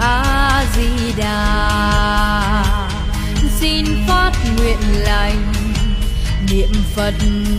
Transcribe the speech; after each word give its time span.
a 0.00 0.64
di 0.76 1.12
đà 1.16 2.64
xin 3.60 3.86
phát 4.08 4.32
nguyện 4.56 4.78
lành, 5.04 5.52
niệm 6.50 6.72
phật 6.94 7.14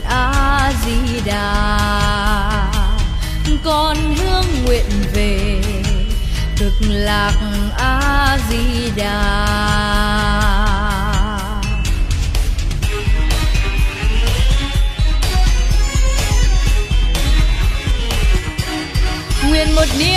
a 0.09 0.73
di 0.85 1.19
đà 1.25 1.87
con 3.63 4.15
hướng 4.15 4.65
nguyện 4.65 4.85
về, 5.13 5.61
cực 6.57 6.73
lạc 6.81 7.33
a 7.77 8.37
di 8.49 8.91
đà 8.95 9.57
một 19.77 19.85
niềm 19.99 20.16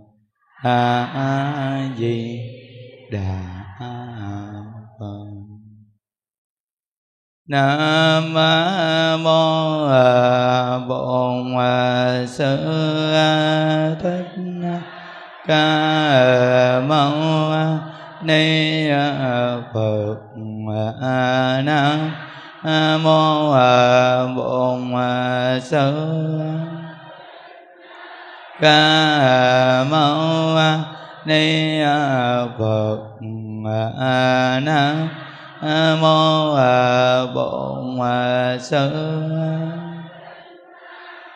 A 0.63 1.89
di 1.97 2.39
đà 3.11 3.65
phật, 4.99 5.25
nam 7.47 8.33
mô 9.23 9.87
bổn 10.87 11.53
sư 12.27 12.57
thích 14.01 14.35
ca 15.47 16.79
mâu 16.87 17.13
ni 18.23 18.87
phật. 19.73 20.15
Nam 21.65 23.03
mô 23.03 23.51
bổn 24.35 24.93
sư 25.61 26.50
ca 28.61 29.83
mâu 29.91 30.57
ni 31.25 31.79
phật 32.59 33.17
nam 34.63 35.09
mô 36.01 36.55
bổn 37.35 37.99
sư 38.61 38.91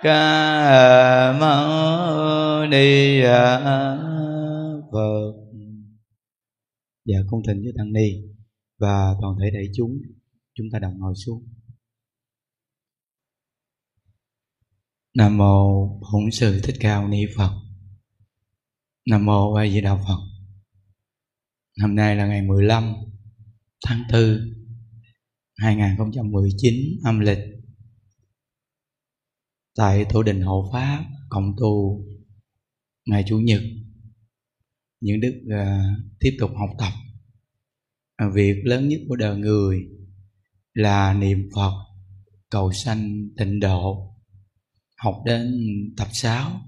ca 0.03 1.37
mâu 1.39 2.65
ni 2.65 3.21
phật. 4.91 5.31
Dạ 7.05 7.17
cung 7.29 7.41
thỉnh 7.47 7.61
với 7.63 7.73
tăng 7.77 7.93
ni 7.93 8.09
và 8.79 9.15
toàn 9.21 9.35
thể 9.41 9.49
đại 9.53 9.65
chúng 9.77 9.91
chúng 10.53 10.67
ta 10.73 10.79
đồng 10.79 10.99
ngồi 10.99 11.13
xuống. 11.25 11.54
Nam 15.15 15.37
mô 15.37 15.87
bổn 15.99 16.31
sư 16.31 16.61
thích 16.63 16.75
ca 16.79 17.07
ni 17.07 17.25
phật. 17.37 17.51
Nam 19.09 19.25
mô 19.25 19.53
a 19.53 19.67
di 19.67 19.81
đà 19.81 19.95
phật. 19.95 20.19
Hôm 21.81 21.95
nay 21.95 22.15
là 22.15 22.27
ngày 22.27 22.41
15 22.41 22.93
tháng 23.85 24.03
4 24.11 24.39
2019 25.57 26.73
âm 27.03 27.19
lịch. 27.19 27.37
Tại 29.75 30.05
tổ 30.09 30.23
đình 30.23 30.41
hộ 30.41 30.69
pháp 30.73 31.05
cộng 31.29 31.53
tu 31.59 32.05
ngày 33.05 33.23
chủ 33.27 33.39
nhật 33.39 33.61
những 35.01 35.19
đức 35.21 35.41
uh, 35.45 36.15
tiếp 36.19 36.37
tục 36.39 36.51
học 36.55 36.69
tập. 36.79 36.93
Việc 38.33 38.61
lớn 38.65 38.87
nhất 38.87 38.99
của 39.09 39.15
đời 39.15 39.37
người 39.37 39.79
là 40.73 41.13
niệm 41.13 41.49
phật 41.55 41.73
cầu 42.49 42.71
sanh 42.73 43.29
tịnh 43.37 43.59
độ 43.59 44.14
học 44.95 45.21
đến 45.25 45.53
tập 45.97 46.07
6 46.11 46.61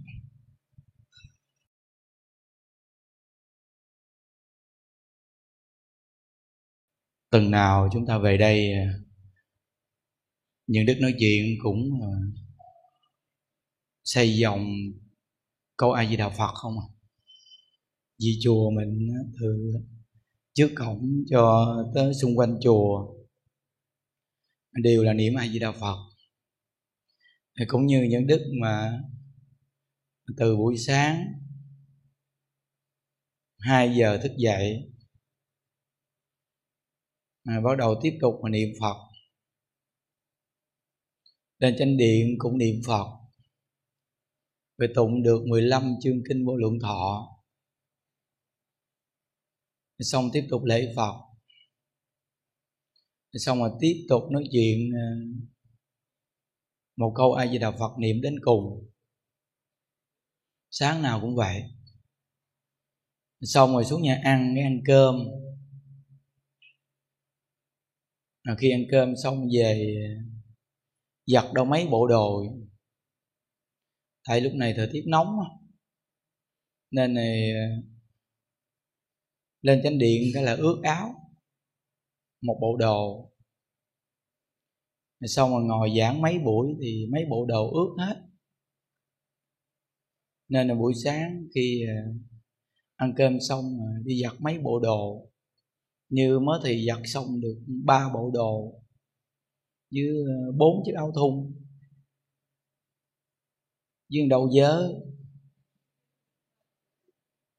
tuần 7.30 7.52
nào 7.52 7.90
chúng 7.94 8.06
ta 8.06 8.18
về 8.18 8.38
đây 8.38 8.72
à, 8.74 8.94
những 10.68 10.86
đức 10.86 10.98
nói 11.02 11.14
chuyện 11.20 11.46
cũng 11.64 11.90
à, 12.02 12.14
xây 14.04 14.38
dòng 14.38 14.66
câu 15.78 15.92
a 15.92 16.06
di 16.06 16.18
đà 16.18 16.30
phật 16.30 16.54
không 16.54 16.74
à? 16.80 16.88
Vì 18.20 18.40
chùa 18.44 18.70
mình 18.70 19.08
từ 19.42 19.74
trước 20.54 20.70
cổng 20.76 21.24
cho 21.30 21.76
tới 21.96 22.14
xung 22.22 22.38
quanh 22.38 22.58
chùa, 22.62 23.14
đều 24.84 25.04
là 25.04 25.14
niệm 25.14 25.36
a 25.36 25.48
di 25.48 25.60
đà 25.60 25.72
phật 25.72 25.98
cũng 27.68 27.86
như 27.86 28.08
những 28.10 28.28
đức 28.28 28.42
mà 28.62 29.02
từ 30.38 30.58
buổi 30.58 30.78
sáng 30.78 31.26
2 33.60 33.96
giờ 33.96 34.20
thức 34.24 34.32
dậy 34.38 34.92
à, 37.48 37.62
bắt 37.64 37.78
đầu 37.78 37.96
tiếp 38.02 38.18
tục 38.22 38.34
mà 38.44 38.50
niệm 38.50 38.70
phật. 38.80 38.96
Lên 41.60 41.76
chánh 41.80 41.98
điện 41.98 42.36
cũng 42.38 42.58
niệm 42.58 42.82
phật. 42.88 43.06
Về 44.78 44.88
tụng 44.96 45.24
được 45.24 45.44
15 45.48 45.96
chương 46.02 46.22
kinh 46.30 46.46
vô 46.46 46.56
lượng 46.56 46.80
thọ. 46.82 47.30
Xong 50.00 50.30
tiếp 50.34 50.48
tục 50.50 50.64
lễ 50.64 50.94
phật. 50.96 51.14
Xong 53.34 53.60
rồi 53.60 53.72
tiếp 53.80 54.06
tục 54.10 54.24
nói 54.32 54.44
chuyện 54.52 54.92
ờ, 54.94 55.02
một 56.98 57.14
câu 57.16 57.34
a 57.34 57.48
di 57.48 57.58
đà 57.58 57.72
phật 57.72 57.98
niệm 58.00 58.22
đến 58.22 58.36
cùng. 58.42 58.90
Sáng 60.70 61.02
nào 61.02 61.22
cũng 61.22 61.36
vậy. 61.36 61.64
Xong 63.42 63.74
rồi 63.74 63.86
xuống 63.86 64.02
nhà 64.02 64.22
ăn 64.24 64.54
cái 64.56 64.64
ăn 64.64 64.82
cơm. 64.86 65.16
À, 68.44 68.56
khi 68.60 68.72
ăn 68.72 68.84
cơm 68.92 69.14
xong 69.24 69.48
về 69.58 69.96
giặt 71.26 71.46
đâu 71.54 71.66
mấy 71.66 71.88
bộ 71.88 72.08
đồ. 72.08 72.44
Tại 74.28 74.42
lúc 74.42 74.54
này 74.54 74.74
thời 74.78 74.90
tiết 74.92 75.04
nóng 75.08 75.28
nên 76.92 77.14
này 77.14 77.52
lên 79.62 79.82
chánh 79.84 79.98
điện 79.98 80.32
cái 80.34 80.44
là 80.44 80.54
ướt 80.56 80.82
áo 80.84 81.16
một 82.42 82.58
bộ 82.62 82.78
đồ 82.78 83.32
xong 85.22 85.52
rồi 85.52 85.64
ngồi 85.64 85.90
giảng 86.00 86.22
mấy 86.22 86.40
buổi 86.40 86.76
thì 86.82 87.06
mấy 87.12 87.26
bộ 87.30 87.46
đồ 87.46 87.72
ướt 87.72 87.96
hết. 88.06 88.24
Nên 90.50 90.68
là 90.68 90.76
buổi 90.76 90.94
sáng 91.04 91.48
khi 91.56 91.86
à, 91.88 91.98
ăn 92.96 93.14
cơm 93.18 93.40
xong 93.50 93.64
đi 94.04 94.22
giặt 94.24 94.34
mấy 94.40 94.60
bộ 94.60 94.80
đồ, 94.80 95.30
như 96.10 96.40
mới 96.40 96.60
thì 96.64 96.88
giặt 96.88 97.00
xong 97.06 97.42
được 97.42 97.56
ba 97.86 98.10
bộ 98.14 98.32
đồ 98.34 98.82
với 99.92 100.08
à, 100.28 100.38
bốn 100.58 100.84
chiếc 100.86 100.94
áo 100.96 101.12
thun, 101.16 101.54
với 104.10 104.28
đầu 104.30 104.52
dớ. 104.52 104.94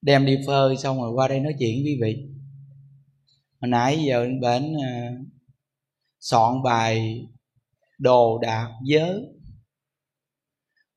Đem 0.03 0.27
đi 0.27 0.37
phơi 0.47 0.77
xong 0.77 1.01
rồi 1.01 1.13
qua 1.13 1.29
đây 1.29 1.41
nói 1.41 1.55
chuyện 1.59 1.85
quý 1.85 1.99
vị. 2.03 2.29
Hồi 3.61 3.69
nãy 3.69 4.05
giờ 4.09 4.27
bệnh 4.41 4.75
à, 4.83 5.13
soạn 6.21 6.63
bài 6.65 7.27
đồ 7.99 8.39
đạc 8.43 8.69
giới. 8.85 9.23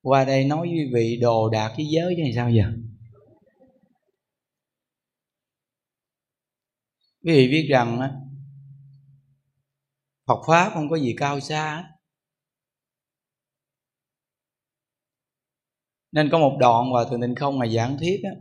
Qua 0.02 0.26
đây 0.26 0.46
nói 0.46 0.68
với 0.68 0.78
quý 0.78 0.92
vị 0.94 1.20
đồ 1.22 1.50
đạc 1.50 1.74
với 1.78 1.86
giới 1.86 2.14
chứ 2.18 2.24
sao 2.36 2.50
giờ? 2.50 2.64
Quý 7.24 7.34
vị 7.34 7.48
biết 7.52 7.68
rằng 7.70 8.00
Phật 10.28 10.44
pháp 10.48 10.72
không 10.74 10.90
có 10.90 10.98
gì 10.98 11.16
cao 11.18 11.40
xa 11.40 11.88
nên 16.12 16.30
có 16.32 16.40
một 16.40 16.58
đoạn 16.60 16.94
và 16.94 17.06
thường 17.10 17.22
định 17.22 17.36
không 17.36 17.60
mà 17.60 17.68
giảng 17.68 17.98
thuyết 18.00 18.22
á 18.24 18.32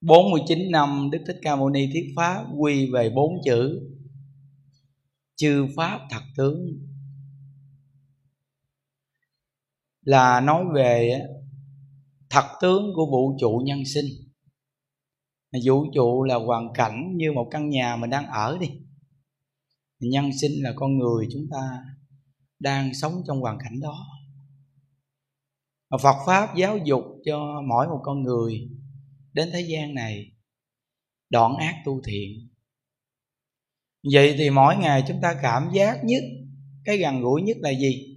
49 0.00 0.70
năm 0.70 1.08
Đức 1.12 1.18
Thích 1.26 1.36
Ca 1.42 1.56
Mâu 1.56 1.70
Ni 1.70 1.86
thuyết 1.92 2.12
pháp 2.16 2.46
quy 2.58 2.90
về 2.92 3.10
bốn 3.10 3.34
chữ 3.44 3.90
chư 5.38 5.66
pháp 5.76 6.00
thật 6.10 6.22
tướng. 6.36 6.66
Là 10.00 10.40
nói 10.40 10.64
về 10.74 11.20
thật 12.30 12.58
tướng 12.60 12.92
của 12.94 13.06
vũ 13.06 13.36
trụ 13.40 13.62
nhân 13.64 13.84
sinh. 13.94 14.06
Vũ 15.64 15.84
trụ 15.94 16.22
là 16.22 16.34
hoàn 16.34 16.72
cảnh 16.74 17.16
như 17.16 17.32
một 17.32 17.48
căn 17.50 17.68
nhà 17.68 17.96
mình 17.96 18.10
đang 18.10 18.26
ở 18.26 18.58
đi. 18.60 18.68
Nhân 20.00 20.30
sinh 20.40 20.52
là 20.62 20.72
con 20.76 20.98
người 20.98 21.28
chúng 21.32 21.46
ta 21.50 21.84
đang 22.58 22.94
sống 22.94 23.22
trong 23.26 23.40
hoàn 23.40 23.58
cảnh 23.58 23.80
đó. 23.80 24.06
Phật 26.02 26.16
pháp 26.26 26.56
giáo 26.56 26.78
dục 26.78 27.04
cho 27.24 27.62
mỗi 27.68 27.88
một 27.88 28.00
con 28.02 28.22
người 28.22 28.70
đến 29.32 29.48
thế 29.52 29.60
gian 29.60 29.94
này 29.94 30.32
đoạn 31.30 31.56
ác 31.56 31.82
tu 31.84 32.00
thiện 32.04 32.47
vậy 34.12 34.34
thì 34.38 34.50
mỗi 34.50 34.76
ngày 34.76 35.04
chúng 35.08 35.20
ta 35.22 35.34
cảm 35.42 35.70
giác 35.72 36.04
nhất, 36.04 36.22
cái 36.84 36.98
gần 36.98 37.20
gũi 37.20 37.42
nhất 37.42 37.56
là 37.60 37.70
gì? 37.70 38.16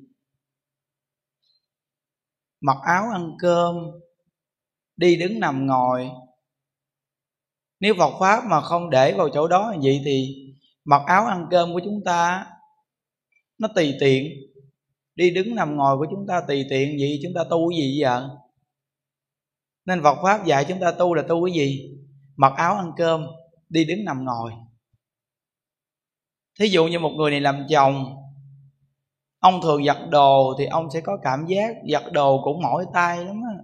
Mặc 2.62 2.77
áo 2.86 3.03
ăn 3.13 3.31
cơm, 3.39 3.75
đi 4.98 5.15
đứng 5.15 5.39
nằm 5.39 5.67
ngồi. 5.67 6.10
Nếu 7.79 7.93
Phật 7.98 8.13
pháp 8.19 8.43
mà 8.45 8.62
không 8.62 8.89
để 8.89 9.13
vào 9.13 9.29
chỗ 9.29 9.48
đó 9.48 9.75
vậy 9.83 10.01
thì 10.05 10.36
mặc 10.86 11.01
áo 11.05 11.25
ăn 11.25 11.48
cơm 11.51 11.74
của 11.74 11.81
chúng 11.83 12.03
ta, 12.05 12.45
nó 13.57 13.67
tùy 13.75 13.93
tiện. 14.00 14.31
Đi 15.15 15.31
đứng 15.31 15.55
nằm 15.55 15.75
ngồi 15.75 15.98
của 15.98 16.05
chúng 16.12 16.25
ta 16.27 16.41
tùy 16.48 16.65
tiện 16.69 17.00
gì 17.00 17.19
chúng 17.24 17.33
ta 17.36 17.43
tu 17.50 17.71
gì 17.71 17.98
giờ 18.01 18.29
nên 19.86 20.03
Phật 20.03 20.17
pháp 20.24 20.45
dạy 20.45 20.65
chúng 20.67 20.79
ta 20.79 20.91
tu 20.91 21.13
là 21.13 21.24
tu 21.27 21.45
cái 21.45 21.53
gì? 21.53 21.98
Mặc 22.36 22.53
áo 22.55 22.75
ăn 22.75 22.91
cơm, 22.98 23.25
đi 23.69 23.86
đứng 23.86 24.05
nằm 24.05 24.25
ngồi 24.25 24.51
thí 26.60 26.67
dụ 26.67 26.88
như 26.88 27.00
một 27.00 27.12
người 27.17 27.31
này 27.31 27.41
làm 27.41 27.65
chồng, 27.70 28.17
ông 29.39 29.62
thường 29.62 29.86
giặt 29.86 29.98
đồ 30.10 30.55
thì 30.60 30.65
ông 30.65 30.91
sẽ 30.93 31.01
có 31.01 31.17
cảm 31.24 31.46
giác 31.48 31.75
giặt 31.91 32.03
đồ 32.12 32.41
cũng 32.43 32.62
mỏi 32.62 32.86
tay 32.93 33.25
lắm 33.25 33.41
á. 33.50 33.63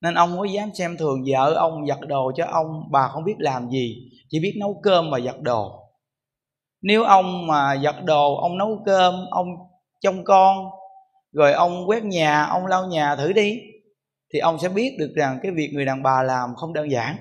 Nên 0.00 0.14
ông 0.14 0.38
có 0.38 0.44
dám 0.44 0.74
xem 0.74 0.96
thường 0.96 1.24
vợ 1.26 1.54
ông 1.54 1.86
giặt 1.86 1.98
đồ 2.00 2.32
cho 2.36 2.46
ông, 2.46 2.82
bà 2.90 3.08
không 3.08 3.24
biết 3.24 3.34
làm 3.38 3.70
gì, 3.70 4.10
chỉ 4.28 4.40
biết 4.40 4.54
nấu 4.60 4.80
cơm 4.82 5.10
và 5.10 5.20
giặt 5.20 5.40
đồ. 5.40 5.80
Nếu 6.82 7.04
ông 7.04 7.46
mà 7.46 7.76
giặt 7.84 7.96
đồ, 8.04 8.36
ông 8.36 8.58
nấu 8.58 8.82
cơm, 8.86 9.14
ông 9.30 9.46
trông 10.00 10.24
con, 10.24 10.56
rồi 11.32 11.52
ông 11.52 11.88
quét 11.88 12.04
nhà, 12.04 12.44
ông 12.44 12.66
lau 12.66 12.86
nhà 12.86 13.16
thử 13.16 13.32
đi, 13.32 13.58
thì 14.32 14.38
ông 14.38 14.58
sẽ 14.58 14.68
biết 14.68 14.96
được 14.98 15.12
rằng 15.16 15.38
cái 15.42 15.52
việc 15.52 15.70
người 15.72 15.84
đàn 15.84 16.02
bà 16.02 16.22
làm 16.22 16.54
không 16.56 16.72
đơn 16.72 16.90
giản. 16.90 17.16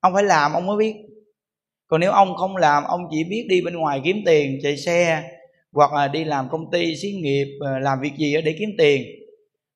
Ông 0.00 0.14
phải 0.14 0.24
làm, 0.24 0.52
ông 0.52 0.66
mới 0.66 0.76
biết 0.76 1.05
còn 1.88 2.00
nếu 2.00 2.12
ông 2.12 2.36
không 2.36 2.56
làm, 2.56 2.84
ông 2.84 3.00
chỉ 3.10 3.24
biết 3.24 3.46
đi 3.48 3.60
bên 3.60 3.74
ngoài 3.74 4.00
kiếm 4.04 4.16
tiền, 4.26 4.58
chạy 4.62 4.76
xe, 4.76 5.22
hoặc 5.72 5.92
là 5.92 6.08
đi 6.08 6.24
làm 6.24 6.48
công 6.48 6.70
ty, 6.70 6.96
xí 6.96 7.12
nghiệp 7.12 7.58
ờ, 7.60 7.78
làm 7.78 8.00
việc 8.00 8.12
gì 8.18 8.34
để 8.44 8.56
kiếm 8.58 8.70
tiền. 8.78 9.02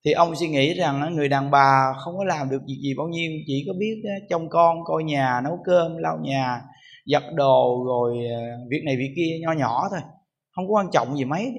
Thì 0.05 0.13
ông 0.13 0.37
suy 0.37 0.49
nghĩ 0.49 0.75
rằng 0.75 1.17
người 1.17 1.29
đàn 1.29 1.51
bà 1.51 1.93
không 2.05 2.19
có 2.19 2.25
làm 2.25 2.51
được 2.51 2.63
việc 2.69 2.79
gì 2.83 2.95
bao 2.99 3.09
nhiêu, 3.09 3.31
chỉ 3.47 3.65
có 3.67 3.73
biết 3.79 4.03
ờ, 4.05 4.27
trông 4.31 4.49
con, 4.49 4.85
coi 4.85 5.05
nhà, 5.05 5.41
nấu 5.45 5.59
cơm, 5.65 5.97
lau 5.97 6.19
nhà, 6.23 6.63
giặt 7.07 7.23
đồ 7.35 7.85
rồi 7.87 8.19
ờ, 8.35 8.41
việc 8.71 8.81
này 8.85 8.97
việc 8.97 9.13
kia, 9.17 9.39
nho 9.41 9.53
nhỏ 9.53 9.89
thôi, 9.91 10.01
không 10.51 10.69
có 10.69 10.75
quan 10.75 10.87
trọng 10.93 11.17
gì 11.17 11.25
mấy. 11.25 11.53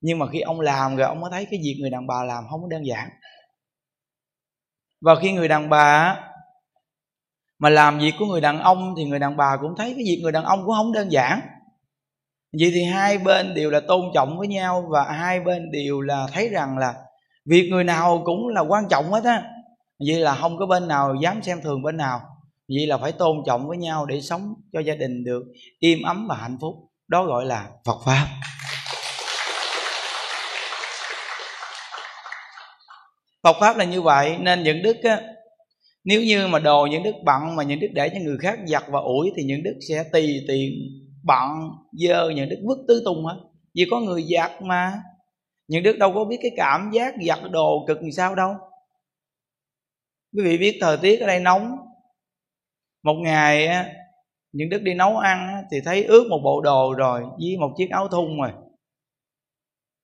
Nhưng 0.00 0.18
mà 0.18 0.26
khi 0.26 0.40
ông 0.40 0.60
làm 0.60 0.96
rồi 0.96 1.06
ông 1.06 1.20
mới 1.20 1.30
thấy 1.30 1.46
cái 1.50 1.60
việc 1.62 1.76
người 1.80 1.90
đàn 1.90 2.06
bà 2.06 2.24
làm 2.24 2.44
không 2.50 2.62
có 2.62 2.68
đơn 2.68 2.86
giản. 2.86 3.08
Và 5.00 5.14
khi 5.14 5.32
người 5.32 5.48
đàn 5.48 5.68
bà 5.68 6.16
mà 7.62 7.70
làm 7.70 7.98
việc 7.98 8.14
của 8.18 8.26
người 8.26 8.40
đàn 8.40 8.60
ông 8.60 8.94
thì 8.96 9.04
người 9.04 9.18
đàn 9.18 9.36
bà 9.36 9.56
cũng 9.60 9.74
thấy 9.76 9.94
cái 9.94 10.04
việc 10.04 10.20
người 10.22 10.32
đàn 10.32 10.44
ông 10.44 10.62
cũng 10.64 10.74
không 10.74 10.92
đơn 10.92 11.12
giản. 11.12 11.40
Vậy 12.58 12.70
thì 12.74 12.84
hai 12.84 13.18
bên 13.18 13.54
đều 13.54 13.70
là 13.70 13.80
tôn 13.88 14.00
trọng 14.14 14.38
với 14.38 14.48
nhau 14.48 14.86
và 14.90 15.04
hai 15.04 15.40
bên 15.40 15.70
đều 15.72 16.00
là 16.00 16.26
thấy 16.32 16.48
rằng 16.48 16.78
là 16.78 16.94
việc 17.46 17.68
người 17.70 17.84
nào 17.84 18.22
cũng 18.24 18.48
là 18.48 18.60
quan 18.60 18.84
trọng 18.90 19.12
hết 19.12 19.24
á. 19.24 19.42
Vậy 20.06 20.20
là 20.20 20.34
không 20.34 20.58
có 20.58 20.66
bên 20.66 20.88
nào 20.88 21.14
dám 21.22 21.42
xem 21.42 21.60
thường 21.62 21.82
bên 21.82 21.96
nào. 21.96 22.20
Vậy 22.68 22.86
là 22.86 22.98
phải 22.98 23.12
tôn 23.12 23.36
trọng 23.46 23.68
với 23.68 23.76
nhau 23.76 24.06
để 24.06 24.20
sống 24.20 24.54
cho 24.72 24.80
gia 24.80 24.94
đình 24.94 25.24
được 25.24 25.42
im 25.78 26.02
ấm 26.02 26.26
và 26.28 26.36
hạnh 26.36 26.58
phúc. 26.60 26.74
Đó 27.08 27.24
gọi 27.24 27.46
là 27.46 27.66
phật 27.84 27.98
pháp. 28.04 28.26
Phật 33.42 33.56
pháp 33.60 33.76
là 33.76 33.84
như 33.84 34.02
vậy 34.02 34.36
nên 34.40 34.62
những 34.62 34.82
đức 34.82 34.96
á, 35.02 35.20
nếu 36.04 36.22
như 36.22 36.46
mà 36.46 36.58
đồ 36.58 36.86
những 36.90 37.02
đức 37.02 37.14
bận 37.24 37.56
mà 37.56 37.62
những 37.62 37.80
đức 37.80 37.88
để 37.94 38.08
cho 38.08 38.18
người 38.24 38.38
khác 38.38 38.58
giặt 38.66 38.82
và 38.88 39.00
ủi 39.00 39.32
thì 39.36 39.42
những 39.44 39.62
đức 39.62 39.78
sẽ 39.88 40.04
tì 40.12 40.40
tiện 40.48 40.72
bận 41.24 41.48
dơ 41.92 42.30
những 42.30 42.48
đức 42.48 42.58
vứt 42.66 42.78
tứ 42.88 43.02
tung 43.04 43.24
hết. 43.24 43.36
Vì 43.74 43.86
có 43.90 44.00
người 44.00 44.24
giặt 44.36 44.62
mà. 44.62 45.02
Những 45.68 45.82
đức 45.82 45.98
đâu 45.98 46.12
có 46.14 46.24
biết 46.24 46.38
cái 46.42 46.50
cảm 46.56 46.90
giác 46.94 47.14
giặt 47.26 47.38
đồ 47.50 47.84
cực 47.86 48.02
làm 48.02 48.12
sao 48.12 48.34
đâu. 48.34 48.54
Quý 50.36 50.42
vị 50.44 50.58
biết 50.58 50.78
thời 50.80 50.96
tiết 50.96 51.20
ở 51.20 51.26
đây 51.26 51.40
nóng. 51.40 51.76
Một 53.04 53.14
ngày 53.14 53.68
những 54.52 54.68
đức 54.68 54.82
đi 54.82 54.94
nấu 54.94 55.16
ăn 55.16 55.62
thì 55.72 55.76
thấy 55.84 56.04
ướt 56.04 56.26
một 56.30 56.40
bộ 56.44 56.60
đồ 56.60 56.94
rồi, 56.94 57.20
với 57.20 57.56
một 57.60 57.74
chiếc 57.76 57.90
áo 57.90 58.08
thun 58.08 58.38
rồi. 58.38 58.50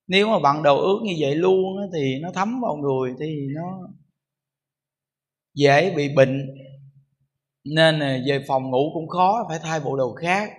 Nếu 0.06 0.28
mà 0.28 0.38
bạn 0.38 0.62
đồ 0.62 0.80
ướt 0.80 0.98
như 1.04 1.14
vậy 1.18 1.34
luôn 1.34 1.76
thì 1.94 2.18
nó 2.22 2.30
thấm 2.34 2.60
vào 2.62 2.76
người, 2.76 3.14
thì 3.20 3.46
nó 3.54 3.88
dễ 5.58 5.94
bị 5.96 6.08
bệnh, 6.16 6.54
nên 7.64 8.00
về 8.00 8.44
phòng 8.48 8.70
ngủ 8.70 8.90
cũng 8.94 9.08
khó, 9.08 9.44
phải 9.48 9.58
thay 9.62 9.80
bộ 9.80 9.96
đồ 9.96 10.14
khác. 10.14 10.50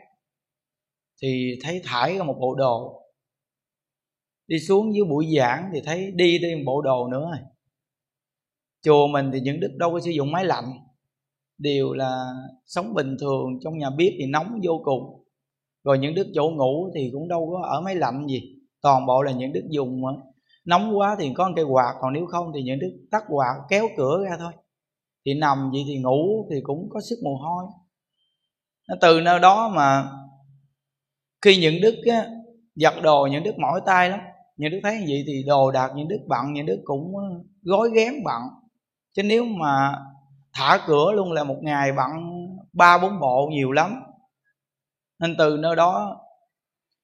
Thì 1.22 1.60
thấy 1.64 1.82
thải 1.86 2.18
ra 2.18 2.24
một 2.24 2.36
bộ 2.40 2.56
đồ. 2.56 3.04
Đi 4.48 4.60
xuống 4.60 4.96
dưới 4.96 5.06
buổi 5.06 5.36
giảng 5.38 5.70
thì 5.74 5.82
thấy 5.86 6.12
đi 6.12 6.40
thêm 6.42 6.66
bộ 6.66 6.82
đồ 6.82 7.08
nữa. 7.08 7.30
Rồi 7.32 7.40
chùa 8.82 9.08
mình 9.08 9.30
thì 9.34 9.40
những 9.40 9.60
đức 9.60 9.76
đâu 9.78 9.92
có 9.92 10.00
sử 10.00 10.12
dụng 10.12 10.32
máy 10.32 10.46
lạnh, 10.46 10.66
đều 11.58 11.94
là 11.94 12.34
sống 12.66 12.94
bình 12.94 13.18
thường, 13.20 13.60
trong 13.64 13.78
nhà 13.78 13.90
bếp 13.90 14.14
thì 14.20 14.26
nóng 14.30 14.60
vô 14.64 14.82
cùng. 14.84 15.26
Rồi 15.84 16.00
những 16.00 16.16
đức 16.16 16.28
chỗ 16.36 16.50
ngủ 16.50 16.92
thì 16.96 17.10
cũng 17.14 17.28
đâu 17.28 17.50
có 17.52 17.68
ở 17.68 17.82
máy 17.82 17.96
lạnh 17.96 18.28
gì, 18.28 18.42
toàn 18.82 19.06
bộ 19.06 19.22
là 19.22 19.32
những 19.32 19.54
đức 19.54 19.68
dùng 19.70 20.02
nóng 20.66 20.98
quá 20.98 21.16
thì 21.20 21.32
có 21.36 21.48
một 21.48 21.54
cây 21.56 21.66
quạt, 21.66 21.96
còn 22.02 22.14
nếu 22.14 22.26
không 22.26 22.52
thì 22.56 22.64
những 22.64 22.80
đức 22.80 23.08
tắt 23.12 23.24
quạt, 23.28 23.54
kéo 23.70 23.88
cửa 23.98 24.24
ra 24.30 24.38
thôi 24.40 24.52
thì 25.30 25.40
nằm 25.40 25.70
vậy 25.72 25.84
thì 25.88 25.98
ngủ 25.98 26.48
thì 26.52 26.56
cũng 26.64 26.90
có 26.90 27.00
sức 27.10 27.16
mồ 27.24 27.36
hôi. 27.36 27.64
Nó 28.90 28.96
từ 29.02 29.22
nơi 29.22 29.40
đó 29.40 29.72
mà 29.76 30.12
khi 31.42 31.58
những 31.58 31.82
đức 31.82 31.96
á, 32.12 32.26
giặt 32.76 32.94
đồ 33.04 33.28
những 33.32 33.44
đức 33.44 33.58
mỏi 33.58 33.82
tay 33.86 34.10
lắm. 34.10 34.20
Những 34.58 34.72
đức 34.72 34.80
thấy 34.84 34.98
như 34.98 35.06
vậy 35.08 35.24
thì 35.28 35.44
đồ 35.48 35.72
đạc 35.72 35.92
những 35.96 36.08
đức 36.08 36.20
bận 36.28 36.54
những 36.54 36.66
đức 36.66 36.82
cũng 36.84 37.14
gói 37.62 37.90
ghém 37.96 38.14
bận 38.26 38.42
chứ 39.16 39.24
nếu 39.24 39.46
mà 39.46 40.00
thả 40.54 40.80
cửa 40.88 41.12
luôn 41.16 41.32
là 41.32 41.44
một 41.44 41.58
ngày 41.62 41.92
bận 41.98 42.12
ba 42.74 42.98
bốn 42.98 43.20
bộ 43.20 43.48
nhiều 43.52 43.72
lắm. 43.72 44.02
Nên 45.20 45.36
từ 45.38 45.58
nơi 45.58 45.76
đó 45.76 46.22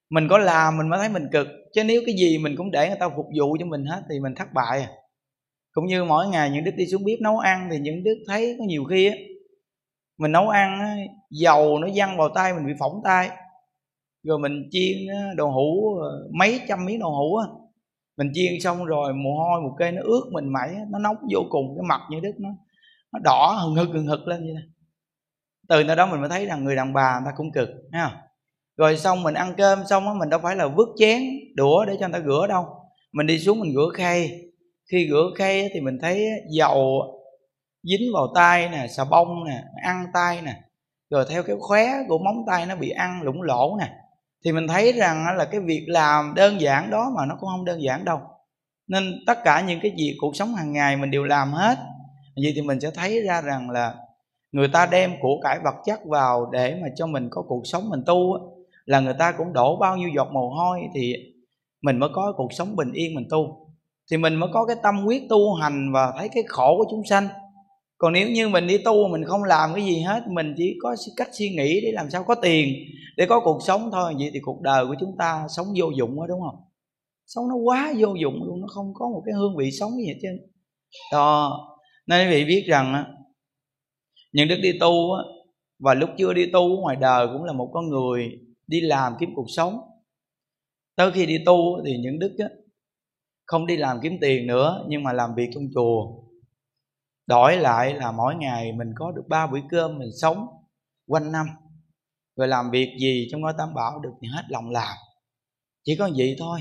mình 0.09 0.27
có 0.29 0.37
làm 0.37 0.77
mình 0.77 0.89
mới 0.89 0.99
thấy 0.99 1.09
mình 1.09 1.27
cực. 1.31 1.47
Chứ 1.73 1.83
nếu 1.83 2.01
cái 2.05 2.15
gì 2.15 2.37
mình 2.37 2.55
cũng 2.57 2.71
để 2.71 2.87
người 2.87 2.97
ta 2.99 3.09
phục 3.15 3.25
vụ 3.39 3.57
cho 3.59 3.65
mình 3.65 3.85
hết 3.85 4.01
thì 4.09 4.19
mình 4.19 4.35
thất 4.35 4.47
bại 4.53 4.81
à 4.81 4.89
cũng 5.75 5.85
như 5.85 6.03
mỗi 6.03 6.27
ngày 6.27 6.49
những 6.49 6.63
đức 6.63 6.71
đi 6.75 6.85
xuống 6.85 7.03
bếp 7.05 7.19
nấu 7.21 7.37
ăn 7.37 7.69
thì 7.71 7.79
những 7.79 8.03
đức 8.03 8.15
thấy 8.27 8.55
có 8.59 8.65
nhiều 8.67 8.83
khi 8.83 9.07
á 9.07 9.15
mình 10.17 10.31
nấu 10.31 10.49
ăn 10.49 10.79
á, 10.79 10.95
dầu 11.31 11.79
nó 11.79 11.87
văng 11.95 12.17
vào 12.17 12.29
tay 12.35 12.53
mình 12.53 12.65
bị 12.65 12.73
phỏng 12.79 13.01
tay 13.03 13.29
rồi 14.23 14.39
mình 14.39 14.69
chiên 14.71 14.97
đồ 15.35 15.47
hũ 15.47 15.97
ờ, 16.01 16.27
mấy 16.39 16.61
trăm 16.67 16.85
miếng 16.85 16.99
đồ 16.99 17.09
hũ 17.09 17.35
á. 17.35 17.47
Mình 18.17 18.31
chiên 18.33 18.59
xong 18.61 18.85
rồi 18.85 19.13
mồ 19.13 19.37
hôi 19.37 19.61
một 19.61 19.75
cây 19.79 19.91
nó 19.91 20.01
ướt 20.05 20.21
mình 20.31 20.53
mẩy 20.53 20.75
nó 20.89 20.99
nóng 20.99 21.15
vô 21.33 21.39
cùng 21.49 21.75
cái 21.77 21.83
mặt 21.89 22.01
như 22.11 22.19
đức 22.19 22.33
nó 22.39 22.49
nó 23.13 23.19
đỏ 23.23 23.61
hừng 23.63 23.75
hực 23.75 23.89
hừng 23.93 24.07
hực 24.07 24.27
lên 24.27 24.41
vậy 24.41 24.53
đó 24.55 24.61
từ 25.69 25.83
nơi 25.83 25.95
đó 25.95 26.05
mình 26.05 26.19
mới 26.19 26.29
thấy 26.29 26.45
rằng 26.45 26.63
người 26.63 26.75
đàn 26.75 26.93
bà 26.93 27.19
người 27.19 27.31
ta 27.31 27.33
cũng 27.37 27.51
cực 27.51 27.69
ha 27.91 28.21
rồi 28.77 28.97
xong 28.97 29.23
mình 29.23 29.33
ăn 29.33 29.53
cơm 29.57 29.79
xong 29.89 30.07
á 30.07 30.13
mình 30.13 30.29
đâu 30.29 30.39
phải 30.43 30.55
là 30.55 30.67
vứt 30.67 30.89
chén 30.97 31.21
đũa 31.55 31.85
để 31.85 31.97
cho 31.99 32.07
người 32.07 32.19
ta 32.19 32.25
rửa 32.25 32.45
đâu. 32.49 32.65
Mình 33.11 33.27
đi 33.27 33.39
xuống 33.39 33.59
mình 33.59 33.73
rửa 33.73 33.89
khay 33.93 34.44
khi 34.91 35.07
rửa 35.09 35.31
cây 35.35 35.69
thì 35.73 35.81
mình 35.81 35.97
thấy 36.01 36.25
dầu 36.49 37.01
dính 37.83 38.11
vào 38.13 38.27
tay 38.35 38.69
nè, 38.69 38.87
xà 38.87 39.03
bông 39.05 39.43
nè, 39.47 39.63
ăn 39.83 40.05
tay 40.13 40.41
nè, 40.41 40.55
rồi 41.09 41.25
theo 41.29 41.43
cái 41.43 41.55
khóe 41.59 41.87
của 42.07 42.17
móng 42.17 42.43
tay 42.47 42.65
nó 42.65 42.75
bị 42.75 42.89
ăn 42.89 43.21
lủng 43.21 43.41
lỗ 43.41 43.77
nè, 43.79 43.91
thì 44.45 44.51
mình 44.51 44.67
thấy 44.67 44.91
rằng 44.91 45.25
là 45.37 45.45
cái 45.45 45.61
việc 45.61 45.85
làm 45.87 46.33
đơn 46.35 46.61
giản 46.61 46.89
đó 46.89 47.11
mà 47.15 47.25
nó 47.25 47.35
cũng 47.39 47.49
không 47.49 47.65
đơn 47.65 47.83
giản 47.83 48.05
đâu. 48.05 48.19
Nên 48.87 49.23
tất 49.27 49.37
cả 49.43 49.61
những 49.61 49.79
cái 49.79 49.91
gì 49.97 50.15
cuộc 50.19 50.35
sống 50.35 50.55
hàng 50.55 50.73
ngày 50.73 50.97
mình 50.97 51.11
đều 51.11 51.23
làm 51.23 51.51
hết, 51.51 51.77
vậy 52.35 52.53
thì 52.55 52.61
mình 52.61 52.79
sẽ 52.79 52.91
thấy 52.91 53.21
ra 53.21 53.41
rằng 53.41 53.69
là 53.69 53.95
người 54.51 54.67
ta 54.67 54.85
đem 54.85 55.11
của 55.21 55.39
cải 55.43 55.59
vật 55.63 55.75
chất 55.85 55.99
vào 56.05 56.49
để 56.51 56.75
mà 56.81 56.87
cho 56.95 57.07
mình 57.07 57.27
có 57.31 57.43
cuộc 57.47 57.61
sống, 57.65 57.89
mình 57.89 58.03
tu 58.05 58.37
là 58.85 58.99
người 58.99 59.15
ta 59.19 59.31
cũng 59.31 59.53
đổ 59.53 59.77
bao 59.77 59.97
nhiêu 59.97 60.09
giọt 60.15 60.27
mồ 60.31 60.49
hôi 60.49 60.79
thì 60.95 61.13
mình 61.81 61.99
mới 61.99 62.09
có 62.13 62.33
cuộc 62.37 62.53
sống 62.53 62.75
bình 62.75 62.91
yên 62.91 63.15
mình 63.15 63.27
tu 63.29 63.64
thì 64.11 64.17
mình 64.17 64.35
mới 64.35 64.49
có 64.53 64.65
cái 64.65 64.75
tâm 64.83 65.05
quyết 65.05 65.23
tu 65.29 65.53
hành 65.53 65.91
và 65.93 66.13
thấy 66.17 66.29
cái 66.33 66.43
khổ 66.47 66.75
của 66.77 66.85
chúng 66.91 67.05
sanh. 67.09 67.27
Còn 67.97 68.13
nếu 68.13 68.29
như 68.29 68.49
mình 68.49 68.67
đi 68.67 68.77
tu 68.77 69.07
mình 69.07 69.23
không 69.23 69.43
làm 69.43 69.73
cái 69.75 69.85
gì 69.85 70.01
hết, 70.01 70.23
mình 70.27 70.53
chỉ 70.57 70.75
có 70.81 70.95
cách 71.17 71.29
suy 71.31 71.49
nghĩ 71.49 71.81
để 71.81 71.91
làm 71.91 72.09
sao 72.09 72.23
có 72.23 72.35
tiền 72.35 72.73
để 73.17 73.25
có 73.25 73.39
cuộc 73.39 73.59
sống 73.67 73.89
thôi, 73.91 74.13
vậy 74.19 74.29
thì 74.33 74.39
cuộc 74.39 74.61
đời 74.61 74.85
của 74.85 74.95
chúng 74.99 75.15
ta 75.19 75.45
sống 75.49 75.67
vô 75.79 75.85
dụng 75.97 76.19
quá, 76.19 76.27
đúng 76.29 76.39
không? 76.41 76.55
Sống 77.25 77.47
nó 77.49 77.55
quá 77.55 77.93
vô 77.97 78.13
dụng 78.21 78.43
luôn, 78.43 78.61
nó 78.61 78.67
không 78.67 78.91
có 78.93 79.09
một 79.09 79.21
cái 79.25 79.33
hương 79.33 79.57
vị 79.57 79.71
sống 79.71 79.91
gì 79.91 80.07
hết 80.07 80.19
trơn. 80.21 80.39
Đó. 81.11 81.59
Nên 82.07 82.27
quý 82.27 82.35
vị 82.35 82.45
biết 82.45 82.65
rằng 82.67 83.03
những 84.31 84.47
đức 84.47 84.55
đi 84.61 84.71
tu 84.79 84.93
và 85.79 85.93
lúc 85.93 86.09
chưa 86.17 86.33
đi 86.33 86.51
tu, 86.53 86.81
ngoài 86.81 86.95
đời 86.95 87.27
cũng 87.33 87.43
là 87.43 87.53
một 87.53 87.69
con 87.73 87.89
người 87.89 88.29
đi 88.67 88.81
làm 88.81 89.13
kiếm 89.19 89.29
cuộc 89.35 89.47
sống. 89.47 89.79
Tới 90.95 91.11
khi 91.11 91.25
đi 91.25 91.37
tu 91.45 91.81
thì 91.85 91.97
những 91.97 92.19
đức 92.19 92.35
không 93.45 93.67
đi 93.67 93.77
làm 93.77 93.99
kiếm 94.01 94.17
tiền 94.21 94.47
nữa, 94.47 94.85
nhưng 94.87 95.03
mà 95.03 95.13
làm 95.13 95.35
việc 95.35 95.49
trong 95.53 95.63
chùa. 95.75 96.23
Đổi 97.27 97.57
lại 97.57 97.93
là 97.93 98.11
mỗi 98.11 98.35
ngày 98.35 98.71
mình 98.73 98.93
có 98.95 99.11
được 99.11 99.23
ba 99.27 99.47
bữa 99.47 99.59
cơm, 99.69 99.99
mình 99.99 100.09
sống 100.21 100.47
quanh 101.07 101.31
năm. 101.31 101.47
Rồi 102.35 102.47
làm 102.47 102.71
việc 102.71 102.97
gì 102.99 103.27
trong 103.31 103.41
ngôi 103.41 103.53
tam 103.57 103.73
bảo 103.73 103.99
được 103.99 104.13
thì 104.21 104.27
hết 104.27 104.43
lòng 104.49 104.69
làm. 104.69 104.97
Chỉ 105.83 105.95
có 105.99 106.09
vậy 106.17 106.35
thôi. 106.39 106.59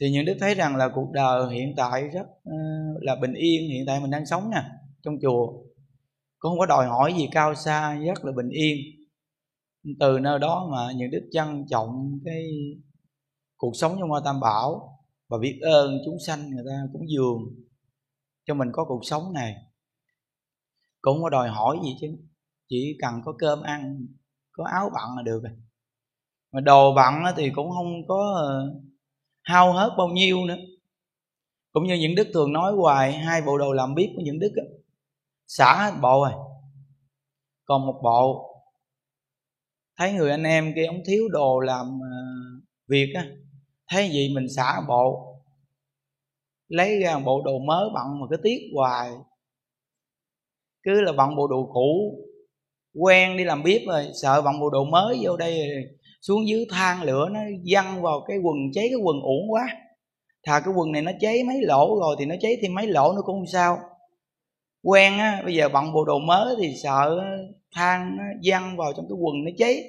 Thì 0.00 0.10
những 0.10 0.24
đức 0.24 0.36
thấy 0.40 0.54
rằng 0.54 0.76
là 0.76 0.88
cuộc 0.94 1.10
đời 1.12 1.54
hiện 1.54 1.74
tại 1.76 2.08
rất 2.08 2.26
ờ, 2.44 2.56
là 3.00 3.16
bình 3.16 3.34
yên, 3.34 3.70
hiện 3.70 3.84
tại 3.86 4.00
mình 4.00 4.10
đang 4.10 4.26
sống 4.26 4.50
nè, 4.50 4.62
trong 5.02 5.14
chùa. 5.22 5.46
Cũng 6.38 6.50
không 6.50 6.58
có 6.58 6.66
đòi 6.66 6.86
hỏi 6.86 7.14
gì 7.18 7.28
cao 7.32 7.54
xa, 7.54 7.94
rất 8.06 8.24
là 8.24 8.32
bình 8.32 8.48
yên. 8.48 8.76
Từ 10.00 10.18
nơi 10.18 10.38
đó 10.38 10.68
mà 10.72 10.92
những 10.96 11.10
đức 11.10 11.28
trân 11.32 11.66
trọng 11.70 12.20
cái 12.24 12.44
cuộc 13.56 13.72
sống 13.74 13.96
trong 14.00 14.08
ngôi 14.08 14.20
tam 14.24 14.40
bảo 14.40 14.93
và 15.28 15.38
biết 15.38 15.58
ơn 15.62 15.98
chúng 16.04 16.16
sanh 16.26 16.50
người 16.50 16.64
ta 16.68 16.88
cũng 16.92 17.02
dường 17.08 17.64
cho 18.46 18.54
mình 18.54 18.68
có 18.72 18.84
cuộc 18.84 19.00
sống 19.02 19.32
này. 19.32 19.54
Cũng 21.00 21.14
không 21.14 21.22
có 21.22 21.30
đòi 21.30 21.48
hỏi 21.48 21.76
gì 21.84 21.96
chứ? 22.00 22.06
Chỉ 22.68 22.96
cần 23.02 23.14
có 23.24 23.34
cơm 23.38 23.62
ăn, 23.62 24.06
có 24.52 24.64
áo 24.64 24.90
bận 24.94 25.16
là 25.16 25.22
được 25.22 25.42
rồi. 25.42 25.52
Mà 26.52 26.60
đồ 26.60 26.94
bận 26.94 27.14
thì 27.36 27.50
cũng 27.54 27.70
không 27.70 28.06
có 28.08 28.34
ờ, 28.36 28.74
hao 29.42 29.72
hết 29.72 29.90
bao 29.98 30.08
nhiêu 30.08 30.46
nữa. 30.46 30.56
Cũng 31.72 31.86
như 31.86 31.94
những 31.94 32.14
đức 32.14 32.28
thường 32.34 32.52
nói 32.52 32.72
hoài, 32.72 33.12
hai 33.12 33.42
bộ 33.42 33.58
đồ 33.58 33.72
làm 33.72 33.94
biết 33.94 34.12
của 34.16 34.22
những 34.24 34.38
đức 34.38 34.52
xả 35.46 35.74
hết 35.84 35.98
bộ 36.02 36.24
rồi. 36.24 36.32
Còn 37.64 37.86
một 37.86 38.00
bộ, 38.02 38.50
thấy 39.96 40.12
người 40.12 40.30
anh 40.30 40.42
em 40.42 40.72
kia, 40.74 40.86
ông 40.86 41.02
thiếu 41.06 41.28
đồ 41.28 41.60
làm 41.60 41.86
ờ, 41.86 42.16
việc 42.88 43.12
á 43.14 43.26
thấy 43.94 44.08
gì 44.08 44.32
mình 44.34 44.46
xả 44.56 44.80
bộ, 44.88 45.36
lấy 46.68 47.00
ra 47.00 47.18
một 47.18 47.22
bộ 47.24 47.42
đồ 47.44 47.58
mới 47.58 47.88
bận 47.94 48.20
mà 48.20 48.26
cứ 48.30 48.36
tiếc 48.42 48.58
hoài. 48.74 49.10
Cứ 50.82 51.00
là 51.00 51.12
bận 51.12 51.36
bộ 51.36 51.46
đồ 51.46 51.70
cũ, 51.72 52.18
quen 52.94 53.36
đi 53.36 53.44
làm 53.44 53.62
bếp 53.62 53.80
rồi, 53.86 54.06
sợ 54.22 54.42
bận 54.42 54.60
bộ 54.60 54.70
đồ 54.70 54.84
mới 54.84 55.18
vô 55.22 55.36
đây 55.36 55.58
xuống 56.22 56.48
dưới 56.48 56.66
than 56.70 57.02
lửa 57.02 57.28
nó 57.32 57.40
văng 57.72 58.02
vào 58.02 58.24
cái 58.28 58.38
quần, 58.38 58.56
cháy 58.72 58.84
cái 58.88 58.98
quần 59.02 59.20
uổng 59.20 59.52
quá. 59.52 59.68
Thà 60.46 60.60
cái 60.60 60.74
quần 60.76 60.92
này 60.92 61.02
nó 61.02 61.12
cháy 61.20 61.44
mấy 61.44 61.56
lỗ 61.62 61.98
rồi 62.00 62.16
thì 62.18 62.24
nó 62.24 62.34
cháy 62.40 62.56
thêm 62.62 62.74
mấy 62.74 62.86
lỗ 62.86 63.12
nó 63.12 63.22
cũng 63.22 63.36
không 63.36 63.46
sao. 63.46 63.78
Quen 64.82 65.18
á, 65.18 65.42
bây 65.44 65.54
giờ 65.54 65.68
bận 65.68 65.92
bộ 65.92 66.04
đồ 66.04 66.18
mới 66.18 66.54
thì 66.60 66.74
sợ 66.82 67.20
than 67.74 68.16
nó 68.16 68.24
văng 68.44 68.76
vào 68.76 68.92
trong 68.92 69.04
cái 69.08 69.16
quần 69.20 69.44
nó 69.44 69.50
cháy 69.58 69.82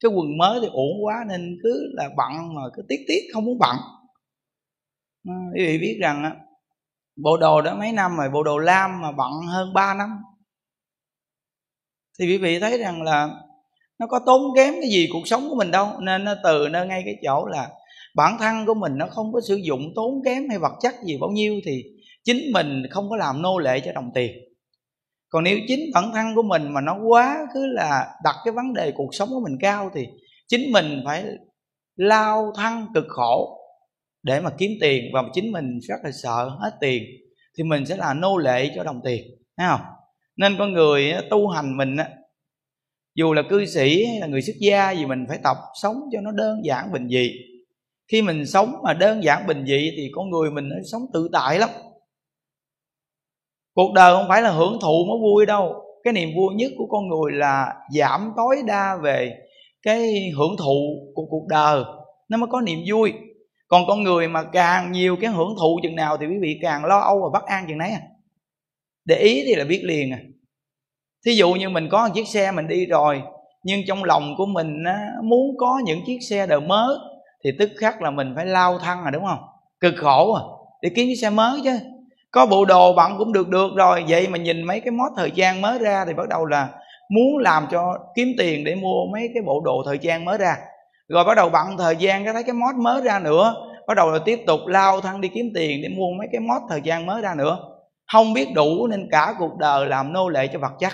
cái 0.00 0.10
quần 0.14 0.38
mới 0.38 0.60
thì 0.60 0.66
uổng 0.66 1.04
quá 1.04 1.24
nên 1.28 1.58
cứ 1.62 1.92
là 1.92 2.08
bận 2.16 2.54
mà 2.54 2.62
cứ 2.76 2.82
tiếc 2.88 3.04
tiếc, 3.08 3.20
không 3.32 3.44
muốn 3.44 3.58
bận. 3.58 3.76
Quý 5.54 5.66
vị 5.66 5.78
biết 5.78 5.98
rằng 6.00 6.24
á, 6.24 6.36
bộ 7.16 7.36
đồ 7.36 7.60
đó 7.60 7.76
mấy 7.76 7.92
năm 7.92 8.16
rồi, 8.16 8.30
bộ 8.30 8.42
đồ 8.42 8.58
lam 8.58 9.00
mà 9.02 9.12
bận 9.12 9.32
hơn 9.46 9.74
3 9.74 9.94
năm. 9.94 10.08
Thì 12.18 12.26
quý 12.26 12.38
vị 12.38 12.58
thấy 12.60 12.78
rằng 12.78 13.02
là 13.02 13.28
nó 13.98 14.06
có 14.06 14.20
tốn 14.26 14.42
kém 14.56 14.74
cái 14.80 14.90
gì 14.90 15.08
cuộc 15.12 15.26
sống 15.28 15.48
của 15.48 15.56
mình 15.56 15.70
đâu, 15.70 16.00
nên 16.00 16.24
nó 16.24 16.34
từ 16.44 16.68
nơi 16.70 16.86
ngay 16.86 17.02
cái 17.04 17.14
chỗ 17.24 17.46
là 17.46 17.70
bản 18.14 18.36
thân 18.38 18.66
của 18.66 18.74
mình 18.74 18.92
nó 18.96 19.06
không 19.10 19.32
có 19.32 19.40
sử 19.48 19.56
dụng 19.56 19.92
tốn 19.94 20.22
kém 20.24 20.48
hay 20.48 20.58
vật 20.58 20.72
chất 20.80 20.94
gì 21.06 21.18
bao 21.20 21.30
nhiêu 21.30 21.60
thì 21.64 21.82
chính 22.24 22.52
mình 22.52 22.82
không 22.90 23.10
có 23.10 23.16
làm 23.16 23.42
nô 23.42 23.58
lệ 23.58 23.80
cho 23.84 23.92
đồng 23.92 24.10
tiền 24.14 24.32
còn 25.36 25.44
nếu 25.44 25.58
chính 25.68 25.80
bản 25.94 26.10
thân 26.14 26.34
của 26.34 26.42
mình 26.42 26.72
mà 26.72 26.80
nó 26.80 26.98
quá 27.06 27.46
cứ 27.54 27.66
là 27.66 28.06
đặt 28.24 28.34
cái 28.44 28.52
vấn 28.52 28.74
đề 28.74 28.92
cuộc 28.92 29.14
sống 29.14 29.28
của 29.28 29.40
mình 29.40 29.58
cao 29.60 29.90
thì 29.94 30.06
chính 30.48 30.72
mình 30.72 31.02
phải 31.04 31.24
lao 31.96 32.52
thăng 32.56 32.86
cực 32.94 33.04
khổ 33.08 33.58
để 34.22 34.40
mà 34.40 34.50
kiếm 34.58 34.70
tiền 34.80 35.04
và 35.14 35.22
chính 35.34 35.52
mình 35.52 35.78
rất 35.88 35.96
là 36.04 36.10
sợ 36.22 36.48
hết 36.60 36.70
tiền 36.80 37.02
thì 37.58 37.64
mình 37.64 37.86
sẽ 37.86 37.96
là 37.96 38.14
nô 38.14 38.36
lệ 38.36 38.70
cho 38.76 38.84
đồng 38.84 39.00
tiền, 39.04 39.22
thấy 39.56 39.66
không? 39.68 39.80
Nên 40.36 40.56
con 40.58 40.72
người 40.72 41.14
tu 41.30 41.48
hành 41.48 41.76
mình 41.76 41.96
dù 43.14 43.32
là 43.32 43.42
cư 43.50 43.66
sĩ 43.66 44.04
hay 44.04 44.20
là 44.20 44.26
người 44.26 44.42
xuất 44.42 44.56
gia 44.60 44.90
gì 44.90 45.06
mình 45.06 45.24
phải 45.28 45.38
tập 45.44 45.56
sống 45.82 45.96
cho 46.12 46.20
nó 46.20 46.30
đơn 46.30 46.64
giản 46.64 46.92
bình 46.92 47.08
dị. 47.08 47.32
Khi 48.12 48.22
mình 48.22 48.46
sống 48.46 48.74
mà 48.84 48.94
đơn 48.94 49.24
giản 49.24 49.46
bình 49.46 49.66
dị 49.66 49.90
thì 49.96 50.10
con 50.14 50.30
người 50.30 50.50
mình 50.50 50.68
nó 50.68 50.76
sống 50.92 51.02
tự 51.12 51.28
tại 51.32 51.58
lắm 51.58 51.70
cuộc 53.76 53.92
đời 53.92 54.14
không 54.14 54.28
phải 54.28 54.42
là 54.42 54.50
hưởng 54.50 54.78
thụ 54.82 55.04
mới 55.08 55.18
vui 55.22 55.46
đâu. 55.46 55.82
Cái 56.04 56.12
niềm 56.12 56.28
vui 56.36 56.54
nhất 56.54 56.72
của 56.78 56.86
con 56.86 57.08
người 57.08 57.32
là 57.32 57.74
giảm 57.90 58.32
tối 58.36 58.56
đa 58.66 58.96
về 59.02 59.32
cái 59.82 60.30
hưởng 60.36 60.56
thụ 60.58 61.12
của 61.14 61.26
cuộc 61.30 61.46
đời. 61.48 61.82
Nó 62.28 62.36
mới 62.36 62.48
có 62.52 62.60
niềm 62.60 62.78
vui. 62.86 63.12
Còn 63.68 63.86
con 63.86 64.02
người 64.02 64.28
mà 64.28 64.42
càng 64.42 64.92
nhiều 64.92 65.16
cái 65.20 65.30
hưởng 65.30 65.54
thụ 65.60 65.80
chừng 65.82 65.96
nào 65.96 66.16
thì 66.16 66.26
quý 66.26 66.34
vị 66.40 66.58
càng 66.62 66.84
lo 66.84 66.98
âu 66.98 67.20
và 67.22 67.40
bất 67.40 67.46
an 67.46 67.64
chừng 67.68 67.78
nấy 67.78 67.90
à. 67.90 68.00
Để 69.04 69.16
ý 69.16 69.42
thì 69.46 69.54
là 69.54 69.64
biết 69.64 69.80
liền 69.84 70.12
à. 70.12 70.18
Thí 71.26 71.32
dụ 71.32 71.52
như 71.52 71.68
mình 71.68 71.88
có 71.90 72.08
một 72.08 72.14
chiếc 72.14 72.28
xe 72.28 72.52
mình 72.52 72.68
đi 72.68 72.86
rồi 72.86 73.22
nhưng 73.62 73.80
trong 73.88 74.04
lòng 74.04 74.34
của 74.36 74.46
mình 74.46 74.84
á, 74.84 74.98
muốn 75.24 75.56
có 75.58 75.80
những 75.84 76.00
chiếc 76.06 76.18
xe 76.30 76.46
đời 76.46 76.60
mới 76.60 76.96
thì 77.44 77.50
tức 77.58 77.70
khắc 77.80 78.02
là 78.02 78.10
mình 78.10 78.32
phải 78.36 78.46
lao 78.46 78.78
thăng 78.78 79.04
à 79.04 79.10
đúng 79.10 79.24
không? 79.24 79.38
Cực 79.80 79.94
khổ 79.96 80.32
à 80.32 80.42
để 80.82 80.90
kiếm 80.94 81.06
chiếc 81.06 81.16
xe 81.16 81.30
mới 81.30 81.60
chứ 81.64 81.78
có 82.36 82.46
bộ 82.46 82.64
đồ 82.64 82.92
bạn 82.92 83.18
cũng 83.18 83.32
được 83.32 83.48
được 83.48 83.70
rồi. 83.76 84.04
Vậy 84.08 84.28
mà 84.28 84.38
nhìn 84.38 84.62
mấy 84.62 84.80
cái 84.80 84.90
mốt 84.90 85.12
thời 85.16 85.30
trang 85.30 85.60
mới 85.60 85.78
ra 85.78 86.04
thì 86.04 86.14
bắt 86.14 86.28
đầu 86.28 86.46
là 86.46 86.68
muốn 87.10 87.38
làm 87.38 87.66
cho 87.70 87.98
kiếm 88.16 88.28
tiền 88.38 88.64
để 88.64 88.74
mua 88.74 89.06
mấy 89.12 89.30
cái 89.34 89.42
bộ 89.46 89.62
đồ 89.64 89.82
thời 89.86 89.98
trang 89.98 90.24
mới 90.24 90.38
ra. 90.38 90.56
Rồi 91.08 91.24
bắt 91.24 91.34
đầu 91.34 91.48
bận 91.48 91.66
thời 91.78 91.96
gian 91.96 92.24
cái 92.24 92.32
thấy 92.32 92.42
cái 92.42 92.52
mốt 92.52 92.74
mới 92.74 93.02
ra 93.02 93.18
nữa, 93.18 93.54
bắt 93.86 93.94
đầu 93.94 94.10
là 94.10 94.18
tiếp 94.24 94.38
tục 94.46 94.60
lao 94.66 95.00
thăng 95.00 95.20
đi 95.20 95.28
kiếm 95.28 95.46
tiền 95.54 95.82
để 95.82 95.88
mua 95.88 96.12
mấy 96.18 96.26
cái 96.32 96.40
mốt 96.40 96.62
thời 96.68 96.80
gian 96.84 97.06
mới 97.06 97.22
ra 97.22 97.34
nữa. 97.34 97.58
Không 98.12 98.32
biết 98.32 98.48
đủ 98.54 98.86
nên 98.86 99.08
cả 99.10 99.34
cuộc 99.38 99.56
đời 99.58 99.86
làm 99.86 100.12
nô 100.12 100.28
lệ 100.28 100.46
cho 100.46 100.58
vật 100.58 100.72
chất. 100.80 100.92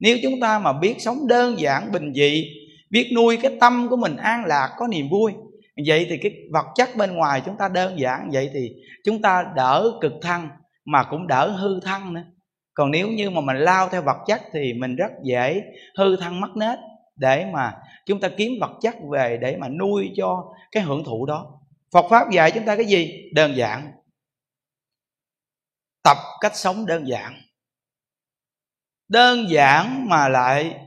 Nếu 0.00 0.16
chúng 0.22 0.40
ta 0.40 0.58
mà 0.58 0.72
biết 0.72 0.94
sống 0.98 1.26
đơn 1.28 1.60
giản, 1.60 1.92
bình 1.92 2.12
dị, 2.14 2.44
biết 2.90 3.10
nuôi 3.14 3.38
cái 3.42 3.56
tâm 3.60 3.86
của 3.90 3.96
mình 3.96 4.16
an 4.16 4.44
lạc, 4.46 4.70
có 4.76 4.86
niềm 4.86 5.08
vui, 5.10 5.32
vậy 5.86 6.06
thì 6.10 6.16
cái 6.22 6.32
vật 6.52 6.66
chất 6.74 6.88
bên 6.96 7.14
ngoài 7.14 7.42
chúng 7.46 7.56
ta 7.56 7.68
đơn 7.68 8.00
giản, 8.00 8.28
vậy 8.32 8.50
thì 8.54 8.72
chúng 9.04 9.22
ta 9.22 9.44
đỡ 9.56 9.92
cực 10.00 10.12
thăng 10.22 10.48
mà 10.90 11.04
cũng 11.10 11.26
đỡ 11.26 11.50
hư 11.50 11.80
thân 11.80 12.14
nữa. 12.14 12.22
Còn 12.74 12.90
nếu 12.90 13.08
như 13.08 13.30
mà 13.30 13.40
mình 13.40 13.56
lao 13.56 13.88
theo 13.88 14.02
vật 14.02 14.16
chất 14.26 14.42
thì 14.52 14.74
mình 14.74 14.96
rất 14.96 15.10
dễ 15.24 15.62
hư 15.98 16.16
thân 16.16 16.40
mất 16.40 16.56
nết 16.56 16.78
để 17.16 17.46
mà 17.52 17.76
chúng 18.06 18.20
ta 18.20 18.28
kiếm 18.36 18.52
vật 18.60 18.70
chất 18.82 18.94
về 19.10 19.38
để 19.40 19.56
mà 19.56 19.68
nuôi 19.68 20.12
cho 20.16 20.54
cái 20.72 20.82
hưởng 20.82 21.04
thụ 21.04 21.26
đó. 21.26 21.60
Phật 21.92 22.06
pháp 22.10 22.30
dạy 22.30 22.50
chúng 22.50 22.64
ta 22.64 22.76
cái 22.76 22.84
gì? 22.84 23.30
Đơn 23.34 23.56
giản. 23.56 23.92
Tập 26.02 26.16
cách 26.40 26.56
sống 26.56 26.86
đơn 26.86 27.08
giản. 27.08 27.42
Đơn 29.08 29.50
giản 29.50 30.08
mà 30.08 30.28
lại 30.28 30.86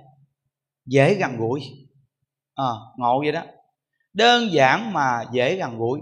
dễ 0.86 1.14
gần 1.14 1.38
gũi. 1.38 1.62
À, 2.56 2.72
ngộ 2.98 3.20
vậy 3.20 3.32
đó. 3.32 3.44
Đơn 4.14 4.54
giản 4.54 4.94
mà 4.94 5.24
dễ 5.32 5.56
gần 5.56 5.78
gũi. 5.78 6.00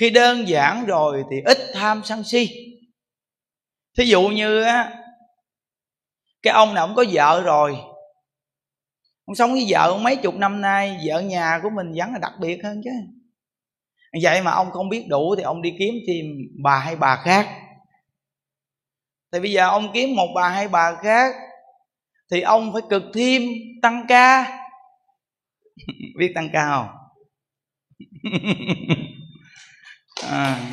Khi 0.00 0.10
đơn 0.10 0.48
giản 0.48 0.86
rồi 0.86 1.24
thì 1.30 1.36
ít 1.44 1.58
tham 1.74 2.00
sân 2.04 2.24
si 2.24 2.65
thí 3.96 4.04
dụ 4.04 4.28
như 4.28 4.62
á, 4.62 4.92
cái 6.42 6.52
ông 6.52 6.74
này 6.74 6.80
ông 6.80 6.94
có 6.94 7.04
vợ 7.12 7.42
rồi. 7.44 7.76
Ông 9.24 9.34
sống 9.34 9.52
với 9.52 9.66
vợ 9.68 9.88
ông 9.90 10.02
mấy 10.02 10.16
chục 10.16 10.34
năm 10.34 10.60
nay, 10.60 10.98
vợ 11.06 11.20
nhà 11.20 11.60
của 11.62 11.70
mình 11.70 11.92
vẫn 11.96 12.12
là 12.12 12.18
đặc 12.18 12.32
biệt 12.40 12.60
hơn 12.64 12.80
chứ. 12.84 12.90
Vậy 14.22 14.42
mà 14.42 14.50
ông 14.50 14.70
không 14.70 14.88
biết 14.88 15.06
đủ 15.08 15.34
thì 15.36 15.42
ông 15.42 15.62
đi 15.62 15.74
kiếm 15.78 15.94
tìm 16.06 16.26
bà 16.62 16.78
hay 16.78 16.96
bà 16.96 17.16
khác. 17.24 17.48
Thì 19.32 19.40
bây 19.40 19.52
giờ 19.52 19.68
ông 19.68 19.90
kiếm 19.94 20.16
một 20.16 20.28
bà 20.34 20.48
hay 20.48 20.68
bà 20.68 20.96
khác 21.02 21.34
thì 22.30 22.40
ông 22.40 22.72
phải 22.72 22.82
cực 22.90 23.02
thêm 23.14 23.42
tăng 23.82 24.04
ca. 24.08 24.58
Biết 26.18 26.32
tăng 26.34 26.48
ca 26.52 26.68
không? 26.68 26.88
À 30.22 30.70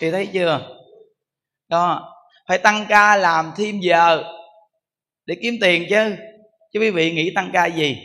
thì 0.00 0.10
thấy 0.10 0.28
chưa? 0.32 0.68
Đó. 1.68 2.10
Phải 2.48 2.58
tăng 2.58 2.86
ca 2.88 3.16
làm 3.16 3.52
thêm 3.56 3.80
giờ 3.80 4.22
để 5.26 5.34
kiếm 5.42 5.54
tiền 5.60 5.86
chứ. 5.90 6.16
Chứ 6.72 6.80
quý 6.80 6.90
vị 6.90 7.12
nghĩ 7.12 7.32
tăng 7.34 7.50
ca 7.52 7.66
gì? 7.66 7.98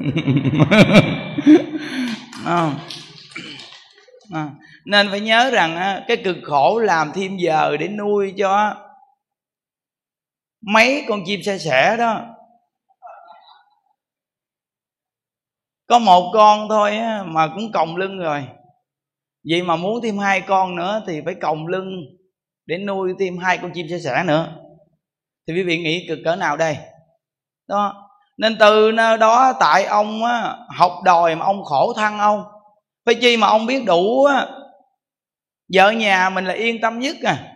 À. 2.44 2.72
À. 4.34 4.50
nên 4.84 5.10
phải 5.10 5.20
nhớ 5.20 5.50
rằng 5.50 6.02
cái 6.08 6.16
cực 6.24 6.36
khổ 6.42 6.78
làm 6.78 7.12
thêm 7.14 7.36
giờ 7.36 7.76
để 7.80 7.88
nuôi 7.88 8.34
cho 8.38 8.74
mấy 10.60 11.04
con 11.08 11.22
chim 11.26 11.42
xe 11.42 11.58
sẻ 11.58 11.96
đó. 11.96 12.26
Có 15.86 15.98
một 15.98 16.30
con 16.34 16.68
thôi 16.68 16.98
mà 17.24 17.48
cũng 17.54 17.72
còng 17.72 17.96
lưng 17.96 18.18
rồi 18.18 18.46
vậy 19.44 19.62
mà 19.62 19.76
muốn 19.76 20.02
thêm 20.02 20.18
hai 20.18 20.40
con 20.40 20.76
nữa 20.76 21.02
thì 21.06 21.20
phải 21.24 21.34
còng 21.34 21.66
lưng 21.66 21.90
để 22.66 22.78
nuôi 22.78 23.14
thêm 23.18 23.38
hai 23.38 23.58
con 23.58 23.70
chim 23.74 23.86
sẻ 23.90 23.98
sẻ 23.98 24.24
nữa. 24.26 24.56
Thì 25.48 25.54
quý 25.54 25.62
vị 25.62 25.78
nghĩ 25.78 26.06
cực 26.08 26.18
cỡ 26.24 26.36
nào 26.36 26.56
đây? 26.56 26.76
Đó. 27.68 28.04
Nên 28.38 28.56
từ 28.60 28.92
nơi 28.92 29.18
đó 29.18 29.52
tại 29.60 29.84
ông 29.84 30.24
á, 30.24 30.56
học 30.76 30.92
đòi 31.04 31.36
mà 31.36 31.44
ông 31.44 31.64
khổ 31.64 31.92
thân 31.96 32.18
ông. 32.18 32.44
Phải 33.06 33.14
chi 33.14 33.36
mà 33.36 33.46
ông 33.46 33.66
biết 33.66 33.84
đủ 33.86 34.24
á 34.24 34.46
vợ 35.74 35.90
nhà 35.90 36.30
mình 36.30 36.44
là 36.44 36.54
yên 36.54 36.80
tâm 36.80 36.98
nhất 36.98 37.16
à. 37.24 37.54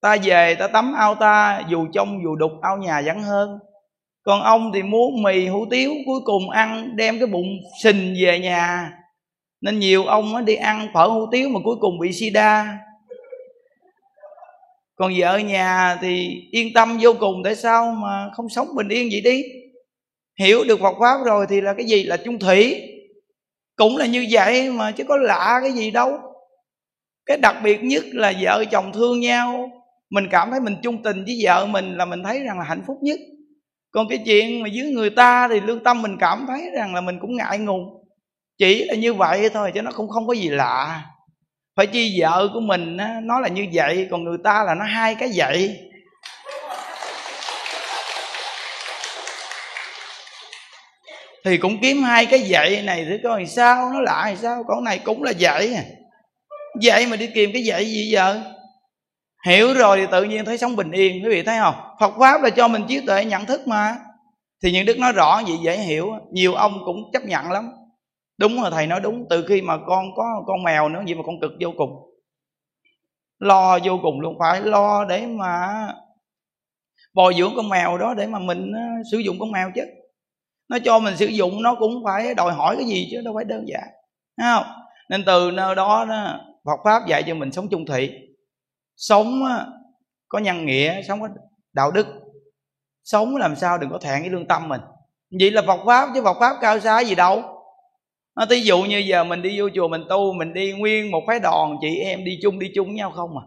Ta 0.00 0.16
về 0.22 0.54
ta 0.54 0.68
tắm 0.68 0.94
ao 0.94 1.14
ta 1.14 1.62
dù 1.68 1.86
trong 1.94 2.22
dù 2.24 2.36
đục 2.36 2.52
ao 2.62 2.76
nhà 2.76 3.02
vẫn 3.04 3.22
hơn. 3.22 3.58
Còn 4.22 4.42
ông 4.42 4.72
thì 4.74 4.82
muốn 4.82 5.22
mì 5.22 5.46
hủ 5.46 5.66
tiếu 5.70 5.92
cuối 6.06 6.20
cùng 6.24 6.50
ăn 6.50 6.96
đem 6.96 7.18
cái 7.18 7.26
bụng 7.26 7.48
sình 7.82 8.14
về 8.22 8.38
nhà 8.38 8.90
nên 9.60 9.78
nhiều 9.78 10.04
ông 10.04 10.44
đi 10.44 10.54
ăn 10.54 10.88
phở 10.94 11.06
hủ 11.06 11.26
tiếu 11.32 11.48
mà 11.48 11.60
cuối 11.64 11.76
cùng 11.80 11.98
bị 11.98 12.12
sida. 12.12 12.78
Còn 14.96 15.12
vợ 15.18 15.38
nhà 15.38 15.98
thì 16.00 16.28
yên 16.50 16.72
tâm 16.74 16.98
vô 17.00 17.12
cùng, 17.20 17.42
tại 17.44 17.56
sao 17.56 17.92
mà 17.92 18.30
không 18.34 18.48
sống 18.48 18.68
bình 18.76 18.88
yên 18.88 19.08
vậy 19.12 19.20
đi? 19.20 19.42
Hiểu 20.38 20.64
được 20.64 20.80
Phật 20.80 20.94
pháp 21.00 21.24
rồi 21.24 21.46
thì 21.48 21.60
là 21.60 21.74
cái 21.74 21.86
gì? 21.86 22.02
Là 22.02 22.16
chung 22.16 22.38
thủy. 22.38 22.82
Cũng 23.76 23.96
là 23.96 24.06
như 24.06 24.26
vậy 24.30 24.70
mà 24.70 24.90
chứ 24.90 25.04
có 25.04 25.16
lạ 25.16 25.60
cái 25.62 25.72
gì 25.72 25.90
đâu. 25.90 26.18
Cái 27.26 27.36
đặc 27.36 27.56
biệt 27.64 27.82
nhất 27.82 28.04
là 28.12 28.32
vợ 28.40 28.64
chồng 28.70 28.92
thương 28.92 29.20
nhau. 29.20 29.70
Mình 30.10 30.28
cảm 30.30 30.50
thấy 30.50 30.60
mình 30.60 30.76
chung 30.82 31.02
tình 31.02 31.24
với 31.24 31.40
vợ 31.42 31.66
mình 31.66 31.96
là 31.96 32.04
mình 32.04 32.22
thấy 32.22 32.40
rằng 32.40 32.58
là 32.58 32.64
hạnh 32.64 32.82
phúc 32.86 32.96
nhất. 33.02 33.18
Còn 33.90 34.08
cái 34.08 34.18
chuyện 34.26 34.62
mà 34.62 34.68
dưới 34.68 34.90
người 34.90 35.10
ta 35.10 35.48
thì 35.48 35.60
lương 35.60 35.82
tâm 35.84 36.02
mình 36.02 36.16
cảm 36.20 36.44
thấy 36.48 36.70
rằng 36.76 36.94
là 36.94 37.00
mình 37.00 37.18
cũng 37.20 37.36
ngại 37.36 37.58
ngùng 37.58 37.97
chỉ 38.58 38.84
là 38.84 38.94
như 38.94 39.14
vậy 39.14 39.50
thôi 39.54 39.70
chứ 39.74 39.82
nó 39.82 39.90
cũng 39.96 40.08
không 40.08 40.26
có 40.26 40.32
gì 40.32 40.48
lạ. 40.48 41.02
Phải 41.76 41.86
chi 41.86 42.20
vợ 42.20 42.48
của 42.54 42.60
mình 42.60 42.96
á, 42.96 43.20
nó 43.22 43.40
là 43.40 43.48
như 43.48 43.66
vậy 43.72 44.08
còn 44.10 44.24
người 44.24 44.38
ta 44.44 44.64
là 44.64 44.74
nó 44.74 44.84
hai 44.84 45.14
cái 45.14 45.30
vậy. 45.34 45.78
Thì 51.44 51.58
cũng 51.58 51.78
kiếm 51.82 52.02
hai 52.02 52.26
cái 52.26 52.40
dạy 52.40 52.82
này 52.82 53.06
thì 53.08 53.16
coi 53.22 53.46
sao 53.46 53.90
nó 53.92 54.00
lạ 54.00 54.20
hay 54.24 54.36
sao 54.36 54.64
con 54.68 54.84
này 54.84 54.98
cũng 54.98 55.22
là 55.22 55.30
dạy 55.30 55.66
vậy 55.66 55.74
à. 55.74 55.82
dạy 56.80 57.06
mà 57.06 57.16
đi 57.16 57.28
tìm 57.34 57.50
cái 57.52 57.64
dạy 57.64 57.84
gì 57.84 58.08
giờ 58.10 58.40
hiểu 59.46 59.74
rồi 59.74 59.96
thì 59.96 60.06
tự 60.10 60.24
nhiên 60.24 60.44
thấy 60.44 60.58
sống 60.58 60.76
bình 60.76 60.90
yên 60.90 61.24
quý 61.24 61.30
vị 61.30 61.42
thấy 61.42 61.58
không? 61.58 61.74
Phật 62.00 62.12
pháp 62.18 62.42
là 62.42 62.50
cho 62.50 62.68
mình 62.68 62.84
trí 62.88 63.00
tuệ 63.06 63.24
nhận 63.24 63.46
thức 63.46 63.68
mà. 63.68 63.96
Thì 64.62 64.72
những 64.72 64.86
đức 64.86 64.98
nói 64.98 65.12
rõ 65.12 65.42
vậy 65.46 65.58
dễ 65.62 65.78
hiểu 65.78 66.12
nhiều 66.32 66.54
ông 66.54 66.78
cũng 66.84 67.10
chấp 67.12 67.24
nhận 67.24 67.50
lắm 67.50 67.70
đúng 68.38 68.60
rồi 68.60 68.70
thầy 68.70 68.86
nói 68.86 69.00
đúng 69.00 69.26
từ 69.30 69.44
khi 69.48 69.62
mà 69.62 69.78
con 69.86 70.04
có 70.16 70.44
con 70.46 70.62
mèo 70.62 70.88
nữa 70.88 71.02
vậy 71.06 71.14
mà 71.14 71.22
con 71.26 71.40
cực 71.40 71.52
vô 71.60 71.72
cùng. 71.76 71.90
Lo 73.38 73.78
vô 73.84 73.98
cùng 74.02 74.20
luôn 74.20 74.36
phải 74.38 74.60
lo 74.60 75.04
để 75.04 75.26
mà 75.26 75.68
bồi 77.14 77.34
dưỡng 77.38 77.52
con 77.56 77.68
mèo 77.68 77.98
đó 77.98 78.14
để 78.14 78.26
mà 78.26 78.38
mình 78.38 78.72
ờ, 78.72 78.80
sử 79.12 79.18
dụng 79.18 79.36
con 79.40 79.52
mèo 79.52 79.70
chứ. 79.74 79.82
Nó 80.68 80.78
cho 80.84 80.98
mình 80.98 81.16
sử 81.16 81.26
dụng 81.26 81.62
nó 81.62 81.74
cũng 81.74 82.04
phải 82.04 82.34
đòi 82.34 82.52
hỏi 82.52 82.76
cái 82.76 82.86
gì 82.86 83.08
chứ 83.10 83.20
đâu 83.24 83.34
phải 83.34 83.44
đơn 83.44 83.68
giản 83.68 83.88
Thấy 84.38 84.46
không? 84.54 84.72
Nên 85.10 85.24
từ 85.26 85.50
nơi 85.50 85.74
đó, 85.74 86.04
đó 86.04 86.40
Phật 86.64 86.80
pháp 86.84 87.06
dạy 87.08 87.22
cho 87.26 87.34
mình 87.34 87.52
sống 87.52 87.68
chung 87.70 87.86
thị 87.86 88.10
sống 88.96 89.42
có 90.28 90.38
nhân 90.38 90.66
nghĩa 90.66 91.02
sống 91.02 91.20
có 91.20 91.28
đạo 91.72 91.90
đức. 91.90 92.06
Sống 93.04 93.36
làm 93.36 93.56
sao 93.56 93.78
đừng 93.78 93.90
có 93.90 93.98
thẹn 93.98 94.20
cái 94.20 94.30
lương 94.30 94.48
tâm 94.48 94.68
mình. 94.68 94.80
Vậy 95.40 95.50
là 95.50 95.62
Phật 95.66 95.80
pháp 95.86 96.08
chứ 96.14 96.22
Phật 96.24 96.36
pháp 96.40 96.56
cao 96.60 96.80
xa 96.80 97.00
gì 97.00 97.14
đâu. 97.14 97.57
Ờ, 98.38 98.44
nó 98.44 98.46
ví 98.50 98.62
dụ 98.62 98.82
như 98.82 98.98
giờ 98.98 99.24
mình 99.24 99.42
đi 99.42 99.60
vô 99.60 99.68
chùa 99.74 99.88
mình 99.88 100.02
tu, 100.08 100.32
mình 100.32 100.54
đi 100.54 100.72
nguyên 100.72 101.10
một 101.10 101.24
phái 101.26 101.40
đoàn, 101.40 101.76
chị 101.80 101.98
em 101.98 102.24
đi 102.24 102.38
chung 102.42 102.58
đi 102.58 102.66
chung 102.74 102.86
với 102.86 102.94
nhau 102.94 103.10
không 103.10 103.38
à? 103.38 103.44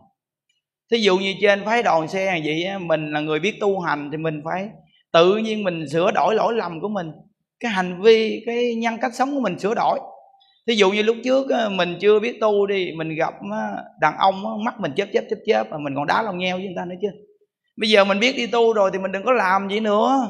Thí 0.91 0.97
dụ 0.97 1.17
như 1.17 1.33
trên 1.41 1.65
phái 1.65 1.83
đoàn 1.83 2.07
xe 2.07 2.41
vậy 2.45 2.65
mình 2.79 3.11
là 3.11 3.19
người 3.19 3.39
biết 3.39 3.59
tu 3.59 3.79
hành 3.79 4.09
thì 4.11 4.17
mình 4.17 4.41
phải 4.45 4.69
tự 5.13 5.37
nhiên 5.37 5.63
mình 5.63 5.89
sửa 5.89 6.11
đổi 6.11 6.35
lỗi 6.35 6.53
lầm 6.53 6.81
của 6.81 6.87
mình. 6.87 7.11
Cái 7.59 7.71
hành 7.71 8.01
vi, 8.01 8.43
cái 8.45 8.75
nhân 8.75 8.97
cách 9.01 9.13
sống 9.15 9.35
của 9.35 9.41
mình 9.41 9.59
sửa 9.59 9.73
đổi. 9.75 9.99
Thí 10.67 10.75
dụ 10.75 10.91
như 10.91 11.01
lúc 11.01 11.17
trước 11.23 11.47
mình 11.71 11.97
chưa 12.01 12.19
biết 12.19 12.37
tu 12.41 12.65
đi, 12.65 12.91
mình 12.97 13.15
gặp 13.15 13.33
đàn 14.01 14.17
ông 14.17 14.63
mắt 14.63 14.79
mình 14.79 14.91
chớp 14.95 15.07
chớp 15.13 15.23
chớp 15.29 15.37
chớp, 15.45 15.67
mà 15.71 15.77
mình 15.77 15.95
còn 15.95 16.07
đá 16.07 16.21
lòng 16.21 16.37
nheo 16.37 16.57
với 16.57 16.65
người 16.65 16.75
ta 16.77 16.85
nữa 16.85 16.95
chứ. 17.01 17.07
Bây 17.77 17.89
giờ 17.89 18.03
mình 18.03 18.19
biết 18.19 18.35
đi 18.37 18.47
tu 18.47 18.73
rồi 18.73 18.89
thì 18.93 18.99
mình 18.99 19.11
đừng 19.11 19.23
có 19.23 19.31
làm 19.31 19.69
gì 19.69 19.79
nữa. 19.79 20.27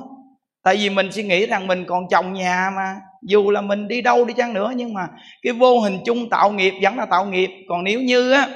Tại 0.63 0.75
vì 0.75 0.89
mình 0.89 1.11
suy 1.11 1.23
nghĩ 1.23 1.45
rằng 1.45 1.67
mình 1.67 1.85
còn 1.87 2.03
chồng 2.09 2.33
nhà 2.33 2.71
mà 2.75 2.95
dù 3.21 3.51
là 3.51 3.61
mình 3.61 3.87
đi 3.87 4.01
đâu 4.01 4.25
đi 4.25 4.33
chăng 4.33 4.53
nữa, 4.53 4.71
nhưng 4.75 4.93
mà 4.93 5.07
cái 5.41 5.53
vô 5.53 5.79
hình 5.79 5.99
chung 6.05 6.29
tạo 6.29 6.51
nghiệp 6.51 6.73
vẫn 6.81 6.97
là 6.97 7.05
tạo 7.05 7.25
nghiệp. 7.25 7.49
Còn 7.69 7.83
nếu 7.83 8.01
như 8.01 8.31
á, 8.31 8.47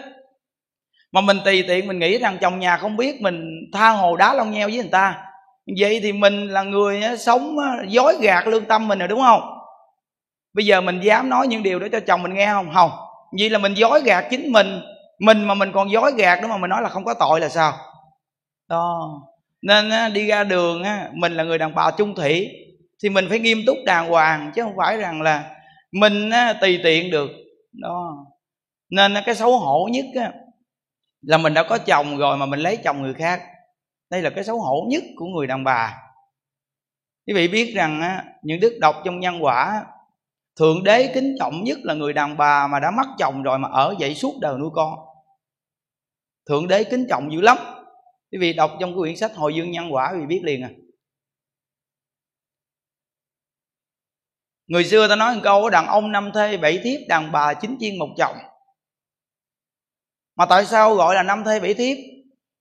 mà 1.11 1.21
mình 1.21 1.37
tùy 1.45 1.63
tiện 1.67 1.87
mình 1.87 1.99
nghĩ 1.99 2.17
rằng 2.17 2.37
chồng 2.41 2.59
nhà 2.59 2.77
không 2.77 2.97
biết 2.97 3.21
mình 3.21 3.45
tha 3.73 3.89
hồ 3.89 4.15
đá 4.15 4.33
lông 4.33 4.51
nheo 4.51 4.67
với 4.67 4.77
người 4.77 4.89
ta, 4.91 5.17
vậy 5.79 5.99
thì 6.03 6.11
mình 6.11 6.47
là 6.47 6.63
người 6.63 7.01
sống 7.19 7.55
dối 7.87 8.17
gạt 8.21 8.47
lương 8.47 8.65
tâm 8.65 8.87
mình 8.87 8.99
rồi, 8.99 9.07
đúng 9.07 9.21
không? 9.21 9.41
Bây 10.53 10.65
giờ 10.65 10.81
mình 10.81 10.99
dám 10.99 11.29
nói 11.29 11.47
những 11.47 11.63
điều 11.63 11.79
đó 11.79 11.87
cho 11.91 11.99
chồng 11.99 12.23
mình 12.23 12.33
nghe 12.33 12.47
không? 12.47 12.71
Không. 12.73 12.91
Vậy 13.39 13.49
là 13.49 13.59
mình 13.59 13.73
dối 13.73 14.01
gạt 14.01 14.25
chính 14.29 14.51
mình 14.51 14.81
mình 15.19 15.43
mà 15.43 15.53
mình 15.53 15.71
còn 15.73 15.91
dối 15.91 16.11
gạt 16.17 16.41
nữa 16.41 16.47
mà 16.47 16.57
mình 16.57 16.69
nói 16.69 16.81
là 16.81 16.89
không 16.89 17.05
có 17.05 17.13
tội 17.13 17.39
là 17.39 17.49
sao? 17.49 17.73
Đó. 18.69 19.09
Nên 19.61 20.13
đi 20.13 20.27
ra 20.27 20.43
đường 20.43 20.83
mình 21.13 21.33
là 21.33 21.43
người 21.43 21.57
đàn 21.57 21.75
bà 21.75 21.91
chung 21.91 22.15
thủy 22.15 22.49
thì 23.05 23.09
mình 23.09 23.25
phải 23.29 23.39
nghiêm 23.39 23.57
túc 23.67 23.77
đàng 23.85 24.09
hoàng 24.09 24.51
chứ 24.55 24.61
không 24.63 24.75
phải 24.77 24.97
rằng 24.97 25.21
là 25.21 25.55
mình 25.91 26.29
tùy 26.61 26.79
tiện 26.83 27.11
được. 27.11 27.29
Đó. 27.73 28.25
Nên 28.89 29.13
cái 29.25 29.35
xấu 29.35 29.57
hổ 29.57 29.89
nhất 29.91 30.05
là 31.21 31.37
mình 31.37 31.53
đã 31.53 31.63
có 31.63 31.77
chồng 31.77 32.17
rồi 32.17 32.37
mà 32.37 32.45
mình 32.45 32.59
lấy 32.59 32.77
chồng 32.77 33.01
người 33.01 33.13
khác. 33.13 33.41
Đây 34.11 34.21
là 34.21 34.29
cái 34.29 34.43
xấu 34.43 34.59
hổ 34.59 34.87
nhất 34.89 35.03
của 35.15 35.25
người 35.25 35.47
đàn 35.47 35.63
bà. 35.63 35.97
Quý 37.27 37.33
vị 37.33 37.47
biết 37.47 37.73
rằng 37.75 38.01
á, 38.01 38.25
những 38.41 38.59
đức 38.59 38.77
đọc 38.81 38.95
trong 39.05 39.19
nhân 39.19 39.43
quả 39.43 39.83
thượng 40.59 40.83
đế 40.83 41.11
kính 41.13 41.35
trọng 41.39 41.63
nhất 41.63 41.77
là 41.83 41.93
người 41.93 42.13
đàn 42.13 42.37
bà 42.37 42.67
mà 42.67 42.79
đã 42.79 42.91
mất 42.91 43.07
chồng 43.19 43.43
rồi 43.43 43.59
mà 43.59 43.69
ở 43.71 43.95
dậy 43.99 44.15
suốt 44.15 44.33
đời 44.41 44.57
nuôi 44.59 44.69
con. 44.73 44.93
Thượng 46.49 46.67
đế 46.67 46.83
kính 46.83 47.05
trọng 47.09 47.31
dữ 47.31 47.41
lắm. 47.41 47.57
Quý 48.31 48.37
vị 48.41 48.53
đọc 48.53 48.71
trong 48.79 48.89
cái 48.89 48.97
quyển 48.97 49.15
sách 49.15 49.35
hồi 49.35 49.55
dương 49.55 49.71
nhân 49.71 49.93
quả 49.93 50.11
quý 50.13 50.19
vị 50.19 50.25
biết 50.25 50.41
liền 50.43 50.63
à. 50.63 50.69
Người 54.67 54.83
xưa 54.83 55.07
ta 55.07 55.15
nói 55.15 55.35
một 55.35 55.41
câu, 55.43 55.69
đàn 55.69 55.87
ông 55.87 56.11
năm 56.11 56.31
thê 56.33 56.57
bảy 56.57 56.79
thiếp, 56.83 56.99
đàn 57.07 57.31
bà 57.31 57.53
chín 57.53 57.77
chiên 57.79 57.99
một 57.99 58.09
chồng. 58.17 58.35
Mà 60.35 60.45
tại 60.45 60.65
sao 60.65 60.95
gọi 60.95 61.15
là 61.15 61.23
năm 61.23 61.43
thê 61.43 61.59
bảy 61.59 61.73
thiếp? 61.73 61.97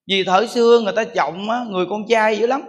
Vì 0.07 0.25
thời 0.25 0.49
xưa 0.49 0.81
người 0.81 0.93
ta 0.97 1.05
trọng 1.05 1.49
người 1.71 1.87
con 1.91 2.03
trai 2.09 2.39
dữ 2.39 2.47
lắm. 2.47 2.63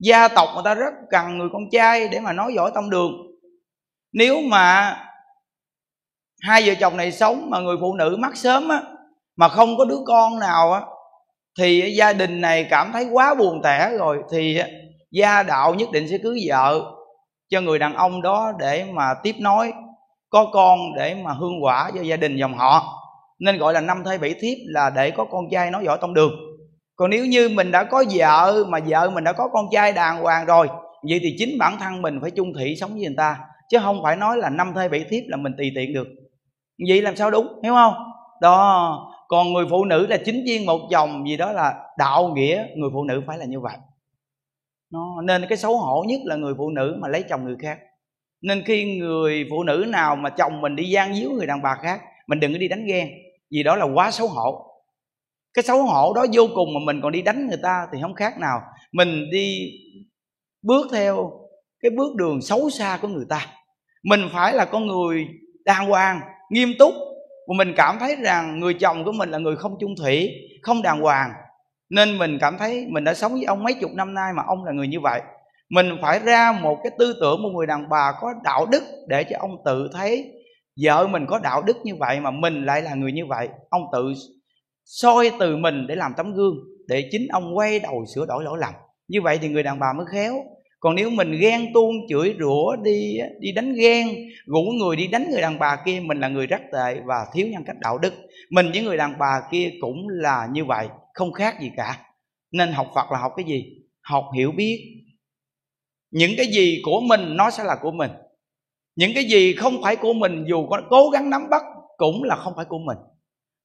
Gia 0.00 0.28
tộc 0.28 0.48
người 0.54 0.62
ta 0.64 0.74
rất 0.74 0.94
cần 1.10 1.38
người 1.38 1.48
con 1.52 1.62
trai 1.72 2.08
để 2.08 2.20
mà 2.20 2.32
nói 2.32 2.52
giỏi 2.54 2.70
tông 2.74 2.90
đường. 2.90 3.12
Nếu 4.12 4.40
mà 4.40 4.96
hai 6.40 6.62
vợ 6.66 6.74
chồng 6.80 6.96
này 6.96 7.12
sống 7.12 7.50
mà 7.50 7.60
người 7.60 7.76
phụ 7.80 7.94
nữ 7.94 8.16
mắc 8.18 8.36
sớm 8.36 8.68
á, 8.68 8.82
mà 9.36 9.48
không 9.48 9.76
có 9.78 9.84
đứa 9.84 9.98
con 10.06 10.38
nào 10.38 10.72
á, 10.72 10.80
thì 11.58 11.94
gia 11.96 12.12
đình 12.12 12.40
này 12.40 12.66
cảm 12.70 12.92
thấy 12.92 13.04
quá 13.12 13.34
buồn 13.34 13.60
tẻ 13.62 13.90
rồi, 13.98 14.18
thì 14.32 14.60
gia 15.10 15.42
đạo 15.42 15.74
nhất 15.74 15.88
định 15.92 16.08
sẽ 16.08 16.18
cưới 16.22 16.40
vợ 16.48 16.97
cho 17.50 17.60
người 17.60 17.78
đàn 17.78 17.94
ông 17.94 18.22
đó 18.22 18.52
để 18.58 18.84
mà 18.92 19.14
tiếp 19.22 19.34
nối, 19.40 19.72
có 20.30 20.46
con 20.52 20.78
để 20.96 21.14
mà 21.24 21.32
hương 21.32 21.64
quả 21.64 21.90
cho 21.94 22.02
gia 22.02 22.16
đình 22.16 22.36
dòng 22.36 22.54
họ. 22.54 22.82
Nên 23.38 23.58
gọi 23.58 23.72
là 23.72 23.80
năm 23.80 24.02
thê 24.04 24.18
bảy 24.18 24.34
thiếp 24.40 24.58
là 24.66 24.90
để 24.90 25.10
có 25.10 25.24
con 25.24 25.44
trai 25.50 25.70
nói 25.70 25.84
giỏi 25.84 25.98
tông 26.00 26.14
đường. 26.14 26.32
Còn 26.96 27.10
nếu 27.10 27.26
như 27.26 27.48
mình 27.48 27.70
đã 27.70 27.84
có 27.84 28.04
vợ, 28.14 28.64
mà 28.68 28.78
vợ 28.86 29.10
mình 29.10 29.24
đã 29.24 29.32
có 29.32 29.48
con 29.52 29.66
trai 29.72 29.92
đàng 29.92 30.22
hoàng 30.22 30.46
rồi, 30.46 30.68
vậy 31.08 31.20
thì 31.22 31.34
chính 31.38 31.58
bản 31.58 31.76
thân 31.80 32.02
mình 32.02 32.18
phải 32.22 32.30
chung 32.30 32.52
thị 32.58 32.76
sống 32.80 32.90
với 32.90 33.00
người 33.00 33.14
ta, 33.16 33.38
chứ 33.68 33.78
không 33.82 34.02
phải 34.02 34.16
nói 34.16 34.36
là 34.36 34.50
năm 34.50 34.72
thê 34.74 34.88
bảy 34.88 35.04
thiếp 35.10 35.22
là 35.26 35.36
mình 35.36 35.52
tùy 35.58 35.72
tiện 35.76 35.94
được. 35.94 36.08
Vậy 36.88 37.02
làm 37.02 37.16
sao 37.16 37.30
đúng, 37.30 37.46
hiểu 37.62 37.74
không? 37.74 37.94
Đó, 38.40 39.10
còn 39.28 39.52
người 39.52 39.64
phụ 39.70 39.84
nữ 39.84 40.06
là 40.06 40.16
chính 40.24 40.42
viên 40.46 40.66
một 40.66 40.78
chồng 40.90 41.28
gì 41.28 41.36
đó 41.36 41.52
là 41.52 41.74
đạo 41.98 42.28
nghĩa 42.28 42.64
người 42.76 42.90
phụ 42.92 43.04
nữ 43.04 43.22
phải 43.26 43.38
là 43.38 43.44
như 43.44 43.60
vậy 43.60 43.76
nó, 44.90 45.22
nên 45.24 45.46
cái 45.48 45.58
xấu 45.58 45.76
hổ 45.76 46.04
nhất 46.08 46.20
là 46.24 46.36
người 46.36 46.54
phụ 46.58 46.70
nữ 46.70 46.96
mà 47.00 47.08
lấy 47.08 47.24
chồng 47.28 47.44
người 47.44 47.56
khác. 47.62 47.78
Nên 48.42 48.62
khi 48.64 48.98
người 48.98 49.46
phụ 49.50 49.62
nữ 49.62 49.84
nào 49.88 50.16
mà 50.16 50.30
chồng 50.30 50.60
mình 50.60 50.76
đi 50.76 50.84
gian 50.84 51.14
díu 51.14 51.30
người 51.30 51.46
đàn 51.46 51.62
bà 51.62 51.74
khác, 51.82 52.00
mình 52.26 52.40
đừng 52.40 52.52
có 52.52 52.58
đi 52.58 52.68
đánh 52.68 52.86
ghen, 52.86 53.08
vì 53.50 53.62
đó 53.62 53.76
là 53.76 53.84
quá 53.94 54.10
xấu 54.10 54.28
hổ. 54.28 54.64
Cái 55.54 55.62
xấu 55.62 55.82
hổ 55.82 56.12
đó 56.14 56.26
vô 56.32 56.46
cùng 56.54 56.74
mà 56.74 56.80
mình 56.84 57.00
còn 57.02 57.12
đi 57.12 57.22
đánh 57.22 57.46
người 57.46 57.58
ta 57.62 57.86
thì 57.92 57.98
không 58.02 58.14
khác 58.14 58.38
nào. 58.38 58.60
Mình 58.92 59.30
đi 59.32 59.72
bước 60.62 60.86
theo 60.92 61.30
cái 61.80 61.90
bước 61.90 62.16
đường 62.16 62.42
xấu 62.42 62.70
xa 62.70 62.98
của 63.02 63.08
người 63.08 63.26
ta. 63.28 63.46
Mình 64.02 64.20
phải 64.32 64.54
là 64.54 64.64
con 64.64 64.86
người 64.86 65.26
đàng 65.64 65.88
hoàng, 65.88 66.20
nghiêm 66.50 66.68
túc 66.78 66.94
và 67.48 67.54
mình 67.56 67.72
cảm 67.76 67.96
thấy 68.00 68.16
rằng 68.16 68.60
người 68.60 68.74
chồng 68.74 69.04
của 69.04 69.12
mình 69.12 69.30
là 69.30 69.38
người 69.38 69.56
không 69.56 69.76
chung 69.80 69.94
thủy, 69.96 70.30
không 70.62 70.82
đàng 70.82 71.00
hoàng 71.00 71.30
nên 71.90 72.18
mình 72.18 72.38
cảm 72.40 72.58
thấy 72.58 72.86
mình 72.88 73.04
đã 73.04 73.14
sống 73.14 73.32
với 73.32 73.44
ông 73.44 73.62
mấy 73.62 73.74
chục 73.74 73.90
năm 73.94 74.14
nay 74.14 74.32
mà 74.36 74.42
ông 74.46 74.64
là 74.64 74.72
người 74.72 74.88
như 74.88 75.00
vậy. 75.00 75.20
Mình 75.70 75.96
phải 76.02 76.18
ra 76.18 76.52
một 76.62 76.78
cái 76.82 76.92
tư 76.98 77.14
tưởng 77.20 77.42
một 77.42 77.50
người 77.56 77.66
đàn 77.66 77.88
bà 77.88 78.12
có 78.20 78.34
đạo 78.44 78.66
đức 78.66 78.82
để 79.08 79.24
cho 79.24 79.36
ông 79.40 79.56
tự 79.64 79.88
thấy 79.92 80.32
vợ 80.82 81.06
mình 81.06 81.26
có 81.26 81.38
đạo 81.38 81.62
đức 81.62 81.76
như 81.84 81.94
vậy 81.96 82.20
mà 82.20 82.30
mình 82.30 82.64
lại 82.64 82.82
là 82.82 82.94
người 82.94 83.12
như 83.12 83.26
vậy. 83.26 83.48
Ông 83.70 83.82
tự 83.92 84.12
soi 84.84 85.30
từ 85.40 85.56
mình 85.56 85.86
để 85.86 85.94
làm 85.94 86.12
tấm 86.16 86.34
gương, 86.34 86.54
để 86.88 87.08
chính 87.12 87.28
ông 87.28 87.56
quay 87.56 87.80
đầu 87.80 88.04
sửa 88.14 88.26
đổi 88.26 88.44
lỗi 88.44 88.58
lầm. 88.60 88.74
Như 89.08 89.22
vậy 89.22 89.38
thì 89.42 89.48
người 89.48 89.62
đàn 89.62 89.78
bà 89.78 89.86
mới 89.96 90.06
khéo. 90.12 90.34
Còn 90.80 90.94
nếu 90.94 91.10
mình 91.10 91.38
ghen 91.40 91.72
tuông, 91.74 91.94
chửi 92.08 92.34
rủa, 92.40 92.76
đi 92.82 93.18
đi 93.40 93.52
đánh 93.52 93.74
ghen, 93.74 94.08
rủ 94.46 94.62
người 94.78 94.96
đi 94.96 95.06
đánh 95.06 95.30
người 95.30 95.40
đàn 95.40 95.58
bà 95.58 95.76
kia, 95.84 96.00
mình 96.04 96.20
là 96.20 96.28
người 96.28 96.46
rất 96.46 96.60
tệ 96.72 97.00
và 97.04 97.26
thiếu 97.34 97.46
nhân 97.46 97.64
cách 97.66 97.76
đạo 97.80 97.98
đức. 97.98 98.14
Mình 98.50 98.70
với 98.72 98.82
người 98.82 98.96
đàn 98.96 99.18
bà 99.18 99.40
kia 99.50 99.70
cũng 99.80 100.08
là 100.08 100.48
như 100.52 100.64
vậy 100.64 100.86
không 101.18 101.32
khác 101.32 101.60
gì 101.60 101.70
cả. 101.76 102.00
Nên 102.52 102.72
học 102.72 102.90
phật 102.94 103.12
là 103.12 103.18
học 103.18 103.32
cái 103.36 103.46
gì? 103.46 103.64
Học 104.02 104.24
hiểu 104.36 104.52
biết. 104.52 105.04
Những 106.10 106.30
cái 106.36 106.46
gì 106.46 106.80
của 106.84 107.00
mình, 107.00 107.36
nó 107.36 107.50
sẽ 107.50 107.64
là 107.64 107.76
của 107.82 107.90
mình. 107.90 108.10
Những 108.96 109.14
cái 109.14 109.24
gì 109.24 109.54
không 109.54 109.82
phải 109.82 109.96
của 109.96 110.12
mình, 110.12 110.44
dù 110.48 110.66
có 110.66 110.82
cố 110.90 111.10
gắng 111.10 111.30
nắm 111.30 111.50
bắt, 111.50 111.62
cũng 111.96 112.22
là 112.22 112.36
không 112.36 112.52
phải 112.56 112.64
của 112.64 112.78
mình. 112.78 112.96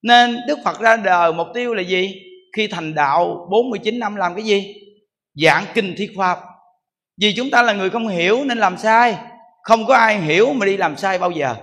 Nên 0.04 0.38
Đức 0.48 0.60
Phật 0.64 0.80
ra 0.80 0.98
đời 0.98 1.34
mục 1.34 1.48
tiêu 1.54 1.74
là 1.74 1.82
gì? 1.82 2.22
Khi 2.58 2.68
thành 2.68 2.96
đạo 2.96 3.48
49 3.52 4.00
năm 4.00 4.16
làm 4.16 4.36
cái 4.36 4.44
gì? 4.44 4.74
Giảng 5.34 5.66
kinh 5.74 5.94
thuyết 5.98 6.12
pháp. 6.18 6.40
Vì 7.22 7.34
chúng 7.36 7.50
ta 7.50 7.64
là 7.64 7.74
người 7.74 7.90
không 7.90 8.08
hiểu 8.08 8.44
nên 8.46 8.58
làm 8.58 8.78
sai. 8.78 9.18
Không 9.64 9.86
có 9.86 9.96
ai 9.96 10.22
hiểu 10.22 10.54
mà 10.54 10.66
đi 10.66 10.78
làm 10.78 10.98
sai 10.98 11.20
bao 11.20 11.32
giờ. 11.32 11.56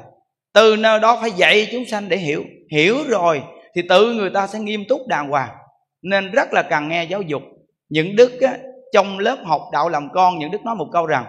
Từ 0.54 0.76
nơi 0.76 1.00
đó 1.00 1.18
phải 1.20 1.30
dạy 1.32 1.68
chúng 1.72 1.84
sanh 1.84 2.08
để 2.08 2.16
hiểu. 2.16 2.44
Hiểu 2.72 3.04
rồi 3.08 3.42
thì 3.74 3.82
tự 3.88 4.14
người 4.14 4.30
ta 4.30 4.46
sẽ 4.46 4.58
nghiêm 4.58 4.84
túc 4.88 5.06
đàng 5.06 5.28
hoàng 5.28 5.59
nên 6.02 6.30
rất 6.30 6.48
là 6.52 6.62
cần 6.70 6.88
nghe 6.88 7.04
giáo 7.04 7.22
dục. 7.22 7.42
Những 7.88 8.16
đức 8.16 8.40
á, 8.40 8.58
trong 8.92 9.18
lớp 9.18 9.38
học 9.44 9.62
đạo 9.72 9.88
làm 9.88 10.08
con 10.14 10.38
những 10.38 10.50
đức 10.50 10.62
nói 10.64 10.74
một 10.74 10.88
câu 10.92 11.06
rằng 11.06 11.24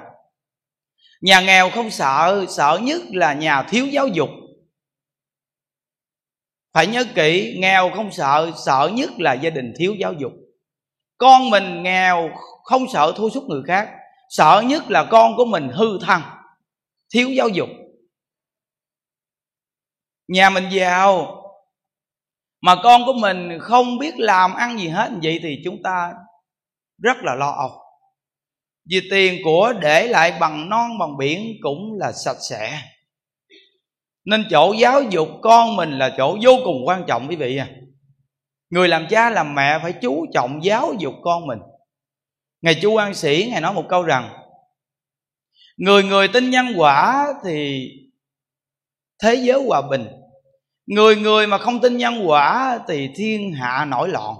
nhà 1.21 1.41
nghèo 1.41 1.69
không 1.69 1.89
sợ 1.89 2.45
sợ 2.49 2.79
nhất 2.83 3.01
là 3.11 3.33
nhà 3.33 3.63
thiếu 3.63 3.87
giáo 3.87 4.07
dục. 4.07 4.29
Phải 6.73 6.87
nhớ 6.87 7.03
kỹ 7.15 7.57
nghèo 7.59 7.91
không 7.95 8.11
sợ 8.11 8.51
sợ 8.65 8.91
nhất 8.93 9.09
là 9.17 9.33
gia 9.33 9.49
đình 9.49 9.73
thiếu 9.79 9.95
giáo 9.99 10.13
dục. 10.13 10.31
Con 11.17 11.49
mình 11.49 11.83
nghèo 11.83 12.29
không 12.63 12.85
sợ 12.93 13.13
thua 13.15 13.29
sút 13.29 13.43
người 13.43 13.61
khác 13.67 13.89
sợ 14.29 14.63
nhất 14.65 14.83
là 14.89 15.07
con 15.11 15.35
của 15.37 15.45
mình 15.45 15.69
hư 15.73 15.99
thân 16.05 16.21
thiếu 17.13 17.29
giáo 17.29 17.49
dục. 17.49 17.69
Nhà 20.27 20.49
mình 20.49 20.69
giàu 20.71 21.40
mà 22.61 22.75
con 22.83 23.05
của 23.05 23.13
mình 23.13 23.59
không 23.59 23.97
biết 23.97 24.13
làm 24.17 24.53
ăn 24.53 24.79
gì 24.79 24.87
hết, 24.87 25.09
vậy 25.23 25.39
thì 25.43 25.61
chúng 25.63 25.83
ta 25.83 26.13
rất 27.01 27.17
là 27.23 27.35
lo 27.35 27.51
âu. 27.51 27.69
Vì 28.89 29.01
tiền 29.11 29.41
của 29.43 29.73
để 29.81 30.07
lại 30.07 30.37
bằng 30.39 30.69
non 30.69 30.97
bằng 30.99 31.17
biển 31.17 31.57
cũng 31.61 31.97
là 31.97 32.11
sạch 32.11 32.37
sẽ. 32.49 32.81
Nên 34.25 34.45
chỗ 34.49 34.73
giáo 34.73 35.03
dục 35.03 35.27
con 35.41 35.75
mình 35.75 35.97
là 35.97 36.13
chỗ 36.17 36.37
vô 36.41 36.51
cùng 36.63 36.87
quan 36.87 37.03
trọng, 37.07 37.27
quý 37.29 37.35
vị 37.35 37.57
à. 37.57 37.67
Người 38.69 38.87
làm 38.87 39.07
cha 39.09 39.29
làm 39.29 39.55
mẹ 39.55 39.79
phải 39.81 39.93
chú 40.01 40.25
trọng 40.33 40.63
giáo 40.63 40.93
dục 40.99 41.13
con 41.23 41.47
mình. 41.47 41.59
Ngài 42.61 42.75
chu 42.81 42.95
an 42.95 43.13
sĩ, 43.13 43.47
ngài 43.51 43.61
nói 43.61 43.73
một 43.73 43.85
câu 43.89 44.03
rằng, 44.03 44.33
người 45.77 46.03
người 46.03 46.27
tin 46.27 46.49
nhân 46.49 46.65
quả 46.77 47.27
thì 47.45 47.89
thế 49.23 49.35
giới 49.35 49.63
hòa 49.67 49.81
bình 49.89 50.07
người 50.85 51.15
người 51.15 51.47
mà 51.47 51.57
không 51.57 51.81
tin 51.81 51.97
nhân 51.97 52.29
quả 52.29 52.79
thì 52.87 53.09
thiên 53.15 53.53
hạ 53.53 53.85
nổi 53.85 54.09
loạn. 54.09 54.35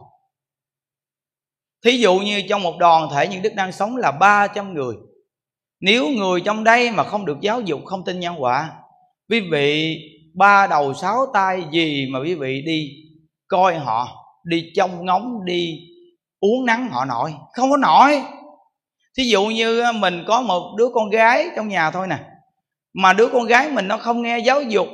Thí 1.86 1.97
dụ 1.97 2.19
như 2.19 2.41
trong 2.49 2.63
một 2.63 2.77
đoàn 2.80 3.08
thể 3.13 3.27
những 3.27 3.41
đức 3.41 3.54
đang 3.56 3.71
sống 3.71 3.97
là 3.97 4.12
300 4.12 4.73
người. 4.73 4.95
Nếu 5.80 6.08
người 6.08 6.41
trong 6.41 6.63
đây 6.63 6.91
mà 6.91 7.04
không 7.04 7.25
được 7.25 7.38
giáo 7.41 7.62
dục, 7.62 7.82
không 7.86 8.06
tin 8.06 8.19
nhân 8.19 8.43
quả, 8.43 8.69
quý 9.30 9.39
vị 9.51 9.97
ba 10.36 10.67
đầu 10.67 10.93
sáu 10.93 11.25
tay 11.34 11.63
gì 11.71 12.08
mà 12.12 12.19
quý 12.19 12.36
vị 12.36 12.62
đi 12.65 12.89
coi 13.47 13.75
họ, 13.75 14.08
đi 14.43 14.71
trông 14.75 15.06
ngóng, 15.06 15.45
đi 15.45 15.80
uống 16.39 16.65
nắng 16.65 16.89
họ 16.91 17.06
nổi? 17.06 17.34
Không 17.54 17.71
có 17.71 17.77
nổi. 17.77 18.21
Thí 19.17 19.23
dụ 19.23 19.45
như 19.45 19.82
ờ, 19.82 19.91
mình 19.91 20.23
có 20.27 20.41
một 20.41 20.75
đứa 20.77 20.89
con 20.93 21.10
gái 21.10 21.49
trong 21.56 21.67
nhà 21.67 21.91
thôi 21.91 22.08
nè, 22.08 22.19
mà 22.93 23.13
đứa 23.13 23.27
con 23.27 23.45
gái 23.45 23.69
mình 23.69 23.88
nó 23.88 23.97
không 23.97 24.21
nghe 24.21 24.39
giáo 24.39 24.62
dục 24.62 24.88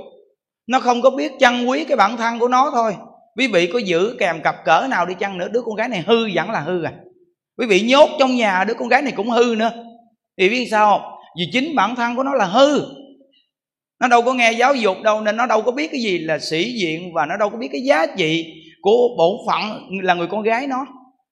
nó 0.68 0.80
không 0.80 1.02
có 1.02 1.10
biết 1.10 1.32
trân 1.40 1.66
quý 1.66 1.84
cái 1.84 1.98
bản 1.98 2.18
thân 2.18 2.40
của 2.40 2.48
nó 2.48 2.72
thôi. 2.74 2.96
Quý 3.38 3.48
vị 3.48 3.70
có 3.74 3.80
giữ 3.80 4.16
kèm 4.20 4.42
cặp 4.42 4.56
cỡ 4.66 4.88
nào 4.90 5.06
đi 5.06 5.14
chăng 5.20 5.38
nữa, 5.38 5.48
đứa 5.52 5.62
con 5.62 5.76
gái 5.76 5.90
này 5.90 6.04
hư 6.08 6.30
vẫn 6.34 6.50
là 6.50 6.60
hư 6.60 6.84
à. 6.84 6.94
Quý 7.58 7.68
vị 7.68 7.82
nhốt 7.82 8.10
trong 8.20 8.36
nhà, 8.36 8.64
đứa 8.64 8.74
con 8.74 8.88
gái 8.88 9.02
này 9.02 9.14
cũng 9.16 9.30
hư 9.30 9.56
nữa. 9.58 9.72
Thì 10.40 10.50
biết 10.50 10.68
sao 10.72 11.00
không? 11.00 11.12
Vì 11.40 11.46
chính 11.54 11.76
bản 11.76 11.96
thân 11.96 12.16
của 12.16 12.24
nó 12.24 12.34
là 12.34 12.46
hư. 12.46 12.82
Nó 14.00 14.08
đâu 14.08 14.22
có 14.22 14.34
nghe 14.34 14.52
giáo 14.52 14.76
dục 14.76 14.98
đâu, 15.04 15.22
nên 15.22 15.38
nó 15.38 15.46
đâu 15.46 15.62
có 15.62 15.72
biết 15.72 15.92
cái 15.92 16.02
gì 16.02 16.18
là 16.18 16.40
sĩ 16.40 16.74
diện 16.82 17.14
và 17.14 17.26
nó 17.26 17.38
đâu 17.38 17.50
có 17.50 17.58
biết 17.58 17.70
cái 17.72 17.82
giá 17.82 18.06
trị 18.18 18.46
của 18.82 19.08
bổn 19.18 19.38
phận 19.48 19.82
là 20.04 20.14
người 20.14 20.28
con 20.28 20.42
gái 20.42 20.68
nó. 20.68 20.86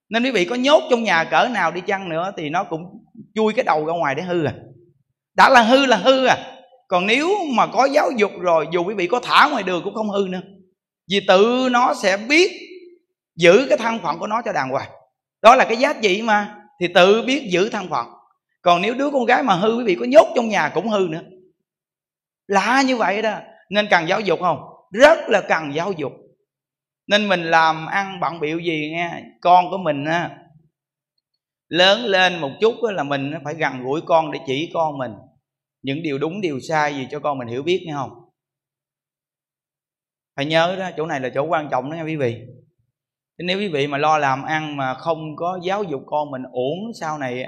Nên 0.09 0.23
quý 0.23 0.31
vị 0.31 0.45
có 0.45 0.55
nhốt 0.55 0.83
trong 0.89 1.03
nhà 1.03 1.23
cỡ 1.23 1.47
nào 1.47 1.71
đi 1.71 1.81
chăng 1.81 2.09
nữa 2.09 2.31
thì 2.37 2.49
nó 2.49 2.63
cũng 2.63 2.81
chui 3.35 3.53
cái 3.53 3.63
đầu 3.63 3.85
ra 3.85 3.93
ngoài 3.93 4.15
để 4.15 4.23
hư 4.23 4.45
à. 4.45 4.53
Đã 5.37 5.49
là 5.49 5.61
hư 5.61 5.85
là 5.85 5.97
hư 5.97 6.25
à 6.25 6.54
còn 6.87 7.05
nếu 7.05 7.29
mà 7.53 7.67
có 7.67 7.85
giáo 7.85 8.11
dục 8.11 8.31
rồi, 8.39 8.67
dù 8.71 8.83
quý 8.83 8.93
vị 8.93 9.07
có 9.07 9.19
thả 9.19 9.49
ngoài 9.51 9.63
đường 9.63 9.81
cũng 9.83 9.93
không 9.93 10.09
hư 10.09 10.27
nữa. 10.29 10.41
Vì 11.11 11.19
tự 11.27 11.67
nó 11.71 11.93
sẽ 11.93 12.17
biết 12.17 12.51
giữ 13.35 13.65
cái 13.69 13.77
thân 13.77 13.99
phận 13.99 14.19
của 14.19 14.27
nó 14.27 14.41
cho 14.45 14.53
đàng 14.53 14.69
hoàng. 14.69 14.89
Đó 15.41 15.55
là 15.55 15.65
cái 15.65 15.77
giá 15.77 15.93
trị 16.01 16.21
mà, 16.21 16.55
thì 16.79 16.87
tự 16.87 17.21
biết 17.21 17.47
giữ 17.51 17.69
thân 17.69 17.89
phận. 17.89 18.07
Còn 18.61 18.81
nếu 18.81 18.93
đứa 18.93 19.09
con 19.11 19.25
gái 19.25 19.43
mà 19.43 19.53
hư, 19.53 19.77
quý 19.77 19.83
vị 19.83 19.95
có 19.99 20.05
nhốt 20.05 20.27
trong 20.35 20.49
nhà 20.49 20.71
cũng 20.73 20.89
hư 20.89 21.07
nữa. 21.09 21.21
Lạ 22.47 22.83
như 22.87 22.97
vậy 22.97 23.21
đó. 23.21 23.37
Nên 23.69 23.87
cần 23.89 24.07
giáo 24.07 24.19
dục 24.19 24.39
không? 24.41 24.59
Rất 24.91 25.19
là 25.27 25.41
cần 25.41 25.75
giáo 25.75 25.91
dục. 25.91 26.11
Nên 27.07 27.27
mình 27.27 27.43
làm 27.43 27.85
ăn 27.85 28.19
bận 28.19 28.39
biệu 28.39 28.59
gì 28.59 28.89
nghe, 28.91 29.23
con 29.41 29.69
của 29.69 29.77
mình 29.77 30.05
á, 30.05 30.37
lớn 31.67 32.05
lên 32.05 32.39
một 32.39 32.51
chút 32.61 32.75
là 32.81 33.03
mình 33.03 33.33
phải 33.43 33.53
gần 33.53 33.83
gũi 33.83 34.01
con 34.05 34.31
để 34.31 34.39
chỉ 34.47 34.71
con 34.73 34.97
mình 34.97 35.11
những 35.85 36.03
điều 36.03 36.17
đúng, 36.17 36.41
điều 36.41 36.59
sai 36.59 36.95
gì 36.95 37.07
cho 37.11 37.19
con 37.19 37.37
mình 37.37 37.47
hiểu 37.47 37.63
biết 37.63 37.83
nghe 37.85 37.93
không? 37.93 38.11
Phải 40.35 40.45
nhớ 40.45 40.75
đó, 40.79 40.89
chỗ 40.97 41.05
này 41.05 41.19
là 41.19 41.29
chỗ 41.33 41.43
quan 41.43 41.67
trọng 41.71 41.91
đó 41.91 41.95
nha 41.95 42.03
quý 42.03 42.15
vị. 42.15 42.41
Nếu 43.37 43.59
quý 43.59 43.67
vị 43.67 43.87
mà 43.87 43.97
lo 43.97 44.17
làm 44.17 44.43
ăn 44.43 44.77
mà 44.77 44.93
không 44.93 45.35
có 45.35 45.59
giáo 45.63 45.83
dục 45.83 46.01
con 46.05 46.31
mình 46.31 46.43
ổn 46.51 46.93
sau 46.99 47.17
này 47.17 47.43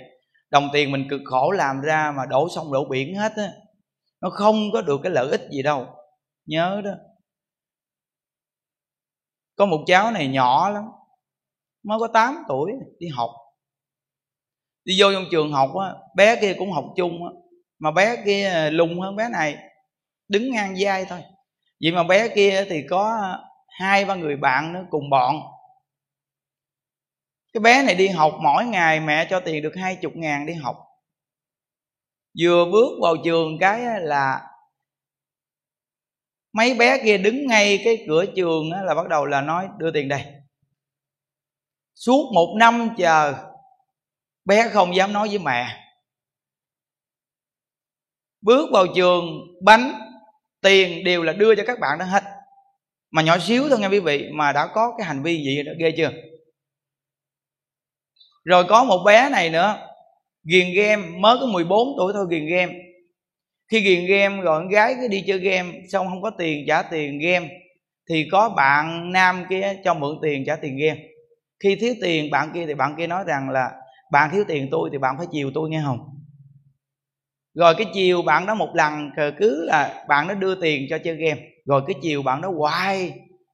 đồng 0.49 0.69
tiền 0.73 0.91
mình 0.91 1.07
cực 1.09 1.21
khổ 1.25 1.51
làm 1.51 1.81
ra 1.81 2.13
mà 2.17 2.25
đổ 2.25 2.47
sông 2.55 2.73
đổ 2.73 2.85
biển 2.89 3.15
hết 3.15 3.31
á, 3.35 3.51
nó 4.21 4.29
không 4.29 4.55
có 4.73 4.81
được 4.81 4.99
cái 5.03 5.11
lợi 5.11 5.31
ích 5.31 5.41
gì 5.51 5.63
đâu. 5.63 5.87
Nhớ 6.45 6.81
đó. 6.85 6.91
Có 9.55 9.65
một 9.65 9.83
cháu 9.87 10.11
này 10.11 10.27
nhỏ 10.27 10.69
lắm, 10.69 10.83
mới 11.83 11.99
có 11.99 12.07
8 12.07 12.35
tuổi, 12.47 12.71
đi 12.99 13.07
học. 13.07 13.29
Đi 14.83 14.95
vô 14.99 15.13
trong 15.13 15.25
trường 15.31 15.51
học 15.51 15.69
á, 15.75 15.93
bé 16.15 16.41
kia 16.41 16.55
cũng 16.59 16.71
học 16.71 16.85
chung 16.95 17.25
á 17.25 17.46
mà 17.79 17.91
bé 17.91 18.23
kia 18.25 18.69
lùng 18.71 18.99
hơn 18.99 19.15
bé 19.15 19.29
này, 19.29 19.57
đứng 20.27 20.51
ngang 20.51 20.75
vai 20.79 21.05
thôi. 21.05 21.23
Vậy 21.81 21.91
mà 21.91 22.03
bé 22.03 22.27
kia 22.35 22.65
thì 22.69 22.83
có 22.89 23.17
hai 23.67 24.05
ba 24.05 24.15
người 24.15 24.35
bạn 24.35 24.73
nữa 24.73 24.85
cùng 24.89 25.09
bọn. 25.09 25.41
Cái 27.53 27.61
bé 27.61 27.83
này 27.83 27.95
đi 27.95 28.07
học 28.07 28.37
mỗi 28.41 28.65
ngày 28.65 28.99
mẹ 28.99 29.27
cho 29.29 29.39
tiền 29.39 29.63
được 29.63 29.75
hai 29.75 29.95
chục 29.95 30.11
ngàn 30.15 30.45
đi 30.45 30.53
học. 30.53 30.77
Vừa 32.41 32.65
bước 32.71 32.99
vào 33.01 33.15
trường 33.23 33.57
cái 33.59 33.81
là 34.01 34.47
mấy 36.53 36.73
bé 36.73 37.03
kia 37.03 37.17
đứng 37.17 37.47
ngay 37.47 37.81
cái 37.83 38.05
cửa 38.07 38.25
trường 38.35 38.71
là 38.71 38.95
bắt 38.95 39.07
đầu 39.07 39.25
là 39.25 39.41
nói, 39.41 39.67
đưa 39.77 39.91
tiền 39.91 40.07
đây. 40.07 40.25
Suốt 41.95 42.31
một 42.33 42.55
năm 42.59 42.89
chờ, 42.97 43.33
bé 44.45 44.69
không 44.69 44.95
dám 44.95 45.13
nói 45.13 45.27
với 45.27 45.39
mẹ 45.39 45.86
bước 48.41 48.69
vào 48.73 48.87
trường, 48.95 49.25
bánh, 49.63 49.93
tiền 50.61 51.03
đều 51.03 51.23
là 51.23 51.33
đưa 51.33 51.55
cho 51.55 51.63
các 51.67 51.79
bạn 51.79 51.99
đó 51.99 52.05
hết. 52.05 52.23
Mà 53.11 53.21
nhỏ 53.21 53.37
xíu 53.37 53.69
thôi 53.69 53.79
nghe 53.79 53.87
quý 53.87 53.99
vị, 53.99 54.25
mà 54.33 54.51
đã 54.51 54.67
có 54.73 54.93
cái 54.97 55.07
hành 55.07 55.23
vi 55.23 55.37
gì 55.43 55.63
đó 55.63 55.71
ghê 55.79 55.91
chưa? 55.97 56.11
Rồi 58.43 58.63
có 58.63 58.83
một 58.83 59.03
bé 59.05 59.29
này 59.29 59.49
nữa, 59.49 59.77
ghiền 60.43 60.73
game, 60.75 61.07
mới 61.07 61.37
có 61.39 61.45
14 61.45 61.87
tuổi 61.97 62.13
thôi 62.13 62.25
ghiền 62.29 62.45
game. 62.45 62.73
Khi 63.71 63.79
ghiền 63.79 64.05
game 64.05 64.41
rồi 64.41 64.59
con 64.59 64.69
gái 64.69 64.95
cứ 65.01 65.07
đi 65.07 65.23
chơi 65.27 65.39
game, 65.39 65.71
xong 65.91 66.07
không 66.07 66.21
có 66.21 66.29
tiền 66.29 66.65
trả 66.67 66.81
tiền 66.81 67.19
game, 67.19 67.49
thì 68.09 68.27
có 68.31 68.49
bạn 68.49 69.11
nam 69.11 69.45
kia 69.49 69.73
cho 69.83 69.93
mượn 69.93 70.17
tiền 70.21 70.43
trả 70.45 70.55
tiền 70.55 70.77
game. 70.77 70.99
Khi 71.63 71.75
thiếu 71.75 71.93
tiền, 72.01 72.31
bạn 72.31 72.51
kia 72.53 72.65
thì 72.67 72.73
bạn 72.73 72.95
kia 72.97 73.07
nói 73.07 73.23
rằng 73.27 73.49
là, 73.49 73.71
bạn 74.11 74.29
thiếu 74.33 74.43
tiền 74.47 74.67
tôi 74.71 74.89
thì 74.91 74.97
bạn 74.97 75.15
phải 75.17 75.27
chiều 75.31 75.51
tôi 75.53 75.69
nghe 75.69 75.81
không? 75.85 76.16
Rồi 77.57 77.75
cái 77.75 77.87
chiều 77.93 78.21
bạn 78.21 78.45
đó 78.45 78.53
một 78.53 78.69
lần 78.75 79.09
cứ 79.39 79.65
là 79.65 80.05
bạn 80.07 80.27
nó 80.27 80.33
đưa 80.33 80.55
tiền 80.61 80.85
cho 80.89 80.97
chơi 80.97 81.15
game. 81.15 81.41
Rồi 81.65 81.81
cái 81.87 81.95
chiều 82.01 82.23
bạn 82.23 82.41
đó 82.41 82.51
hoài, 82.57 83.13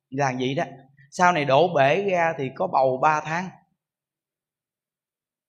là 0.10 0.34
vậy 0.40 0.54
đó. 0.54 0.64
Sau 1.12 1.32
này 1.32 1.46
đổ 1.46 1.74
bể 1.76 2.04
ra 2.12 2.34
thì 2.38 2.50
có 2.56 2.68
bầu 2.68 3.00
3 3.02 3.22
tháng. 3.26 3.50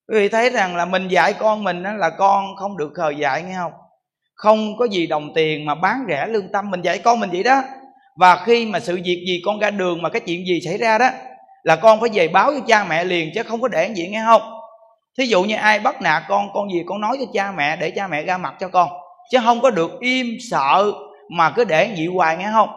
Quý 0.09 0.19
vị 0.19 0.29
thấy 0.29 0.51
rằng 0.51 0.77
là 0.77 0.85
mình 0.85 1.09
dạy 1.09 1.33
con 1.33 1.65
mình 1.65 1.83
đó 1.83 1.93
là 1.93 2.11
con 2.11 2.57
không 2.57 2.77
được 2.77 2.91
khờ 2.95 3.11
dạy 3.11 3.43
nghe 3.43 3.55
không? 3.57 3.73
Không 4.35 4.77
có 4.79 4.85
gì 4.85 5.07
đồng 5.07 5.35
tiền 5.35 5.67
mà 5.67 5.75
bán 5.75 6.05
rẻ 6.09 6.27
lương 6.27 6.53
tâm, 6.53 6.71
mình 6.71 6.83
dạy 6.83 6.99
con 6.99 7.21
mình 7.21 7.31
vậy 7.31 7.43
đó. 7.43 7.63
Và 8.17 8.45
khi 8.45 8.67
mà 8.67 8.81
sự 8.81 8.95
việc 8.95 9.25
gì 9.27 9.43
con 9.45 9.59
ra 9.59 9.71
đường 9.71 10.03
mà 10.03 10.09
cái 10.09 10.23
chuyện 10.27 10.47
gì 10.47 10.61
xảy 10.65 10.79
ra 10.79 10.99
đó, 10.99 11.11
là 11.63 11.77
con 11.77 12.01
phải 12.01 12.11
về 12.13 12.29
báo 12.29 12.51
với 12.51 12.61
cha 12.67 12.85
mẹ 12.85 13.05
liền 13.05 13.31
chứ 13.35 13.43
không 13.43 13.61
có 13.61 13.69
để 13.69 13.95
gì, 13.95 14.09
nghe 14.09 14.23
không? 14.27 14.54
Thí 15.19 15.27
dụ 15.27 15.43
như 15.43 15.57
ai 15.57 15.81
bắt 15.81 16.03
nạt 16.03 16.23
con 16.29 16.49
con 16.55 16.73
gì 16.73 16.83
con 16.87 17.01
nói 17.01 17.17
cho 17.21 17.27
cha 17.33 17.53
mẹ 17.57 17.77
để 17.77 17.91
cha 17.91 18.09
mẹ 18.09 18.23
ra 18.23 18.39
mặt 18.39 18.55
cho 18.61 18.69
con. 18.69 18.89
Chứ 19.31 19.39
không 19.45 19.61
có 19.61 19.71
được 19.71 20.01
im 20.01 20.27
sợ 20.51 20.93
mà 21.31 21.51
cứ 21.51 21.65
để 21.65 21.95
vậy 21.97 22.07
hoài 22.07 22.37
nghe 22.37 22.49
không? 22.53 22.69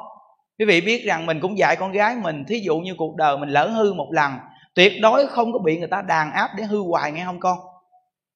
Quý 0.59 0.65
vị 0.65 0.81
biết 0.81 1.03
rằng 1.05 1.25
mình 1.25 1.39
cũng 1.41 1.57
dạy 1.57 1.75
con 1.75 1.91
gái 1.91 2.15
mình, 2.15 2.45
thí 2.47 2.59
dụ 2.59 2.77
như 2.77 2.95
cuộc 2.97 3.15
đời 3.15 3.37
mình 3.37 3.49
lỡ 3.49 3.67
hư 3.67 3.93
một 3.93 4.07
lần, 4.11 4.33
tuyệt 4.75 4.93
đối 5.01 5.27
không 5.27 5.53
có 5.53 5.59
bị 5.59 5.77
người 5.77 5.87
ta 5.87 6.01
đàn 6.01 6.31
áp 6.31 6.49
để 6.57 6.63
hư 6.63 6.81
hoài 6.81 7.11
nghe 7.11 7.25
không 7.25 7.39
con? 7.39 7.57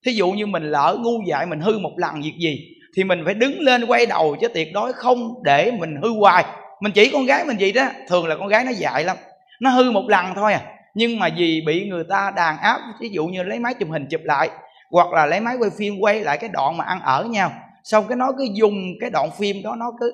Thí 0.05 0.11
dụ 0.11 0.31
như 0.31 0.45
mình 0.45 0.63
lỡ 0.63 0.97
ngu 0.99 1.21
dại 1.27 1.45
mình 1.45 1.59
hư 1.59 1.79
một 1.79 1.93
lần 1.97 2.21
việc 2.21 2.33
gì, 2.39 2.59
thì 2.95 3.03
mình 3.03 3.21
phải 3.25 3.33
đứng 3.33 3.59
lên 3.59 3.85
quay 3.85 4.05
đầu 4.05 4.35
chứ 4.41 4.47
tuyệt 4.47 4.67
đối 4.73 4.93
không 4.93 5.43
để 5.43 5.71
mình 5.71 5.95
hư 6.03 6.09
hoài. 6.19 6.45
Mình 6.81 6.91
chỉ 6.91 7.09
con 7.13 7.25
gái 7.25 7.45
mình 7.45 7.57
gì 7.57 7.71
đó, 7.71 7.85
thường 8.07 8.27
là 8.27 8.35
con 8.35 8.47
gái 8.47 8.63
nó 8.63 8.71
dại 8.71 9.03
lắm. 9.03 9.17
Nó 9.61 9.69
hư 9.69 9.91
một 9.91 10.03
lần 10.07 10.25
thôi 10.35 10.53
à 10.53 10.61
nhưng 10.93 11.19
mà 11.19 11.29
vì 11.37 11.63
bị 11.67 11.89
người 11.89 12.03
ta 12.09 12.31
đàn 12.35 12.57
áp 12.57 12.79
ví 12.99 13.09
dụ 13.09 13.25
như 13.25 13.43
lấy 13.43 13.59
máy 13.59 13.73
chụp 13.73 13.89
hình 13.91 14.07
chụp 14.09 14.21
lại, 14.23 14.49
hoặc 14.91 15.07
là 15.13 15.25
lấy 15.25 15.39
máy 15.39 15.55
quay 15.59 15.69
phim 15.77 15.99
quay 15.99 16.21
lại 16.21 16.37
cái 16.37 16.49
đoạn 16.53 16.77
mà 16.77 16.85
ăn 16.85 17.01
ở 17.01 17.23
nhau, 17.23 17.51
xong 17.83 18.07
cái 18.07 18.15
nó 18.15 18.31
cứ 18.37 18.47
dùng 18.53 18.75
cái 19.01 19.09
đoạn 19.09 19.29
phim 19.31 19.63
đó, 19.63 19.75
nó 19.75 19.91
cứ 19.99 20.11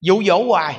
dụ 0.00 0.22
dỗ 0.22 0.44
hoài. 0.44 0.76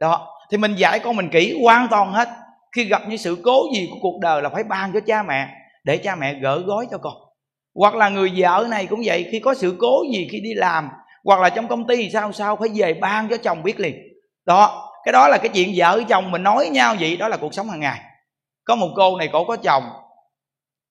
Đó, 0.00 0.28
thì 0.50 0.56
mình 0.56 0.74
dạy 0.74 0.98
con 0.98 1.16
mình 1.16 1.28
kỹ 1.32 1.58
hoàn 1.62 1.88
toàn 1.90 2.12
hết. 2.12 2.28
Khi 2.76 2.84
gặp 2.84 3.02
những 3.08 3.18
sự 3.18 3.38
cố 3.44 3.62
gì 3.74 3.88
của 3.90 3.98
cuộc 4.02 4.18
đời 4.20 4.42
là 4.42 4.48
phải 4.48 4.64
ban 4.64 4.92
cho 4.92 5.00
cha 5.00 5.22
mẹ, 5.22 5.48
để 5.84 5.96
cha 5.96 6.16
mẹ 6.16 6.34
gỡ 6.34 6.62
gói 6.66 6.86
cho 6.90 6.98
con. 6.98 7.14
Hoặc 7.74 7.94
là 7.94 8.08
người 8.08 8.32
vợ 8.36 8.66
này 8.70 8.86
cũng 8.86 9.02
vậy, 9.04 9.28
khi 9.32 9.40
có 9.40 9.54
sự 9.54 9.76
cố 9.80 10.02
gì 10.12 10.28
khi 10.32 10.40
đi 10.40 10.54
làm, 10.54 10.88
hoặc 11.24 11.40
là 11.40 11.50
trong 11.50 11.68
công 11.68 11.86
ty 11.86 11.96
thì 11.96 12.10
sao 12.12 12.32
sao, 12.32 12.56
phải 12.56 12.68
về 12.74 12.94
ban 12.94 13.28
cho 13.28 13.36
chồng 13.36 13.62
biết 13.62 13.80
liền. 13.80 13.94
Đó 14.46 14.91
cái 15.04 15.12
đó 15.12 15.28
là 15.28 15.38
cái 15.38 15.50
chuyện 15.54 15.72
vợ 15.76 16.02
chồng 16.08 16.30
mình 16.30 16.42
nói 16.42 16.68
nhau 16.68 16.96
vậy, 17.00 17.16
đó 17.16 17.28
là 17.28 17.36
cuộc 17.36 17.54
sống 17.54 17.70
hàng 17.70 17.80
ngày. 17.80 18.00
Có 18.64 18.76
một 18.76 18.88
cô 18.96 19.16
này 19.16 19.28
cổ 19.32 19.44
có 19.44 19.56
chồng. 19.56 19.82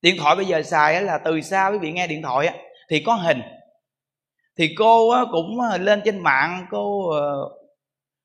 Điện 0.01 0.15
thoại 0.19 0.35
bây 0.35 0.45
giờ 0.45 0.63
xài 0.63 1.01
là 1.01 1.17
từ 1.17 1.41
xa 1.41 1.67
quý 1.67 1.77
vị 1.77 1.91
nghe 1.91 2.07
điện 2.07 2.21
thoại 2.21 2.59
thì 2.89 3.03
có 3.05 3.13
hình. 3.13 3.41
Thì 4.57 4.75
cô 4.77 5.13
cũng 5.31 5.61
ờ, 5.61 5.77
lên 5.77 6.01
trên 6.05 6.19
mạng, 6.19 6.65
cô 6.71 7.09
ờ, 7.09 7.49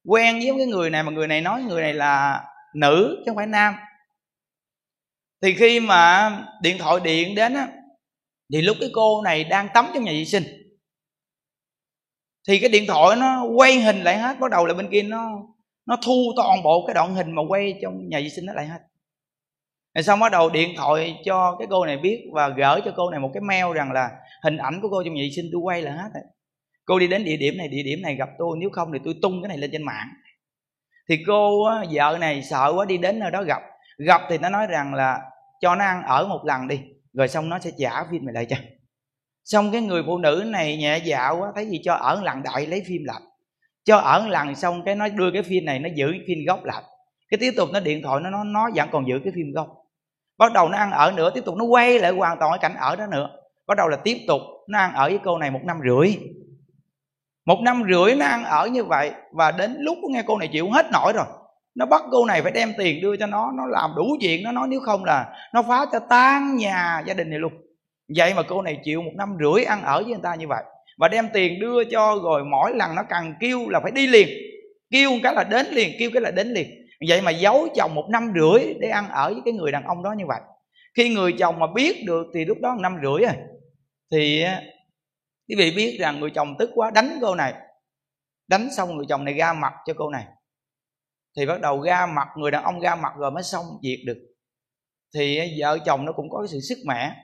quen 0.08 0.34
với 0.34 0.54
cái 0.58 0.66
người 0.66 0.90
này 0.90 1.02
mà 1.02 1.12
người 1.12 1.26
này 1.28 1.40
nói 1.40 1.62
người 1.62 1.82
này 1.82 1.94
là 1.94 2.44
nữ 2.74 3.16
chứ 3.18 3.22
không 3.26 3.36
phải 3.36 3.46
nam. 3.46 3.74
Thì 5.42 5.54
khi 5.54 5.80
mà 5.80 6.30
điện 6.62 6.78
thoại 6.78 7.00
điện 7.04 7.34
đến 7.34 7.54
á, 7.54 7.68
thì 8.52 8.62
lúc 8.62 8.76
cái 8.80 8.90
cô 8.94 9.22
này 9.22 9.44
đang 9.44 9.68
tắm 9.74 9.86
trong 9.94 10.04
nhà 10.04 10.12
vệ 10.12 10.24
sinh, 10.24 10.44
thì 12.48 12.58
cái 12.58 12.70
điện 12.70 12.84
thoại 12.88 13.16
nó 13.16 13.44
quay 13.56 13.80
hình 13.80 14.02
lại 14.02 14.18
hết, 14.18 14.38
bắt 14.40 14.50
đầu 14.50 14.66
là 14.66 14.74
bên 14.74 14.88
kia 14.90 15.02
nó 15.02 15.30
nó 15.86 15.96
thu 16.04 16.32
toàn 16.36 16.62
bộ 16.62 16.86
cái 16.86 16.94
đoạn 16.94 17.14
hình 17.14 17.34
mà 17.34 17.42
quay 17.48 17.78
trong 17.82 18.08
nhà 18.08 18.18
vệ 18.18 18.28
sinh 18.28 18.46
nó 18.46 18.52
lại 18.52 18.66
hết. 18.66 18.78
Rồi 19.94 20.02
xong 20.02 20.20
bắt 20.20 20.32
đầu 20.32 20.50
điện 20.50 20.74
thoại 20.76 21.16
cho 21.24 21.56
cái 21.58 21.68
cô 21.70 21.86
này 21.86 21.98
biết 21.98 22.24
và 22.32 22.48
gửi 22.48 22.80
cho 22.84 22.92
cô 22.96 23.10
này 23.10 23.20
một 23.20 23.30
cái 23.34 23.40
mail 23.40 23.64
rằng 23.74 23.92
là 23.92 24.10
hình 24.42 24.56
ảnh 24.56 24.80
của 24.82 24.88
cô 24.90 25.02
trong 25.04 25.14
nhà 25.14 25.22
vệ 25.22 25.30
sinh 25.36 25.46
tôi 25.52 25.60
quay 25.60 25.82
là 25.82 25.92
hết 25.92 26.10
rồi. 26.14 26.22
Cô 26.84 26.98
đi 26.98 27.08
đến 27.08 27.24
địa 27.24 27.36
điểm 27.36 27.56
này, 27.56 27.68
địa 27.68 27.82
điểm 27.82 28.02
này 28.02 28.14
gặp 28.14 28.28
tôi, 28.38 28.56
nếu 28.60 28.70
không 28.72 28.92
thì 28.92 28.98
tôi 29.04 29.14
tung 29.22 29.42
cái 29.42 29.48
này 29.48 29.58
lên 29.58 29.70
trên 29.72 29.82
mạng. 29.82 30.08
Thì 31.08 31.18
cô 31.26 31.64
vợ 31.92 32.18
này 32.20 32.42
sợ 32.42 32.72
quá 32.76 32.84
đi 32.84 32.98
đến 32.98 33.18
nơi 33.18 33.30
đó 33.30 33.42
gặp. 33.42 33.62
Gặp 33.98 34.20
thì 34.30 34.38
nó 34.38 34.48
nói 34.48 34.66
rằng 34.66 34.94
là 34.94 35.20
cho 35.60 35.74
nó 35.74 35.84
ăn 35.84 36.02
ở 36.02 36.26
một 36.26 36.40
lần 36.44 36.68
đi, 36.68 36.80
rồi 37.12 37.28
xong 37.28 37.48
nó 37.48 37.58
sẽ 37.58 37.70
trả 37.78 38.04
phim 38.10 38.26
này 38.26 38.32
lại 38.32 38.46
cho. 38.48 38.56
Xong 39.44 39.72
cái 39.72 39.80
người 39.80 40.02
phụ 40.06 40.18
nữ 40.18 40.42
này 40.46 40.76
nhẹ 40.76 40.98
dạ 41.04 41.30
quá, 41.30 41.52
thấy 41.54 41.66
gì 41.66 41.80
cho 41.84 41.94
ở 41.94 42.22
lần 42.22 42.42
đại 42.42 42.66
lấy 42.66 42.82
phim 42.86 43.04
lại 43.04 43.20
cho 43.86 43.96
ở 43.96 44.28
lần 44.28 44.54
xong 44.54 44.82
cái 44.84 44.94
nó 44.94 45.08
đưa 45.08 45.30
cái 45.30 45.42
phim 45.42 45.64
này, 45.64 45.78
nó 45.78 45.88
giữ 45.94 46.14
phim 46.26 46.38
gốc 46.46 46.64
lại. 46.64 46.82
Cái 47.30 47.38
tiếp 47.38 47.50
tục 47.56 47.68
nó 47.72 47.80
điện 47.80 48.02
thoại, 48.02 48.20
nó 48.20 48.30
nó 48.30 48.44
nó 48.44 48.68
vẫn 48.74 48.88
còn 48.92 49.08
giữ 49.08 49.20
cái 49.24 49.32
phim 49.36 49.52
gốc. 49.52 49.68
Bắt 50.38 50.52
đầu 50.52 50.68
nó 50.68 50.78
ăn 50.78 50.90
ở 50.90 51.12
nữa, 51.16 51.30
tiếp 51.34 51.44
tục 51.44 51.54
nó 51.58 51.64
quay 51.64 51.98
lại 51.98 52.12
hoàn 52.12 52.38
toàn 52.38 52.52
cái 52.52 52.58
cảnh 52.58 52.80
ở 52.80 52.96
đó 52.96 53.06
nữa. 53.06 53.30
Bắt 53.66 53.74
đầu 53.76 53.88
là 53.88 53.96
tiếp 53.96 54.16
tục 54.28 54.40
nó 54.68 54.78
ăn 54.78 54.94
ở 54.94 55.08
với 55.08 55.18
cô 55.24 55.38
này 55.38 55.50
một 55.50 55.60
năm 55.64 55.80
rưỡi. 55.84 56.16
Một 57.46 57.60
năm 57.62 57.82
rưỡi 57.90 58.14
nó 58.14 58.26
ăn 58.26 58.44
ở 58.44 58.66
như 58.66 58.84
vậy 58.84 59.10
và 59.32 59.50
đến 59.50 59.76
lúc 59.78 59.98
nghe 60.10 60.22
cô 60.26 60.38
này 60.38 60.48
chịu 60.48 60.70
hết 60.70 60.86
nổi 60.92 61.12
rồi. 61.12 61.24
Nó 61.74 61.86
bắt 61.86 62.02
cô 62.10 62.24
này 62.24 62.42
phải 62.42 62.52
đem 62.52 62.72
tiền 62.78 63.02
đưa 63.02 63.16
cho 63.16 63.26
nó 63.26 63.52
nó 63.54 63.66
làm 63.66 63.90
đủ 63.96 64.16
chuyện 64.20 64.42
nó 64.42 64.52
nói 64.52 64.66
nếu 64.70 64.80
không 64.80 65.04
là 65.04 65.36
nó 65.52 65.62
phá 65.62 65.86
cho 65.92 65.98
tan 65.98 66.56
nhà 66.56 67.02
gia 67.06 67.14
đình 67.14 67.30
này 67.30 67.38
luôn. 67.38 67.52
Vậy 68.16 68.34
mà 68.34 68.42
cô 68.48 68.62
này 68.62 68.80
chịu 68.84 69.02
một 69.02 69.12
năm 69.14 69.36
rưỡi 69.40 69.64
ăn 69.64 69.82
ở 69.82 70.02
với 70.02 70.12
người 70.12 70.22
ta 70.22 70.34
như 70.34 70.48
vậy 70.48 70.64
và 70.96 71.08
đem 71.08 71.28
tiền 71.32 71.60
đưa 71.60 71.84
cho 71.84 72.20
rồi 72.22 72.44
mỗi 72.44 72.74
lần 72.74 72.94
nó 72.94 73.02
cần 73.08 73.34
kêu 73.40 73.68
là 73.68 73.80
phải 73.80 73.90
đi 73.90 74.06
liền. 74.06 74.28
Kêu 74.90 75.10
cái 75.22 75.34
là 75.34 75.44
đến 75.44 75.66
liền, 75.70 75.92
kêu 75.98 76.10
cái 76.14 76.22
là 76.22 76.30
đến 76.30 76.48
liền. 76.48 76.70
Vậy 77.08 77.20
mà 77.20 77.30
giấu 77.30 77.68
chồng 77.76 77.94
một 77.94 78.08
năm 78.10 78.32
rưỡi 78.40 78.74
để 78.80 78.88
ăn 78.88 79.08
ở 79.08 79.32
với 79.32 79.42
cái 79.44 79.54
người 79.54 79.72
đàn 79.72 79.84
ông 79.84 80.02
đó 80.02 80.12
như 80.12 80.24
vậy. 80.28 80.40
Khi 80.96 81.08
người 81.08 81.32
chồng 81.32 81.58
mà 81.58 81.66
biết 81.74 82.04
được 82.06 82.26
thì 82.34 82.44
lúc 82.44 82.58
đó 82.60 82.74
một 82.74 82.80
năm 82.82 82.96
rưỡi 83.02 83.26
rồi 83.26 83.36
thì 84.12 84.44
quý 85.48 85.54
vị 85.58 85.72
biết 85.76 85.96
rằng 86.00 86.20
người 86.20 86.30
chồng 86.30 86.54
tức 86.58 86.70
quá, 86.74 86.90
đánh 86.94 87.18
cô 87.20 87.34
này. 87.34 87.54
Đánh 88.48 88.68
xong 88.76 88.96
người 88.96 89.06
chồng 89.08 89.24
này 89.24 89.34
ra 89.34 89.52
mặt 89.52 89.72
cho 89.86 89.94
cô 89.96 90.10
này. 90.10 90.24
Thì 91.36 91.46
bắt 91.46 91.60
đầu 91.60 91.82
ra 91.82 92.06
mặt, 92.06 92.28
người 92.36 92.50
đàn 92.50 92.64
ông 92.64 92.80
ra 92.80 92.94
mặt 92.94 93.12
rồi 93.18 93.30
mới 93.30 93.42
xong 93.42 93.64
việc 93.82 94.04
được. 94.06 94.18
Thì 95.14 95.40
vợ 95.60 95.78
chồng 95.86 96.04
nó 96.04 96.12
cũng 96.12 96.30
có 96.30 96.38
cái 96.40 96.48
sự 96.48 96.60
sức 96.60 96.78
mẻ 96.86 97.14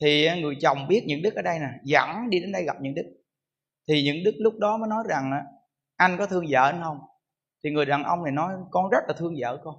thì 0.00 0.24
à, 0.24 0.36
người 0.36 0.56
chồng 0.60 0.88
biết 0.88 1.04
những 1.06 1.22
đức 1.22 1.34
ở 1.34 1.42
đây 1.42 1.58
nè, 1.58 1.68
dẫn 1.84 2.30
đi 2.30 2.40
đến 2.40 2.52
đây 2.52 2.64
gặp 2.64 2.76
những 2.80 2.94
đức. 2.94 3.14
Thì 3.88 4.02
những 4.02 4.24
đức 4.24 4.34
lúc 4.38 4.54
đó 4.58 4.76
mới 4.76 4.88
nói 4.88 5.04
rằng 5.08 5.32
à, 5.32 5.44
anh 5.96 6.16
có 6.18 6.26
thương 6.26 6.44
vợ 6.48 6.64
anh 6.64 6.80
không? 6.82 6.98
Thì 7.64 7.70
người 7.70 7.86
đàn 7.86 8.04
ông 8.04 8.24
này 8.24 8.32
nói, 8.32 8.54
con 8.70 8.90
rất 8.90 9.04
là 9.08 9.14
thương 9.18 9.34
vợ 9.38 9.60
con. 9.64 9.74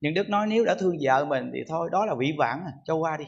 Những 0.00 0.14
đức 0.14 0.28
nói, 0.28 0.46
nếu 0.46 0.64
đã 0.64 0.74
thương 0.78 0.96
vợ 1.00 1.24
mình 1.24 1.50
thì 1.54 1.60
thôi, 1.68 1.88
đó 1.92 2.06
là 2.06 2.14
vĩ 2.14 2.34
vãng 2.38 2.64
à 2.64 2.72
cho 2.84 2.94
qua 2.94 3.16
đi. 3.16 3.24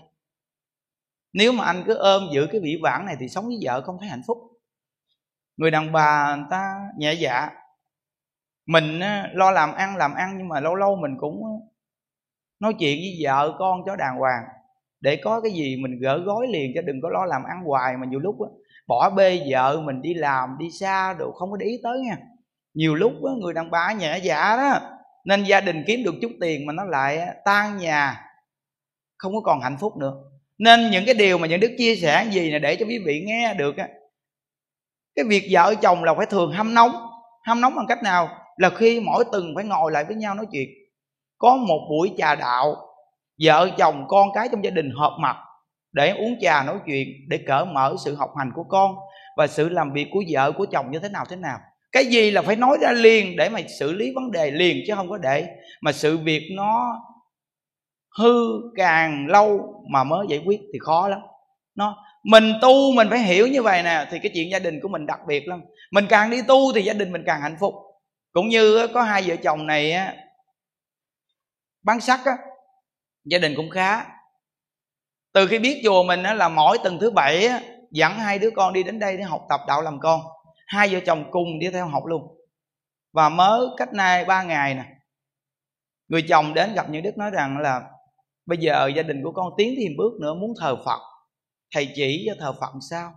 Nếu 1.33 1.53
mà 1.53 1.65
anh 1.65 1.83
cứ 1.87 1.95
ôm 1.95 2.23
giữ 2.33 2.47
cái 2.53 2.61
vĩ 2.61 2.79
vãng 2.83 3.07
này 3.07 3.17
thì 3.21 3.29
sống 3.29 3.47
với 3.47 3.59
vợ 3.63 3.83
không 3.83 3.97
thấy 4.01 4.09
hạnh 4.09 4.23
phúc. 4.27 4.39
Người 5.57 5.71
đàn 5.71 5.93
bà 5.93 6.37
người 6.37 6.47
ta 6.51 6.75
nhẹ 6.99 7.13
dạ. 7.13 7.51
Mình 8.67 9.01
à, 9.01 9.31
lo 9.33 9.51
làm 9.51 9.73
ăn 9.73 9.97
làm 9.97 10.15
ăn 10.15 10.35
nhưng 10.39 10.49
mà 10.49 10.61
lâu 10.61 10.75
lâu 10.75 10.97
mình 10.97 11.17
cũng 11.21 11.43
nói 12.61 12.75
chuyện 12.79 12.99
với 12.99 13.19
vợ 13.23 13.57
con 13.59 13.81
cho 13.87 13.97
đàng 13.97 14.19
hoàng 14.19 14.45
để 15.05 15.17
có 15.17 15.41
cái 15.41 15.53
gì 15.53 15.77
mình 15.77 15.99
gỡ 16.01 16.19
gói 16.19 16.47
liền 16.49 16.73
cho 16.75 16.83
đừng 16.83 17.01
có 17.03 17.09
lo 17.11 17.25
làm 17.25 17.43
ăn 17.45 17.65
hoài 17.65 17.97
mà 17.97 18.07
nhiều 18.07 18.21
lúc 18.21 18.41
á, 18.41 18.49
bỏ 18.89 19.11
bê 19.11 19.41
vợ 19.51 19.81
mình 19.81 20.03
đi 20.03 20.15
làm 20.15 20.57
đi 20.59 20.71
xa 20.71 21.15
đồ 21.19 21.33
không 21.33 21.51
có 21.51 21.57
để 21.57 21.67
ý 21.67 21.81
tới 21.83 22.01
nha. 22.01 22.17
Nhiều 22.75 22.95
lúc 22.95 23.13
á, 23.13 23.33
người 23.39 23.55
đàn 23.55 23.71
bà 23.71 23.93
nhẹ 23.93 24.19
dạ 24.23 24.57
đó 24.57 24.81
nên 25.25 25.45
gia 25.45 25.61
đình 25.61 25.85
kiếm 25.87 26.01
được 26.05 26.15
chút 26.23 26.33
tiền 26.41 26.67
mà 26.67 26.73
nó 26.73 26.85
lại 26.85 27.19
tan 27.45 27.77
nhà 27.77 28.21
không 29.17 29.35
có 29.35 29.41
còn 29.45 29.61
hạnh 29.61 29.77
phúc 29.81 29.97
nữa. 29.97 30.13
Nên 30.59 30.91
những 30.91 31.05
cái 31.07 31.15
điều 31.15 31.39
mà 31.39 31.47
những 31.47 31.61
đức 31.61 31.75
chia 31.79 31.97
sẻ 31.97 32.27
gì 32.31 32.51
là 32.51 32.59
để 32.59 32.77
cho 32.77 32.87
quý 32.87 32.99
vị 33.07 33.25
nghe 33.27 33.55
được 33.55 33.77
á. 33.77 33.89
Cái 35.15 35.25
việc 35.29 35.49
vợ 35.51 35.75
chồng 35.83 36.05
là 36.05 36.15
phải 36.15 36.27
thường 36.27 36.53
hâm 36.53 36.75
nóng 36.75 36.93
hâm 37.47 37.61
nóng 37.61 37.75
bằng 37.77 37.87
cách 37.89 38.03
nào? 38.03 38.29
Là 38.57 38.71
khi 38.71 39.01
mỗi 39.01 39.25
tuần 39.33 39.53
phải 39.55 39.65
ngồi 39.65 39.93
lại 39.93 40.05
với 40.05 40.17
nhau 40.17 40.35
nói 40.35 40.47
chuyện. 40.53 40.69
Có 41.39 41.57
một 41.57 41.87
buổi 41.91 42.13
trà 42.19 42.35
đạo 42.35 42.77
vợ 43.43 43.71
chồng 43.79 44.05
con 44.09 44.29
cái 44.35 44.49
trong 44.53 44.65
gia 44.65 44.71
đình 44.71 44.91
họp 44.97 45.13
mặt 45.21 45.37
để 45.93 46.11
uống 46.11 46.37
trà 46.41 46.63
nói 46.63 46.79
chuyện, 46.87 47.09
để 47.29 47.39
cởi 47.47 47.65
mở 47.65 47.97
sự 48.05 48.15
học 48.15 48.31
hành 48.39 48.51
của 48.55 48.65
con 48.69 48.95
và 49.37 49.47
sự 49.47 49.69
làm 49.69 49.93
việc 49.93 50.07
của 50.13 50.23
vợ, 50.31 50.53
của 50.53 50.67
chồng 50.73 50.91
như 50.91 50.99
thế 50.99 51.09
nào 51.09 51.25
thế 51.29 51.37
nào. 51.37 51.59
Cái 51.93 52.07
gì 52.07 52.31
là 52.31 52.43
phải 52.43 52.57
nói 52.57 52.79
ra 52.81 52.93
liền 52.93 53.37
để 53.37 53.49
mà 53.49 53.61
xử 53.79 53.93
lý 53.93 54.13
vấn 54.15 54.31
đề 54.31 54.51
liền 54.51 54.77
chứ 54.87 54.95
không 54.95 55.11
có 55.11 55.19
để 55.19 55.47
mà 55.81 55.93
sự 55.93 56.19
việc 56.19 56.49
nó 56.57 57.01
hư 58.19 58.47
càng 58.77 59.27
lâu 59.27 59.75
mà 59.91 60.05
mới 60.05 60.27
giải 60.29 60.43
quyết 60.47 60.61
thì 60.73 60.79
khó 60.79 61.09
lắm. 61.09 61.21
Nó, 61.75 61.97
mình 62.25 62.53
tu 62.63 62.93
mình 62.93 63.09
phải 63.11 63.19
hiểu 63.19 63.47
như 63.47 63.63
vậy 63.63 63.83
nè, 63.83 64.07
thì 64.11 64.19
cái 64.19 64.33
chuyện 64.35 64.51
gia 64.51 64.59
đình 64.59 64.81
của 64.83 64.89
mình 64.89 65.07
đặc 65.07 65.21
biệt 65.27 65.49
lắm. 65.49 65.63
Mình 65.91 66.07
càng 66.09 66.31
đi 66.31 66.43
tu 66.43 66.73
thì 66.75 66.83
gia 66.83 66.93
đình 66.93 67.13
mình 67.13 67.23
càng 67.27 67.41
hạnh 67.41 67.57
phúc. 67.61 67.75
Cũng 68.33 68.49
như 68.49 68.87
có 68.95 69.03
hai 69.03 69.23
vợ 69.27 69.37
chồng 69.37 69.67
này 69.67 69.93
á, 69.93 70.15
bán 71.85 72.01
sắt 72.01 72.21
á 72.25 72.37
gia 73.25 73.39
đình 73.39 73.53
cũng 73.57 73.71
khá. 73.71 74.05
Từ 75.33 75.47
khi 75.47 75.59
biết 75.59 75.81
chùa 75.85 76.03
mình 76.03 76.23
là 76.23 76.49
mỗi 76.49 76.79
tuần 76.85 76.99
thứ 77.01 77.11
bảy 77.11 77.49
dẫn 77.91 78.13
hai 78.13 78.39
đứa 78.39 78.51
con 78.51 78.73
đi 78.73 78.83
đến 78.83 78.99
đây 78.99 79.17
để 79.17 79.23
học 79.23 79.47
tập 79.49 79.61
đạo 79.69 79.83
làm 79.83 80.01
con. 80.01 80.21
Hai 80.67 80.89
vợ 80.89 81.01
chồng 81.07 81.25
cùng 81.31 81.59
đi 81.59 81.71
theo 81.71 81.87
học 81.87 82.07
luôn. 82.07 82.39
Và 83.13 83.29
mới 83.29 83.61
cách 83.77 83.93
nay 83.93 84.25
ba 84.25 84.43
ngày 84.43 84.75
nè, 84.75 84.85
người 86.09 86.23
chồng 86.29 86.55
đến 86.55 86.75
gặp 86.75 86.91
những 86.91 87.03
đức 87.03 87.19
nói 87.19 87.31
rằng 87.31 87.59
là 87.59 87.83
bây 88.47 88.59
giờ 88.59 88.91
gia 88.97 89.03
đình 89.03 89.23
của 89.25 89.33
con 89.33 89.53
tiến 89.57 89.75
thêm 89.79 89.93
bước 89.99 90.13
nữa, 90.21 90.35
muốn 90.35 90.53
thờ 90.61 90.77
phật, 90.85 91.01
thầy 91.75 91.89
chỉ 91.95 92.27
cho 92.27 92.35
thờ 92.41 92.53
phật 92.61 92.73
sao? 92.91 93.13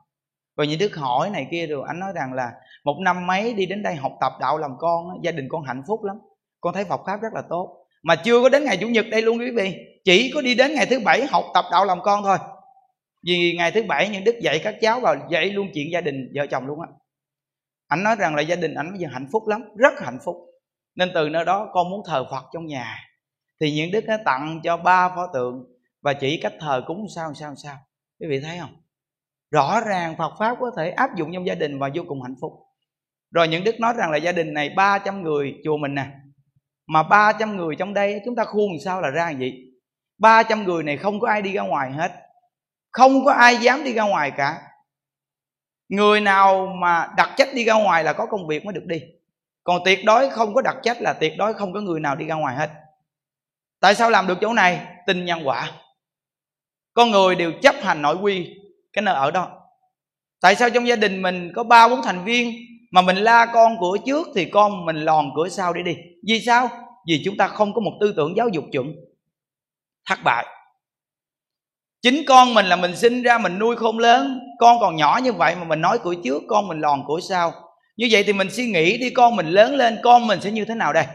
Rồi 0.57 0.67
những 0.67 0.79
đức 0.79 0.95
hỏi 0.95 1.29
này 1.29 1.47
kia 1.51 1.67
rồi 1.67 1.83
anh 1.87 1.99
nói 1.99 2.11
rằng 2.15 2.33
là 2.33 2.51
một 2.83 2.97
năm 3.03 3.27
mấy 3.27 3.53
đi 3.53 3.65
đến 3.65 3.83
đây 3.83 3.95
học 3.95 4.11
tập 4.21 4.31
đạo 4.39 4.57
làm 4.57 4.71
con 4.79 5.07
gia 5.23 5.31
đình 5.31 5.47
con 5.49 5.63
hạnh 5.63 5.83
phúc 5.87 6.03
lắm. 6.03 6.17
Con 6.61 6.73
thấy 6.73 6.85
phật 6.85 7.01
pháp 7.05 7.21
rất 7.21 7.33
là 7.33 7.41
tốt. 7.49 7.85
Mà 8.03 8.15
chưa 8.15 8.41
có 8.41 8.49
đến 8.49 8.63
ngày 8.63 8.77
chủ 8.81 8.87
nhật 8.87 9.05
đây 9.11 9.21
luôn 9.21 9.39
quý 9.39 9.51
vị 9.55 9.75
chỉ 10.07 10.31
có 10.33 10.41
đi 10.41 10.55
đến 10.55 10.73
ngày 10.75 10.85
thứ 10.85 10.99
bảy 10.99 11.25
học 11.25 11.45
tập 11.53 11.65
đạo 11.71 11.85
làm 11.85 12.01
con 12.01 12.23
thôi. 12.23 12.37
Vì 13.25 13.55
ngày 13.57 13.71
thứ 13.71 13.83
bảy 13.83 14.09
những 14.09 14.23
đức 14.23 14.35
dạy 14.41 14.59
các 14.63 14.75
cháu 14.81 14.99
vào 14.99 15.15
dạy 15.31 15.45
luôn 15.45 15.67
chuyện 15.73 15.87
gia 15.91 16.01
đình 16.01 16.31
vợ 16.35 16.47
chồng 16.47 16.67
luôn 16.67 16.81
á. 16.81 16.87
Anh 17.87 18.03
nói 18.03 18.15
rằng 18.19 18.35
là 18.35 18.41
gia 18.41 18.55
đình 18.55 18.73
ảnh 18.73 18.91
bây 18.91 18.99
giờ 18.99 19.07
hạnh 19.11 19.27
phúc 19.31 19.47
lắm, 19.47 19.61
rất 19.75 19.93
hạnh 19.99 20.17
phúc. 20.25 20.35
Nên 20.95 21.11
từ 21.13 21.29
nơi 21.29 21.45
đó 21.45 21.69
con 21.73 21.89
muốn 21.89 22.01
thờ 22.07 22.25
phật 22.31 22.45
trong 22.53 22.65
nhà. 22.65 22.99
Thì 23.61 23.71
những 23.71 23.91
đức 23.91 24.05
nó 24.05 24.17
tặng 24.25 24.59
cho 24.63 24.77
ba 24.77 25.09
pho 25.09 25.27
tượng 25.33 25.63
và 26.01 26.13
chỉ 26.13 26.39
cách 26.41 26.53
thờ 26.59 26.83
cúng 26.87 27.05
sao 27.15 27.33
sao 27.33 27.55
sao. 27.55 27.75
Quý 28.19 28.27
vị 28.29 28.39
thấy 28.39 28.57
không? 28.59 28.75
Rõ 29.51 29.81
ràng 29.81 30.15
Phật 30.17 30.33
pháp 30.39 30.57
có 30.59 30.71
thể 30.77 30.89
áp 30.89 31.15
dụng 31.15 31.29
trong 31.33 31.47
gia 31.47 31.55
đình 31.55 31.79
và 31.79 31.89
vô 31.95 32.03
cùng 32.07 32.21
hạnh 32.21 32.35
phúc. 32.41 32.53
Rồi 33.31 33.47
những 33.47 33.63
đức 33.63 33.79
nói 33.79 33.93
rằng 33.97 34.11
là 34.11 34.17
gia 34.17 34.31
đình 34.31 34.53
này 34.53 34.69
300 34.69 35.21
người, 35.23 35.55
chùa 35.63 35.77
mình 35.77 35.95
nè, 35.95 36.05
mà 36.87 37.03
300 37.03 37.57
người 37.57 37.75
trong 37.75 37.93
đây, 37.93 38.21
chúng 38.25 38.35
ta 38.35 38.45
khuôn 38.45 38.71
sao 38.85 39.01
là 39.01 39.09
ra 39.09 39.29
gì? 39.29 39.66
300 40.17 40.63
người 40.63 40.83
này 40.83 40.97
không 40.97 41.19
có 41.19 41.27
ai 41.27 41.41
đi 41.41 41.53
ra 41.53 41.61
ngoài 41.61 41.91
hết. 41.91 42.11
Không 42.91 43.25
có 43.25 43.31
ai 43.31 43.57
dám 43.57 43.83
đi 43.83 43.93
ra 43.93 44.03
ngoài 44.03 44.31
cả. 44.31 44.61
Người 45.89 46.21
nào 46.21 46.67
mà 46.81 47.07
đặt 47.17 47.29
trách 47.37 47.49
đi 47.53 47.65
ra 47.65 47.73
ngoài 47.73 48.03
là 48.03 48.13
có 48.13 48.25
công 48.25 48.47
việc 48.47 48.65
mới 48.65 48.73
được 48.73 48.85
đi. 48.85 49.01
Còn 49.63 49.81
tuyệt 49.85 49.99
đối 50.05 50.29
không 50.29 50.53
có 50.53 50.61
đặt 50.61 50.75
trách 50.83 51.01
là 51.01 51.13
tuyệt 51.13 51.33
đối 51.37 51.53
không 51.53 51.73
có 51.73 51.81
người 51.81 51.99
nào 51.99 52.15
đi 52.15 52.25
ra 52.25 52.35
ngoài 52.35 52.55
hết. 52.55 52.69
Tại 53.79 53.95
sao 53.95 54.09
làm 54.09 54.27
được 54.27 54.37
chỗ 54.41 54.53
này? 54.53 54.87
Tin 55.07 55.25
nhân 55.25 55.47
quả. 55.47 55.71
Con 56.93 57.11
người 57.11 57.35
đều 57.35 57.51
chấp 57.61 57.75
hành 57.81 58.01
nội 58.01 58.15
quy 58.15 58.55
cái 58.93 59.01
nơi 59.01 59.15
ở 59.15 59.31
đó. 59.31 59.61
Tại 60.41 60.55
sao 60.55 60.69
trong 60.69 60.87
gia 60.87 60.95
đình 60.95 61.21
mình 61.21 61.51
có 61.55 61.63
ba 61.63 61.87
bốn 61.87 62.01
thành 62.01 62.23
viên 62.23 62.53
mà 62.91 63.01
mình 63.01 63.17
la 63.17 63.45
con 63.45 63.77
cửa 63.81 63.97
trước 64.05 64.27
thì 64.35 64.45
con 64.45 64.85
mình 64.85 64.95
lòn 64.95 65.29
cửa 65.35 65.49
sau 65.49 65.73
để 65.73 65.83
đi? 65.83 65.95
Vì 66.27 66.41
sao? 66.45 66.69
Vì 67.07 67.21
chúng 67.25 67.37
ta 67.37 67.47
không 67.47 67.73
có 67.73 67.81
một 67.81 67.91
tư 68.01 68.13
tưởng 68.17 68.33
giáo 68.37 68.49
dục 68.49 68.63
chuẩn 68.71 68.95
thất 70.07 70.19
bại. 70.23 70.45
Chính 72.01 72.23
con 72.27 72.53
mình 72.53 72.65
là 72.65 72.75
mình 72.75 72.95
sinh 72.95 73.23
ra, 73.23 73.37
mình 73.37 73.59
nuôi 73.59 73.75
khôn 73.75 73.99
lớn. 73.99 74.39
Con 74.59 74.79
còn 74.79 74.95
nhỏ 74.95 75.19
như 75.23 75.33
vậy 75.33 75.55
mà 75.55 75.63
mình 75.63 75.81
nói 75.81 75.97
của 75.97 76.15
trước, 76.23 76.43
con 76.49 76.67
mình 76.67 76.79
lòn 76.79 77.03
của 77.05 77.19
sau. 77.29 77.53
Như 77.97 78.07
vậy 78.11 78.23
thì 78.23 78.33
mình 78.33 78.49
suy 78.51 78.65
nghĩ 78.65 78.97
đi, 78.97 79.09
con 79.09 79.35
mình 79.35 79.47
lớn 79.47 79.75
lên, 79.75 79.99
con 80.03 80.27
mình 80.27 80.41
sẽ 80.41 80.51
như 80.51 80.65
thế 80.65 80.75
nào 80.75 80.93
đây? 80.93 81.05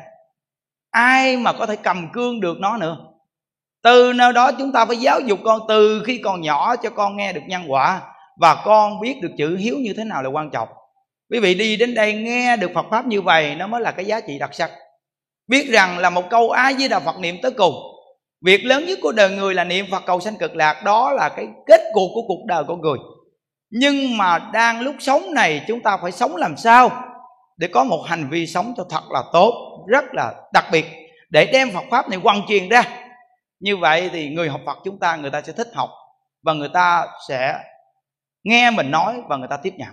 Ai 0.91 1.37
mà 1.37 1.53
có 1.53 1.67
thể 1.67 1.77
cầm 1.77 2.13
cương 2.13 2.41
được 2.41 2.61
nó 2.61 2.77
nữa? 2.77 2.97
Từ 3.83 4.13
nơi 4.13 4.33
đó 4.33 4.53
chúng 4.53 4.73
ta 4.73 4.87
phải 4.87 4.97
giáo 4.97 5.21
dục 5.21 5.39
con, 5.45 5.61
từ 5.69 6.03
khi 6.07 6.21
còn 6.25 6.41
nhỏ 6.41 6.77
cho 6.77 6.91
con 6.91 7.17
nghe 7.17 7.33
được 7.33 7.43
nhân 7.47 7.63
quả. 7.69 8.01
Và 8.41 8.63
con 8.65 9.01
biết 9.01 9.19
được 9.23 9.31
chữ 9.39 9.57
hiếu 9.57 9.77
như 9.79 9.95
thế 9.97 10.05
nào 10.05 10.23
là 10.23 10.29
quan 10.29 10.51
trọng. 10.51 10.69
Quý 11.31 11.39
vị 11.39 11.55
đi 11.55 11.77
đến 11.77 11.95
đây 11.95 12.15
nghe 12.15 12.57
được 12.57 12.71
phật 12.75 12.87
pháp 12.91 13.07
như 13.07 13.23
vậy, 13.23 13.55
nó 13.55 13.67
mới 13.67 13.81
là 13.81 13.93
cái 13.93 14.05
giá 14.05 14.21
trị 14.21 14.39
đặc 14.39 14.55
sắc. 14.55 14.71
Biết 15.47 15.69
rằng 15.71 15.99
là 15.99 16.11
một 16.11 16.31
câu 16.31 16.51
ai 16.51 16.75
với 16.75 16.89
đạo 16.89 17.01
phật 17.01 17.19
niệm 17.19 17.37
tới 17.43 17.51
cùng 17.51 17.75
việc 18.45 18.65
lớn 18.65 18.87
nhất 18.87 18.99
của 19.03 19.13
đời 19.13 19.31
người 19.31 19.55
là 19.55 19.65
niệm 19.65 19.87
phật 19.91 20.03
cầu 20.07 20.21
sanh 20.21 20.37
cực 20.37 20.57
lạc, 20.57 20.83
đó 20.85 21.13
là 21.13 21.29
cái 21.29 21.47
kết 21.67 21.81
cục 21.93 22.11
của 22.15 22.23
cuộc 22.29 22.45
đời 22.47 22.65
con 22.69 22.81
người. 22.81 22.99
Nhưng 23.71 24.17
mà 24.17 24.39
đang 24.39 24.81
lúc 24.81 24.95
sống 25.01 25.35
này, 25.35 25.65
chúng 25.69 25.81
ta 25.81 25.97
phải 26.03 26.13
sống 26.13 26.37
làm 26.37 26.57
sao 26.57 26.91
để 27.57 27.69
có 27.73 27.85
một 27.85 28.03
hành 28.07 28.29
vi 28.31 28.47
sống 28.47 28.75
cho 28.77 28.87
thật 28.91 29.03
là 29.11 29.23
tốt, 29.33 29.53
rất 29.89 30.05
là 30.13 30.35
đặc 30.53 30.65
biệt, 30.73 30.87
để 31.31 31.47
đem 31.53 31.71
phật 31.71 31.85
pháp 31.91 32.09
này 32.09 32.21
quăng 32.23 32.43
truyền 32.49 32.69
ra. 32.69 32.83
Như 33.61 33.77
vậy 33.77 34.11
thì 34.13 34.29
người 34.29 34.49
học 34.49 34.61
phật 34.67 34.79
chúng 34.85 34.99
ta, 34.99 35.17
người 35.17 35.31
ta 35.31 35.43
sẽ 35.43 35.53
thích 35.53 35.69
học 35.75 35.91
và 36.43 36.53
người 36.53 36.69
ta 36.75 37.07
sẽ 37.29 37.55
nghe 38.45 38.71
mình 38.71 38.91
nói 38.91 39.15
và 39.29 39.37
người 39.37 39.49
ta 39.51 39.57
tiếp 39.57 39.75
nhận. 39.77 39.89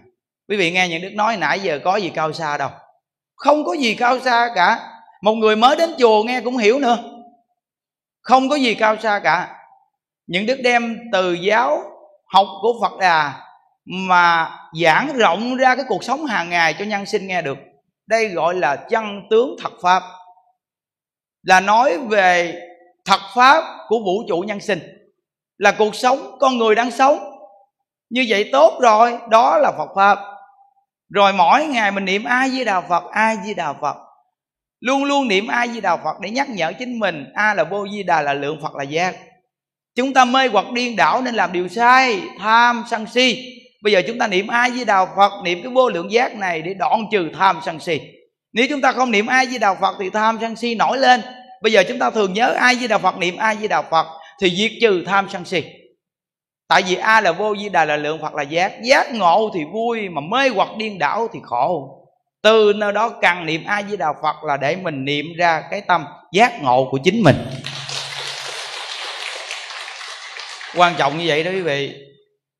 Quý 0.50 0.58
vị 0.58 0.72
nghe 0.72 0.88
những 0.88 1.02
đức 1.02 1.14
nói 1.14 1.38
nãy 1.38 1.60
giờ 1.60 1.80
có 1.84 1.96
gì 1.96 2.10
cao 2.10 2.34
xa 2.34 2.58
đâu. 2.58 2.70
Không 3.36 3.64
có 3.64 3.74
gì 3.74 3.96
cao 3.96 4.20
xa 4.20 4.50
cả. 4.56 4.80
Một 5.22 5.34
người 5.34 5.56
mới 5.56 5.76
đến 5.76 5.90
chùa 6.00 6.24
nghe 6.24 6.42
cũng 6.42 6.58
hiểu 6.58 6.80
nữa 6.80 6.98
không 8.22 8.50
có 8.50 8.56
gì 8.56 8.76
cao 8.76 8.98
xa 8.98 9.20
cả. 9.24 9.56
Những 10.28 10.46
đức 10.46 10.58
đem 10.64 10.98
từ 11.12 11.34
giáo 11.34 11.84
học 12.34 12.48
của 12.62 12.74
phật 12.82 12.98
đà 13.00 13.34
mà 13.86 14.58
giảng 14.84 15.18
rộng 15.18 15.56
ra 15.56 15.76
cái 15.76 15.86
cuộc 15.88 16.04
sống 16.04 16.26
hàng 16.26 16.50
ngày 16.50 16.76
cho 16.80 16.86
nhân 16.86 17.06
sinh 17.06 17.28
nghe 17.28 17.42
được, 17.42 17.58
đây 18.08 18.30
gọi 18.30 18.56
là 18.56 18.76
chân 18.76 19.22
tướng 19.30 19.56
thật 19.62 19.72
pháp. 19.82 20.04
Là 21.44 21.60
nói 21.60 21.98
về 21.98 22.62
thật 23.06 23.20
pháp 23.36 23.64
của 23.88 24.00
vũ 24.00 24.24
trụ 24.28 24.40
nhân 24.40 24.60
sinh, 24.60 24.80
là 25.58 25.72
cuộc 25.72 25.96
sống 25.96 26.38
con 26.40 26.58
người 26.58 26.76
đang 26.76 26.92
sống. 26.92 27.18
Như 28.10 28.26
vậy 28.30 28.50
tốt 28.52 28.80
rồi, 28.82 29.18
đó 29.30 29.58
là 29.58 29.72
phật 29.78 29.90
pháp. 29.96 30.20
Rồi 31.14 31.34
mỗi 31.34 31.66
ngày 31.66 31.92
mình 31.92 32.06
niệm 32.06 32.24
ai 32.24 32.50
với 32.50 32.66
đạo 32.66 32.84
phật 32.90 33.04
ai 33.12 33.38
với 33.44 33.54
đạo 33.54 33.76
phật 33.82 33.96
luôn 34.80 35.04
luôn 35.04 35.28
niệm 35.28 35.48
ai 35.48 35.68
với 35.68 35.82
đạo 35.82 36.00
phật 36.04 36.20
để 36.22 36.30
nhắc 36.30 36.50
nhở 36.50 36.74
chính 36.80 37.00
mình, 37.00 37.26
a 37.34 37.54
là 37.54 37.64
vô 37.64 37.88
di 37.92 38.04
đà, 38.04 38.22
là 38.22 38.34
lượng 38.34 38.60
phật 38.62 38.76
là 38.76 38.84
giác. 38.84 39.16
Chúng 39.96 40.14
ta 40.14 40.26
mê 40.26 40.48
hoặc 40.48 40.72
điên 40.74 40.96
đảo 40.96 41.22
nên 41.22 41.36
làm 41.36 41.54
điều 41.54 41.68
sai, 41.68 42.22
tham 42.40 42.84
sân 42.90 43.06
si. 43.14 43.56
Bây 43.84 43.94
giờ 43.94 44.02
chúng 44.08 44.20
ta 44.20 44.28
niệm 44.28 44.48
ai 44.48 44.70
với 44.70 44.86
đạo 44.86 45.08
phật, 45.16 45.32
niệm 45.44 45.60
cái 45.64 45.72
vô 45.72 45.90
lượng 45.90 46.12
giác 46.12 46.36
này 46.36 46.62
để 46.62 46.74
đoạn 46.74 47.06
trừ 47.12 47.30
tham 47.38 47.60
sân 47.66 47.80
si. 47.80 48.00
Nếu 48.54 48.66
chúng 48.70 48.82
ta 48.82 48.92
không 48.92 49.12
niệm 49.12 49.28
ai 49.28 49.46
với 49.46 49.60
đạo 49.60 49.78
phật 49.82 49.96
thì 50.00 50.10
tham 50.10 50.38
sân 50.42 50.56
si 50.56 50.76
nổi 50.76 50.98
lên. 50.98 51.22
Bây 51.62 51.72
giờ 51.72 51.84
chúng 51.88 52.00
ta 52.00 52.10
thường 52.10 52.34
nhớ 52.34 52.54
ai 52.60 52.76
với 52.76 52.88
đạo 52.88 53.00
phật, 53.00 53.18
niệm 53.18 53.38
ai 53.38 53.56
với 53.56 53.68
đạo 53.68 53.84
phật 53.92 54.06
thì 54.42 54.50
diệt 54.50 54.72
trừ 54.82 55.04
tham 55.06 55.28
sân 55.30 55.46
si. 55.46 55.64
Tại 56.68 56.82
vì 56.88 56.96
a 56.96 57.22
là 57.22 57.32
vô 57.32 57.56
di 57.56 57.70
đà 57.70 57.86
là 57.86 57.98
lượng 57.98 58.22
phật 58.22 58.34
là 58.34 58.44
giác. 58.44 58.74
Giác 58.84 59.14
ngộ 59.14 59.52
thì 59.54 59.60
vui 59.74 60.10
mà 60.10 60.22
mê 60.22 60.50
hoặc 60.50 60.70
điên 60.78 61.00
đảo 61.00 61.28
thì 61.34 61.40
khổ 61.44 61.99
từ 62.42 62.74
nơi 62.76 62.92
đó 62.92 63.10
cần 63.22 63.46
niệm 63.46 63.64
a 63.66 63.84
di 63.84 63.98
đà 63.98 64.14
phật 64.22 64.44
là 64.44 64.58
để 64.58 64.76
mình 64.76 65.06
niệm 65.06 65.26
ra 65.38 65.64
cái 65.72 65.82
tâm 65.82 66.06
giác 66.32 66.62
ngộ 66.62 66.88
của 66.92 67.00
chính 67.04 67.24
mình. 67.24 67.36
Quan 70.76 70.94
trọng 70.98 71.18
như 71.18 71.24
vậy 71.28 71.44
đó 71.44 71.52
quý 71.52 71.62
vị. 71.62 71.94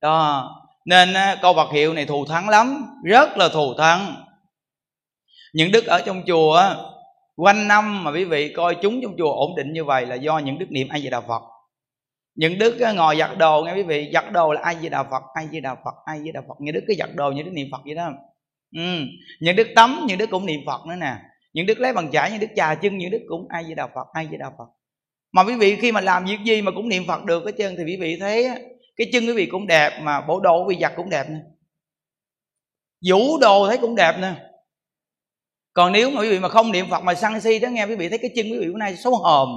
Đó. 0.02 0.50
Nên 0.86 1.14
câu 1.42 1.54
vật 1.54 1.72
hiệu 1.72 1.94
này 1.94 2.06
thù 2.06 2.26
thắng 2.26 2.50
lắm. 2.50 2.86
Rất 3.04 3.38
là 3.38 3.50
thù 3.50 3.74
thắng. 3.78 4.16
Những 5.54 5.72
đức 5.72 5.86
ở 5.86 6.02
trong 6.06 6.24
chùa 6.28 6.64
quanh 7.36 7.68
năm 7.68 8.04
mà 8.04 8.12
quý 8.12 8.26
vị 8.26 8.54
coi 8.54 8.76
chúng 8.76 9.00
trong 9.04 9.16
chùa 9.18 9.34
ổn 9.34 9.56
định 9.56 9.74
như 9.74 9.84
vậy 9.84 10.06
là 10.06 10.16
do 10.16 10.38
những 10.38 10.60
đức 10.60 10.66
niệm 10.70 10.88
a 10.90 11.00
di 11.00 11.10
đà 11.10 11.22
phật. 11.22 11.42
Những 12.36 12.60
đức 12.60 12.78
ngồi 12.96 13.18
giặt 13.18 13.38
đồ 13.38 13.64
nghe 13.64 13.74
quý 13.74 13.84
vị, 13.84 14.12
giặt 14.14 14.32
đồ 14.32 14.54
là 14.54 14.62
ai 14.64 14.76
di 14.82 14.90
đà 14.90 15.04
phật 15.04 15.24
ai 15.34 15.48
di 15.52 15.60
đà 15.60 15.76
phật 15.76 15.94
ai 16.06 16.20
di 16.24 16.32
đà 16.32 16.42
phật. 16.48 16.56
Những 16.60 16.76
đức 16.76 16.82
cứ 16.88 16.94
giặt 17.00 17.10
đồ 17.16 17.32
những 17.32 17.46
đức 17.46 17.52
niệm 17.54 17.68
phật 17.72 17.82
vậy 17.86 17.96
đó 17.96 18.10
ừ. 18.76 19.06
những 19.40 19.56
đức 19.56 19.68
tắm, 19.76 20.06
những 20.08 20.18
đức 20.18 20.30
cũng 20.30 20.46
niệm 20.46 20.60
phật 20.66 20.86
nữa 20.88 20.96
nè. 20.96 21.16
Những 21.54 21.66
đức 21.66 21.80
lấy 21.80 21.94
bằng 21.94 22.12
chải, 22.12 22.32
những 22.32 22.40
đức 22.40 22.48
trà 22.56 22.76
chân 22.76 22.98
những 22.98 23.12
đức 23.12 23.22
cũng 23.28 23.48
ai 23.50 23.64
với 23.64 23.76
đạo 23.76 23.90
phật, 23.96 24.08
ai 24.14 24.28
với 24.28 24.38
đạo 24.38 24.54
phật. 24.58 24.66
Mà 25.32 25.44
quý 25.44 25.56
vị 25.56 25.76
khi 25.76 25.92
mà 25.92 26.02
làm 26.02 26.26
việc 26.26 26.38
gì 26.46 26.62
mà 26.62 26.72
cũng 26.72 26.90
niệm 26.90 27.04
phật 27.08 27.24
được 27.24 27.44
cái 27.46 27.54
chân 27.58 27.76
thì 27.78 27.84
quý 27.84 27.98
vị 28.02 28.18
thấy 28.20 28.50
cái 28.96 29.10
chân 29.14 29.26
quý 29.26 29.34
vị 29.34 29.46
cũng 29.46 29.68
đẹp 29.68 30.00
mà 30.02 30.22
bộ 30.22 30.40
đồ 30.40 30.66
quý 30.66 30.76
vị 30.76 30.82
giặt 30.82 30.94
cũng 30.96 31.10
đẹp 31.10 31.30
nè 31.30 31.40
vũ 33.10 33.38
đồ 33.38 33.68
thấy 33.68 33.78
cũng 33.78 33.96
đẹp 33.96 34.16
nè 34.22 34.34
còn 35.74 35.92
nếu 35.92 36.12
mà 36.12 36.22
quý 36.22 36.30
vị 36.30 36.40
mà 36.40 36.50
không 36.50 36.72
niệm 36.72 36.86
phật 36.90 37.04
mà 37.04 37.14
sân 37.14 37.42
si 37.42 37.60
đó 37.60 37.70
nghe 37.70 37.86
quý 37.86 37.96
vị 37.96 38.10
thấy 38.10 38.18
cái 38.18 38.32
chân 38.36 38.46
quý 38.52 38.58
vị 38.60 38.68
bữa 38.68 38.78
nay 38.78 38.96
xấu 38.96 39.16
hòm 39.16 39.50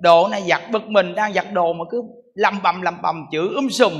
đồ 0.00 0.28
này 0.28 0.42
giặt 0.48 0.62
bực 0.70 0.88
mình, 0.88 1.14
đang 1.14 1.32
giặt 1.32 1.46
đồ 1.52 1.72
mà 1.72 1.84
cứ 1.90 2.02
lầm 2.34 2.62
bầm 2.62 2.82
lầm 2.82 3.02
bầm, 3.02 3.26
chữ 3.32 3.54
um 3.54 3.68
sùm. 3.68 3.92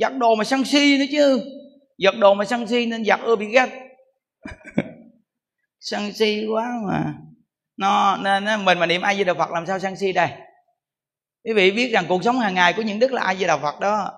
Giặt 0.00 0.12
đồ 0.18 0.34
mà 0.34 0.44
sân 0.44 0.64
si 0.64 0.98
nữa 0.98 1.04
chứ 1.10 1.40
giật 1.98 2.14
đồ 2.18 2.34
mà 2.34 2.44
sân 2.44 2.66
si 2.66 2.86
nên 2.86 3.04
giặt 3.04 3.20
ưa 3.20 3.36
bị 3.36 3.46
ghét. 3.46 3.68
Sân 5.80 6.12
si 6.12 6.46
quá 6.46 6.68
mà. 6.88 7.14
Nó 7.76 8.16
nên 8.16 8.64
mình 8.64 8.78
mà 8.78 8.86
niệm 8.86 9.02
ai 9.02 9.16
di 9.16 9.24
đà 9.24 9.34
phật 9.34 9.50
làm 9.50 9.66
sao 9.66 9.78
sân 9.78 9.96
si 9.96 10.12
đây? 10.12 10.28
Quý 11.44 11.52
vị 11.52 11.70
biết 11.70 11.90
rằng 11.92 12.04
cuộc 12.08 12.24
sống 12.24 12.38
hàng 12.38 12.54
ngày 12.54 12.72
của 12.72 12.82
những 12.82 12.98
đức 12.98 13.12
là 13.12 13.22
ai 13.22 13.36
di 13.36 13.44
đà 13.44 13.56
phật 13.56 13.80
đó, 13.80 14.10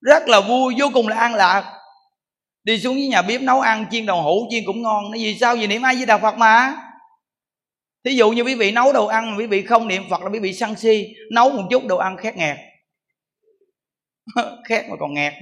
rất 0.00 0.28
là 0.28 0.40
vui, 0.40 0.74
vô 0.78 0.86
cùng 0.94 1.08
là 1.08 1.16
an 1.16 1.34
lạc. 1.34 1.72
Đi 2.64 2.78
xuống 2.78 2.94
với 2.94 3.08
nhà 3.08 3.22
bếp 3.22 3.40
nấu 3.40 3.60
ăn, 3.60 3.86
chiên 3.90 4.06
đậu 4.06 4.22
hũ, 4.22 4.46
chiên 4.50 4.62
cũng 4.66 4.82
ngon. 4.82 5.10
Nó 5.10 5.18
vì 5.18 5.38
sao 5.38 5.56
vì 5.56 5.66
niệm 5.66 5.82
ai 5.82 5.96
với 5.96 6.06
đạo 6.06 6.18
phật 6.18 6.36
mà? 6.36 6.76
Thí 8.04 8.14
dụ 8.14 8.30
như 8.30 8.42
quý 8.42 8.54
vị 8.54 8.72
nấu 8.72 8.92
đồ 8.92 9.06
ăn 9.06 9.30
mà 9.30 9.36
quý 9.36 9.46
vị 9.46 9.62
không 9.62 9.88
niệm 9.88 10.02
phật 10.10 10.22
là 10.22 10.30
quý 10.30 10.38
vị 10.38 10.52
sân 10.52 10.76
si, 10.76 11.06
nấu 11.32 11.50
một 11.50 11.62
chút 11.70 11.86
đồ 11.86 11.96
ăn 11.96 12.16
khét 12.16 12.36
nghẹt. 12.36 12.56
Khét 14.68 14.84
mà 14.90 14.96
còn 15.00 15.14
nghẹt 15.14 15.32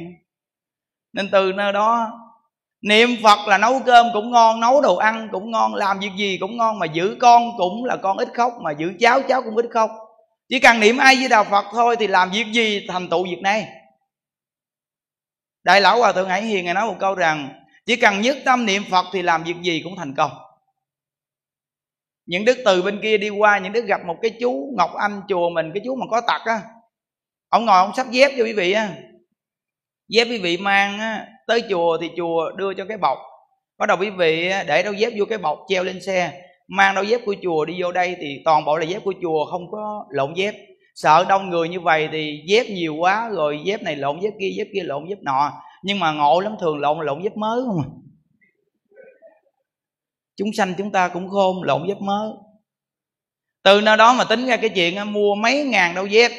nên 1.19 1.31
từ 1.31 1.53
nơi 1.53 1.73
đó, 1.73 2.13
niệm 2.83 3.11
phật 3.23 3.49
là 3.49 3.59
nấu 3.59 3.81
cơm 3.87 4.07
cũng 4.13 4.31
ngon, 4.31 4.61
nấu 4.61 4.81
đồ 4.81 4.97
ăn 4.97 5.29
cũng 5.33 5.51
ngon, 5.51 5.75
làm 5.75 5.99
việc 5.99 6.11
gì 6.19 6.39
cũng 6.41 6.57
ngon, 6.57 6.79
mà 6.79 6.87
giữ 6.87 7.17
con 7.21 7.51
cũng 7.57 7.85
là 7.85 7.97
con 7.97 8.17
ít 8.17 8.29
khóc, 8.35 8.53
mà 8.61 8.73
giữ 8.73 8.93
cháu 9.01 9.23
cháu 9.29 9.43
cũng 9.43 9.57
ít 9.57 9.67
khóc. 9.71 9.91
Chỉ 10.49 10.61
cần 10.61 10.81
niệm 10.81 10.97
ai 10.97 11.17
với 11.17 11.29
đạo 11.29 11.45
phật 11.45 11.65
thôi 11.73 11.97
thì 11.99 12.07
làm 12.07 12.31
việc 12.31 12.47
gì 12.53 12.87
thành 12.89 13.09
tựu 13.09 13.25
việc 13.25 13.41
này? 13.43 13.69
Đại 15.65 15.81
lão 15.81 15.99
hòa 15.99 16.13
thượng 16.13 16.29
hải 16.29 16.43
hiền 16.43 16.65
ngài 16.65 16.75
nói 16.75 16.87
một 16.87 16.97
câu 17.01 17.15
rằng, 17.15 17.49
chỉ 17.87 17.97
cần 17.97 18.21
nhất 18.21 18.37
tâm 18.45 18.67
niệm 18.67 18.83
phật 18.91 19.07
thì 19.13 19.23
làm 19.23 19.45
việc 19.45 19.57
gì 19.63 19.81
cũng 19.85 19.97
thành 19.97 20.15
công. 20.15 20.31
Những 22.27 22.45
đức 22.45 22.59
từ 22.65 22.83
bên 22.83 23.01
kia 23.03 23.19
đi 23.19 23.29
qua, 23.29 23.59
những 23.59 23.73
đức 23.73 23.85
gặp 23.85 24.01
một 24.07 24.17
cái 24.23 24.31
chú 24.41 24.75
ngọc 24.77 24.91
anh 24.95 25.23
chùa 25.29 25.51
mình, 25.51 25.71
cái 25.75 25.83
chú 25.85 25.97
mà 25.97 26.07
có 26.11 26.21
tật 26.21 26.41
á, 26.45 26.61
ông 27.49 27.67
ngồi 27.67 27.79
ông 27.79 27.93
sắp 27.97 28.07
dép 28.11 28.33
cho 28.39 28.45
quý 28.45 28.53
vị 28.53 28.73
á 28.73 28.95
dép 30.09 30.25
quý 30.31 30.39
vị 30.39 30.57
mang 30.57 30.99
á, 30.99 31.27
tới 31.47 31.63
chùa 31.71 31.99
thì 32.01 32.11
chùa 32.17 32.51
đưa 32.57 32.75
cho 32.75 32.85
cái 32.85 32.99
bọc. 32.99 33.19
Bắt 33.79 33.87
đầu 33.87 33.97
quý 34.01 34.11
vị 34.11 34.51
để 34.67 34.83
đâu 34.83 34.93
dép 34.93 35.13
vô 35.19 35.25
cái 35.25 35.39
bọc 35.39 35.59
treo 35.69 35.85
lên 35.85 36.01
xe. 36.03 36.43
Mang 36.69 36.95
đâu 36.95 37.05
dép 37.05 37.21
của 37.27 37.35
chùa 37.43 37.65
đi 37.65 37.83
vô 37.83 37.93
đây 37.93 38.17
thì 38.21 38.37
toàn 38.45 38.65
bộ 38.65 38.77
là 38.77 38.85
dép 38.85 39.05
của 39.05 39.15
chùa 39.23 39.45
không 39.45 39.71
có 39.71 40.07
lộn 40.11 40.35
dép. 40.35 40.55
Sợ 40.95 41.25
đông 41.29 41.51
người 41.51 41.69
như 41.69 41.81
vậy 41.81 42.09
thì 42.13 42.43
dép 42.49 42.67
nhiều 42.67 42.95
quá 42.95 43.31
rồi 43.33 43.61
dép 43.65 43.83
này 43.83 43.97
lộn 43.97 44.21
dép 44.23 44.31
kia 44.41 44.51
dép 44.57 44.67
kia 44.75 44.83
lộn 44.83 45.09
dép 45.09 45.19
nọ. 45.23 45.53
Nhưng 45.83 45.99
mà 45.99 46.13
ngộ 46.13 46.41
lắm 46.41 46.57
thường 46.61 46.79
lộn 46.79 47.07
lộn 47.07 47.23
dép 47.23 47.37
mới 47.37 47.61
không 47.67 47.83
à. 47.83 47.89
Chúng 50.37 50.49
sanh 50.57 50.75
chúng 50.79 50.93
ta 50.93 51.09
cũng 51.09 51.29
khôn 51.29 51.63
lộn 51.63 51.89
dép 51.89 52.01
mới. 52.01 52.31
Từ 53.65 53.81
nơi 53.81 53.97
đó 53.97 54.15
mà 54.15 54.25
tính 54.25 54.47
ra 54.47 54.57
cái 54.57 54.71
chuyện 54.71 55.13
mua 55.13 55.35
mấy 55.35 55.65
ngàn 55.65 55.95
đâu 55.95 56.07
dép 56.07 56.33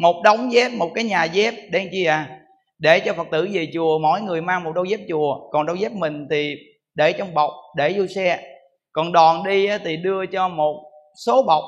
một 0.00 0.22
đống 0.24 0.52
dép 0.52 0.72
một 0.72 0.90
cái 0.94 1.04
nhà 1.04 1.24
dép 1.24 1.54
đen 1.70 1.88
chi 1.92 2.04
à 2.04 2.35
để 2.78 3.00
cho 3.00 3.12
phật 3.14 3.26
tử 3.30 3.48
về 3.52 3.68
chùa, 3.74 3.98
mỗi 3.98 4.20
người 4.20 4.40
mang 4.40 4.64
một 4.64 4.72
đôi 4.74 4.88
dép 4.88 5.00
chùa. 5.08 5.50
Còn 5.50 5.66
đôi 5.66 5.78
dép 5.78 5.92
mình 5.92 6.26
thì 6.30 6.54
để 6.94 7.12
trong 7.12 7.34
bọc, 7.34 7.50
để 7.76 7.94
vô 7.96 8.06
xe. 8.06 8.42
Còn 8.92 9.12
đoàn 9.12 9.44
đi 9.44 9.68
thì 9.84 9.96
đưa 9.96 10.26
cho 10.26 10.48
một 10.48 10.82
số 11.26 11.42
bọc 11.42 11.64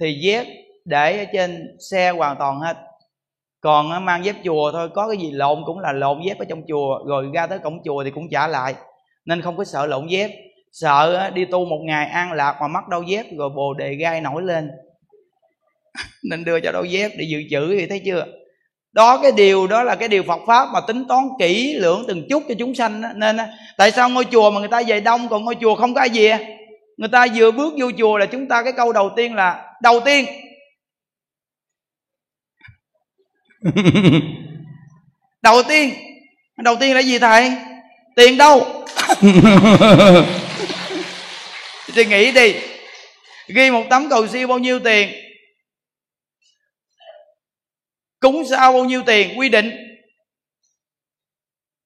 thì 0.00 0.20
dép 0.22 0.46
để 0.84 1.18
ở 1.18 1.24
trên 1.32 1.76
xe 1.90 2.10
hoàn 2.10 2.36
toàn 2.38 2.60
hết. 2.60 2.76
Còn 3.60 4.04
mang 4.04 4.24
dép 4.24 4.36
chùa 4.44 4.72
thôi, 4.72 4.88
có 4.94 5.08
cái 5.08 5.16
gì 5.16 5.30
lộn 5.30 5.62
cũng 5.66 5.78
là 5.78 5.92
lộn 5.92 6.20
dép 6.26 6.38
ở 6.38 6.44
trong 6.48 6.62
chùa, 6.68 6.98
rồi 7.06 7.26
ra 7.34 7.46
tới 7.46 7.58
cổng 7.58 7.82
chùa 7.84 8.04
thì 8.04 8.10
cũng 8.10 8.28
trả 8.30 8.48
lại. 8.48 8.74
Nên 9.24 9.42
không 9.42 9.56
có 9.56 9.64
sợ 9.64 9.86
lộn 9.86 10.06
dép. 10.06 10.30
Sợ 10.72 11.30
đi 11.34 11.44
tu 11.44 11.64
một 11.64 11.80
ngày 11.84 12.06
an 12.06 12.32
lạc 12.32 12.56
mà 12.60 12.68
mắc 12.68 12.88
đau 12.88 13.02
dép, 13.02 13.26
rồi 13.36 13.48
bồ 13.48 13.74
đề 13.74 13.94
gai 13.94 14.20
nổi 14.20 14.42
lên. 14.42 14.70
Nên 16.30 16.44
đưa 16.44 16.60
cho 16.60 16.72
đôi 16.72 16.90
dép 16.90 17.10
để 17.18 17.24
dự 17.28 17.42
trữ, 17.50 17.78
thì 17.78 17.86
thấy 17.86 18.02
chưa? 18.04 18.26
Đó 18.92 19.18
cái 19.22 19.32
điều 19.32 19.66
đó 19.66 19.82
là 19.82 19.94
cái 19.94 20.08
điều 20.08 20.22
Phật 20.22 20.40
pháp 20.46 20.68
mà 20.72 20.80
tính 20.80 21.04
toán 21.08 21.24
kỹ 21.38 21.74
lưỡng 21.74 22.04
từng 22.08 22.26
chút 22.30 22.42
cho 22.48 22.54
chúng 22.58 22.74
sanh 22.74 23.02
đó. 23.02 23.08
nên 23.14 23.36
tại 23.76 23.90
sao 23.90 24.08
ngôi 24.08 24.24
chùa 24.24 24.50
mà 24.50 24.60
người 24.60 24.68
ta 24.68 24.82
về 24.86 25.00
đông 25.00 25.28
còn 25.28 25.44
ngôi 25.44 25.56
chùa 25.60 25.74
không 25.74 25.94
có 25.94 26.00
ai 26.00 26.08
về? 26.08 26.56
Người 26.96 27.08
ta 27.08 27.26
vừa 27.34 27.50
bước 27.50 27.74
vô 27.78 27.90
chùa 27.98 28.18
là 28.18 28.26
chúng 28.26 28.48
ta 28.48 28.62
cái 28.62 28.72
câu 28.72 28.92
đầu 28.92 29.10
tiên 29.16 29.34
là 29.34 29.74
đầu 29.82 30.00
tiên. 30.00 30.26
Đầu 35.42 35.62
tiên. 35.62 35.94
Đầu 36.56 36.76
tiên 36.80 36.94
là 36.94 37.00
gì 37.00 37.18
thầy? 37.18 37.52
Tiền 38.16 38.36
đâu? 38.36 38.84
Suy 41.94 42.04
nghĩ 42.04 42.32
đi. 42.32 42.54
Ghi 43.48 43.70
một 43.70 43.84
tấm 43.90 44.08
cầu 44.10 44.26
siêu 44.26 44.48
bao 44.48 44.58
nhiêu 44.58 44.78
tiền 44.78 45.10
cúng 48.20 48.42
sao 48.50 48.72
bao 48.72 48.84
nhiêu 48.84 49.02
tiền? 49.06 49.38
Quy 49.38 49.48
định. 49.48 49.70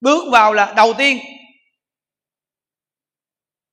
Bước 0.01 0.33
vào 0.33 0.53
là 0.53 0.75
đầu 0.77 0.93
tiên. 0.99 1.19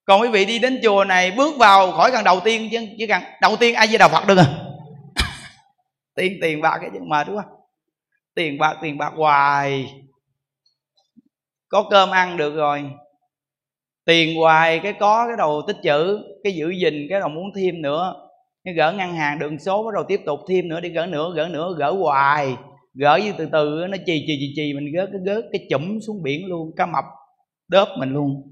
Còn 0.06 0.22
quý 0.22 0.28
vị 0.28 0.46
đi 0.46 0.60
đến 0.60 0.80
chùa 0.84 1.04
này, 1.04 1.32
bước 1.32 1.58
vào 1.58 1.92
khỏi 1.92 2.12
cần 2.12 2.24
đầu 2.24 2.40
tiên 2.40 2.70
chứ 2.72 2.88
chỉ 2.98 3.08
cần 3.08 3.24
đầu 3.42 3.56
tiên 3.60 3.76
ai 3.76 3.88
với 3.88 3.98
đạo 3.98 4.10
phật 4.10 4.28
được 4.28 4.38
à 4.38 4.46
tiền 6.16 6.38
tiền 6.42 6.62
bạc 6.62 6.78
cái 6.82 6.90
chứ, 6.94 7.00
mệt 7.08 7.28
đúng 7.28 7.36
không 7.36 7.62
tiền 8.36 8.58
bạc 8.58 8.78
tiền 8.82 8.98
bạc 8.98 9.14
hoài. 9.16 9.94
Có 11.68 11.88
cơm 11.90 12.12
ăn 12.12 12.38
được 12.38 12.56
rồi. 12.56 12.92
Tiền 14.06 14.36
hoài, 14.36 14.80
cái 14.84 14.94
có, 15.00 15.28
cái 15.28 15.38
đầu 15.38 15.62
tích 15.68 15.78
chữ 15.84 16.20
cái 16.44 16.54
giữ 16.54 16.70
gìn, 16.70 17.08
cái 17.10 17.20
đầu 17.20 17.30
muốn 17.30 17.52
thêm 17.56 17.82
nữa 17.82 18.28
cái 18.64 18.74
gỡ 18.74 18.92
ngân 18.92 19.14
hàng 19.16 19.40
đường 19.40 19.60
số 19.60 19.84
bắt 19.84 19.94
đầu 19.94 20.04
tiếp 20.08 20.22
tục 20.26 20.40
thêm 20.48 20.68
nữa 20.68 20.80
đi 20.80 20.90
gỡ 20.90 21.06
nữa 21.06 21.34
gỡ 21.36 21.48
nữa 21.48 21.76
gỡ 21.78 21.92
hoài. 21.92 22.56
Gỡ 22.94 23.20
như 23.24 23.34
từ 23.38 23.48
từ 23.52 23.86
nó 23.90 23.98
chì 24.06 24.24
chì 24.28 24.38
chì 24.40 24.54
chì 24.56 24.74
mình 24.74 24.92
gớt 24.94 25.10
cái 25.12 25.22
gớt 25.26 25.46
cái 25.52 25.68
chụm 25.70 26.00
xuống 26.08 26.24
biển 26.24 26.46
luôn 26.46 26.72
cá 26.76 26.86
mập 26.86 27.04
đớp 27.68 27.88
mình 27.98 28.14
luôn. 28.14 28.52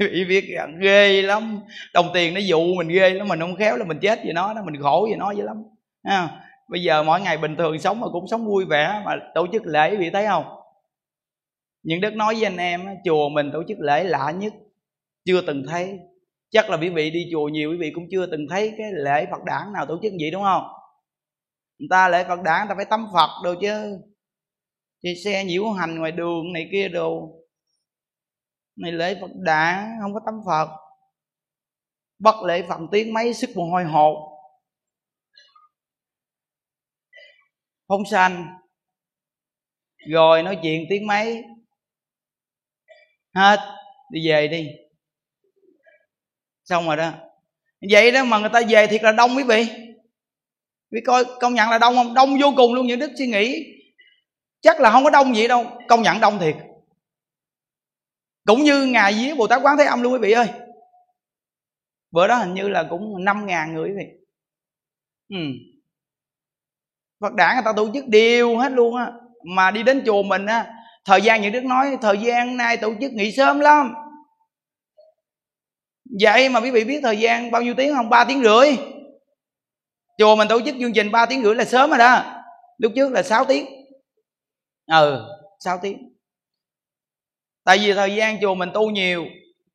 Bị 0.00 0.24
biết 0.24 0.44
ghê 0.80 1.22
lắm. 1.22 1.60
Đồng 1.94 2.10
tiền 2.14 2.34
nó 2.34 2.40
dụ 2.40 2.74
mình 2.74 2.88
ghê 2.88 3.10
lắm 3.10 3.28
mình 3.28 3.40
không 3.40 3.56
khéo 3.56 3.76
là 3.76 3.84
mình 3.84 3.98
chết 4.02 4.18
vì 4.24 4.32
nó 4.32 4.54
đó 4.54 4.62
mình 4.64 4.82
khổ 4.82 5.06
vì 5.10 5.16
nó 5.16 5.30
dữ 5.30 5.42
lắm. 5.42 5.56
À, 6.02 6.28
bây 6.68 6.82
giờ 6.82 7.02
mỗi 7.02 7.20
ngày 7.20 7.38
bình 7.38 7.56
thường 7.56 7.78
sống 7.78 8.00
mà 8.00 8.06
cũng 8.12 8.28
sống 8.28 8.46
vui 8.46 8.64
vẻ 8.64 9.02
mà 9.04 9.16
tổ 9.34 9.46
chức 9.52 9.62
lễ 9.66 9.96
bị 9.96 10.10
thấy 10.10 10.26
không? 10.26 10.44
Những 11.82 12.00
đức 12.00 12.14
nói 12.14 12.34
với 12.34 12.44
anh 12.44 12.56
em 12.56 12.80
chùa 13.04 13.28
mình 13.28 13.50
tổ 13.52 13.62
chức 13.68 13.78
lễ 13.80 14.04
lạ 14.04 14.30
nhất 14.30 14.52
chưa 15.24 15.40
từng 15.46 15.64
thấy 15.68 15.98
chắc 16.50 16.70
là 16.70 16.76
quý 16.76 16.88
vị 16.88 17.10
đi 17.10 17.28
chùa 17.32 17.48
nhiều, 17.48 17.70
quý 17.70 17.76
vị 17.80 17.92
cũng 17.94 18.04
chưa 18.10 18.26
từng 18.26 18.46
thấy 18.50 18.74
cái 18.78 18.86
lễ 18.92 19.26
phật 19.30 19.44
đản 19.46 19.72
nào 19.72 19.86
tổ 19.86 19.98
chức 20.02 20.12
vậy 20.20 20.30
đúng 20.30 20.42
không? 20.42 20.62
Người 21.78 21.88
ta 21.90 22.08
lễ 22.08 22.24
phật 22.28 22.42
đản, 22.44 22.60
người 22.60 22.68
ta 22.68 22.74
phải 22.76 22.84
tắm 22.84 23.06
phật 23.14 23.28
đồ 23.44 23.54
chứ. 23.60 23.98
Thì 25.04 25.14
xe 25.24 25.44
nhiễu 25.44 25.70
hành 25.70 25.98
ngoài 25.98 26.12
đường 26.12 26.52
này 26.52 26.68
kia 26.72 26.88
đồ. 26.88 27.36
Này 28.76 28.92
lễ 28.92 29.18
phật 29.20 29.30
đản, 29.34 29.98
không 30.02 30.14
có 30.14 30.20
tắm 30.26 30.34
phật. 30.46 30.68
Bất 32.18 32.34
lễ 32.46 32.62
phạm 32.68 32.86
tiếng 32.92 33.14
mấy, 33.14 33.34
sức 33.34 33.50
mồ 33.54 33.64
hôi 33.64 33.84
hột. 33.84 34.30
Không 37.88 38.02
sanh. 38.10 38.46
Rồi 40.08 40.42
nói 40.42 40.58
chuyện 40.62 40.86
tiếng 40.90 41.06
mấy. 41.06 41.42
Hết. 43.34 43.58
Đi 44.10 44.28
về 44.28 44.48
đi 44.48 44.68
xong 46.70 46.86
rồi 46.86 46.96
đó. 46.96 47.12
Vậy 47.90 48.12
đó 48.12 48.24
mà 48.24 48.38
người 48.38 48.50
ta 48.52 48.60
về 48.68 48.86
thiệt 48.86 49.02
là 49.02 49.12
đông 49.12 49.36
quý 49.36 49.42
vị. 49.42 49.66
Vì 50.90 51.00
coi, 51.06 51.24
công 51.40 51.54
nhận 51.54 51.70
là 51.70 51.78
đông 51.78 51.94
không? 51.94 52.14
Đông 52.14 52.38
vô 52.40 52.52
cùng 52.56 52.74
luôn, 52.74 52.86
những 52.86 52.98
đức 52.98 53.10
suy 53.18 53.26
nghĩ. 53.26 53.64
Chắc 54.60 54.80
là 54.80 54.90
không 54.90 55.04
có 55.04 55.10
đông 55.10 55.36
gì 55.36 55.48
đâu, 55.48 55.66
công 55.88 56.02
nhận 56.02 56.20
đông 56.20 56.38
thiệt. 56.38 56.56
Cũng 58.46 58.62
như 58.62 58.84
ngày 58.84 59.12
vía 59.12 59.34
bồ 59.34 59.46
tát 59.46 59.60
quán 59.62 59.76
thế 59.78 59.84
âm 59.84 60.02
luôn 60.02 60.12
quý 60.12 60.18
vị 60.22 60.32
ơi. 60.32 60.48
Bữa 62.10 62.28
đó 62.28 62.36
hình 62.36 62.54
như 62.54 62.68
là 62.68 62.86
cũng 62.90 63.24
năm 63.24 63.46
ngàn 63.46 63.74
người 63.74 63.88
quý 63.88 63.94
vị. 63.98 64.04
Ừ. 65.28 65.36
phật 67.20 67.34
đản 67.34 67.56
người 67.56 67.62
ta 67.64 67.72
tổ 67.76 67.90
chức 67.94 68.06
đều 68.06 68.56
hết 68.56 68.72
luôn 68.72 68.96
á. 68.96 69.12
Mà 69.56 69.70
đi 69.70 69.82
đến 69.82 70.02
chùa 70.06 70.22
mình 70.22 70.46
á, 70.46 70.74
thời 71.04 71.22
gian 71.22 71.42
những 71.42 71.52
đức 71.52 71.64
nói, 71.64 71.98
thời 72.02 72.18
gian 72.18 72.56
nay 72.56 72.76
tổ 72.76 72.94
chức 73.00 73.12
nghỉ 73.12 73.32
sớm 73.32 73.60
lắm 73.60 73.94
vậy 76.20 76.48
mà 76.48 76.60
quý 76.60 76.70
vị 76.70 76.84
biết 76.84 77.00
thời 77.02 77.18
gian 77.18 77.50
bao 77.50 77.62
nhiêu 77.62 77.74
tiếng 77.76 77.94
không? 77.94 78.10
Ba 78.10 78.24
tiếng 78.24 78.42
rưỡi. 78.42 78.76
Chùa 80.18 80.36
mình 80.36 80.48
tổ 80.48 80.60
chức 80.60 80.74
chương 80.80 80.92
trình 80.92 81.10
3 81.10 81.26
tiếng 81.26 81.42
rưỡi 81.42 81.54
là 81.54 81.64
sớm 81.64 81.90
rồi 81.90 81.98
đó. 81.98 82.22
Lúc 82.78 82.92
trước 82.96 83.12
là 83.12 83.22
6 83.22 83.44
tiếng. 83.44 83.66
Ừ 84.86 85.24
6 85.64 85.78
tiếng. 85.82 85.98
Tại 87.64 87.78
vì 87.78 87.92
thời 87.92 88.14
gian 88.14 88.40
chùa 88.40 88.54
mình 88.54 88.70
tu 88.74 88.90
nhiều, 88.90 89.24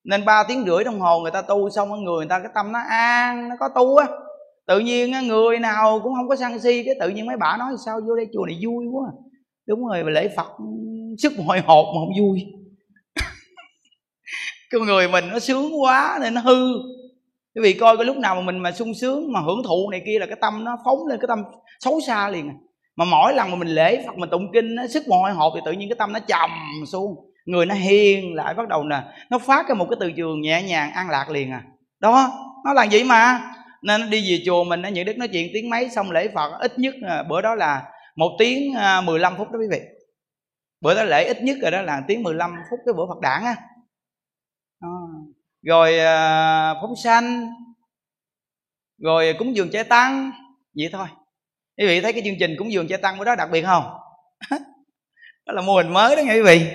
nên 0.04 0.26
3 0.26 0.44
tiếng 0.48 0.66
rưỡi 0.66 0.84
đồng 0.84 1.00
hồ 1.00 1.20
người 1.20 1.32
ta 1.32 1.42
tu 1.42 1.70
xong 1.70 1.90
người 1.90 2.16
người 2.16 2.28
ta 2.30 2.40
cái 2.40 2.52
tâm 2.56 2.72
nó 2.72 2.80
an, 2.90 3.50
nó 3.50 3.56
có 3.60 3.70
tu 3.76 3.96
á. 3.96 4.08
Tự 4.68 4.80
nhiên 4.80 5.12
người 5.28 5.60
nào 5.60 6.00
cũng 6.04 6.14
không 6.16 6.28
có 6.28 6.36
sân 6.36 6.60
si, 6.60 6.84
cái 6.86 6.96
tự 7.00 7.10
nhiên 7.10 7.26
mấy 7.26 7.38
bà 7.40 7.58
nói 7.58 7.74
sao 7.86 8.00
vô 8.08 8.16
đây 8.16 8.28
chùa 8.34 8.46
này 8.46 8.60
vui 8.66 8.86
quá. 8.92 9.12
Đúng 9.68 9.88
rồi, 9.88 10.04
lễ 10.12 10.30
phật, 10.38 10.48
sức 11.18 11.34
hồi 11.48 11.60
hộp 11.60 11.86
mà 11.86 12.00
không 12.00 12.14
vui 12.20 12.46
con 14.80 14.88
người 14.88 15.08
mình 15.08 15.30
nó 15.32 15.40
sướng 15.40 15.82
quá 15.82 16.20
nên 16.22 16.34
nó 16.34 16.42
hư. 16.42 16.74
Quý 17.56 17.62
vị 17.64 17.74
coi 17.74 17.98
cái 17.98 18.06
lúc 18.06 18.18
nào 18.18 18.36
mà 18.36 18.42
mình 18.42 18.60
mà 18.60 18.72
sung 18.72 18.94
sướng, 18.94 19.34
mà 19.34 19.40
hưởng 19.40 19.64
thụ 19.64 19.90
này 19.92 20.02
kia 20.06 20.20
là 20.20 20.26
cái 20.26 20.38
tâm 20.42 20.64
nó 20.64 20.78
phóng 20.86 21.08
lên, 21.08 21.20
cái 21.20 21.28
tâm 21.28 21.44
xấu 21.80 22.00
xa 22.08 22.30
liền 22.30 22.50
à. 22.50 22.56
mà 22.96 23.06
mỗi 23.06 23.34
lần 23.34 23.52
mà 23.52 23.56
mình 23.56 23.68
lễ 23.68 24.04
phật, 24.08 24.18
mình 24.18 24.30
tụng 24.30 24.52
kinh 24.54 24.76
nó 24.76 24.88
sức 24.88 25.08
mồ 25.08 25.22
hôi 25.22 25.32
hộp 25.32 25.54
thì 25.56 25.62
tự 25.66 25.72
nhiên 25.72 25.90
cái 25.90 25.96
tâm 26.00 26.14
nó 26.14 26.20
trầm 26.20 26.50
xuống. 26.88 27.16
Người 27.46 27.66
nó 27.66 27.76
hiền 27.76 28.36
lại, 28.36 28.54
bắt 28.54 28.68
đầu 28.68 28.84
nè, 28.84 29.04
nó 29.30 29.40
phát 29.40 29.66
cái 29.68 29.76
một 29.76 29.88
cái 29.90 29.98
từ 30.00 30.12
trường 30.12 30.42
nhẹ 30.42 30.64
nhàng, 30.64 30.92
an 30.92 31.10
lạc 31.10 31.30
liền 31.30 31.52
à. 31.52 31.64
Đó, 32.00 32.32
nó 32.66 32.74
là 32.74 32.86
vậy 32.92 33.04
mà. 33.04 33.42
Nên 33.82 34.10
đi 34.10 34.32
về 34.32 34.44
chùa 34.46 34.64
mình 34.64 34.82
nó 34.82 34.90
những 34.90 35.06
đức 35.06 35.18
nói 35.18 35.28
chuyện 35.28 35.50
tiếng 35.54 35.70
mấy 35.70 35.90
xong 35.90 36.12
lễ 36.12 36.28
phật 36.36 36.52
ít 36.60 36.80
nhất 36.80 36.96
bữa 37.30 37.42
đó 37.42 37.56
là 37.56 37.84
một 38.16 38.36
tiếng 38.40 38.74
à, 38.74 39.02
15 39.02 39.34
phút 39.38 39.52
đó 39.52 39.60
quý 39.60 39.68
vị. 39.72 39.80
Bữa 40.82 40.96
đó 40.96 41.04
lễ 41.04 41.24
ít 41.24 41.44
nhất 41.44 41.58
rồi 41.62 41.72
đó 41.72 41.82
là 41.82 42.02
tiếng 42.08 42.24
15 42.24 42.52
phút 42.70 42.80
cái 42.86 42.94
bữa 42.94 43.06
phật 43.08 43.20
đản 43.22 43.44
á 43.44 43.56
rồi 45.66 46.00
à, 46.00 46.74
phóng 46.82 46.96
sanh. 46.96 47.52
Rồi 48.98 49.28
à, 49.28 49.34
cúng 49.40 49.56
dường 49.56 49.72
chay 49.72 49.84
tăng. 49.84 50.32
Vậy 50.78 50.90
thôi. 50.92 51.08
Quý 51.78 51.88
vị 51.88 52.02
thấy 52.02 52.14
cái 52.14 52.22
chương 52.26 52.36
trình 52.40 52.56
cúng 52.58 52.72
dường 52.72 52.88
chay 52.88 52.98
tăng 52.98 53.18
của 53.18 53.24
đó 53.24 53.36
đặc 53.36 53.50
biệt 53.52 53.62
không? 53.62 53.84
Đó 55.46 55.54
là 55.54 55.62
mô 55.62 55.76
hình 55.76 55.94
mới 55.94 56.16
đó 56.16 56.22
nghe 56.22 56.34
quý 56.34 56.42
vị. 56.42 56.68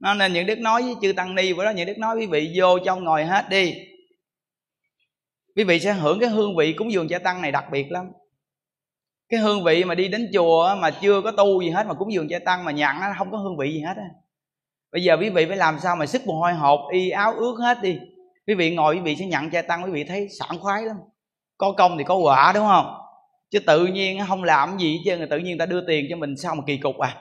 Nó 0.00 0.14
nên 0.14 0.32
những 0.32 0.46
đức 0.46 0.58
nói 0.58 0.82
với 0.82 0.94
chư 1.02 1.12
tăng 1.12 1.34
ni 1.34 1.52
bữa 1.52 1.64
đó, 1.64 1.70
những 1.70 1.86
đức 1.86 1.98
nói 1.98 2.16
quý 2.16 2.26
vị 2.26 2.52
vô 2.56 2.78
trong 2.78 3.04
ngồi 3.04 3.24
hết 3.24 3.48
đi. 3.50 3.74
Quý 5.56 5.64
vị 5.64 5.80
sẽ 5.80 5.92
hưởng 5.92 6.20
cái 6.20 6.28
hương 6.28 6.56
vị 6.56 6.72
cúng 6.72 6.92
dường 6.92 7.08
chay 7.08 7.18
tăng 7.18 7.42
này 7.42 7.52
đặc 7.52 7.64
biệt 7.72 7.90
lắm. 7.90 8.06
Cái 9.28 9.40
hương 9.40 9.64
vị 9.64 9.84
mà 9.84 9.94
đi 9.94 10.08
đến 10.08 10.30
chùa 10.34 10.76
mà 10.80 10.90
chưa 10.90 11.22
có 11.22 11.30
tu 11.30 11.62
gì 11.62 11.70
hết 11.70 11.86
mà 11.86 11.94
cúng 11.94 12.12
dường 12.12 12.28
chay 12.28 12.40
tăng 12.40 12.64
mà 12.64 12.72
nhận 12.72 12.96
nó 13.00 13.14
không 13.18 13.30
có 13.30 13.38
hương 13.38 13.56
vị 13.56 13.72
gì 13.72 13.80
hết 13.80 13.96
á 13.96 14.08
bây 14.92 15.02
giờ 15.02 15.16
quý 15.20 15.30
vị 15.30 15.46
phải 15.46 15.56
làm 15.56 15.78
sao 15.78 15.96
mà 15.96 16.06
sức 16.06 16.26
mồ 16.26 16.34
hôi 16.40 16.52
hột 16.52 16.80
y 16.92 17.10
áo 17.10 17.32
ướt 17.32 17.54
hết 17.62 17.82
đi. 17.82 17.98
Quý 18.46 18.54
vị 18.54 18.74
ngồi 18.74 18.94
quý 18.94 19.00
vị 19.00 19.16
sẽ 19.16 19.26
nhận 19.26 19.50
cha 19.50 19.62
tăng 19.62 19.84
quý 19.84 19.90
vị 19.90 20.04
thấy 20.04 20.28
sảng 20.40 20.58
khoái 20.60 20.82
lắm. 20.82 20.96
Có 21.58 21.72
công 21.72 21.98
thì 21.98 22.04
có 22.04 22.16
quả 22.16 22.52
đúng 22.54 22.66
không? 22.66 22.94
Chứ 23.50 23.58
tự 23.66 23.86
nhiên 23.86 24.18
không 24.28 24.44
làm 24.44 24.78
gì 24.78 25.00
chứ 25.04 25.26
tự 25.30 25.38
nhiên 25.38 25.58
ta 25.58 25.66
đưa 25.66 25.86
tiền 25.86 26.06
cho 26.10 26.16
mình 26.16 26.36
sao 26.36 26.54
mà 26.54 26.62
kỳ 26.66 26.76
cục 26.76 26.98
à? 26.98 27.16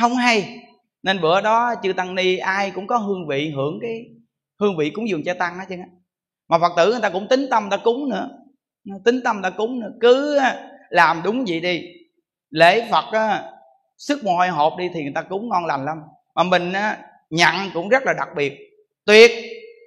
Không 0.00 0.14
hay. 0.14 0.58
Nên 1.02 1.20
bữa 1.20 1.40
đó 1.40 1.74
chư 1.82 1.92
tăng 1.92 2.14
ni 2.14 2.36
ai 2.36 2.70
cũng 2.70 2.86
có 2.86 2.96
hương 2.96 3.26
vị 3.28 3.52
hưởng 3.56 3.78
cái 3.82 4.04
hương 4.60 4.76
vị 4.76 4.90
cúng 4.90 5.08
dường 5.08 5.24
cha 5.24 5.34
tăng 5.34 5.58
hết 5.58 5.64
chứ 5.68 5.76
mà 6.48 6.58
phật 6.58 6.72
tử 6.76 6.90
người 6.90 7.00
ta 7.00 7.10
cũng 7.10 7.28
tính 7.28 7.46
tâm 7.50 7.70
ta 7.70 7.76
cúng 7.76 8.08
nữa. 8.08 8.28
Tính 9.04 9.20
tâm 9.24 9.42
ta 9.42 9.50
cúng 9.50 9.80
nữa. 9.80 9.90
Cứ 10.00 10.40
làm 10.90 11.20
đúng 11.24 11.44
vậy 11.48 11.60
đi. 11.60 11.82
Lễ 12.50 12.88
phật 12.90 13.04
á, 13.12 13.44
sức 13.98 14.24
mồ 14.24 14.36
hôi 14.36 14.48
hộp 14.48 14.72
đi 14.78 14.90
thì 14.94 15.02
người 15.02 15.12
ta 15.14 15.22
cúng 15.22 15.48
ngon 15.48 15.66
lành 15.66 15.84
lắm 15.84 15.98
mà 16.34 16.42
mình 16.42 16.72
á, 16.72 16.98
nhận 17.30 17.54
cũng 17.74 17.88
rất 17.88 18.02
là 18.06 18.12
đặc 18.12 18.28
biệt 18.36 18.58
tuyệt. 19.04 19.30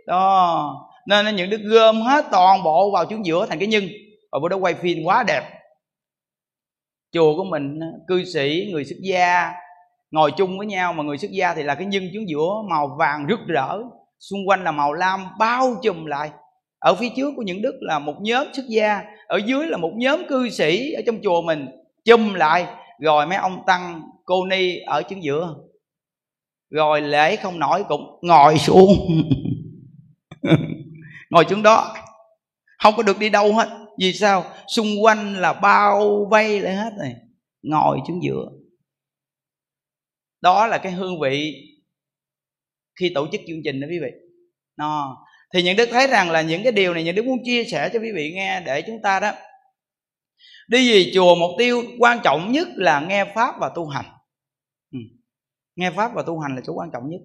Đó. 0.08 0.82
Nên 1.08 1.36
những 1.36 1.50
đứa 1.50 1.58
gom 1.58 2.02
hết 2.02 2.26
toàn 2.32 2.64
bộ 2.64 2.92
vào 2.92 3.06
chúng 3.06 3.26
giữa 3.26 3.46
thành 3.50 3.60
cái 3.60 3.68
nhân. 3.68 3.88
Và 4.32 4.40
bữa 4.40 4.50
đó 4.50 4.58
quay 4.58 4.74
phim 4.74 5.04
quá 5.04 5.24
đẹp. 5.28 5.44
Chùa 7.12 7.38
của 7.38 7.44
mình 7.44 7.80
cư 8.08 8.26
sĩ 8.26 8.70
người 8.72 8.86
xuất 8.86 8.98
gia 9.02 9.52
ngồi 10.12 10.32
chung 10.38 10.58
với 10.58 10.68
nhau 10.68 10.94
mà 10.94 11.04
người 11.04 11.18
xuất 11.18 11.32
gia 11.32 11.54
thì 11.54 11.64
là 11.64 11.76
cái 11.76 11.86
nhân 11.86 12.10
chúng 12.14 12.30
giữa 12.30 12.62
màu 12.70 12.96
vàng 13.00 13.26
rực 13.30 13.40
rỡ. 13.48 13.78
Xung 14.20 14.48
quanh 14.48 14.64
là 14.64 14.72
màu 14.72 14.94
lam 14.94 15.26
bao 15.40 15.76
trùm 15.84 16.06
lại. 16.06 16.30
Ở 16.80 16.96
phía 16.96 17.10
trước 17.16 17.34
của 17.36 17.42
những 17.42 17.62
đức 17.62 17.78
là 17.82 18.00
một 18.00 18.16
nhóm 18.22 18.48
xuất 18.54 18.66
gia 18.68 19.02
ở 19.28 19.38
dưới 19.46 19.68
là 19.68 19.78
một 19.78 19.92
nhóm 19.96 20.22
cư 20.30 20.50
sĩ 20.50 20.92
ở 20.92 21.02
trong 21.06 21.20
chùa 21.24 21.42
mình 21.42 21.68
chùm 22.06 22.34
lại. 22.34 22.66
Rồi 23.00 23.28
mấy 23.28 23.38
ông 23.38 23.64
tăng 23.68 24.02
cô 24.26 24.46
ni 24.46 24.80
ở 24.80 25.02
chính 25.02 25.24
giữa 25.24 25.56
rồi 26.70 27.02
lễ 27.02 27.36
không 27.36 27.60
nổi 27.60 27.84
cũng 27.90 28.20
ngồi 28.22 28.58
xuống. 28.58 28.88
Ngồi 31.30 31.46
xuống 31.50 31.64
đó. 31.64 31.96
Không 32.80 32.94
có 32.98 33.04
được 33.04 33.20
đi 33.20 33.30
đâu 33.30 33.54
hết. 33.54 33.70
Vì 34.00 34.14
sao? 34.14 34.44
Xung 34.68 35.04
quanh 35.04 35.36
là 35.36 35.54
bao 35.54 36.28
vây 36.32 36.62
lại 36.62 36.76
hết 36.76 36.94
này. 37.00 37.16
Ngồi 37.62 38.00
xuống 38.08 38.24
giữa. 38.24 38.46
Đó 40.42 40.68
là 40.68 40.78
cái 40.78 40.92
hương 40.92 41.20
vị 41.20 41.54
khi 43.00 43.12
tổ 43.16 43.28
chức 43.32 43.42
chương 43.48 43.62
trình 43.64 43.82
đó 43.82 43.88
quý 43.90 44.00
vị. 44.02 44.10
Nó 44.78 45.18
thì 45.54 45.64
những 45.64 45.78
đức 45.78 45.90
thấy 45.92 46.08
rằng 46.08 46.32
là 46.32 46.42
những 46.42 46.64
cái 46.64 46.72
điều 46.72 46.94
này, 46.94 47.04
những 47.04 47.16
đức 47.16 47.26
muốn 47.26 47.38
chia 47.46 47.64
sẻ 47.64 47.90
cho 47.94 48.00
quý 48.00 48.12
vị 48.16 48.32
nghe 48.36 48.62
để 48.66 48.82
chúng 48.82 49.02
ta 49.04 49.20
đó 49.20 49.32
đi 50.68 50.92
về 50.92 51.12
chùa 51.14 51.36
mục 51.36 51.52
tiêu 51.58 51.84
quan 52.00 52.20
trọng 52.24 52.52
nhất 52.52 52.68
là 52.76 53.00
nghe 53.00 53.26
pháp 53.36 53.56
và 53.60 53.72
tu 53.76 53.88
hành 53.88 54.06
nghe 55.76 55.92
pháp 55.92 56.12
và 56.16 56.24
tu 56.24 56.40
hành 56.40 56.56
là 56.56 56.62
chỗ 56.66 56.74
quan 56.74 56.92
trọng 56.92 57.10
nhất. 57.10 57.22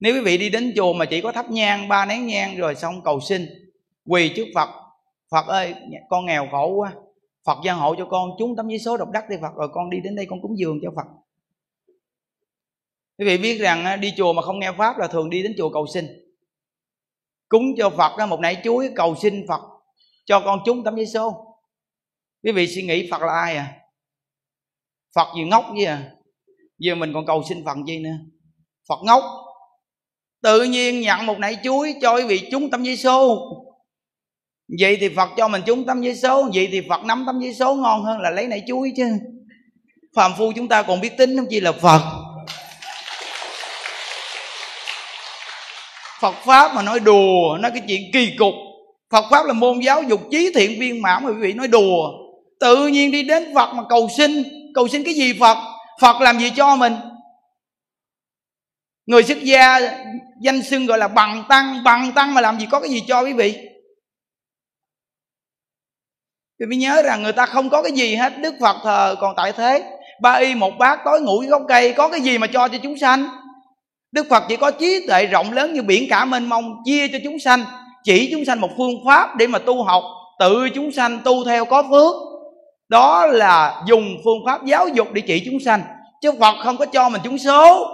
Nếu 0.00 0.14
quý 0.14 0.20
vị 0.20 0.38
đi 0.38 0.50
đến 0.50 0.72
chùa 0.76 0.92
mà 0.92 1.04
chỉ 1.04 1.20
có 1.20 1.32
thắp 1.32 1.50
nhang, 1.50 1.88
ba 1.88 2.06
nén 2.06 2.26
nhang 2.26 2.56
rồi 2.56 2.74
xong 2.74 3.02
cầu 3.04 3.20
xin, 3.20 3.46
quỳ 4.06 4.32
trước 4.36 4.46
phật 4.54 4.68
phật 5.30 5.46
ơi 5.46 5.74
con 6.08 6.26
nghèo 6.26 6.48
khổ 6.50 6.68
quá, 6.68 6.92
phật 7.46 7.58
gia 7.64 7.72
hộ 7.72 7.94
cho 7.98 8.06
con, 8.10 8.30
chúng 8.38 8.56
tấm 8.56 8.68
giấy 8.68 8.78
số 8.78 8.96
độc 8.96 9.10
đắc 9.10 9.24
đi 9.30 9.36
phật, 9.40 9.54
rồi 9.56 9.68
con 9.72 9.90
đi 9.90 10.00
đến 10.00 10.16
đây 10.16 10.26
con 10.30 10.42
cúng 10.42 10.58
dường 10.58 10.78
cho 10.82 10.90
phật. 10.96 11.06
Quý 13.18 13.24
vị 13.26 13.38
biết 13.38 13.58
rằng 13.58 14.00
đi 14.00 14.12
chùa 14.16 14.32
mà 14.32 14.42
không 14.42 14.58
nghe 14.58 14.72
pháp 14.72 14.98
là 14.98 15.06
thường 15.06 15.30
đi 15.30 15.42
đến 15.42 15.54
chùa 15.58 15.70
cầu 15.70 15.86
xin. 15.94 16.06
Cúng 17.48 17.62
cho 17.78 17.90
phật 17.90 18.26
một 18.26 18.40
nải 18.40 18.56
chuối, 18.64 18.90
cầu 18.96 19.14
xin 19.14 19.46
phật 19.48 19.60
cho 20.24 20.40
con 20.40 20.58
chúng 20.64 20.84
tấm 20.84 20.96
giấy 20.96 21.06
số. 21.06 21.56
Quý 22.42 22.52
vị 22.52 22.66
suy 22.66 22.82
nghĩ 22.82 23.08
phật 23.10 23.22
là 23.22 23.32
ai 23.32 23.56
à? 23.56 23.80
Phật 25.14 25.26
gì 25.36 25.44
ngốc 25.44 25.64
vậy 25.76 25.84
à? 25.84 26.13
Giờ 26.84 26.94
mình 26.94 27.12
còn 27.14 27.26
cầu 27.26 27.42
xin 27.48 27.64
phần 27.64 27.86
gì 27.86 27.98
nữa? 27.98 28.16
Phật 28.88 28.98
ngốc. 29.04 29.24
Tự 30.42 30.62
nhiên 30.62 31.00
nhận 31.00 31.26
một 31.26 31.38
nải 31.38 31.56
chuối 31.64 31.94
cho 32.02 32.16
quý 32.16 32.22
vị 32.22 32.48
chúng 32.50 32.70
tấm 32.70 32.82
giấy 32.82 32.96
số 32.96 33.38
vậy 34.80 34.96
thì 35.00 35.08
phật 35.08 35.30
cho 35.36 35.48
mình 35.48 35.62
chúng 35.66 35.86
tấm 35.86 36.02
giấy 36.02 36.16
số 36.16 36.50
vậy 36.54 36.68
thì 36.72 36.80
phật 36.88 37.04
nắm 37.04 37.24
tấm 37.26 37.40
giấy 37.40 37.54
số 37.54 37.74
ngon 37.74 38.04
hơn 38.04 38.20
là 38.20 38.30
lấy 38.30 38.46
nải 38.46 38.62
chuối 38.66 38.92
chứ. 38.96 39.04
Phàm 40.16 40.32
phu 40.38 40.52
chúng 40.52 40.68
ta 40.68 40.82
còn 40.82 41.00
biết 41.00 41.16
tính 41.18 41.36
không 41.36 41.46
chi 41.50 41.60
là 41.60 41.72
phật. 41.72 42.00
Phật 46.20 46.34
pháp 46.44 46.74
mà 46.74 46.82
nói 46.82 47.00
đùa, 47.00 47.58
nói 47.60 47.70
cái 47.70 47.82
chuyện 47.88 48.02
kỳ 48.12 48.36
cục. 48.38 48.54
Phật 49.10 49.24
pháp 49.30 49.46
là 49.46 49.52
môn 49.52 49.80
giáo 49.80 50.02
dục 50.02 50.20
trí 50.30 50.52
thiện 50.54 50.80
viên 50.80 51.02
mãn 51.02 51.24
mà 51.24 51.30
quý 51.30 51.36
vị 51.40 51.52
nói 51.52 51.68
đùa. 51.68 52.08
Tự 52.60 52.86
nhiên 52.86 53.10
đi 53.10 53.22
đến 53.22 53.52
Phật 53.54 53.72
mà 53.74 53.82
cầu 53.88 54.08
xin. 54.16 54.42
Cầu 54.74 54.88
xin 54.88 55.04
cái 55.04 55.14
gì 55.14 55.32
Phật? 55.40 55.73
Phật 56.00 56.20
làm 56.20 56.38
gì 56.38 56.50
cho 56.56 56.76
mình? 56.76 56.96
Người 59.06 59.22
xuất 59.22 59.38
gia 59.42 59.80
danh 60.40 60.62
xưng 60.62 60.86
gọi 60.86 60.98
là 60.98 61.08
bằng 61.08 61.44
tăng. 61.48 61.84
Bằng 61.84 62.12
tăng 62.12 62.34
mà 62.34 62.40
làm 62.40 62.60
gì 62.60 62.66
có 62.70 62.80
cái 62.80 62.90
gì 62.90 63.02
cho 63.08 63.20
quý 63.20 63.32
vị? 63.32 63.68
Quý 66.58 66.66
vị 66.70 66.76
nhớ 66.76 67.02
rằng 67.02 67.22
người 67.22 67.32
ta 67.32 67.46
không 67.46 67.70
có 67.70 67.82
cái 67.82 67.92
gì 67.92 68.14
hết. 68.14 68.38
Đức 68.38 68.54
Phật 68.60 68.76
thờ 68.82 69.16
còn 69.20 69.34
tại 69.36 69.52
thế. 69.52 69.84
Ba 70.22 70.32
y 70.32 70.54
một 70.54 70.72
bát, 70.78 70.98
tối 71.04 71.20
ngủ 71.20 71.42
dưới 71.42 71.50
gốc 71.50 71.62
cây. 71.68 71.92
Có 71.92 72.08
cái 72.08 72.20
gì 72.20 72.38
mà 72.38 72.46
cho 72.46 72.68
cho 72.68 72.78
chúng 72.82 72.98
sanh? 72.98 73.28
Đức 74.12 74.26
Phật 74.30 74.42
chỉ 74.48 74.56
có 74.56 74.70
trí 74.70 75.06
tuệ 75.06 75.26
rộng 75.26 75.52
lớn 75.52 75.72
như 75.72 75.82
biển 75.82 76.06
cả 76.10 76.24
mênh 76.24 76.48
mông, 76.48 76.76
Chia 76.84 77.08
cho 77.08 77.18
chúng 77.24 77.38
sanh, 77.38 77.64
Chỉ 78.04 78.28
chúng 78.32 78.44
sanh 78.44 78.60
một 78.60 78.70
phương 78.76 78.94
pháp 79.06 79.36
để 79.36 79.46
mà 79.46 79.58
tu 79.58 79.82
học, 79.82 80.04
Tự 80.38 80.68
chúng 80.74 80.92
sanh 80.92 81.20
tu 81.24 81.44
theo 81.44 81.64
có 81.64 81.82
phước. 81.82 82.14
Đó 82.94 83.26
là 83.26 83.82
dùng 83.86 84.16
phương 84.24 84.38
pháp 84.46 84.64
giáo 84.64 84.88
dục 84.88 85.12
để 85.12 85.22
chỉ 85.26 85.42
chúng 85.44 85.60
sanh. 85.60 85.82
Chứ 86.22 86.32
Phật 86.40 86.54
không 86.64 86.76
có 86.76 86.86
cho 86.86 87.08
mình 87.08 87.20
chúng 87.24 87.38
số. 87.38 87.90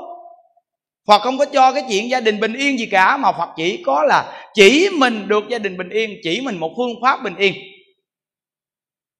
Phật 1.06 1.18
không 1.18 1.38
có 1.38 1.44
cho 1.44 1.72
cái 1.72 1.84
chuyện 1.88 2.10
gia 2.10 2.20
đình 2.20 2.40
bình 2.40 2.52
yên 2.52 2.78
gì 2.78 2.86
cả, 2.86 3.16
Mà 3.16 3.32
Phật 3.32 3.48
chỉ 3.56 3.82
có 3.86 4.02
là 4.02 4.48
chỉ 4.54 4.90
mình 4.98 5.28
được 5.28 5.44
gia 5.48 5.58
đình 5.58 5.76
bình 5.76 5.88
yên, 5.88 6.10
Chỉ 6.22 6.40
mình 6.40 6.56
một 6.60 6.72
phương 6.76 6.90
pháp 7.02 7.22
bình 7.22 7.36
yên. 7.36 7.54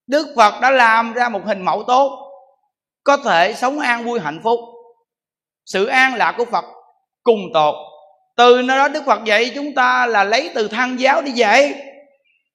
Đức 0.06 0.26
Phật 0.36 0.60
đã 0.62 0.70
làm 0.70 1.12
ra 1.12 1.28
một 1.28 1.40
hình 1.44 1.64
mẫu 1.64 1.82
tốt, 1.86 2.30
Có 3.04 3.16
thể 3.16 3.54
sống 3.54 3.78
an 3.78 4.04
vui 4.04 4.20
hạnh 4.20 4.40
phúc. 4.42 4.60
Sự 5.66 5.86
an 5.86 6.14
lạc 6.14 6.34
của 6.38 6.44
Phật 6.44 6.64
cùng 7.22 7.40
tột. 7.54 7.74
Từ 8.36 8.62
nơi 8.62 8.78
đó 8.78 8.88
đức 8.88 9.02
phật 9.06 9.24
dạy 9.24 9.52
chúng 9.54 9.74
ta 9.74 10.06
là 10.06 10.24
lấy 10.24 10.50
từ 10.54 10.68
thăng 10.68 11.00
giáo 11.00 11.22
đi 11.22 11.32
dạy 11.32 11.74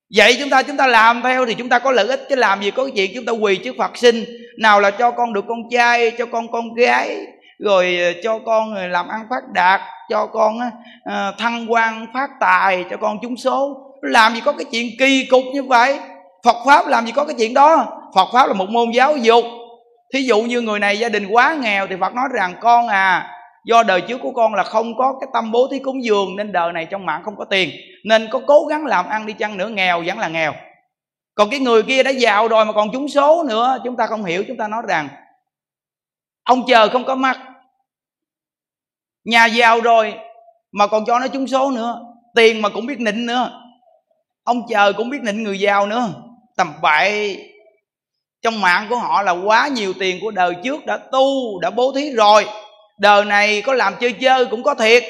vậy 0.10 0.38
chúng 0.39 0.49
ta 0.49 0.64
chúng 0.64 0.78
ta 0.78 0.88
làm 0.88 1.22
theo 1.24 1.45
thì 1.45 1.53
chúng 1.53 1.70
ta 1.70 1.80
có 1.80 1.91
lợi 1.91 2.08
ích, 2.08 2.26
chứ 2.30 2.36
làm 2.36 2.62
gì 2.62 2.72
có 2.72 2.89
chuyện 2.95 3.12
chúng 3.16 3.26
ta 3.26 3.32
quỳ 3.32 3.56
trước 3.56 3.76
phật 3.78 3.97
sinh. 3.97 4.26
Nào 4.60 4.80
là 4.80 4.91
cho 4.91 5.12
con 5.12 5.34
được 5.34 5.45
con 5.47 5.60
trai, 5.72 6.12
cho 6.12 6.26
con 6.26 6.51
con 6.51 6.74
gái, 6.74 7.18
rồi 7.60 7.97
ờ, 8.01 8.22
cho 8.24 8.39
con 8.45 8.76
ờ, 8.76 8.88
làm 8.88 9.08
ăn 9.08 9.22
phát 9.30 9.43
đạt, 9.53 9.82
cho 10.10 10.26
con 10.26 10.60
ờ, 11.06 11.34
thăng 11.38 11.72
quan 11.72 12.08
phát 12.14 12.30
tài, 12.39 12.86
cho 12.89 12.97
con 12.97 13.18
trúng 13.22 13.38
số. 13.38 13.78
Làm 14.01 14.34
gì 14.34 14.41
có 14.45 14.51
cái 14.51 14.66
chuyện 14.72 14.89
kỳ 14.99 15.26
cục 15.26 15.43
như 15.53 15.64
vậy? 15.64 15.99
Phật 16.43 16.56
pháp 16.66 16.88
làm 16.88 17.06
gì 17.06 17.12
có 17.12 17.26
cái 17.26 17.36
chuyện 17.39 17.53
đó? 17.53 17.86
Phật 18.16 18.28
pháp 18.34 18.47
là 18.47 18.53
một 18.53 18.70
môn 18.70 18.91
giáo 18.91 19.18
dục. 19.18 19.45
Thí 20.14 20.22
dụ 20.22 20.41
như 20.41 20.62
người 20.62 20.80
này 20.80 20.99
gia 20.99 21.10
đình 21.10 21.28
quá 21.28 21.56
nghèo 21.62 21.88
thì 21.88 21.95
phật 22.01 22.14
nói 22.14 22.26
rằng, 22.34 22.53
con 22.62 22.88
à 22.88 23.35
do 23.66 23.84
đời 23.84 24.01
trước 24.01 24.18
của 24.22 24.32
con 24.32 24.53
là 24.53 24.63
không 24.63 24.97
có 24.97 25.18
cái 25.22 25.30
tâm 25.34 25.51
bố 25.51 25.68
thí 25.72 25.80
cúng 25.80 26.03
dường, 26.03 26.36
nên 26.36 26.51
đời 26.51 26.74
này 26.74 26.86
trong 26.86 27.05
mạng 27.05 27.22
không 27.26 27.36
có 27.36 27.45
tiền. 27.45 27.70
Nên 28.03 28.28
có 28.32 28.41
cố 28.47 28.66
gắng 28.66 28.86
làm 28.86 29.07
ăn 29.07 29.26
đi 29.26 29.34
chăng 29.34 29.57
nữa, 29.57 29.70
nghèo 29.70 30.03
vẫn 30.05 30.20
là 30.20 30.28
nghèo. 30.28 30.53
Còn 31.36 31.49
cái 31.49 31.59
người 31.59 31.84
kia 31.84 32.03
đã 32.03 32.11
giàu 32.11 32.47
rồi 32.47 32.66
mà 32.66 32.74
còn 32.74 32.91
trúng 32.91 33.09
số 33.09 33.43
nữa, 33.43 33.78
chúng 33.84 33.95
ta 33.95 34.07
không 34.07 34.24
hiểu, 34.26 34.43
chúng 34.47 34.57
ta 34.57 34.68
nói 34.68 34.84
rằng, 34.88 35.09
ông 36.43 36.63
chờ 36.68 36.89
không 36.89 37.03
có 37.03 37.16
mắt. 37.16 37.39
Nhà 39.24 39.45
giàu 39.45 39.82
rồi 39.82 40.13
mà 40.72 40.88
còn 40.88 41.05
cho 41.05 41.20
nó 41.20 41.28
trúng 41.28 41.47
số 41.47 41.72
nữa, 41.72 42.01
tiền 42.36 42.61
mà 42.61 42.70
cũng 42.70 42.86
biết 42.86 42.99
nịnh 42.99 43.26
nữa. 43.26 43.61
Ông 44.43 44.61
chờ 44.70 44.93
cũng 44.93 45.09
biết 45.09 45.20
nịnh 45.22 45.43
người 45.43 45.59
giàu 45.59 45.88
nữa. 45.88 46.09
Tầm 46.57 46.74
bậy, 46.82 47.38
trong 48.41 48.61
mạng 48.61 48.88
của 48.89 48.95
họ 48.95 49.22
là 49.22 49.32
quá 49.32 49.68
nhiều 49.68 49.93
tiền 49.99 50.18
của 50.22 50.32
đời 50.32 50.55
trước 50.63 50.86
đã 50.86 50.97
tu, 50.97 51.59
đã 51.59 51.70
bố 51.70 51.91
thí 51.95 52.11
rồi 52.11 52.45
đời 53.00 53.26
này 53.26 53.62
có 53.62 53.74
làm 53.74 53.93
chơi 54.00 54.12
chơi 54.12 54.46
cũng 54.46 54.64
có 54.64 54.74
thiệt. 54.76 55.04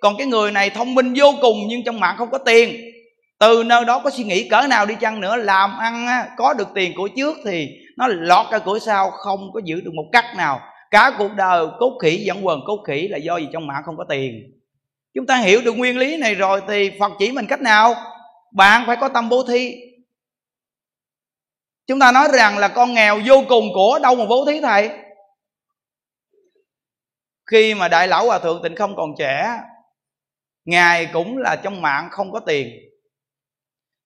Còn 0.00 0.16
cái 0.18 0.26
người 0.26 0.52
này 0.52 0.70
thông 0.70 0.94
minh 0.94 1.14
vô 1.16 1.34
cùng 1.40 1.58
nhưng 1.68 1.84
trong 1.84 2.00
mạng 2.00 2.14
không 2.18 2.30
có 2.30 2.38
tiền. 2.38 2.92
Từ 3.38 3.64
nơi 3.66 3.84
đó 3.84 3.98
có 3.98 4.10
suy 4.10 4.24
nghĩ 4.24 4.48
cỡ 4.48 4.66
nào 4.70 4.86
đi 4.86 4.94
chăng 5.00 5.20
nữa 5.20 5.36
làm 5.36 5.78
ăn 5.78 6.06
á, 6.06 6.28
có 6.36 6.54
được 6.54 6.68
tiền 6.74 6.92
của 6.96 7.08
trước 7.16 7.36
thì 7.44 7.68
nó 7.96 8.06
lọt 8.08 8.46
ra 8.52 8.58
cửa 8.58 8.78
sau 8.78 9.10
không 9.10 9.50
có 9.54 9.60
giữ 9.64 9.80
được 9.80 9.94
một 9.94 10.04
cách 10.12 10.24
nào. 10.36 10.60
Cả 10.90 11.12
cuộc 11.18 11.32
đời 11.36 11.66
cốt 11.78 11.98
khỉ 12.02 12.16
dẫn 12.16 12.46
quần 12.46 12.60
cốt 12.66 12.78
khỉ 12.86 13.08
là 13.08 13.18
do 13.18 13.36
gì 13.36 13.48
trong 13.52 13.66
mạng 13.66 13.82
không 13.84 13.96
có 13.96 14.04
tiền. 14.08 14.42
Chúng 15.14 15.26
ta 15.26 15.36
hiểu 15.36 15.60
được 15.64 15.72
nguyên 15.72 15.98
lý 15.98 16.16
này 16.16 16.34
rồi 16.34 16.60
thì 16.68 16.90
phật 17.00 17.12
chỉ 17.18 17.32
mình 17.32 17.46
cách 17.46 17.60
nào? 17.60 17.94
Bạn 18.52 18.82
phải 18.86 18.96
có 18.96 19.08
tâm 19.08 19.28
bố 19.28 19.42
thí. 19.48 19.74
Chúng 21.86 22.00
ta 22.00 22.12
nói 22.12 22.28
rằng 22.32 22.58
là 22.58 22.68
con 22.68 22.94
nghèo 22.94 23.20
vô 23.26 23.44
cùng 23.48 23.68
của 23.74 23.98
đâu 24.02 24.14
mà 24.14 24.24
bố 24.24 24.44
thí 24.46 24.60
thầy? 24.60 24.90
Khi 27.46 27.74
mà 27.74 27.88
đại 27.88 28.08
lão 28.08 28.26
hòa 28.26 28.38
thượng 28.38 28.62
tịnh 28.62 28.76
không 28.76 28.96
còn 28.96 29.14
trẻ, 29.18 29.60
ngài 30.64 31.10
cũng 31.12 31.38
là 31.38 31.56
trong 31.56 31.82
mạng 31.82 32.08
không 32.10 32.32
có 32.32 32.40
tiền. 32.40 32.68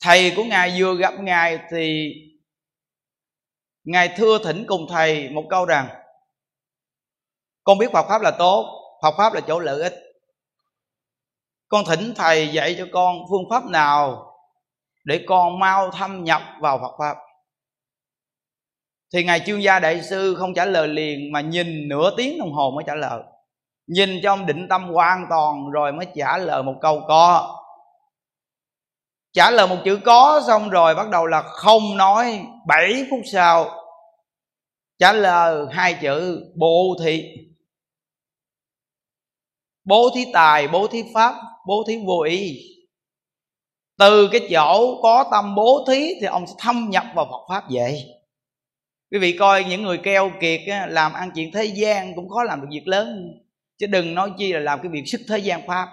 Thầy 0.00 0.32
của 0.36 0.44
ngài 0.44 0.74
vừa 0.78 0.94
gặp 0.94 1.14
ngài 1.20 1.58
thì 1.70 2.12
ngài 3.84 4.14
thưa 4.16 4.38
thỉnh 4.44 4.64
cùng 4.68 4.86
thầy 4.90 5.28
một 5.30 5.44
câu 5.50 5.64
rằng, 5.64 5.88
con 7.64 7.78
biết 7.78 7.92
Phật 7.92 8.06
pháp 8.08 8.22
là 8.22 8.30
tốt, 8.30 8.82
Phật 9.02 9.14
pháp 9.18 9.32
là 9.34 9.40
chỗ 9.40 9.58
lợi 9.58 9.82
ích. 9.82 9.94
Con 11.68 11.84
thỉnh 11.88 12.12
thầy 12.16 12.48
dạy 12.48 12.74
cho 12.78 12.86
con 12.92 13.16
phương 13.30 13.44
pháp 13.50 13.64
nào 13.64 14.32
để 15.04 15.24
con 15.28 15.58
mau 15.58 15.90
thâm 15.90 16.24
nhập 16.24 16.42
vào 16.60 16.78
Phật 16.78 16.96
pháp? 16.98 17.16
Thì 19.12 19.24
ngài 19.24 19.40
chuyên 19.40 19.60
gia 19.60 19.78
đại 19.78 20.02
sư 20.02 20.34
không 20.38 20.54
trả 20.54 20.64
lời 20.64 20.88
liền 20.88 21.32
mà 21.32 21.40
nhìn 21.40 21.88
nửa 21.88 22.16
tiếng 22.16 22.38
đồng 22.38 22.52
hồ 22.52 22.70
mới 22.70 22.84
trả 22.86 22.94
lời. 22.94 23.22
Nhìn 23.86 24.20
trong 24.22 24.46
định 24.46 24.66
tâm 24.70 24.88
hoàn 24.88 25.26
toàn 25.30 25.70
rồi 25.70 25.92
mới 25.92 26.06
trả 26.14 26.38
lời 26.38 26.62
một 26.62 26.74
câu 26.80 27.02
có. 27.08 27.56
Trả 29.32 29.50
lời 29.50 29.66
một 29.66 29.76
chữ 29.84 29.98
có 30.04 30.42
xong 30.46 30.68
rồi 30.68 30.94
bắt 30.94 31.10
đầu 31.10 31.26
là 31.26 31.42
không 31.42 31.96
nói. 31.96 32.42
7 32.66 33.06
phút 33.10 33.20
sau, 33.32 33.70
trả 34.98 35.12
lời 35.12 35.66
hai 35.70 35.94
chữ 36.02 36.44
bố 36.56 36.96
thí. 37.04 37.22
Bố 39.84 40.10
thí 40.14 40.26
tài, 40.32 40.68
bố 40.68 40.86
thí 40.86 41.04
pháp, 41.14 41.34
bố 41.66 41.84
thí 41.88 41.98
vô 42.06 42.20
ý. 42.20 42.60
Từ 43.98 44.28
cái 44.32 44.40
chỗ 44.50 45.00
có 45.02 45.24
tâm 45.30 45.54
bố 45.54 45.84
thí 45.88 46.14
thì 46.20 46.26
ông 46.26 46.46
sẽ 46.46 46.54
thâm 46.58 46.90
nhập 46.90 47.04
vào 47.14 47.26
Phật 47.30 47.54
pháp 47.54 47.64
vậy 47.70 48.15
quý 49.12 49.18
vị 49.18 49.32
coi 49.32 49.64
những 49.64 49.82
người 49.82 49.98
keo 49.98 50.30
kiệt 50.40 50.60
làm 50.88 51.12
ăn 51.12 51.30
chuyện 51.34 51.50
thế 51.52 51.64
gian 51.64 52.14
cũng 52.14 52.28
khó 52.28 52.42
làm 52.42 52.60
được 52.60 52.66
việc 52.70 52.88
lớn. 52.88 53.32
Chứ 53.78 53.86
đừng 53.86 54.14
nói 54.14 54.30
chi 54.38 54.52
là 54.52 54.60
làm 54.60 54.80
cái 54.82 54.90
việc 54.92 55.02
sức 55.06 55.20
thế 55.28 55.38
gian 55.38 55.66
pháp. 55.66 55.88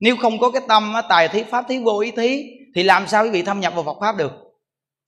Nếu 0.00 0.16
không 0.16 0.38
có 0.38 0.50
cái 0.50 0.62
tâm 0.68 0.94
tài 1.08 1.28
thí 1.28 1.42
pháp, 1.42 1.64
thí 1.68 1.78
vô 1.78 1.98
ý 1.98 2.10
thí, 2.10 2.42
thì 2.74 2.82
làm 2.82 3.06
sao 3.06 3.24
quý 3.24 3.30
vị 3.30 3.42
thâm 3.42 3.60
nhập 3.60 3.74
vào 3.74 3.84
Phật 3.84 3.96
pháp 4.00 4.16
được? 4.16 4.32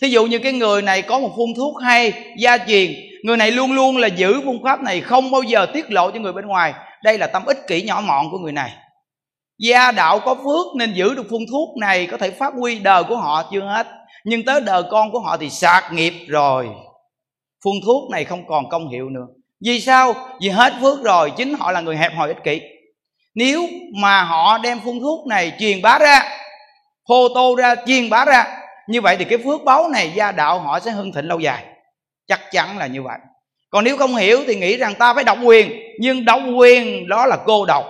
Thí 0.03 0.09
dụ 0.09 0.27
như 0.27 0.39
cái 0.39 0.53
người 0.53 0.83
này 0.83 1.03
có 1.03 1.19
một 1.19 1.31
phương 1.37 1.55
thuốc 1.57 1.83
hay, 1.83 2.13
gia 2.39 2.59
truyền, 2.59 2.95
người 3.25 3.37
này 3.37 3.51
luôn 3.51 3.73
luôn 3.73 3.97
là 3.97 4.07
giữ 4.07 4.41
phương 4.45 4.63
pháp 4.65 4.83
này, 4.83 5.01
không 5.01 5.31
bao 5.31 5.43
giờ 5.43 5.67
tiết 5.67 5.91
lộ 5.91 6.11
cho 6.11 6.21
người 6.21 6.33
bên 6.33 6.47
ngoài. 6.47 6.75
Đây 7.05 7.19
là 7.19 7.27
tâm 7.27 7.45
ích 7.47 7.59
kỷ 7.69 7.83
nhỏ 7.83 8.03
mọn 8.07 8.31
của 8.31 8.39
người 8.39 8.53
này. 8.53 8.73
Gia 9.59 9.93
đạo 9.93 10.21
có 10.25 10.35
phước 10.35 10.77
nên 10.77 10.93
giữ 10.95 11.15
được 11.15 11.27
phun 11.31 11.43
thuốc 11.51 11.77
này, 11.81 12.07
có 12.07 12.17
thể 12.17 12.31
phát 12.31 12.55
huy 12.55 12.79
đời 12.79 13.05
của 13.05 13.17
họ 13.17 13.49
chưa 13.53 13.61
hết. 13.61 13.87
Nhưng 14.25 14.45
tới 14.45 14.61
đời 14.61 14.83
con 14.91 15.13
của 15.13 15.21
họ 15.21 15.37
thì 15.37 15.51
sạc 15.51 15.93
nghiệp 15.93 16.15
rồi 16.29 16.69
phun 17.65 17.75
thuốc 17.85 18.11
này 18.11 18.25
không 18.25 18.47
còn 18.47 18.69
công 18.69 18.89
hiệu 18.89 19.09
nữa. 19.09 19.27
Vì 19.67 19.81
sao? 19.81 20.15
Vì 20.41 20.49
hết 20.49 20.73
phước 20.81 21.03
rồi, 21.03 21.33
chính 21.37 21.55
họ 21.55 21.73
là 21.73 21.81
người 21.81 21.97
hẹp 21.97 22.13
hòi 22.17 22.29
ích 22.29 22.45
kỷ. 22.45 22.61
Nếu 23.35 23.67
mà 24.03 24.23
họ 24.23 24.59
đem 24.59 24.81
phun 24.81 25.01
thuốc 25.01 25.27
này 25.27 25.53
truyền 25.59 25.83
bá 25.83 25.99
ra 25.99 26.39
hô 27.09 27.29
tô 27.35 27.55
ra, 27.57 27.75
truyền 27.87 28.11
bá 28.11 28.25
ra, 28.25 28.57
như 28.89 29.01
vậy 29.01 29.17
thì 29.19 29.25
cái 29.25 29.39
phước 29.39 29.65
báo 29.65 29.89
này 29.89 30.13
gia 30.15 30.33
đạo 30.33 30.61
họ 30.61 30.81
sẽ 30.81 30.91
hưng 30.91 31.13
thịnh 31.13 31.29
lâu 31.29 31.41
dài. 31.41 31.65
Chắc 32.29 32.41
chắn 32.51 32.79
là 32.79 32.87
như 32.87 33.03
vậy. 33.03 33.19
Còn 33.71 33.85
nếu 33.85 33.97
không 33.97 34.17
hiểu 34.17 34.39
thì 34.47 34.55
nghĩ 34.55 34.77
rằng 34.77 34.95
ta 34.95 35.15
phải 35.15 35.25
độc 35.25 35.39
quyền, 35.45 35.73
nhưng 36.01 36.25
độc 36.25 36.41
quyền 36.57 37.09
đó 37.09 37.27
là 37.27 37.37
cô 37.47 37.65
độc. 37.67 37.85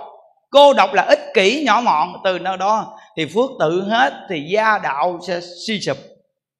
Cô 0.49 0.73
độc 0.73 0.93
là 0.93 1.03
ích 1.03 1.19
kỷ 1.33 1.63
nhỏ 1.65 1.81
mọn, 1.81 2.13
từ 2.23 2.39
nơi 2.39 2.57
đó 2.57 2.97
thì 3.17 3.25
phước 3.25 3.49
tự 3.59 3.83
hết 3.89 4.13
thì 4.29 4.41
gia 4.49 4.77
đạo 4.77 5.19
sẽ 5.27 5.39
suy 5.67 5.79
sụp. 5.79 5.97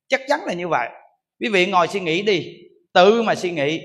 Chắc 0.09 0.21
chắn 0.27 0.39
là 0.45 0.53
như 0.53 0.67
vậy. 0.67 0.89
Quý 1.39 1.49
vị 1.49 1.65
ngồi 1.65 1.87
suy 1.87 1.99
nghĩ 1.99 2.21
đi 2.21 2.45
tự 2.95 3.21
mà 3.21 3.35
suy 3.35 3.51
nghĩ. 3.51 3.81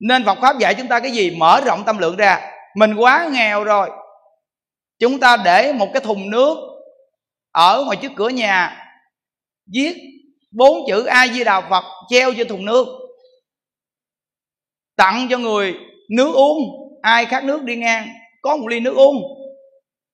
Nên 0.00 0.24
Phật 0.24 0.38
pháp 0.40 0.58
dạy 0.58 0.74
chúng 0.74 0.88
ta 0.88 1.00
cái 1.00 1.10
gì? 1.10 1.30
Mở 1.30 1.60
rộng 1.66 1.82
tâm 1.86 1.98
lượng 1.98 2.16
ra. 2.16 2.40
Mình 2.76 2.94
quá 2.94 3.28
nghèo 3.32 3.64
rồi. 3.64 3.90
Chúng 4.98 5.20
ta 5.20 5.36
để 5.44 5.72
một 5.72 5.88
cái 5.92 6.00
thùng 6.00 6.30
nước 6.30 6.56
ở 7.52 7.82
ngoài 7.84 7.98
trước 8.02 8.12
cửa 8.16 8.28
nhà, 8.28 8.84
viết 9.72 9.96
bốn 10.50 10.78
chữ 10.88 11.04
a 11.04 11.26
di 11.28 11.44
đà 11.44 11.60
phật, 11.60 11.84
treo 12.08 12.34
trên 12.34 12.48
thùng 12.48 12.64
nước. 12.64 12.86
Tặng 14.96 15.26
cho 15.30 15.38
người 15.38 15.74
nước 16.10 16.32
uống, 16.34 16.58
ai 17.02 17.24
khát 17.24 17.44
nước 17.44 17.62
đi 17.62 17.76
ngang, 17.76 18.08
có 18.42 18.56
một 18.56 18.68
ly 18.68 18.80
nước 18.80 18.94
uống. 18.96 19.16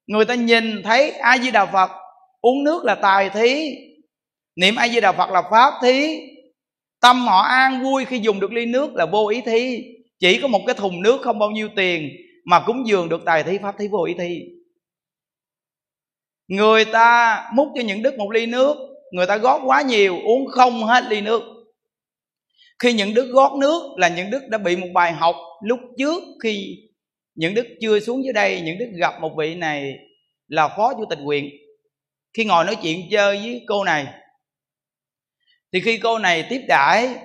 Người 0.06 0.24
ta 0.24 0.34
nhìn 0.34 0.82
thấy 0.82 1.10
a 1.10 1.38
di 1.38 1.50
đà 1.50 1.66
phật, 1.66 1.90
uống 2.40 2.64
nước 2.64 2.84
là 2.84 2.94
tài 2.94 3.30
thí. 3.30 3.70
Niệm 4.56 4.76
a 4.76 4.88
di 4.88 5.00
đà 5.00 5.12
phật 5.12 5.30
là 5.30 5.42
pháp 5.50 5.74
thí 5.82 6.18
tâm 7.04 7.26
họ 7.26 7.40
an 7.40 7.82
vui 7.82 8.04
khi 8.04 8.18
dùng 8.18 8.40
được 8.40 8.52
ly 8.52 8.66
nước 8.66 8.94
là 8.94 9.06
vô 9.06 9.28
ý 9.28 9.40
thi. 9.40 9.84
Chỉ 10.18 10.38
có 10.42 10.48
một 10.48 10.60
cái 10.66 10.74
thùng 10.74 11.02
nước 11.02 11.20
không 11.20 11.38
bao 11.38 11.50
nhiêu 11.50 11.68
tiền 11.76 12.10
mà 12.44 12.60
cúng 12.66 12.86
dường 12.86 13.08
được 13.08 13.22
tài 13.24 13.42
thi 13.42 13.58
pháp 13.62 13.74
thí 13.78 13.88
vô 13.88 14.04
ý 14.04 14.14
thi. 14.18 14.40
Người 16.48 16.84
ta 16.84 17.42
múc 17.54 17.68
cho 17.74 17.82
những 17.82 18.02
đức 18.02 18.18
một 18.18 18.30
ly 18.30 18.46
nước, 18.46 18.76
người 19.12 19.26
ta 19.26 19.36
gót 19.36 19.60
quá 19.64 19.82
nhiều, 19.82 20.20
uống 20.24 20.46
không 20.46 20.84
hết 20.84 21.04
ly 21.08 21.20
nước. 21.20 21.42
Khi 22.78 22.92
những 22.92 23.14
đức 23.14 23.26
gót 23.32 23.56
nước 23.60 23.82
là 23.96 24.08
những 24.08 24.30
đức 24.30 24.40
đã 24.48 24.58
bị 24.58 24.76
một 24.76 24.88
bài 24.94 25.12
học 25.12 25.36
lúc 25.62 25.78
trước. 25.98 26.22
Khi 26.42 26.76
những 27.34 27.54
đức 27.54 27.66
chưa 27.80 28.00
xuống 28.00 28.24
dưới 28.24 28.32
đây, 28.32 28.60
những 28.60 28.78
đức 28.78 28.90
gặp 29.00 29.20
một 29.20 29.30
vị 29.38 29.54
này 29.54 29.94
là 30.48 30.68
phó 30.68 30.94
chủ 30.94 31.04
tịch 31.10 31.18
huyện. 31.24 31.48
Khi 32.36 32.44
ngồi 32.44 32.64
nói 32.64 32.76
chuyện 32.82 33.00
chơi 33.10 33.36
với 33.36 33.64
cô 33.68 33.84
này 33.84 34.06
thì 35.74 35.80
khi 35.80 35.98
cô 36.02 36.18
này 36.18 36.46
tiếp 36.50 36.64
đãi, 36.68 37.16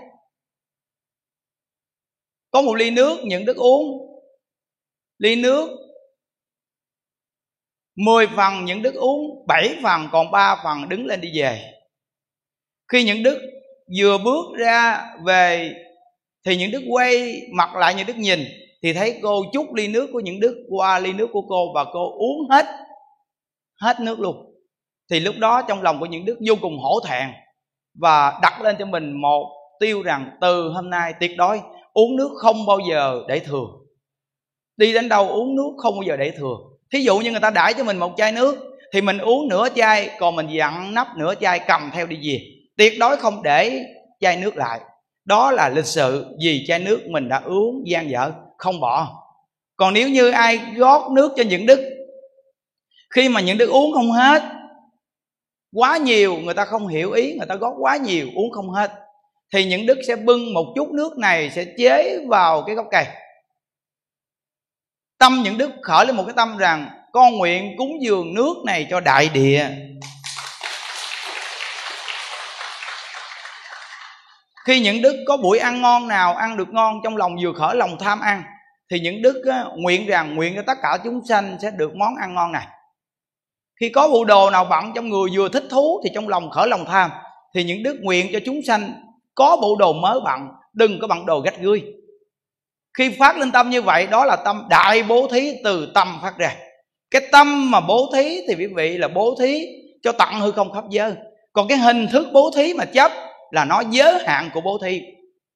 có 2.51 2.61
một 2.61 2.75
ly 2.75 2.91
nước 2.91 3.19
những 3.23 3.45
thức 3.45 3.57
uống. 3.57 4.09
Ly 5.17 5.35
nước 5.35 5.69
10 7.95 8.27
phần 8.35 8.65
những 8.65 8.81
đức 8.81 8.93
uống 8.93 9.47
7 9.47 9.75
phần, 9.83 10.07
còn 10.11 10.31
3 10.31 10.61
phần 10.63 10.89
đứng 10.89 11.05
lên 11.05 11.21
đi 11.21 11.29
về. 11.33 11.73
Khi 12.91 13.03
những 13.03 13.23
đức 13.23 13.39
vừa 13.99 14.17
bước 14.17 14.45
ra 14.57 15.05
về, 15.25 15.73
thì 16.45 16.57
những 16.57 16.71
đức 16.71 16.81
quay 16.89 17.41
mặt 17.53 17.75
lại, 17.75 17.95
những 17.95 18.07
đức 18.07 18.17
nhìn, 18.17 18.39
thì 18.83 18.93
thấy 18.93 19.19
cô 19.23 19.43
chúc 19.53 19.73
ly 19.73 19.87
nước 19.87 20.09
của 20.13 20.19
những 20.19 20.39
đức 20.39 20.65
qua 20.69 20.99
ly 20.99 21.13
nước 21.13 21.27
của 21.33 21.43
cô 21.49 21.73
và 21.75 21.85
cô 21.93 22.13
uống 22.19 22.49
hết 22.49 22.65
hết 23.81 23.99
nước 23.99 24.19
luôn. 24.19 24.55
Thì 25.11 25.19
lúc 25.19 25.35
đó 25.39 25.61
trong 25.67 25.81
lòng 25.81 25.99
của 25.99 26.05
những 26.05 26.25
đức 26.25 26.37
vô 26.47 26.55
cùng 26.61 26.79
hổ 26.79 26.99
thẹn 27.07 27.29
và 27.93 28.39
đặt 28.41 28.61
lên 28.61 28.75
cho 28.79 28.85
mình 28.85 29.21
một 29.21 29.47
tiêu 29.79 30.01
rằng 30.01 30.37
từ 30.41 30.69
hôm 30.69 30.89
nay 30.89 31.13
tuyệt 31.19 31.31
đối 31.37 31.61
uống 31.93 32.15
nước 32.15 32.29
không 32.37 32.65
bao 32.65 32.79
giờ 32.89 33.21
để 33.27 33.39
thừa. 33.39 33.65
Đi 34.77 34.93
đến 34.93 35.09
đâu 35.09 35.29
uống 35.29 35.55
nước 35.55 35.71
không 35.77 35.93
bao 35.95 36.03
giờ 36.07 36.17
để 36.17 36.31
thừa. 36.31 36.55
Thí 36.93 36.99
dụ 36.99 37.19
như 37.19 37.31
người 37.31 37.39
ta 37.39 37.49
đãi 37.49 37.73
cho 37.73 37.83
mình 37.83 37.97
một 37.97 38.13
chai 38.17 38.31
nước, 38.31 38.55
thì 38.93 39.01
mình 39.01 39.17
uống 39.17 39.47
nửa 39.47 39.67
chai, 39.75 40.09
còn 40.19 40.35
mình 40.35 40.47
dặn 40.47 40.93
nắp 40.93 41.07
nửa 41.17 41.33
chai 41.41 41.59
cầm 41.67 41.91
theo 41.93 42.05
đi 42.05 42.15
về. 42.23 42.39
Tuyệt 42.77 42.93
đối 42.99 43.17
không 43.17 43.43
để 43.43 43.83
chai 44.19 44.37
nước 44.37 44.57
lại. 44.57 44.79
Đó 45.25 45.51
là 45.51 45.69
lịch 45.69 45.85
sự 45.85 46.25
vì 46.43 46.65
chai 46.67 46.79
nước 46.79 46.99
mình 47.09 47.29
đã 47.29 47.41
uống, 47.45 47.83
gian 47.85 48.09
dở, 48.09 48.31
không 48.57 48.79
bỏ. 48.79 49.07
Còn 49.75 49.93
nếu 49.93 50.09
như 50.09 50.31
ai 50.31 50.59
gót 50.75 51.11
nước 51.11 51.31
cho 51.35 51.43
những 51.43 51.65
đức, 51.65 51.79
khi 53.09 53.29
mà 53.29 53.41
những 53.41 53.57
đức 53.57 53.69
uống 53.69 53.93
không 53.93 54.11
hết 54.11 54.43
quá 55.73 55.97
nhiều 55.97 56.35
người 56.35 56.53
ta 56.53 56.65
không 56.65 56.87
hiểu 56.87 57.11
ý 57.11 57.35
người 57.37 57.47
ta 57.49 57.55
gót 57.55 57.73
quá 57.79 57.97
nhiều 57.97 58.27
uống 58.35 58.51
không 58.51 58.69
hết. 58.69 58.91
Thì 59.53 59.65
những 59.65 59.85
đức 59.85 59.97
sẽ 60.07 60.15
bưng 60.15 60.53
một 60.53 60.73
chút 60.75 60.91
nước 60.91 61.17
này 61.17 61.49
sẽ 61.49 61.65
chế 61.77 62.19
vào 62.27 62.61
cái 62.61 62.75
gốc 62.75 62.87
cây. 62.91 63.05
Tâm 65.17 65.41
những 65.43 65.57
đức 65.57 65.71
khởi 65.81 66.05
lên 66.05 66.15
một 66.15 66.23
cái 66.25 66.33
tâm 66.35 66.57
rằng 66.57 66.89
con 67.11 67.37
nguyện 67.37 67.75
cúng 67.77 67.91
dường 68.01 68.33
nước 68.33 68.53
này 68.65 68.87
cho 68.89 68.99
đại 68.99 69.29
địa. 69.29 69.69
Khi 74.65 74.79
những 74.79 75.01
đức 75.01 75.15
có 75.27 75.37
buổi 75.37 75.59
ăn 75.59 75.81
ngon 75.81 76.07
nào 76.07 76.35
ăn 76.35 76.57
được 76.57 76.69
ngon 76.69 76.99
trong 77.03 77.17
lòng 77.17 77.35
vừa 77.41 77.53
khởi 77.53 77.75
lòng 77.75 77.97
tham 77.99 78.19
ăn 78.19 78.43
thì 78.91 78.99
những 78.99 79.21
đức 79.21 79.43
á, 79.51 79.63
nguyện 79.75 80.07
rằng 80.07 80.35
nguyện 80.35 80.55
cho 80.55 80.61
tất 80.67 80.77
cả 80.81 80.97
chúng 81.03 81.21
sanh 81.29 81.57
sẽ 81.61 81.71
được 81.71 81.95
món 81.95 82.15
ăn 82.15 82.33
ngon 82.33 82.51
này 82.51 82.67
khi 83.79 83.89
có 83.89 84.07
bộ 84.07 84.25
đồ 84.25 84.49
nào 84.49 84.65
vặn 84.65 84.91
trong 84.95 85.09
người 85.09 85.29
vừa 85.33 85.49
thích 85.49 85.63
thú 85.69 86.01
thì 86.03 86.09
trong 86.13 86.27
lòng 86.27 86.49
khởi 86.49 86.67
lòng 86.67 86.85
tham. 86.85 87.09
Thì 87.55 87.63
những 87.63 87.83
đức 87.83 87.97
nguyện 88.01 88.29
cho 88.33 88.39
chúng 88.45 88.59
sanh 88.67 88.93
có 89.35 89.57
bộ 89.61 89.75
đồ 89.79 89.93
mới 89.93 90.19
bận 90.23 90.39
đừng 90.73 90.99
có 91.01 91.07
bằng 91.07 91.25
đồ 91.25 91.39
gách 91.39 91.61
gươi 91.61 91.83
khi 92.97 93.09
phát 93.19 93.37
lên 93.37 93.51
tâm 93.51 93.69
như 93.69 93.81
vậy, 93.81 94.07
đó 94.07 94.25
là 94.25 94.35
tâm 94.35 94.67
đại 94.69 95.03
bố 95.03 95.27
thí 95.27 95.53
từ 95.63 95.91
tâm 95.93 96.19
phát 96.21 96.37
ra. 96.37 96.55
Cái 97.11 97.21
tâm 97.31 97.71
mà 97.71 97.79
bố 97.79 98.09
thí 98.13 98.41
thì 98.47 98.55
quý 98.55 98.67
vị 98.75 98.97
là 98.97 99.07
bố 99.07 99.35
thí 99.39 99.65
cho 100.03 100.11
tặng 100.11 100.39
hư 100.39 100.51
không 100.51 100.73
khắp 100.73 100.83
giới. 100.89 101.13
Còn 101.53 101.67
cái 101.67 101.77
hình 101.77 102.07
thức 102.11 102.27
bố 102.33 102.51
thí 102.55 102.73
mà 102.73 102.85
chấp 102.85 103.11
là 103.51 103.65
nó 103.65 103.81
giới 103.91 104.23
hạn 104.25 104.49
của 104.53 104.61
bố 104.61 104.77
thí. 104.83 105.01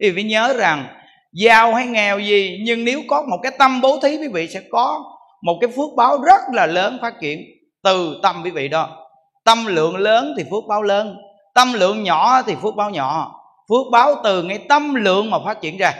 Thì 0.02 0.12
phải 0.12 0.24
nhớ 0.24 0.54
rằng, 0.58 0.86
giàu 1.34 1.74
hay 1.74 1.88
nghèo 1.88 2.20
gì, 2.20 2.60
nhưng 2.66 2.86
nếu 2.86 3.02
có 3.08 3.22
một 3.30 3.38
cái 3.44 3.52
tâm 3.60 3.82
bố 3.82 4.00
thí, 4.04 4.18
quý 4.18 4.28
vị 4.28 4.48
sẽ 4.48 4.62
có 4.72 5.04
một 5.44 5.58
cái 5.62 5.70
phước 5.76 5.90
báo 5.98 6.22
rất 6.22 6.42
là 6.54 6.66
lớn 6.66 6.98
phát 7.02 7.14
triển 7.22 7.40
từ 7.84 8.20
tâm 8.24 8.42
quý 8.44 8.52
vị 8.52 8.68
đó. 8.68 9.08
Tâm 9.44 9.66
lượng 9.66 9.98
lớn 9.98 10.34
thì 10.38 10.44
phước 10.52 10.64
báo 10.68 10.82
lớn, 10.82 11.18
tâm 11.54 11.74
lượng 11.74 12.04
nhỏ 12.04 12.42
thì 12.42 12.56
phước 12.62 12.76
báo 12.76 12.90
nhỏ. 12.90 13.40
Phước 13.70 13.92
báo 13.92 14.16
từ 14.24 14.44
ngay 14.44 14.60
tâm 14.70 14.96
lượng 14.96 15.32
mà 15.32 15.38
phát 15.46 15.62
triển 15.62 15.78
ra. 15.78 15.94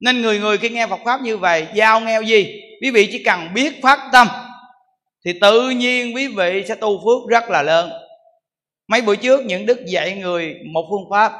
Nên 0.00 0.22
người 0.22 0.38
người 0.38 0.58
khi 0.58 0.68
nghe 0.68 0.86
Phật 0.86 1.00
pháp 1.04 1.20
như 1.20 1.36
vậy 1.36 1.66
giàu 1.74 2.00
nghèo 2.00 2.22
gì? 2.22 2.60
Quý 2.82 2.90
vị 2.90 3.08
chỉ 3.12 3.22
cần 3.24 3.48
biết 3.54 3.82
phát 3.82 4.08
tâm, 4.12 4.28
thì 5.24 5.32
tự 5.40 5.70
nhiên 5.70 6.16
quý 6.16 6.26
vị 6.26 6.64
sẽ 6.68 6.74
tu 6.74 6.98
phước 6.98 7.30
rất 7.30 7.50
là 7.50 7.62
lớn. 7.62 7.90
Mấy 8.88 9.00
buổi 9.00 9.16
trước 9.16 9.44
những 9.44 9.66
đức 9.66 9.78
dạy 9.86 10.14
người 10.14 10.54
một 10.72 10.86
phương 10.90 11.10
pháp. 11.10 11.32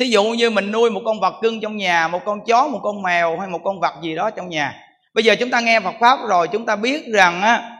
Thí 0.00 0.06
dụ 0.06 0.24
như 0.24 0.50
mình 0.50 0.72
nuôi 0.72 0.90
một 0.90 1.00
con 1.04 1.20
vật 1.20 1.34
cưng 1.42 1.60
trong 1.60 1.76
nhà, 1.76 2.08
một 2.08 2.20
con 2.24 2.44
chó, 2.46 2.68
một 2.68 2.80
con 2.82 3.02
mèo 3.02 3.38
hay 3.38 3.48
một 3.48 3.60
con 3.64 3.80
vật 3.80 3.94
gì 4.02 4.14
đó 4.14 4.30
trong 4.30 4.48
nhà. 4.48 4.74
Bây 5.14 5.24
giờ 5.24 5.34
chúng 5.40 5.50
ta 5.50 5.60
nghe 5.60 5.80
phật 5.80 5.94
pháp 6.00 6.18
rồi, 6.28 6.48
chúng 6.48 6.66
ta 6.66 6.76
biết 6.76 7.02
rằng 7.12 7.42
á 7.42 7.76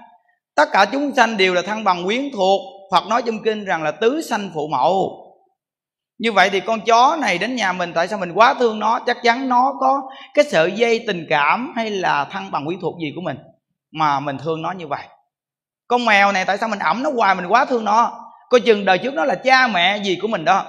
tất 0.60 0.68
cả 0.72 0.84
chúng 0.92 1.14
sanh 1.14 1.36
đều 1.36 1.54
là 1.54 1.62
thăng 1.62 1.84
bằng 1.84 2.04
quyến 2.04 2.30
thuộc. 2.34 2.60
Phật 2.92 3.06
nói 3.06 3.22
trong 3.26 3.42
kinh 3.44 3.64
rằng 3.64 3.82
là 3.82 3.90
tứ 3.90 4.22
sanh 4.22 4.50
phụ 4.54 4.68
mẫu. 4.68 5.26
Như 6.18 6.32
vậy 6.32 6.50
thì 6.50 6.60
con 6.60 6.80
chó 6.80 7.16
này 7.20 7.38
đến 7.38 7.56
nhà 7.56 7.72
mình, 7.72 7.92
tại 7.94 8.08
sao 8.08 8.18
mình 8.18 8.32
quá 8.32 8.54
thương 8.54 8.78
nó? 8.78 9.00
Chắc 9.06 9.16
chắn 9.22 9.48
nó 9.48 9.72
có 9.80 10.02
cái 10.34 10.44
sợi 10.44 10.72
dây 10.72 11.04
tình 11.06 11.26
cảm 11.30 11.72
hay 11.76 11.90
là 11.90 12.24
thăng 12.24 12.50
bằng 12.50 12.66
quyến 12.66 12.80
thuộc 12.80 12.94
gì 13.00 13.12
của 13.14 13.20
mình 13.20 13.38
mà 13.92 14.20
mình 14.20 14.38
thương 14.38 14.62
nó 14.62 14.72
như 14.72 14.86
vậy. 14.86 15.02
Con 15.88 16.04
mèo 16.04 16.32
này 16.32 16.44
tại 16.44 16.58
sao 16.58 16.68
mình 16.68 16.78
ẩm 16.78 17.02
nó 17.02 17.10
hoài, 17.16 17.34
mình 17.34 17.46
quá 17.48 17.64
thương 17.64 17.84
nó? 17.84 18.12
Coi 18.50 18.60
chừng 18.60 18.84
đời 18.84 18.98
trước 18.98 19.14
nó 19.14 19.24
là 19.24 19.34
cha 19.34 19.66
mẹ 19.66 19.98
gì 19.98 20.18
của 20.22 20.28
mình 20.28 20.44
đó. 20.44 20.64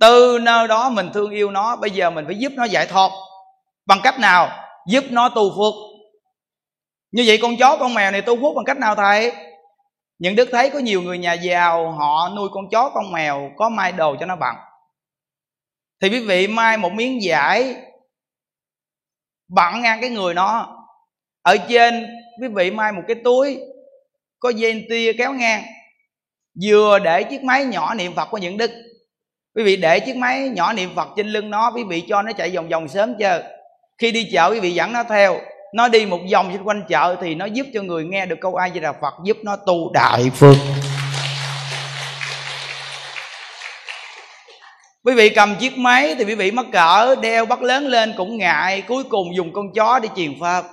Từ 0.00 0.38
nơi 0.42 0.68
đó 0.68 0.90
mình 0.90 1.10
thương 1.14 1.30
yêu 1.30 1.50
nó, 1.50 1.76
bây 1.76 1.90
giờ 1.90 2.10
mình 2.10 2.24
phải 2.26 2.38
giúp 2.38 2.52
nó 2.56 2.64
giải 2.64 2.86
thoát. 2.86 3.10
Bằng 3.86 4.00
cách 4.02 4.18
nào? 4.18 4.48
Giúp 4.88 5.04
nó 5.10 5.28
tu 5.28 5.50
phước 5.50 5.87
như 7.10 7.24
vậy 7.26 7.38
con 7.42 7.56
chó 7.56 7.76
con 7.80 7.94
mèo 7.94 8.10
này 8.10 8.22
tu 8.22 8.36
phước 8.36 8.56
bằng 8.56 8.64
cách 8.64 8.78
nào 8.78 8.94
thầy? 8.94 9.32
Những 10.18 10.36
đức 10.36 10.48
thấy 10.52 10.70
có 10.70 10.78
nhiều 10.78 11.02
người 11.02 11.18
nhà 11.18 11.32
giàu, 11.32 11.92
họ 11.92 12.28
nuôi 12.36 12.48
con 12.52 12.64
chó 12.70 12.90
con 12.94 13.12
mèo, 13.12 13.50
có 13.56 13.68
mai 13.68 13.92
đồ 13.92 14.16
cho 14.20 14.26
nó 14.26 14.36
bằng. 14.36 14.56
Thì 16.00 16.08
quý 16.08 16.20
vị 16.20 16.46
mai 16.46 16.76
một 16.76 16.92
miếng 16.92 17.18
vải 17.22 17.76
bận 19.48 19.82
ngang 19.82 20.00
cái 20.00 20.10
người 20.10 20.34
nó. 20.34 20.74
Ở 21.42 21.56
trên, 21.68 22.06
quý 22.40 22.48
vị 22.48 22.70
mai 22.70 22.92
một 22.92 23.02
cái 23.08 23.16
túi, 23.24 23.58
có 24.38 24.48
dây 24.48 24.86
tia 24.90 25.12
kéo 25.12 25.32
ngang. 25.32 25.62
Vừa 26.62 26.98
để 26.98 27.22
chiếc 27.22 27.44
máy 27.44 27.64
nhỏ 27.64 27.94
niệm 27.94 28.14
phật 28.14 28.28
của 28.30 28.38
những 28.38 28.56
đức. 28.56 28.70
Quý 29.54 29.64
vị 29.64 29.76
để 29.76 30.00
chiếc 30.00 30.16
máy 30.16 30.48
nhỏ 30.48 30.72
niệm 30.72 30.90
phật 30.96 31.08
trên 31.16 31.26
lưng 31.26 31.50
nó, 31.50 31.72
quý 31.74 31.82
vị 31.88 32.04
cho 32.08 32.22
nó 32.22 32.32
chạy 32.32 32.50
vòng 32.50 32.68
vòng 32.68 32.88
sớm 32.88 33.14
chưa? 33.18 33.42
Khi 33.98 34.12
đi 34.12 34.28
chợ, 34.32 34.50
quý 34.50 34.60
vị 34.60 34.74
dẫn 34.74 34.92
nó 34.92 35.04
theo 35.04 35.40
nó 35.74 35.88
đi 35.88 36.06
một 36.06 36.20
vòng 36.32 36.52
xung 36.52 36.68
quanh 36.68 36.84
chợ 36.88 37.16
thì 37.20 37.34
nó 37.34 37.44
giúp 37.44 37.66
cho 37.74 37.82
người 37.82 38.04
nghe 38.04 38.26
được 38.26 38.36
câu 38.40 38.54
ai 38.54 38.70
di 38.74 38.80
đà 38.80 38.92
phật, 38.92 39.14
giúp 39.24 39.36
nó 39.42 39.56
tu 39.56 39.92
đại 39.92 40.30
phước 40.30 40.56
quý 45.08 45.14
vị 45.14 45.28
cầm 45.28 45.56
chiếc 45.56 45.78
máy 45.78 46.14
thì 46.18 46.24
quý 46.24 46.34
vị 46.34 46.50
mắc 46.50 46.66
cỡ 46.72 47.14
đeo 47.14 47.46
bắt 47.46 47.62
lớn 47.62 47.86
lên 47.86 48.14
cũng 48.16 48.38
ngại, 48.38 48.82
cuối 48.88 49.04
cùng 49.04 49.36
dùng 49.36 49.52
con 49.52 49.72
chó 49.72 49.98
để 49.98 50.08
truyền 50.16 50.40
pháp. 50.40 50.64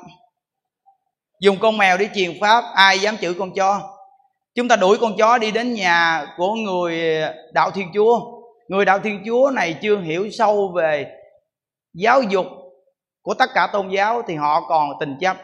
Dùng 1.41 1.57
con 1.59 1.77
mèo 1.77 1.97
để 1.97 2.09
truyền 2.15 2.33
pháp, 2.41 2.63
ai 2.75 2.99
dám 2.99 3.17
chửi 3.17 3.33
con 3.33 3.53
chó? 3.53 3.81
Chúng 4.55 4.67
ta 4.67 4.75
đuổi 4.75 4.97
con 5.01 5.17
chó 5.17 5.37
đi 5.37 5.51
đến 5.51 5.73
nhà 5.73 6.25
của 6.37 6.53
người 6.53 7.21
đạo 7.53 7.71
thiên 7.71 7.87
chúa. 7.93 8.19
Người 8.67 8.85
đạo 8.85 8.99
thiên 8.99 9.23
chúa 9.25 9.51
này 9.53 9.75
chưa 9.81 9.97
hiểu 9.97 10.29
sâu 10.31 10.71
về 10.75 11.05
giáo 11.93 12.21
dục 12.21 12.45
của 13.25 13.33
tất 13.33 13.49
cả 13.53 13.67
tôn 13.73 13.89
giáo 13.89 14.21
thì 14.27 14.35
họ 14.35 14.61
còn 14.61 14.89
tình 14.99 15.17
chấp. 15.21 15.37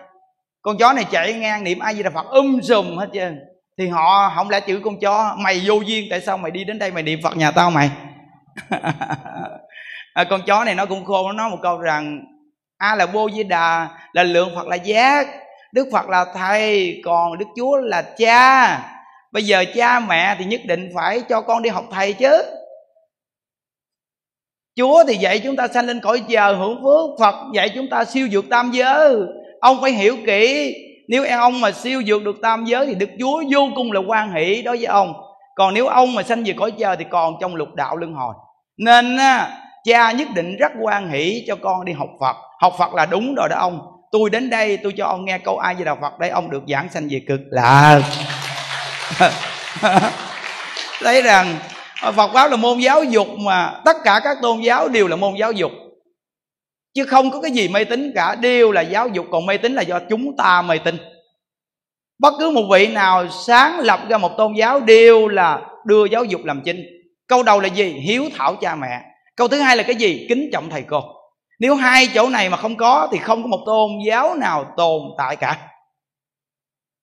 Con 0.61 0.77
chó 0.77 0.93
này 0.93 1.05
chạy 1.11 1.33
ngang 1.33 1.63
niệm 1.63 1.79
ai 1.79 1.95
di 1.95 2.03
đà 2.03 2.09
phật 2.09 2.25
um 2.29 2.61
sùm 2.61 2.97
hết 2.97 3.07
trơn. 3.13 3.39
Thì 3.77 3.87
họ 3.87 4.31
không 4.35 4.49
lẽ 4.49 4.59
chữ 4.59 4.81
con 4.83 4.99
chó 4.99 5.35
mày 5.37 5.61
vô 5.65 5.75
duyên 5.85 6.07
tại 6.09 6.21
sao 6.21 6.37
mày 6.37 6.51
đi 6.51 6.63
đến 6.63 6.79
đây 6.79 6.91
mày 6.91 7.03
niệm 7.03 7.19
phật 7.23 7.37
nhà 7.37 7.51
tao 7.51 7.71
mày? 7.71 7.89
À, 10.13 10.23
con 10.23 10.41
chó 10.47 10.63
này 10.63 10.75
nó 10.75 10.85
cũng 10.85 11.05
khôn 11.05 11.25
nó 11.25 11.33
nói 11.33 11.49
một 11.49 11.57
câu 11.61 11.77
rằng 11.77 12.21
a 12.77 12.95
là 12.95 13.05
vô 13.05 13.29
di 13.29 13.43
đà 13.43 13.87
là 14.13 14.23
lượng 14.23 14.55
phật 14.55 14.67
là 14.67 14.75
giác 14.75 15.27
đức 15.71 15.87
phật 15.91 16.09
là 16.09 16.25
thầy 16.33 17.01
còn 17.05 17.37
đức 17.37 17.45
chúa 17.55 17.77
là 17.77 18.01
cha. 18.01 18.79
Bây 19.31 19.43
giờ 19.43 19.65
cha 19.75 19.99
mẹ 19.99 20.35
thì 20.39 20.45
nhất 20.45 20.61
định 20.65 20.91
phải 20.95 21.21
cho 21.29 21.41
con 21.41 21.61
đi 21.61 21.69
học 21.69 21.85
thầy 21.91 22.13
chứ 22.13 22.43
chúa 24.75 25.03
thì 25.07 25.15
dạy 25.15 25.39
chúng 25.39 25.55
ta 25.55 25.67
sanh 25.67 25.85
lên 25.85 25.99
cõi 25.99 26.21
chờ 26.29 26.53
hưởng 26.53 26.81
phước. 26.83 27.19
Phật 27.19 27.35
dạy 27.53 27.69
chúng 27.75 27.87
ta 27.89 28.05
siêu 28.05 28.27
dược 28.31 28.49
tam 28.49 28.71
giới. 28.71 29.15
Ông 29.59 29.81
phải 29.81 29.91
hiểu 29.91 30.17
kỹ, 30.25 30.73
nếu 31.07 31.23
em 31.23 31.39
ông 31.39 31.61
mà 31.61 31.71
siêu 31.71 32.03
dược 32.07 32.23
được 32.23 32.35
tam 32.41 32.65
giới 32.65 32.85
thì 32.85 32.95
đức 32.95 33.09
chúa 33.19 33.43
vô 33.51 33.67
cùng 33.75 33.91
là 33.91 33.99
quan 34.07 34.33
hỷ 34.33 34.61
đối 34.61 34.77
với 34.77 34.85
ông. 34.85 35.13
Còn 35.55 35.73
nếu 35.73 35.87
ông 35.87 36.15
mà 36.15 36.23
sanh 36.23 36.43
về 36.43 36.53
cõi 36.57 36.71
chờ 36.71 36.95
thì 36.95 37.05
còn 37.09 37.33
trong 37.41 37.55
lục 37.55 37.69
đạo 37.75 37.97
luân 37.97 38.13
hồi. 38.13 38.33
Nên 38.77 39.17
cha 39.83 40.11
nhất 40.11 40.27
định 40.35 40.57
rất 40.57 40.71
quan 40.81 41.09
hỷ 41.09 41.43
cho 41.47 41.55
con 41.55 41.85
đi 41.85 41.93
học 41.93 42.09
phật. 42.19 42.35
Học 42.61 42.73
phật 42.77 42.93
là 42.93 43.05
đúng 43.05 43.35
rồi 43.35 43.49
đó 43.49 43.55
ông. 43.59 43.79
Tôi 44.11 44.29
đến 44.29 44.49
đây, 44.49 44.77
tôi 44.77 44.93
cho 44.97 45.05
ông 45.05 45.25
nghe 45.25 45.37
câu 45.37 45.57
ai 45.57 45.75
về 45.75 45.85
đạo 45.85 45.97
phật 46.01 46.19
đây 46.19 46.29
ông 46.29 46.49
được 46.49 46.63
giảng 46.67 46.89
sanh 46.89 47.07
về 47.09 47.21
cực 47.27 47.39
lạc. 47.51 48.01
Thấy 51.03 51.21
rằng 51.21 51.55
À, 52.01 52.11
Phật 52.11 52.31
pháp 52.33 52.51
là 52.51 52.57
môn 52.57 52.79
giáo 52.79 53.03
dục 53.03 53.27
mà 53.39 53.81
tất 53.85 53.97
cả 54.03 54.21
các 54.23 54.37
tôn 54.41 54.61
giáo 54.61 54.87
đều 54.87 55.07
là 55.07 55.15
môn 55.15 55.33
giáo 55.39 55.51
dục. 55.51 55.71
Chứ 56.93 57.05
không 57.05 57.31
có 57.31 57.41
cái 57.41 57.51
gì 57.51 57.67
mê 57.67 57.83
tín 57.83 58.11
cả, 58.15 58.35
đều 58.35 58.71
là 58.71 58.81
giáo 58.81 59.07
dục, 59.07 59.25
còn 59.31 59.45
mê 59.45 59.57
tín 59.57 59.73
là 59.73 59.81
do 59.81 59.99
chúng 60.09 60.37
ta 60.37 60.61
mê 60.61 60.77
tín. 60.77 60.97
Bất 62.19 62.33
cứ 62.39 62.51
một 62.51 62.63
vị 62.71 62.87
nào 62.87 63.27
sáng 63.29 63.79
lập 63.79 63.99
ra 64.09 64.17
một 64.17 64.31
tôn 64.37 64.53
giáo 64.53 64.79
đều 64.79 65.27
là 65.27 65.61
đưa 65.85 66.05
giáo 66.05 66.23
dục 66.23 66.41
làm 66.43 66.61
chính. 66.65 66.85
Câu 67.27 67.43
đầu 67.43 67.59
là 67.59 67.67
gì? 67.67 67.83
Hiếu 67.83 68.29
thảo 68.37 68.55
cha 68.55 68.75
mẹ. 68.75 69.01
Câu 69.35 69.47
thứ 69.47 69.61
hai 69.61 69.77
là 69.77 69.83
cái 69.83 69.95
gì? 69.95 70.25
Kính 70.29 70.49
trọng 70.53 70.69
thầy 70.69 70.83
cô. 70.87 71.01
Nếu 71.59 71.75
hai 71.75 72.07
chỗ 72.13 72.29
này 72.29 72.49
mà 72.49 72.57
không 72.57 72.77
có 72.77 73.07
thì 73.11 73.17
không 73.17 73.43
có 73.43 73.47
một 73.47 73.63
tôn 73.65 73.91
giáo 74.07 74.35
nào 74.35 74.73
tồn 74.77 75.01
tại 75.17 75.35
cả. 75.35 75.57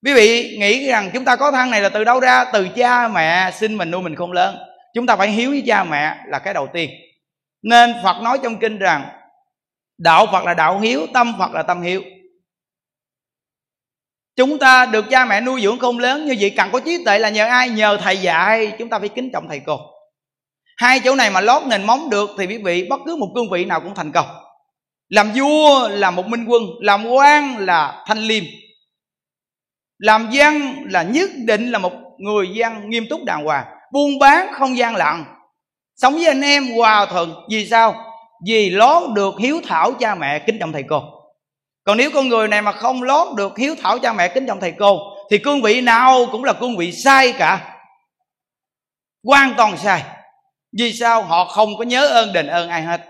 Quý 0.04 0.14
vị 0.14 0.56
nghĩ 0.58 0.86
rằng 0.88 1.10
chúng 1.14 1.24
ta 1.24 1.36
có 1.36 1.50
thân 1.50 1.70
này 1.70 1.80
là 1.80 1.88
từ 1.88 2.04
đâu 2.04 2.20
ra? 2.20 2.44
Từ 2.52 2.68
cha 2.68 3.08
mẹ 3.08 3.50
sinh 3.50 3.74
mình 3.74 3.90
nuôi 3.90 4.02
mình 4.02 4.14
không 4.14 4.32
lớn 4.32 4.67
chúng 4.94 5.06
ta 5.06 5.16
phải 5.16 5.30
hiếu 5.30 5.50
với 5.50 5.62
cha 5.66 5.84
mẹ 5.84 6.16
là 6.26 6.38
cái 6.38 6.54
đầu 6.54 6.68
tiên. 6.72 6.90
Nên 7.62 7.94
phật 8.02 8.22
nói 8.22 8.38
trong 8.42 8.58
kinh 8.58 8.78
rằng, 8.78 9.08
đạo 9.98 10.26
phật 10.32 10.44
là 10.44 10.54
đạo 10.54 10.80
hiếu, 10.80 11.06
tâm 11.14 11.32
phật 11.38 11.52
là 11.52 11.62
tâm 11.62 11.82
hiếu. 11.82 12.02
Chúng 14.36 14.58
ta 14.58 14.86
được 14.86 15.04
cha 15.10 15.24
mẹ 15.24 15.40
nuôi 15.40 15.60
dưỡng 15.60 15.78
không 15.78 15.98
lớn 15.98 16.26
như 16.26 16.36
vậy, 16.40 16.50
cần 16.56 16.68
có 16.72 16.80
trí 16.80 17.04
tuệ 17.04 17.18
là 17.18 17.28
nhờ 17.28 17.46
ai? 17.46 17.68
Nhờ 17.70 17.98
thầy 18.02 18.16
dạy. 18.16 18.72
Chúng 18.78 18.88
ta 18.88 18.98
phải 18.98 19.08
kính 19.08 19.30
trọng 19.32 19.48
thầy 19.48 19.60
cô. 19.66 19.78
Hai 20.76 21.00
chỗ 21.04 21.14
này 21.14 21.30
mà 21.30 21.40
lót 21.40 21.62
nền 21.66 21.86
móng 21.86 22.10
được 22.10 22.30
thì 22.38 22.46
quý 22.46 22.58
vị, 22.58 22.86
bất 22.90 23.00
cứ 23.06 23.16
một 23.16 23.28
cương 23.34 23.50
vị 23.50 23.64
nào 23.64 23.80
cũng 23.80 23.94
thành 23.94 24.12
công. 24.12 24.26
Làm 25.08 25.32
vua 25.34 25.88
là 25.88 26.10
một 26.10 26.26
minh 26.26 26.44
quân, 26.48 26.62
làm 26.80 27.06
quan 27.06 27.56
là 27.58 28.04
thanh 28.06 28.18
liêm. 28.18 28.44
Làm 29.98 30.28
văn 30.32 30.84
là 30.90 31.02
nhất 31.02 31.30
định 31.46 31.70
là 31.70 31.78
một 31.78 31.92
người 32.18 32.46
văn 32.54 32.90
nghiêm 32.90 33.06
túc 33.10 33.24
đàng 33.24 33.44
hoàng 33.44 33.66
buôn 33.92 34.18
bán 34.18 34.48
không 34.52 34.78
gian 34.78 34.96
lặng. 34.96 35.24
Sống 35.96 36.14
với 36.14 36.26
anh 36.26 36.40
em 36.40 36.76
hòa 36.76 37.06
thuận, 37.06 37.34
vì 37.50 37.66
sao? 37.66 37.94
Vì 38.46 38.70
lót 38.70 39.02
được 39.14 39.34
hiếu 39.40 39.60
thảo 39.64 39.92
cha 39.92 40.14
mẹ 40.14 40.38
kính 40.38 40.58
trọng 40.60 40.72
thầy 40.72 40.82
cô. 40.82 41.02
Còn 41.84 41.96
nếu 41.96 42.10
con 42.14 42.28
người 42.28 42.48
này 42.48 42.62
mà 42.62 42.72
không 42.72 43.02
lót 43.02 43.36
được 43.36 43.58
hiếu 43.58 43.74
thảo 43.82 43.98
cha 43.98 44.12
mẹ 44.12 44.28
kính 44.28 44.46
trọng 44.46 44.60
thầy 44.60 44.72
cô, 44.78 44.98
thì 45.30 45.38
cương 45.38 45.62
vị 45.62 45.80
nào 45.80 46.26
cũng 46.32 46.44
là 46.44 46.52
cương 46.52 46.76
vị 46.76 46.92
sai 46.92 47.32
cả. 47.32 47.76
Hoàn 49.24 49.54
toàn 49.56 49.76
sai. 49.76 50.02
Vì 50.78 50.92
sao? 50.92 51.22
Họ 51.22 51.44
không 51.44 51.76
có 51.78 51.84
nhớ 51.84 52.06
ơn 52.06 52.32
đền 52.32 52.46
ơn 52.46 52.68
ai 52.68 52.82
hết. 52.82 53.00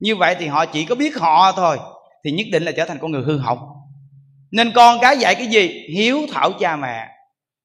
Như 0.00 0.16
vậy 0.16 0.36
thì 0.38 0.46
họ 0.46 0.66
chỉ 0.66 0.84
có 0.84 0.94
biết 0.94 1.16
họ 1.18 1.52
thôi, 1.52 1.78
thì 2.24 2.30
nhất 2.30 2.46
định 2.52 2.62
là 2.62 2.72
trở 2.76 2.84
thành 2.84 2.98
con 2.98 3.10
người 3.10 3.22
hư 3.26 3.38
hỏng. 3.38 3.58
Nên 4.50 4.72
con 4.72 4.98
cái 5.00 5.18
dạy 5.18 5.34
cái 5.34 5.46
gì? 5.46 5.86
Hiếu 5.94 6.26
thảo 6.32 6.52
cha 6.52 6.76
mẹ 6.76 7.08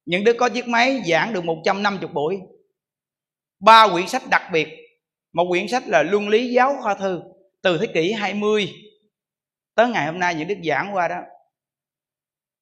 những 0.04 0.24
đứa 0.24 0.32
có 0.32 0.48
chiếc 0.48 0.68
máy 0.68 1.02
giảng 1.06 1.32
được 1.32 1.44
150 1.44 2.08
buổi. 2.12 2.38
Ba 3.60 3.88
quyển 3.92 4.08
sách 4.08 4.22
đặc 4.30 4.42
biệt. 4.52 4.68
Một 5.32 5.46
quyển 5.48 5.68
sách 5.68 5.82
là 5.86 6.02
luân 6.02 6.28
lý 6.28 6.52
giáo 6.52 6.76
khoa 6.82 6.94
thư, 6.94 7.20
từ 7.62 7.78
thế 7.78 7.86
kỷ 7.94 8.12
20 8.12 8.68
tới 9.74 9.88
ngày 9.88 10.06
hôm 10.06 10.18
nay 10.18 10.34
những 10.34 10.48
đức 10.48 10.58
giảng 10.64 10.94
qua 10.94 11.08
đó. 11.08 11.20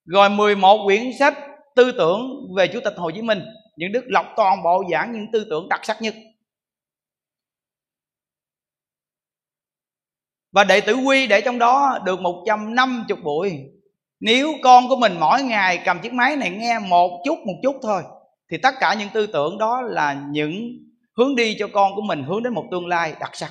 Rồi 0.04 0.30
11 0.30 0.84
quyển 0.84 1.10
sách 1.18 1.34
tư 1.76 1.92
tưởng 1.98 2.20
về 2.56 2.68
chủ 2.72 2.80
tịch 2.84 2.94
Hồ 2.96 3.10
Chí 3.10 3.22
Minh. 3.22 3.40
Những 3.76 3.92
đức 3.92 4.04
lọc 4.06 4.26
toàn 4.36 4.62
bộ 4.62 4.84
giảng 4.92 5.12
những 5.12 5.26
tư 5.32 5.46
tưởng 5.50 5.68
đặc 5.68 5.80
sắc 5.84 6.02
nhất. 6.02 6.14
Và 10.52 10.64
đệ 10.64 10.80
tử 10.80 10.94
quy 10.94 11.26
để 11.26 11.40
trong 11.40 11.58
đó 11.58 11.98
được 12.04 12.20
150 12.20 13.16
buổi 13.22 13.71
nếu 14.22 14.54
con 14.62 14.88
của 14.88 14.96
mình 14.96 15.16
mỗi 15.20 15.42
ngày 15.42 15.82
cầm 15.84 16.00
chiếc 16.00 16.12
máy 16.12 16.36
này 16.36 16.50
nghe 16.50 16.78
một 16.78 17.22
chút 17.24 17.38
một 17.46 17.54
chút 17.62 17.76
thôi, 17.82 18.02
thì 18.50 18.56
tất 18.62 18.74
cả 18.80 18.94
những 18.98 19.08
tư 19.08 19.26
tưởng 19.26 19.58
đó 19.58 19.82
là 19.82 20.22
những 20.30 20.52
hướng 21.16 21.36
đi 21.36 21.56
cho 21.58 21.68
con 21.72 21.94
của 21.94 22.02
mình 22.02 22.22
hướng 22.22 22.42
đến 22.42 22.54
một 22.54 22.64
tương 22.70 22.86
lai 22.86 23.14
đặc 23.20 23.30
sắc. 23.36 23.50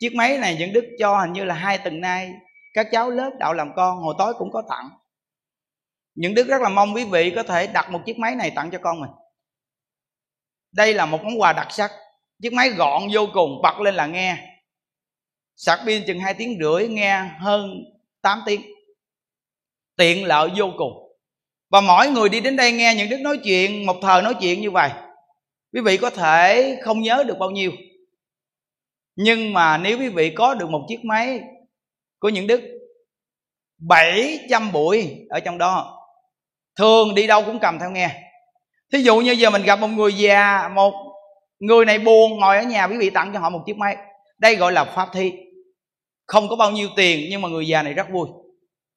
Chiếc 0.00 0.14
máy 0.14 0.38
này 0.38 0.56
những 0.58 0.72
đức 0.72 0.84
cho 0.98 1.20
hình 1.20 1.32
như 1.32 1.44
là 1.44 1.54
hai 1.54 1.78
tuần 1.78 2.00
nay 2.00 2.32
các 2.74 2.86
cháu 2.92 3.10
lớp 3.10 3.30
đạo 3.38 3.54
làm 3.54 3.70
con, 3.76 3.98
hồi 3.98 4.14
tối 4.18 4.34
cũng 4.38 4.50
có 4.52 4.62
tặng. 4.68 4.90
Những 6.14 6.34
đức 6.34 6.46
rất 6.46 6.62
là 6.62 6.68
mong 6.68 6.94
quý 6.94 7.04
vị 7.04 7.32
có 7.36 7.42
thể 7.42 7.66
đặt 7.66 7.90
một 7.90 8.00
chiếc 8.06 8.18
máy 8.18 8.34
này 8.34 8.50
tặng 8.50 8.70
cho 8.70 8.78
con 8.78 9.00
mình. 9.00 9.10
Đây 10.72 10.94
là 10.94 11.06
một 11.06 11.24
món 11.24 11.40
quà 11.40 11.52
đặc 11.52 11.66
sắc. 11.70 11.90
Chiếc 12.42 12.52
máy 12.52 12.70
gọn 12.70 13.02
vô 13.12 13.26
cùng, 13.34 13.62
bật 13.62 13.80
lên 13.80 13.94
là 13.94 14.06
nghe. 14.06 14.36
Sạc 15.56 15.80
pin 15.86 16.02
chừng 16.06 16.20
hai 16.20 16.34
tiếng 16.34 16.58
rưỡi, 16.62 16.88
nghe 16.88 17.24
hơn 17.38 17.70
8 18.22 18.40
tiếng 18.46 18.60
tiện 20.00 20.24
lợi 20.24 20.50
vô 20.56 20.70
cùng. 20.78 20.92
Và 21.70 21.80
mỗi 21.80 22.08
người 22.08 22.28
đi 22.28 22.40
đến 22.40 22.56
đây 22.56 22.72
nghe 22.72 22.94
những 22.94 23.08
đức 23.08 23.20
nói 23.20 23.38
chuyện, 23.44 23.86
một 23.86 23.96
thời 24.02 24.22
nói 24.22 24.34
chuyện 24.40 24.60
như 24.60 24.70
vậy, 24.70 24.90
quý 25.72 25.80
vị 25.80 25.96
có 25.96 26.10
thể 26.10 26.76
không 26.82 27.00
nhớ 27.00 27.24
được 27.26 27.38
bao 27.38 27.50
nhiêu. 27.50 27.72
Nhưng 29.16 29.52
mà 29.52 29.78
nếu 29.78 29.98
quý 29.98 30.08
vị 30.08 30.30
có 30.30 30.54
được 30.54 30.70
một 30.70 30.86
chiếc 30.88 31.04
máy 31.04 31.40
của 32.18 32.28
những 32.28 32.46
đức 32.46 32.60
700 33.78 34.72
buổi 34.72 35.26
ở 35.28 35.40
trong 35.40 35.58
đó, 35.58 35.98
thường 36.78 37.14
đi 37.14 37.26
đâu 37.26 37.42
cũng 37.46 37.58
cầm 37.58 37.78
theo 37.78 37.90
nghe. 37.90 38.10
Thí 38.92 38.98
dụ 38.98 39.20
như 39.20 39.32
giờ 39.32 39.50
mình 39.50 39.62
gặp 39.62 39.80
một 39.80 39.88
người 39.88 40.12
già, 40.14 40.68
một 40.74 40.94
người 41.58 41.84
này 41.84 41.98
buồn, 41.98 42.38
ngồi 42.38 42.56
ở 42.56 42.62
nhà 42.62 42.88
quý 42.88 42.96
vị 42.98 43.10
tặng 43.10 43.30
cho 43.34 43.40
họ 43.40 43.50
một 43.50 43.62
chiếc 43.66 43.76
máy. 43.76 43.96
Đây 44.38 44.56
gọi 44.56 44.72
là 44.72 44.84
pháp 44.84 45.08
thi. 45.12 45.32
Không 46.26 46.48
có 46.48 46.56
bao 46.56 46.70
nhiêu 46.70 46.88
tiền, 46.96 47.26
nhưng 47.30 47.42
mà 47.42 47.48
người 47.48 47.66
già 47.66 47.82
này 47.82 47.92
rất 47.92 48.06
vui 48.12 48.28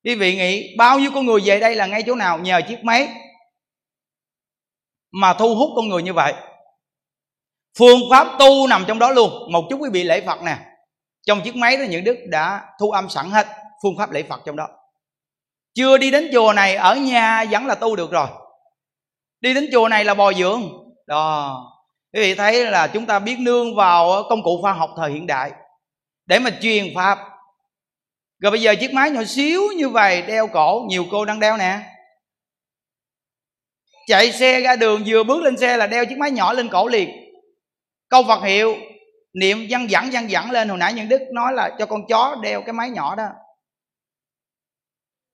quý 0.04 0.16
vị 0.16 0.36
nghĩ 0.36 0.76
bao 0.78 1.00
nhiêu 1.00 1.12
con 1.16 1.26
người 1.26 1.42
về 1.46 1.60
đây 1.60 1.76
là 1.76 1.86
ngay 1.86 2.04
chỗ 2.08 2.16
nào 2.16 2.40
nhờ 2.40 2.62
chiếc 2.68 2.84
máy 2.84 3.10
mà 5.12 5.34
thu 5.34 5.56
hút 5.56 5.70
con 5.76 5.90
người 5.90 6.04
như 6.04 6.14
vậy? 6.14 6.34
Phương 7.78 8.00
pháp 8.10 8.36
tu 8.40 8.68
nằm 8.68 8.86
trong 8.88 9.00
đó 9.00 9.12
luôn. 9.12 9.52
Một 9.52 9.68
chút 9.70 9.78
quý 9.82 9.90
vị 9.94 10.04
lễ 10.04 10.22
phật 10.22 10.42
nè. 10.42 10.58
Trong 11.28 11.42
chiếc 11.42 11.56
máy 11.56 11.78
đó 11.78 11.84
những 11.90 12.04
đức 12.04 12.18
đã 12.26 12.66
thu 12.80 12.92
âm 12.92 13.10
sẵn 13.10 13.30
hết 13.30 13.48
phương 13.84 13.98
pháp 13.98 14.12
lễ 14.12 14.24
phật 14.24 14.42
trong 14.46 14.56
đó. 14.56 14.68
Chưa 15.74 15.98
đi 15.98 16.12
đến 16.12 16.30
chùa 16.34 16.54
này, 16.54 16.76
ở 16.76 16.96
nhà 16.96 17.46
vẫn 17.52 17.66
là 17.66 17.76
tu 17.76 17.96
được 17.96 18.12
rồi. 18.12 18.28
Đi 19.42 19.54
đến 19.54 19.70
chùa 19.72 19.88
này 19.88 20.06
là 20.06 20.14
bồi 20.14 20.34
dưỡng. 20.36 20.62
Đó. 21.08 21.60
Quý 22.14 22.22
vị 22.22 22.36
thấy 22.36 22.66
là 22.66 22.88
chúng 22.88 23.06
ta 23.06 23.20
biết 23.20 23.36
nương 23.40 23.76
vào 23.76 24.24
công 24.30 24.44
cụ 24.44 24.62
khoa 24.62 24.74
học 24.74 24.90
thời 24.98 25.12
hiện 25.12 25.28
đại 25.28 25.52
để 26.26 26.40
mà 26.40 26.50
truyền 26.62 26.86
pháp 26.96 27.20
rồi 28.44 28.52
bây 28.52 28.62
giờ 28.62 28.76
chiếc 28.80 28.94
máy 28.94 29.12
nhỏ 29.12 29.24
xíu 29.24 29.62
như 29.78 29.90
vậy 29.90 30.22
đeo 30.22 30.48
cổ, 30.48 30.86
nhiều 30.90 31.06
cô 31.12 31.26
đang 31.26 31.40
đeo 31.40 31.58
nè. 31.58 31.80
Chạy 34.08 34.32
xe 34.32 34.62
ra 34.62 34.76
đường, 34.76 35.04
vừa 35.06 35.24
bước 35.24 35.44
lên 35.44 35.58
xe 35.58 35.78
là 35.78 35.88
đeo 35.88 36.06
chiếc 36.06 36.18
máy 36.18 36.32
nhỏ 36.32 36.54
lên 36.54 36.70
cổ 36.72 36.88
liền. 36.88 37.10
Câu 38.10 38.24
phật 38.28 38.44
hiệu, 38.44 38.76
niệm 39.34 39.58
văn 39.70 39.90
dẫn 39.90 40.10
văn 40.12 40.30
dẫn 40.30 40.52
lên. 40.52 40.70
Hồi 40.70 40.78
nãy 40.78 40.94
những 40.94 41.10
đức 41.10 41.22
nói 41.34 41.54
là 41.54 41.76
cho 41.80 41.86
con 41.86 42.02
chó 42.10 42.36
đeo 42.44 42.62
cái 42.62 42.74
máy 42.74 42.90
nhỏ 42.90 43.16
đó. 43.16 43.28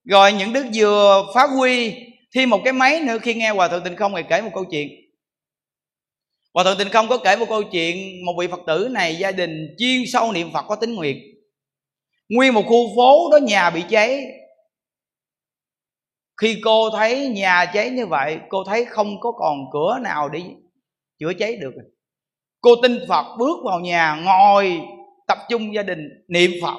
Rồi 0.04 0.34
những 0.34 0.54
đức 0.54 0.66
vừa 0.74 1.26
phát 1.36 1.50
huy 1.50 1.94
thêm 2.36 2.50
một 2.50 2.62
cái 2.64 2.74
máy 2.74 3.00
nữa. 3.00 3.18
Khi 3.22 3.34
nghe 3.34 3.50
hòa 3.50 3.68
thượng 3.68 3.84
tịnh 3.84 3.96
không 3.96 4.14
ngày 4.14 4.26
kể 4.30 4.42
một 4.42 4.52
câu 4.54 4.66
chuyện. 4.72 4.90
Hòa 6.54 6.64
thượng 6.64 6.78
tịnh 6.78 6.90
không 6.90 7.08
có 7.08 7.18
kể 7.18 7.36
một 7.36 7.46
câu 7.50 7.64
chuyện, 7.64 8.26
một 8.26 8.34
vị 8.40 8.48
phật 8.48 8.60
tử 8.68 8.88
này 8.92 9.16
gia 9.16 9.32
đình 9.32 9.76
chuyên 9.78 10.04
sâu 10.08 10.32
niệm 10.32 10.54
phật 10.54 10.66
có 10.68 10.76
tính 10.76 10.96
nguyện 10.96 11.39
nguyên 12.30 12.54
một 12.54 12.64
khu 12.68 12.96
phố 12.96 13.30
đó 13.32 13.38
nhà 13.38 13.70
bị 13.70 13.84
cháy. 13.90 14.26
Khi 16.42 16.62
cô 16.64 16.90
thấy 16.90 17.28
nhà 17.28 17.66
cháy 17.74 17.90
như 17.90 18.06
vậy, 18.06 18.40
cô 18.50 18.64
thấy 18.64 18.86
không 18.86 19.20
có 19.20 19.32
còn 19.32 19.58
cửa 19.74 19.98
nào 20.02 20.30
để 20.30 20.42
chữa 21.20 21.34
cháy 21.40 21.56
được. 21.56 21.72
Cô 22.62 22.76
tin 22.84 23.00
phật 23.08 23.36
bước 23.40 23.58
vào 23.66 23.80
nhà, 23.80 24.22
ngồi 24.26 24.82
tập 25.28 25.38
trung 25.50 25.76
gia 25.76 25.84
đình, 25.84 26.10
niệm 26.28 26.52
phật. 26.62 26.78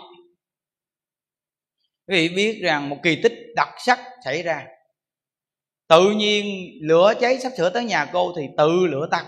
Quý 2.09 2.29
vị 2.29 2.35
biết 2.37 2.61
rằng 2.63 2.89
một 2.89 2.97
kỳ 3.03 3.23
tích 3.23 3.33
đặc 3.57 3.69
sắc 3.79 3.99
xảy 4.25 4.43
ra. 4.43 4.67
Tự 5.89 6.11
nhiên 6.11 6.47
lửa 6.83 7.15
cháy 7.21 7.39
sắp 7.39 7.53
sửa 7.57 7.71
tới 7.71 7.85
nhà 7.85 8.11
cô 8.13 8.33
thì 8.37 8.43
tự 8.57 8.87
lửa 8.87 9.09
tắt. 9.11 9.27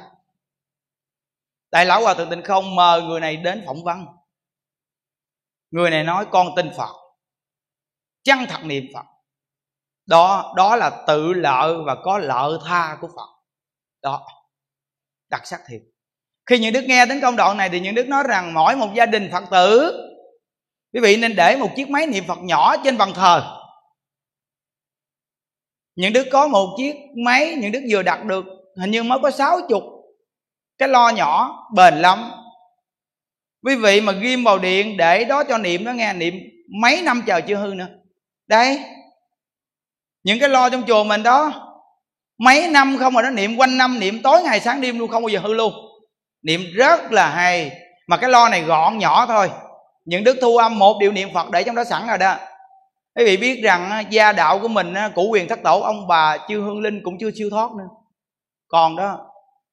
Đại 1.70 1.86
lão 1.86 2.02
hòa 2.02 2.14
thượng 2.14 2.30
tịnh 2.30 2.42
không 2.42 2.74
mời 2.74 3.02
người 3.02 3.20
này 3.20 3.36
đến 3.36 3.62
phỏng 3.66 3.84
vấn 3.84 4.06
người 5.72 5.90
này 5.90 6.04
nói 6.04 6.26
con 6.30 6.48
tin 6.56 6.70
phật. 6.76 6.92
Chân 8.24 8.38
thật 8.48 8.64
niệm 8.64 8.84
phật? 8.94 9.04
Đó 10.06 10.52
đó 10.56 10.76
là 10.76 11.04
tự 11.06 11.32
lợi 11.32 11.74
và 11.86 11.96
có 12.04 12.18
lợi 12.18 12.58
tha 12.66 12.98
của 13.00 13.08
phật. 13.16 13.28
Đó. 14.02 14.26
Đặc 15.30 15.46
sắc 15.46 15.60
thiệt. 15.68 15.80
Khi 16.46 16.58
những 16.58 16.72
đức 16.72 16.84
nghe 16.86 17.06
đến 17.06 17.20
công 17.20 17.36
đoạn 17.36 17.56
này 17.56 17.68
thì 17.68 17.80
những 17.80 17.94
đức 17.94 18.08
nói 18.08 18.22
rằng 18.28 18.54
mỗi 18.54 18.76
một 18.76 18.88
gia 18.94 19.06
đình 19.06 19.28
phật 19.32 19.44
tử, 19.50 19.92
quý 20.92 21.00
vị 21.00 21.16
nên 21.16 21.36
để 21.36 21.56
một 21.56 21.68
chiếc 21.76 21.90
máy 21.90 22.06
niệm 22.06 22.24
phật 22.28 22.38
nhỏ 22.38 22.76
trên 22.84 22.98
bàn 22.98 23.12
thờ. 23.14 23.58
Những 25.94 26.12
đức 26.12 26.26
có 26.32 26.48
một 26.48 26.74
chiếc 26.76 26.96
máy, 27.24 27.54
những 27.58 27.72
đức 27.72 27.80
vừa 27.90 28.02
đặt 28.02 28.24
được, 28.24 28.44
hình 28.80 28.90
như 28.90 29.02
mới 29.02 29.18
có 29.22 29.30
sáu 29.30 29.58
chục. 29.68 29.82
Cái 30.78 30.88
lo 30.88 31.08
nhỏ 31.08 31.58
bền 31.74 31.94
lắm 31.94 32.30
quý 33.64 33.74
vị 33.76 34.00
mà 34.00 34.12
ghim 34.12 34.44
vào 34.44 34.58
điện 34.58 34.96
để 34.96 35.24
đó 35.24 35.44
cho 35.44 35.58
niệm 35.58 35.84
đó 35.84 35.92
nghe, 35.92 36.12
niệm 36.12 36.34
mấy 36.80 37.02
năm 37.02 37.22
chờ 37.26 37.40
chưa 37.40 37.56
hư 37.56 37.74
nữa. 37.74 37.88
Đấy 38.48 38.80
những 40.24 40.40
cái 40.40 40.48
lo 40.48 40.70
trong 40.70 40.82
chùa 40.86 41.04
mình 41.04 41.22
đó, 41.22 41.68
mấy 42.38 42.68
năm 42.68 42.96
không 42.98 43.14
mà 43.14 43.22
nó 43.22 43.30
niệm 43.30 43.56
quanh 43.56 43.78
năm, 43.78 44.00
niệm 44.00 44.22
tối 44.22 44.42
ngày 44.42 44.60
sáng 44.60 44.80
đêm 44.80 44.98
luôn, 44.98 45.10
không 45.10 45.22
bao 45.22 45.28
giờ 45.28 45.38
hư 45.38 45.52
luôn. 45.52 45.72
Niệm 46.42 46.60
rất 46.74 47.12
là 47.12 47.30
hay, 47.30 47.70
mà 48.06 48.16
cái 48.16 48.30
lo 48.30 48.48
này 48.48 48.62
gọn 48.62 48.98
nhỏ 48.98 49.26
thôi. 49.26 49.50
Những 50.04 50.24
đức 50.24 50.36
thu 50.40 50.56
âm 50.56 50.78
một 50.78 50.96
điều 51.00 51.12
niệm 51.12 51.28
phật 51.34 51.50
để 51.50 51.62
trong 51.62 51.74
đó 51.74 51.84
sẵn 51.84 52.06
rồi 52.06 52.18
đó. 52.18 52.36
Quý 53.16 53.24
vị 53.24 53.36
biết 53.36 53.60
rằng 53.62 54.04
gia 54.10 54.32
đạo 54.32 54.58
của 54.58 54.68
mình 54.68 54.94
cụ 55.14 55.28
quyền 55.30 55.48
thất 55.48 55.58
tổ, 55.64 55.80
ông 55.80 56.06
bà 56.08 56.36
chư 56.48 56.60
hương 56.60 56.80
linh 56.80 57.00
cũng 57.04 57.18
chưa 57.20 57.30
siêu 57.38 57.50
thoát 57.50 57.70
nữa. 57.70 57.88
Còn 58.68 58.96
đó 58.96 59.31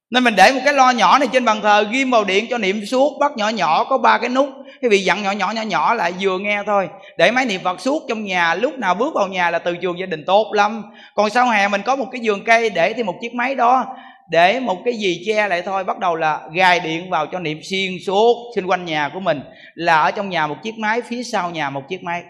nên 0.10 0.24
mình 0.24 0.36
để 0.36 0.52
một 0.52 0.62
cái 0.66 0.74
lo 0.74 0.90
nhỏ 0.90 1.20
này 1.20 1.28
trên 1.34 1.46
bàn 1.46 1.62
thờ, 1.62 1.88
ghim 1.92 2.12
vào 2.12 2.24
điện 2.24 2.46
cho 2.50 2.58
niệm 2.58 2.86
suốt, 2.86 3.18
bắt 3.20 3.32
nhỏ 3.38 3.50
nhỏ, 3.50 3.84
có 3.84 3.98
ba 3.98 4.18
cái 4.18 4.30
nút. 4.30 4.50
Quý 4.82 4.90
vị 4.90 5.04
dặn 5.04 5.24
nhỏ 5.24 5.32
nhỏ 5.32 5.52
nhỏ 5.52 5.62
nhỏ 5.62 5.94
lại 5.94 6.14
vừa 6.20 6.38
nghe 6.40 6.64
thôi. 6.66 6.90
Để 7.18 7.32
máy 7.32 7.46
niệm 7.46 7.62
phật 7.64 7.82
suốt 7.82 8.04
trong 8.10 8.24
nhà, 8.24 8.56
lúc 8.56 8.78
nào 8.78 8.96
bước 8.96 9.14
vào 9.16 9.28
nhà 9.28 9.52
là 9.52 9.60
từ 9.60 9.76
trường 9.76 10.00
gia 10.00 10.06
đình 10.06 10.24
tốt 10.26 10.48
lắm. 10.54 10.84
Còn 11.16 11.30
sau 11.30 11.48
hè 11.50 11.68
mình 11.68 11.82
có 11.86 11.96
một 11.96 12.06
cái 12.12 12.22
giường 12.22 12.44
cây, 12.44 12.70
để 12.70 12.94
thêm 12.94 13.06
một 13.06 13.16
chiếc 13.22 13.34
máy 13.34 13.56
đó. 13.56 13.86
Để 14.32 14.60
một 14.60 14.78
cái 14.86 14.94
gì 14.94 15.22
che 15.26 15.48
lại 15.48 15.62
thôi, 15.62 15.84
bắt 15.84 16.00
đầu 16.00 16.16
là 16.16 16.42
gài 16.54 16.80
điện 16.80 17.10
vào 17.10 17.26
cho 17.26 17.40
niệm 17.40 17.60
xuyên 17.64 17.92
suốt 18.06 18.52
xung 18.56 18.70
quanh 18.70 18.86
nhà 18.86 19.10
của 19.14 19.20
mình. 19.20 19.42
Là 19.76 20.02
ở 20.02 20.12
trong 20.12 20.30
nhà 20.30 20.48
một 20.48 20.56
chiếc 20.64 20.78
máy, 20.78 21.02
phía 21.02 21.24
sau 21.24 21.52
nhà 21.52 21.70
một 21.70 21.82
chiếc 21.90 22.04
máy. 22.04 22.24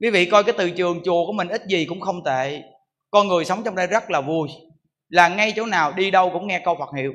Quý 0.00 0.10
vị 0.10 0.24
coi 0.24 0.44
cái 0.44 0.54
từ 0.58 0.70
trường 0.70 1.00
chùa 1.04 1.26
của 1.26 1.32
mình 1.32 1.48
ít 1.48 1.62
gì 1.66 1.84
cũng 1.84 2.00
không 2.00 2.24
tệ. 2.24 2.62
Con 3.10 3.28
người 3.28 3.44
sống 3.44 3.62
trong 3.64 3.74
đây 3.74 3.86
rất 3.86 4.10
là 4.10 4.20
vui 4.20 4.48
là 5.08 5.28
ngay 5.28 5.52
chỗ 5.56 5.66
nào 5.66 5.92
đi 5.92 6.10
đâu 6.10 6.30
cũng 6.32 6.46
nghe 6.46 6.62
câu 6.64 6.76
phật 6.78 6.90
hiệu. 6.96 7.12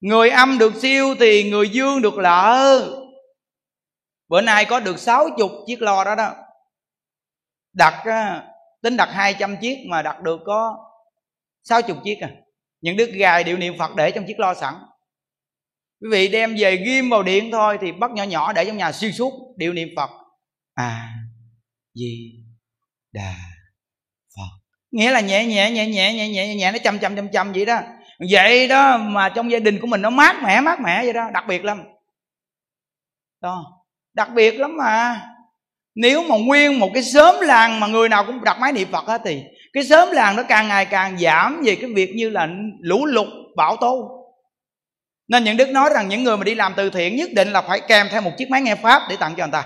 Người 0.00 0.30
âm 0.30 0.58
được 0.58 0.74
siêu 0.82 1.14
thì 1.20 1.50
người 1.50 1.68
dương 1.68 2.02
được 2.02 2.18
lỡ. 2.18 2.86
Bữa 4.28 4.40
nay 4.40 4.64
có 4.64 4.80
được 4.80 4.98
sáu 4.98 5.28
chục 5.38 5.50
chiếc 5.66 5.82
lo 5.82 6.04
đó 6.04 6.14
đó. 6.14 6.34
Đặt 7.72 8.04
tính 8.82 8.96
đặt 8.96 9.08
hai 9.12 9.34
trăm 9.38 9.56
chiếc 9.60 9.86
mà 9.88 10.02
đặt 10.02 10.22
được 10.22 10.40
có 10.46 10.76
sáu 11.62 11.82
chục 11.82 11.96
chiếc 12.04 12.18
à. 12.20 12.30
Những 12.80 12.96
đứa 12.96 13.06
gài 13.06 13.44
điệu 13.44 13.56
niệm 13.56 13.78
phật 13.78 13.96
để 13.96 14.10
trong 14.10 14.26
chiếc 14.26 14.38
lo 14.38 14.54
sẵn. 14.54 14.74
Quý 16.00 16.08
vị 16.10 16.28
đem 16.28 16.56
về 16.58 16.76
ghim 16.76 17.10
vào 17.10 17.22
điện 17.22 17.48
thôi 17.52 17.78
thì 17.80 17.92
bắt 17.92 18.10
nhỏ 18.10 18.22
nhỏ 18.22 18.52
để 18.52 18.64
trong 18.64 18.76
nhà 18.76 18.92
xuyên 18.92 19.12
suốt 19.12 19.32
điệu 19.56 19.72
niệm 19.72 19.88
phật. 19.96 20.10
À 20.74 21.14
di 21.94 22.32
đà 23.12 23.34
nghĩa 24.90 25.10
là 25.10 25.20
nhẹ 25.20 25.46
nhẹ 25.46 25.70
nhẹ 25.70 25.86
nhẹ 25.86 26.14
nhẹ 26.14 26.28
nhẹ 26.28 26.54
nhẹ 26.54 26.72
nó 26.72 26.78
chầm 26.84 26.98
chầm 26.98 27.16
chầm 27.16 27.28
chầm 27.32 27.52
vậy 27.52 27.64
đó. 27.64 27.80
Vậy 28.30 28.68
đó 28.68 28.98
mà 28.98 29.28
trong 29.28 29.50
gia 29.50 29.58
đình 29.58 29.80
của 29.80 29.86
mình 29.86 30.02
nó 30.02 30.10
mát 30.10 30.42
mẻ 30.42 30.60
mát 30.60 30.80
mẻ 30.80 31.04
vậy 31.04 31.12
đó, 31.12 31.30
đặc 31.32 31.44
biệt 31.48 31.64
lắm. 31.64 31.82
Đó, 33.42 33.64
đặc 34.14 34.28
biệt 34.34 34.60
lắm 34.60 34.76
mà. 34.76 35.20
Nếu 35.94 36.22
mà 36.22 36.36
nguyên 36.36 36.78
một 36.78 36.90
cái 36.94 37.02
sớm 37.02 37.34
làng 37.40 37.80
mà 37.80 37.86
người 37.86 38.08
nào 38.08 38.24
cũng 38.24 38.44
đặt 38.44 38.58
máy 38.60 38.72
niệm 38.72 38.88
phật 38.92 39.06
á 39.06 39.18
thì 39.24 39.42
cái 39.72 39.84
sớm 39.84 40.10
làng 40.10 40.36
nó 40.36 40.42
càng 40.42 40.68
ngày 40.68 40.84
càng 40.84 41.18
giảm 41.18 41.62
về 41.64 41.76
cái 41.80 41.90
việc 41.94 42.12
như 42.14 42.30
là 42.30 42.48
lũ 42.80 43.06
lụt, 43.06 43.28
bão 43.56 43.76
tố. 43.76 44.22
Nên 45.28 45.44
những 45.44 45.56
đức 45.56 45.68
nói 45.68 45.90
rằng 45.94 46.08
những 46.08 46.24
người 46.24 46.36
mà 46.36 46.44
đi 46.44 46.54
làm 46.54 46.74
từ 46.76 46.90
thiện 46.90 47.16
nhất 47.16 47.30
định 47.32 47.48
là 47.48 47.62
phải 47.62 47.80
kèm 47.88 48.06
theo 48.10 48.20
một 48.20 48.30
chiếc 48.38 48.50
máy 48.50 48.62
nghe 48.62 48.74
pháp 48.74 49.02
để 49.10 49.16
tặng 49.16 49.34
cho 49.36 49.46
người 49.46 49.52
ta. 49.52 49.64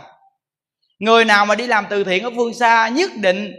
Người 0.99 1.25
nào 1.25 1.47
mà 1.47 1.55
đi 1.55 1.67
làm 1.67 1.87
từ 1.91 2.05
thiện 2.05 2.25
ở 2.25 2.31
phương 2.37 2.55
xa 2.55 2.89
nhất 2.89 3.11
định 3.17 3.53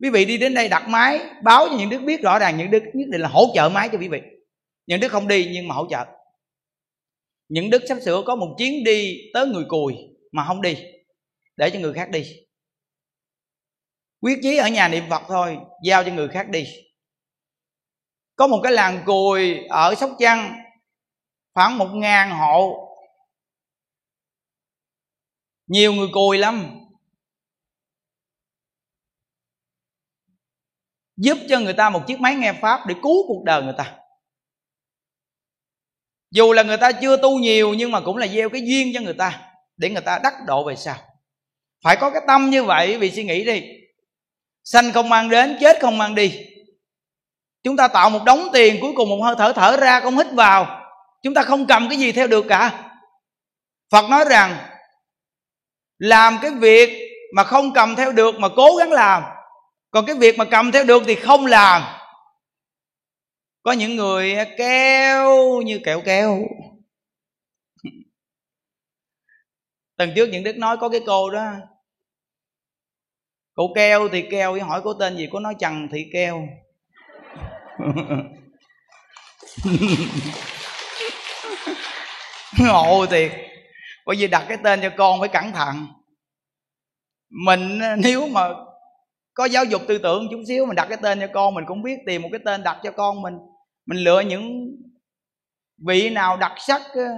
quý 0.00 0.10
vị 0.10 0.24
đi 0.24 0.38
đến 0.38 0.54
đây 0.54 0.68
đặt 0.68 0.88
máy, 0.88 1.20
báo 1.42 1.66
cho 1.68 1.76
những 1.78 1.90
đức 1.90 1.98
biết 1.98 2.22
rõ 2.22 2.38
ràng, 2.38 2.56
những 2.56 2.70
đức 2.70 2.82
nhất 2.94 3.08
định 3.08 3.20
là 3.20 3.28
hỗ 3.28 3.52
trợ 3.54 3.68
máy 3.68 3.88
cho 3.92 3.98
quý 3.98 4.08
vị. 4.08 4.20
Những 4.86 5.00
đức 5.00 5.08
không 5.08 5.28
đi 5.28 5.50
nhưng 5.52 5.68
mà 5.68 5.74
hỗ 5.74 5.86
trợ. 5.90 6.04
Những 7.48 7.70
đức 7.70 7.82
sắp 7.88 7.98
sửa 8.04 8.22
có 8.26 8.36
một 8.36 8.54
chuyến 8.58 8.84
đi 8.84 9.16
tới 9.34 9.46
người 9.46 9.64
cùi 9.68 9.94
mà 10.32 10.44
không 10.46 10.62
đi, 10.62 10.76
để 11.56 11.70
cho 11.70 11.78
người 11.78 11.92
khác 11.92 12.10
đi. 12.10 12.36
Quyết 14.20 14.38
chí 14.42 14.56
ở 14.56 14.68
nhà 14.68 14.88
niệm 14.88 15.04
phật 15.10 15.22
thôi, 15.28 15.58
giao 15.84 16.04
cho 16.04 16.12
người 16.12 16.28
khác 16.28 16.48
đi. 16.48 16.64
Có 18.36 18.46
một 18.46 18.60
cái 18.62 18.72
làng 18.72 19.02
cùi 19.06 19.56
ở 19.68 19.94
sóc 19.94 20.10
trăng, 20.18 20.54
khoảng 21.54 21.78
một 21.78 21.88
ngàn 21.94 22.30
hộ. 22.30 22.88
Nhiều 25.66 25.92
người 25.92 26.08
cùi 26.12 26.38
lắm. 26.38 26.85
Giúp 31.16 31.38
cho 31.48 31.60
người 31.60 31.72
ta 31.72 31.90
một 31.90 32.06
chiếc 32.06 32.20
máy 32.20 32.34
nghe 32.34 32.52
pháp 32.52 32.86
để 32.86 32.94
cứu 33.02 33.26
cuộc 33.28 33.42
đời 33.44 33.62
người 33.62 33.74
ta. 33.78 33.94
Dù 36.30 36.52
là 36.52 36.62
người 36.62 36.76
ta 36.76 36.92
chưa 36.92 37.16
tu 37.16 37.38
nhiều, 37.38 37.74
nhưng 37.74 37.90
mà 37.90 38.00
cũng 38.00 38.16
là 38.16 38.26
gieo 38.26 38.48
cái 38.48 38.62
duyên 38.66 38.90
cho 38.94 39.00
người 39.00 39.14
ta 39.14 39.40
để 39.76 39.90
người 39.90 40.02
ta 40.02 40.20
đắc 40.22 40.34
độ 40.46 40.64
về 40.64 40.76
sau. 40.76 40.96
Phải 41.84 41.96
có 41.96 42.10
cái 42.10 42.22
tâm 42.26 42.50
như 42.50 42.64
vậy, 42.64 42.98
vì 42.98 43.10
suy 43.10 43.24
nghĩ 43.24 43.44
đi. 43.44 43.62
Sanh 44.64 44.92
không 44.92 45.08
mang 45.08 45.28
đến, 45.28 45.56
chết 45.60 45.80
không 45.80 45.98
mang 45.98 46.14
đi. 46.14 46.46
Chúng 47.62 47.76
ta 47.76 47.88
tạo 47.88 48.10
một 48.10 48.24
đống 48.24 48.48
tiền, 48.52 48.78
cuối 48.80 48.92
cùng 48.96 49.08
một 49.08 49.20
hơi 49.24 49.34
thở 49.38 49.52
thở 49.52 49.76
ra 49.76 50.00
không 50.00 50.18
hít 50.18 50.26
vào. 50.32 50.82
Chúng 51.22 51.34
ta 51.34 51.42
không 51.42 51.66
cầm 51.66 51.88
cái 51.88 51.98
gì 51.98 52.12
theo 52.12 52.26
được 52.26 52.44
cả. 52.48 52.90
Phật 53.90 54.10
nói 54.10 54.24
rằng, 54.30 54.56
làm 55.98 56.38
cái 56.42 56.50
việc 56.50 57.10
mà 57.34 57.44
không 57.44 57.72
cầm 57.72 57.96
theo 57.96 58.12
được 58.12 58.34
mà 58.38 58.48
cố 58.56 58.76
gắng 58.76 58.92
làm 58.92 59.22
còn 59.90 60.06
cái 60.06 60.16
việc 60.16 60.38
mà 60.38 60.44
cầm 60.44 60.72
theo 60.72 60.84
được 60.84 61.02
thì 61.06 61.14
không 61.14 61.46
làm. 61.46 61.82
Có 63.62 63.72
những 63.72 63.96
người 63.96 64.36
kéo 64.58 65.62
như 65.62 65.80
kẹo 65.84 66.00
kéo. 66.04 66.38
Tuần 69.96 70.12
trước 70.16 70.28
những 70.28 70.44
đức 70.44 70.56
nói 70.56 70.76
có 70.80 70.88
cái 70.88 71.00
cô 71.06 71.30
đó. 71.30 71.52
Cô 73.54 73.72
keo 73.74 74.08
thì 74.08 74.24
keo 74.30 74.52
với 74.52 74.60
hỏi 74.60 74.80
cô 74.84 74.94
tên 74.94 75.16
gì, 75.16 75.28
cô 75.32 75.38
nói 75.38 75.54
trần 75.58 75.88
thị 75.92 76.10
keo 76.12 76.48
ngộ 82.58 83.06
thiệt. 83.06 83.32
Bởi 84.06 84.16
vì 84.16 84.26
đặt 84.26 84.44
cái 84.48 84.58
tên 84.64 84.80
cho 84.82 84.90
con 84.96 85.20
phải 85.20 85.28
cẩn 85.28 85.52
thận. 85.52 85.86
Mình 87.28 87.80
nếu 87.98 88.28
mà 88.28 88.48
có 89.36 89.44
giáo 89.44 89.64
dục 89.64 89.82
tư 89.88 89.98
tưởng 89.98 90.28
chút 90.30 90.42
xíu, 90.48 90.66
mình 90.66 90.76
đặt 90.76 90.86
cái 90.88 90.98
tên 91.02 91.20
cho 91.20 91.26
con, 91.34 91.54
mình 91.54 91.64
cũng 91.66 91.82
biết 91.82 91.96
tìm 92.06 92.22
một 92.22 92.28
cái 92.32 92.40
tên 92.44 92.62
đặt 92.62 92.78
cho 92.82 92.90
con 92.90 93.22
mình. 93.22 93.34
Mình 93.86 93.98
lựa 93.98 94.20
những 94.20 94.76
vị 95.86 96.10
nào 96.10 96.36
đặc 96.36 96.52
sắc 96.58 96.82
ờ, 96.94 97.08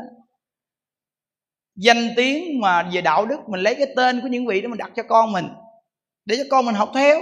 danh 1.76 2.08
tiếng 2.16 2.60
mà 2.60 2.90
về 2.92 3.00
đạo 3.00 3.26
đức, 3.26 3.36
mình 3.48 3.60
lấy 3.60 3.74
cái 3.74 3.86
tên 3.96 4.20
của 4.20 4.28
những 4.28 4.46
vị 4.46 4.60
đó 4.60 4.68
mình 4.68 4.78
đặt 4.78 4.90
cho 4.96 5.02
con 5.02 5.32
mình, 5.32 5.48
để 6.24 6.36
cho 6.36 6.44
con 6.50 6.66
mình 6.66 6.74
học 6.74 6.90
theo. 6.94 7.20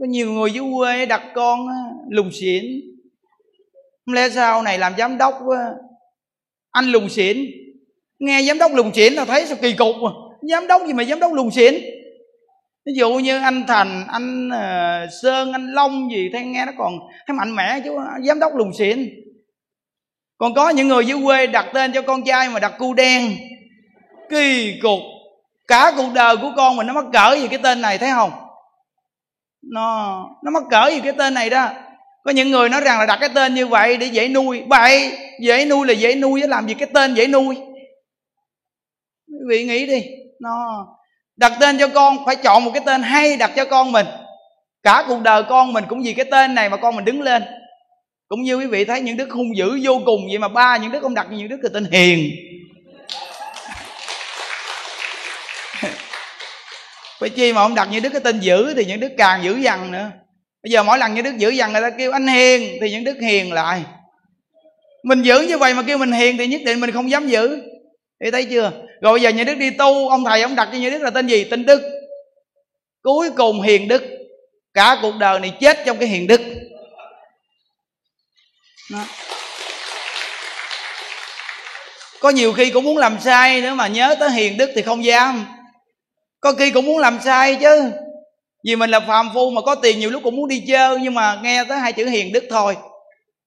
Có 0.00 0.06
nhiều 0.08 0.32
người 0.32 0.50
dưới 0.50 0.64
quê 0.76 1.06
đặt 1.06 1.22
con 1.34 1.66
ờ, 1.68 1.74
lùng 2.10 2.30
xỉn. 2.32 2.64
Không 4.06 4.14
lẽ 4.14 4.28
sau 4.30 4.62
này 4.62 4.78
làm 4.78 4.94
giám 4.98 5.18
đốc 5.18 5.34
ờ, 5.34 5.74
anh 6.70 6.84
lùng 6.84 7.08
xỉn? 7.08 7.36
Nghe 8.18 8.42
giám 8.42 8.58
đốc 8.58 8.72
lùng 8.74 8.94
xỉn 8.94 9.12
là 9.12 9.24
thấy 9.24 9.46
sao 9.46 9.56
kỳ 9.60 9.72
cục 9.72 9.96
mà. 10.02 10.10
Giám 10.42 10.66
đốc 10.66 10.82
gì 10.86 10.92
mà 10.92 11.04
giám 11.04 11.20
đốc 11.20 11.32
lùng 11.32 11.50
xỉn? 11.50 11.74
Ví 12.88 12.94
dụ 12.96 13.14
như 13.14 13.40
anh 13.40 13.64
thành 13.68 14.04
anh 14.08 14.48
uh, 14.48 15.12
sơn 15.22 15.52
anh 15.52 15.66
long 15.72 16.10
gì 16.10 16.30
thấy 16.32 16.44
nghe 16.44 16.66
nó 16.66 16.72
còn 16.78 16.92
thấy 17.26 17.34
mạnh 17.34 17.54
mẽ 17.54 17.80
chứ 17.84 17.90
giám 18.24 18.38
đốc 18.38 18.54
lùn 18.56 18.70
xịn 18.78 19.08
còn 20.38 20.54
có 20.54 20.68
những 20.68 20.88
người 20.88 21.06
dưới 21.06 21.18
quê 21.24 21.46
đặt 21.46 21.66
tên 21.74 21.92
cho 21.92 22.02
con 22.02 22.24
trai 22.24 22.48
mà 22.48 22.60
đặt 22.60 22.72
cu 22.78 22.94
đen. 22.94 23.36
Kỳ 24.30 24.78
cục. 24.82 25.00
Cả 25.68 25.92
cuộc 25.96 26.12
đời 26.14 26.36
của 26.36 26.52
con 26.56 26.76
mình 26.76 26.86
nó 26.86 26.92
mắc 26.92 27.04
cỡ 27.12 27.36
gì 27.36 27.48
cái 27.48 27.58
tên 27.62 27.80
này 27.80 27.98
thấy 27.98 28.10
không? 28.10 28.30
Nó 29.62 30.24
nó 30.44 30.50
mắc 30.50 30.62
cỡ 30.70 30.88
gì 30.90 31.00
cái 31.00 31.12
tên 31.12 31.34
này 31.34 31.50
đó. 31.50 31.70
Có 32.24 32.30
những 32.30 32.50
người 32.50 32.68
nói 32.68 32.80
rằng 32.80 32.98
là 32.98 33.06
đặt 33.06 33.18
cái 33.20 33.28
tên 33.34 33.54
như 33.54 33.66
vậy 33.66 33.96
để 33.96 34.06
dễ 34.06 34.28
nuôi. 34.28 34.62
Vậy 34.68 35.18
dễ 35.40 35.64
nuôi 35.64 35.86
là 35.86 35.92
dễ 35.92 36.14
nuôi 36.14 36.40
chứ 36.40 36.46
làm 36.46 36.68
gì 36.68 36.74
cái 36.74 36.88
tên 36.94 37.14
dễ 37.14 37.26
nuôi? 37.26 37.56
Quý 39.26 39.38
vị 39.48 39.64
nghĩ 39.64 39.86
đi. 39.86 40.04
Nó 40.40 40.86
đặt 41.38 41.52
tên 41.60 41.78
cho 41.78 41.88
con, 41.88 42.24
phải 42.26 42.36
chọn 42.36 42.64
một 42.64 42.70
cái 42.74 42.82
tên 42.86 43.02
hay 43.02 43.36
đặt 43.36 43.50
cho 43.56 43.64
con 43.64 43.92
mình. 43.92 44.06
Cả 44.82 45.04
cuộc 45.08 45.22
đời 45.22 45.42
con 45.48 45.72
mình 45.72 45.84
cũng 45.88 46.02
vì 46.02 46.12
cái 46.12 46.24
tên 46.30 46.54
này 46.54 46.68
mà 46.68 46.76
con 46.76 46.96
mình 46.96 47.04
đứng 47.04 47.22
lên. 47.22 47.42
Cũng 48.28 48.42
như 48.42 48.56
quý 48.56 48.66
vị 48.66 48.84
thấy 48.84 49.00
những 49.00 49.16
đức 49.16 49.30
hung 49.30 49.56
dữ 49.56 49.80
vô 49.82 50.00
cùng 50.06 50.20
vậy 50.28 50.38
mà 50.38 50.48
ba 50.48 50.76
những 50.76 50.92
đức 50.92 51.00
không 51.00 51.14
đặt 51.14 51.26
những 51.30 51.48
đức 51.48 51.58
là 51.62 51.70
tên 51.74 51.84
hiền. 51.92 52.30
Phải 57.20 57.30
chi 57.30 57.52
mà 57.52 57.62
không 57.62 57.74
đặt 57.74 57.88
những 57.92 58.02
đức 58.02 58.10
cái 58.12 58.20
tên 58.20 58.40
dữ 58.40 58.74
thì 58.74 58.84
những 58.84 59.00
đức 59.00 59.12
càng 59.18 59.44
dữ 59.44 59.56
dằn 59.56 59.92
nữa. 59.92 60.10
Bây 60.62 60.70
giờ 60.70 60.82
mỗi 60.82 60.98
lần 60.98 61.14
những 61.14 61.24
đức 61.24 61.36
dữ 61.36 61.50
dằn 61.50 61.72
người 61.72 61.82
ta 61.82 61.90
kêu 61.90 62.12
anh 62.12 62.26
hiền 62.26 62.78
thì 62.80 62.90
những 62.90 63.04
đức 63.04 63.16
hiền 63.20 63.52
lại. 63.52 63.82
Mình 65.04 65.22
giữ 65.22 65.40
như 65.40 65.58
vậy 65.58 65.74
mà 65.74 65.82
kêu 65.82 65.98
mình 65.98 66.12
hiền 66.12 66.36
thì 66.36 66.46
nhất 66.46 66.60
định 66.64 66.80
mình 66.80 66.92
không 66.92 67.10
dám 67.10 67.28
giữ. 67.28 67.62
Thì 68.24 68.30
thấy 68.30 68.44
chưa? 68.44 68.87
Rồi 69.00 69.12
bây 69.12 69.22
giờ 69.22 69.30
nhà 69.30 69.44
đức 69.44 69.54
đi 69.54 69.70
tu, 69.70 70.08
ông 70.08 70.24
thầy 70.24 70.42
ông 70.42 70.56
đặt 70.56 70.68
cho 70.72 70.78
nhà 70.78 70.90
đức 70.90 71.02
là 71.02 71.10
tên 71.10 71.26
gì? 71.26 71.44
Tên 71.44 71.66
đức. 71.66 71.82
Cuối 73.02 73.30
cùng 73.36 73.62
hiền 73.62 73.88
đức. 73.88 74.02
Cả 74.74 74.98
cuộc 75.02 75.14
đời 75.18 75.40
này 75.40 75.52
chết 75.60 75.78
trong 75.86 75.98
cái 75.98 76.08
hiền 76.08 76.26
đức. 76.26 76.40
Đó. 78.92 79.04
có 82.20 82.30
nhiều 82.30 82.52
khi 82.52 82.70
cũng 82.70 82.84
muốn 82.84 82.96
làm 82.96 83.20
sai 83.20 83.60
nữa 83.60 83.74
mà 83.74 83.88
nhớ 83.88 84.16
tới 84.20 84.30
hiền 84.30 84.56
đức 84.58 84.70
thì 84.74 84.82
không 84.82 85.04
dám. 85.04 85.46
Có 86.40 86.52
khi 86.52 86.70
cũng 86.70 86.86
muốn 86.86 86.98
làm 86.98 87.18
sai 87.24 87.56
chứ. 87.60 87.90
Vì 88.64 88.76
mình 88.76 88.90
là 88.90 89.00
phàm 89.00 89.30
phu 89.34 89.50
mà 89.50 89.60
có 89.62 89.74
tiền 89.74 89.98
nhiều 89.98 90.10
lúc 90.10 90.22
cũng 90.22 90.36
muốn 90.36 90.48
đi 90.48 90.64
chơi 90.68 90.98
nhưng 91.02 91.14
mà 91.14 91.40
nghe 91.42 91.64
tới 91.64 91.78
hai 91.78 91.92
chữ 91.92 92.06
hiền 92.06 92.32
đức 92.32 92.44
thôi. 92.50 92.76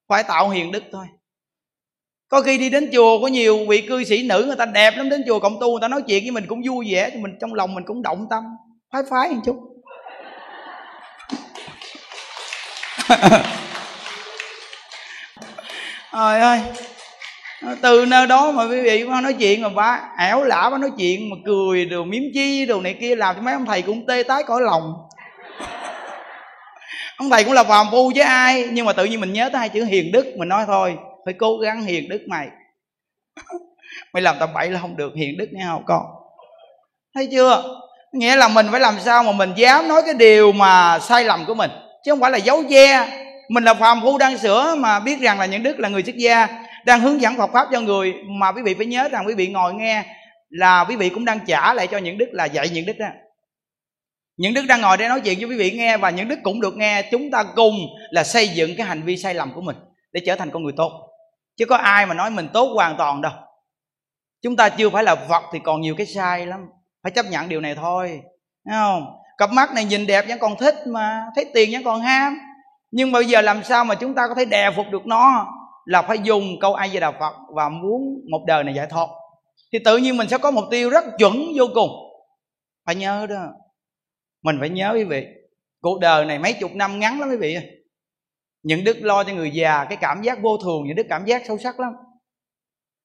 Phải 0.08 0.24
tạo 0.24 0.50
hiền 0.50 0.72
đức 0.72 0.84
thôi 0.92 1.06
có 2.32 2.42
khi 2.42 2.58
đi 2.58 2.70
đến 2.70 2.90
chùa 2.94 3.22
có 3.22 3.28
nhiều 3.28 3.66
vị 3.70 3.82
cư 3.82 4.04
sĩ 4.04 4.24
nữ, 4.24 4.44
người 4.48 4.56
ta 4.56 4.66
đẹp 4.66 4.98
lắm, 4.98 5.10
đến 5.10 5.24
chùa 5.28 5.40
cộng 5.40 5.60
tu, 5.60 5.72
người 5.72 5.82
ta 5.82 5.88
nói 5.88 6.02
chuyện 6.08 6.24
với 6.24 6.32
mình 6.32 6.46
cũng 6.48 6.62
vui 6.68 6.88
vẻ, 6.92 7.10
thì 7.14 7.20
mình 7.20 7.38
trong 7.42 7.54
lòng 7.54 7.74
mình 7.76 7.84
cũng 7.88 8.02
động 8.02 8.28
tâm, 8.30 8.44
phái 8.94 9.02
phái 9.10 9.30
một 9.30 9.42
chút. 9.46 9.56
Trời 16.14 16.40
ơi, 16.40 16.62
từ 17.82 18.06
nơi 18.06 18.28
đó 18.28 18.52
mà 18.52 18.64
quý 18.64 18.82
vị 18.82 19.04
nói 19.04 19.34
chuyện 19.34 19.62
mà 19.62 19.70
bà 19.70 20.02
ẻo 20.18 20.44
lả 20.44 20.70
bà 20.70 20.78
nói 20.78 20.92
chuyện 20.98 21.30
mà 21.30 21.36
cười 21.46 21.86
đồ 21.86 22.04
miếm 22.04 22.24
chi 22.34 22.66
đồ 22.66 22.82
này 22.82 22.96
kia, 23.02 23.16
làm 23.16 23.36
cho 23.36 23.42
mấy 23.42 23.54
ông 23.54 23.66
thầy 23.66 23.82
cũng 23.82 24.06
tê 24.08 24.24
tái 24.24 24.44
cõi 24.44 24.62
lòng. 24.62 24.94
Ông 27.18 27.30
thầy 27.30 27.44
cũng 27.44 27.54
là 27.54 27.64
phàm 27.64 27.88
phu 27.92 28.12
chứ 28.16 28.22
ai, 28.22 28.70
nhưng 28.72 28.86
mà 28.86 28.94
tự 28.94 29.06
nhiên 29.06 29.22
mình 29.22 29.34
nhớ 29.34 29.50
tới 29.50 29.60
hai 29.60 29.70
chữ 29.70 29.84
hiền 29.84 30.12
đức, 30.12 30.26
mình 30.38 30.50
nói 30.50 30.64
thôi 30.68 30.98
phải 31.26 31.34
cố 31.34 31.58
gắng 31.58 31.82
hiền 31.82 32.10
đức 32.10 32.22
mày. 32.28 32.48
Mày 34.14 34.22
làm 34.22 34.36
tầm 34.40 34.50
bậy 34.54 34.70
là 34.70 34.80
không 34.80 34.98
được 34.98 35.14
hiền 35.16 35.38
đức 35.38 35.48
nghe 35.52 35.64
không 35.66 35.84
con. 35.86 36.06
Thấy 37.16 37.28
chưa? 37.32 37.64
Nghĩa 38.14 38.36
là 38.36 38.48
mình 38.48 38.68
phải 38.72 38.80
làm 38.80 39.00
sao 39.00 39.24
mà 39.24 39.32
mình 39.32 39.54
dám 39.56 39.88
nói 39.88 40.02
cái 40.06 40.14
điều 40.14 40.52
mà 40.52 41.00
sai 41.00 41.24
lầm 41.24 41.46
của 41.48 41.54
mình, 41.54 41.72
chứ 42.04 42.12
không 42.12 42.20
phải 42.20 42.32
là 42.32 42.38
giấu 42.38 42.64
che 42.70 43.08
mình 43.50 43.64
là 43.64 43.74
phàm 43.74 44.02
phu 44.02 44.18
đang 44.18 44.38
sửa 44.38 44.76
mà 44.78 45.00
biết 45.00 45.20
rằng 45.22 45.40
là 45.40 45.46
những 45.46 45.64
đức 45.64 45.80
là 45.80 45.90
người 45.90 46.04
xuất 46.04 46.16
gia, 46.16 46.48
đang 46.86 47.00
hướng 47.00 47.22
dẫn 47.22 47.38
Phật 47.38 47.50
pháp 47.54 47.68
cho 47.72 47.82
người 47.82 48.14
mà 48.40 48.52
quý 48.52 48.62
vị 48.62 48.74
phải 48.74 48.86
nhớ 48.86 49.10
rằng 49.12 49.24
quý 49.28 49.34
vị 49.34 49.48
ngồi 49.48 49.74
nghe 49.74 50.06
là 50.50 50.86
quý 50.90 50.96
vị 50.96 51.10
cũng 51.10 51.26
đang 51.26 51.40
trả 51.48 51.74
lại 51.74 51.88
cho 51.88 51.98
những 51.98 52.18
đức 52.18 52.30
là 52.32 52.46
dạy 52.46 52.70
những 52.70 52.86
đức 52.86 52.98
đó. 53.00 53.08
Những 54.38 54.54
đức 54.54 54.66
đang 54.68 54.82
ngồi 54.82 54.98
đây 54.98 55.10
nói 55.10 55.22
chuyện 55.22 55.40
cho 55.42 55.48
quý 55.48 55.58
vị 55.58 55.72
nghe 55.72 55.98
và 55.98 56.10
những 56.10 56.28
đức 56.28 56.40
cũng 56.44 56.62
được 56.62 56.78
nghe, 56.78 57.02
chúng 57.12 57.32
ta 57.32 57.44
cùng 57.56 57.76
là 58.10 58.24
xây 58.24 58.48
dựng 58.48 58.76
cái 58.78 58.88
hành 58.88 59.02
vi 59.02 59.18
sai 59.18 59.34
lầm 59.34 59.54
của 59.54 59.62
mình 59.62 59.76
để 60.12 60.22
trở 60.26 60.36
thành 60.36 60.52
con 60.52 60.64
người 60.64 60.74
tốt 60.78 61.11
chứ 61.62 61.66
có 61.66 61.76
ai 61.76 62.06
mà 62.06 62.14
nói 62.14 62.30
mình 62.30 62.48
tốt 62.54 62.72
hoàn 62.76 62.98
toàn 62.98 63.22
đâu. 63.22 63.32
Chúng 64.44 64.56
ta 64.56 64.70
chưa 64.70 64.90
phải 64.90 65.04
là 65.04 65.16
phật 65.16 65.44
thì 65.54 65.60
còn 65.64 65.82
nhiều 65.82 65.96
cái 65.98 66.08
sai 66.08 66.46
lắm. 66.46 66.70
Phải 67.04 67.12
chấp 67.12 67.26
nhận 67.26 67.50
điều 67.50 67.62
này 67.62 67.76
thôi, 67.76 68.22
thấy 68.70 68.78
không? 68.80 69.06
Cặp 69.38 69.52
mắt 69.52 69.74
này 69.74 69.86
nhìn 69.86 70.08
đẹp 70.08 70.26
vẫn 70.28 70.40
còn 70.40 70.56
thích 70.58 70.76
mà, 70.88 71.26
thấy 71.36 71.46
tiền 71.54 71.70
vẫn 71.72 71.84
còn 71.84 72.02
ham. 72.02 72.38
Nhưng 72.92 73.12
bây 73.12 73.26
giờ 73.26 73.42
làm 73.42 73.64
sao 73.64 73.86
mà 73.86 73.96
chúng 73.96 74.14
ta 74.16 74.28
có 74.28 74.36
thể 74.36 74.46
đè 74.46 74.72
phục 74.76 74.86
được 74.92 75.06
nó? 75.06 75.48
Là 75.86 76.02
phải 76.02 76.20
dùng 76.20 76.60
câu 76.62 76.74
ai 76.74 76.90
về 76.90 77.00
đà 77.00 77.12
phật 77.12 77.34
và 77.56 77.70
muốn 77.70 78.02
một 78.32 78.44
đời 78.48 78.64
này 78.64 78.76
giải 78.76 78.88
thoát. 78.90 79.08
Thì 79.74 79.80
tự 79.86 79.98
nhiên 79.98 80.18
mình 80.18 80.30
sẽ 80.30 80.38
có 80.38 80.52
mục 80.52 80.66
tiêu 80.72 80.90
rất 80.90 81.04
chuẩn 81.18 81.46
vô 81.56 81.66
cùng. 81.74 81.90
Phải 82.86 82.96
nhớ 82.96 83.28
đó. 83.30 83.46
Mình 84.44 84.58
phải 84.60 84.70
nhớ 84.70 84.92
quý 84.94 85.04
vị, 85.04 85.26
cuộc 85.82 86.00
đời 86.00 86.26
này 86.26 86.40
mấy 86.40 86.54
chục 86.54 86.72
năm 86.76 87.00
ngắn 87.00 87.20
lắm 87.20 87.30
quý 87.30 87.38
vị 87.38 87.58
những 88.64 88.84
đức 88.84 88.98
lo 89.02 89.24
cho 89.24 89.34
người 89.34 89.52
già, 89.52 89.86
cái 89.86 89.98
cảm 90.02 90.22
giác 90.22 90.42
vô 90.42 90.58
thường, 90.58 90.84
những 90.86 90.96
đức 90.96 91.06
cảm 91.10 91.26
giác 91.26 91.42
sâu 91.48 91.58
sắc 91.58 91.80
lắm. 91.80 91.94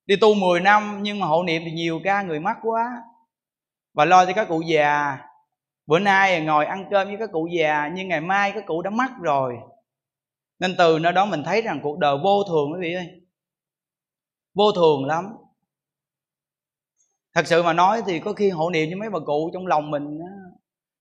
Đi 0.07 0.17
tu 0.21 0.35
10 0.35 0.61
năm, 0.61 0.99
nhưng 1.03 1.21
mà 1.21 1.27
hộ 1.27 1.43
niệm 1.43 1.63
thì 1.65 1.71
nhiều 1.71 2.01
ca 2.05 2.23
người 2.23 2.41
mắc 2.41 2.57
quá. 2.63 3.03
Và 3.95 4.05
lo 4.05 4.27
cho 4.27 4.33
các 4.33 4.49
cụ 4.49 4.61
già. 4.61 5.19
Bữa 5.87 5.99
nay 5.99 6.41
ngồi 6.41 6.67
ăn 6.67 6.85
cơm 6.91 7.09
với 7.09 7.17
các 7.19 7.31
cụ 7.33 7.49
già, 7.59 7.91
nhưng 7.95 8.09
ngày 8.09 8.21
mai 8.21 8.53
các 8.53 8.67
cụ 8.67 8.83
đã 8.83 8.91
mắc 8.91 9.11
rồi. 9.23 9.57
Nên 10.59 10.75
từ 10.79 10.99
nơi 10.99 11.13
đó 11.13 11.27
mình 11.27 11.43
thấy 11.45 11.63
rằng 11.63 11.81
cuộc 11.83 11.99
đời 11.99 12.17
vô 12.25 12.45
thường, 12.49 12.73
quý 12.73 12.79
vị 12.81 12.95
ơi. 12.95 13.07
Vô 14.55 14.73
thường 14.73 15.05
lắm. 15.05 15.37
Thật 17.35 17.47
sự 17.47 17.63
mà 17.63 17.73
nói 17.73 18.03
thì 18.07 18.21
có 18.21 18.33
khi 18.33 18.51
hộ 18.51 18.71
niệm 18.71 18.89
cho 18.91 18.97
mấy 18.97 19.11
bà 19.11 19.19
cụ 19.19 19.51
trong 19.55 19.67
lòng 19.67 19.91
mình 19.91 20.19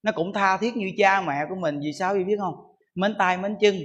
nó 0.03 0.11
cũng 0.15 0.33
tha 0.33 0.57
thiết 0.57 0.77
như 0.77 0.91
cha 0.97 1.21
mẹ 1.21 1.45
của 1.49 1.55
mình, 1.55 1.79
vì 1.79 1.93
sao 1.93 2.13
vậy 2.13 2.23
biết 2.23 2.35
không? 2.39 2.55
Mến 2.95 3.15
tay, 3.19 3.37
mến 3.37 3.55
chân 3.61 3.75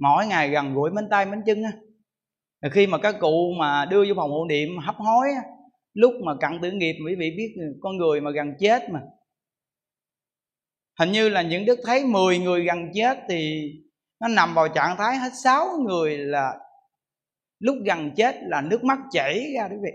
mỗi 0.00 0.26
ngày 0.26 0.50
gần 0.50 0.74
gũi 0.74 0.90
mến 0.90 1.08
tay 1.10 1.26
mến 1.26 1.42
chân 1.46 1.62
á. 1.62 1.72
Khi 2.72 2.86
mà 2.86 2.98
các 2.98 3.16
cụ 3.20 3.52
mà 3.58 3.84
đưa 3.84 4.04
vô 4.08 4.14
phòng 4.16 4.30
hộ 4.30 4.46
niệm 4.48 4.78
hấp 4.78 4.94
hối 4.96 5.26
á, 5.36 5.42
lúc 5.94 6.12
mà 6.24 6.34
cận 6.40 6.50
tử 6.62 6.70
nghiệp, 6.70 6.94
quý 7.06 7.14
vị 7.18 7.34
biết 7.36 7.54
con 7.80 7.96
người 7.96 8.20
mà 8.20 8.30
gần 8.30 8.54
chết 8.58 8.90
mà. 8.90 9.00
Hình 10.98 11.12
như 11.12 11.28
là 11.28 11.42
những 11.42 11.64
đức 11.64 11.78
thấy 11.84 12.04
10 12.04 12.38
người 12.38 12.64
gần 12.64 12.78
chết 12.94 13.18
thì 13.28 13.70
nó 14.20 14.28
nằm 14.28 14.54
vào 14.54 14.68
trạng 14.68 14.96
thái 14.96 15.16
hết 15.16 15.30
sáu 15.44 15.66
người 15.86 16.18
là 16.18 16.58
lúc 17.58 17.76
gần 17.84 18.10
chết 18.16 18.36
là 18.42 18.60
nước 18.60 18.84
mắt 18.84 18.98
chảy 19.10 19.52
ra 19.56 19.68
quý 19.70 19.76
vị. 19.82 19.90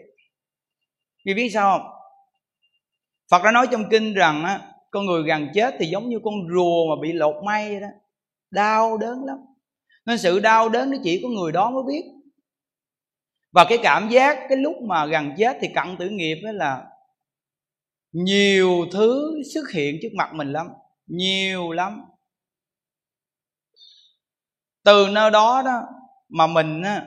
Vì 1.25 1.33
biết 1.33 1.49
sao 1.53 1.77
không? 1.77 1.91
Phật 3.31 3.43
đã 3.43 3.51
nói 3.51 3.67
trong 3.71 3.83
kinh 3.89 4.13
rằng 4.13 4.43
á, 4.43 4.61
con 4.91 5.05
người 5.05 5.23
gần 5.23 5.47
chết 5.53 5.75
thì 5.79 5.85
giống 5.85 6.09
như 6.09 6.19
con 6.23 6.33
rùa 6.55 6.95
mà 6.95 7.01
bị 7.01 7.13
lột 7.13 7.35
may 7.45 7.69
vậy 7.69 7.79
đó. 7.79 7.87
Đau 8.51 8.97
đớn 8.97 9.25
lắm 9.25 9.37
nên 10.05 10.17
sự 10.17 10.39
đau 10.39 10.69
đớn 10.69 10.89
nó 10.89 10.97
chỉ 11.03 11.19
có 11.23 11.29
người 11.29 11.51
đó 11.51 11.71
mới 11.71 11.83
biết. 11.87 12.03
Và 13.51 13.65
cái 13.69 13.77
cảm 13.83 14.09
giác 14.09 14.37
cái 14.49 14.57
lúc 14.57 14.75
mà 14.81 15.05
gần 15.05 15.31
chết 15.37 15.57
thì 15.61 15.67
cận 15.75 15.97
tử 15.99 16.09
nghiệp 16.09 16.35
đó 16.43 16.51
là 16.51 16.87
nhiều 18.11 18.85
thứ 18.91 19.41
xuất 19.53 19.71
hiện 19.73 19.95
trước 20.01 20.09
mặt 20.13 20.33
mình 20.33 20.51
lắm 20.51 20.67
nhiều 21.07 21.71
lắm. 21.71 22.01
Từ 24.83 25.07
nơi 25.11 25.31
đó 25.31 25.61
đó 25.65 25.81
mà 26.29 26.47
mình 26.47 26.81
á, 26.81 27.05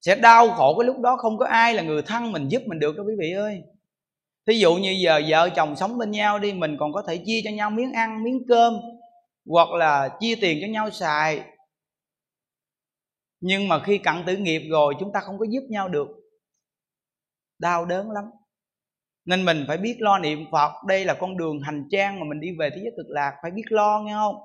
sẽ 0.00 0.16
đau 0.16 0.50
khổ 0.50 0.78
cái 0.78 0.86
lúc 0.86 1.00
đó 1.00 1.16
không 1.16 1.38
có 1.38 1.46
ai 1.46 1.74
là 1.74 1.82
người 1.82 2.02
thân 2.02 2.32
mình 2.32 2.48
giúp 2.48 2.62
mình 2.66 2.78
được 2.78 2.96
đâu 2.96 3.06
quý 3.06 3.14
vị 3.18 3.32
ơi. 3.32 3.62
Thí 4.46 4.54
dụ 4.54 4.74
như 4.74 4.90
giờ 4.90 5.22
vợ 5.28 5.48
chồng 5.56 5.76
sống 5.76 5.98
bên 5.98 6.10
nhau 6.10 6.38
đi 6.38 6.52
mình 6.52 6.76
còn 6.80 6.92
có 6.92 7.02
thể 7.08 7.16
chia 7.26 7.40
cho 7.44 7.50
nhau 7.50 7.70
miếng 7.70 7.92
ăn 7.92 8.24
miếng 8.24 8.42
cơm 8.48 8.74
hoặc 9.46 9.70
là 9.70 10.16
chia 10.20 10.34
tiền 10.40 10.58
cho 10.60 10.66
nhau 10.66 10.90
xài. 10.90 11.44
Nhưng 13.40 13.68
mà 13.68 13.82
khi 13.84 13.98
cận 13.98 14.14
tử 14.26 14.36
nghiệp 14.36 14.62
rồi, 14.70 14.94
chúng 15.00 15.12
ta 15.12 15.20
không 15.20 15.38
có 15.38 15.46
giúp 15.50 15.62
nhau 15.68 15.88
được. 15.88 16.08
Đau 17.58 17.84
đớn 17.84 18.10
lắm. 18.10 18.24
Nên 19.24 19.44
mình 19.44 19.64
phải 19.68 19.78
biết 19.78 19.96
lo 19.98 20.18
niệm 20.18 20.44
phật. 20.52 20.72
Đây 20.86 21.04
là 21.04 21.14
con 21.14 21.36
đường 21.36 21.60
hành 21.60 21.88
trang 21.90 22.20
mà 22.20 22.26
mình 22.28 22.40
đi 22.40 22.48
về 22.58 22.70
thế 22.70 22.80
giới 22.82 22.92
cực 22.96 23.06
lạc. 23.08 23.32
Phải 23.42 23.50
biết 23.50 23.64
lo, 23.68 24.00
nghe 24.00 24.12
không? 24.12 24.36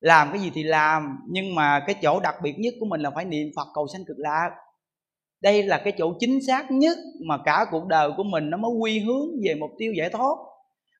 Làm 0.00 0.28
cái 0.32 0.40
gì 0.40 0.50
thì 0.54 0.62
làm, 0.62 1.18
nhưng 1.30 1.54
mà 1.54 1.84
cái 1.86 1.96
chỗ 2.02 2.20
đặc 2.20 2.34
biệt 2.42 2.54
nhất 2.58 2.74
của 2.80 2.86
mình 2.86 3.00
là 3.00 3.10
phải 3.10 3.24
niệm 3.24 3.48
phật 3.56 3.66
cầu 3.74 3.86
sanh 3.92 4.04
cực 4.04 4.18
lạc. 4.18 4.50
Đây 5.40 5.62
là 5.62 5.80
cái 5.84 5.92
chỗ 5.98 6.12
chính 6.18 6.38
xác 6.46 6.70
nhất 6.70 6.98
mà 7.26 7.38
cả 7.44 7.66
cuộc 7.70 7.86
đời 7.86 8.10
của 8.16 8.24
mình 8.24 8.50
nó 8.50 8.56
mới 8.56 8.70
quy 8.70 8.98
hướng 8.98 9.28
về 9.44 9.54
mục 9.54 9.70
tiêu 9.78 9.92
giải 9.96 10.10
thoát 10.10 10.36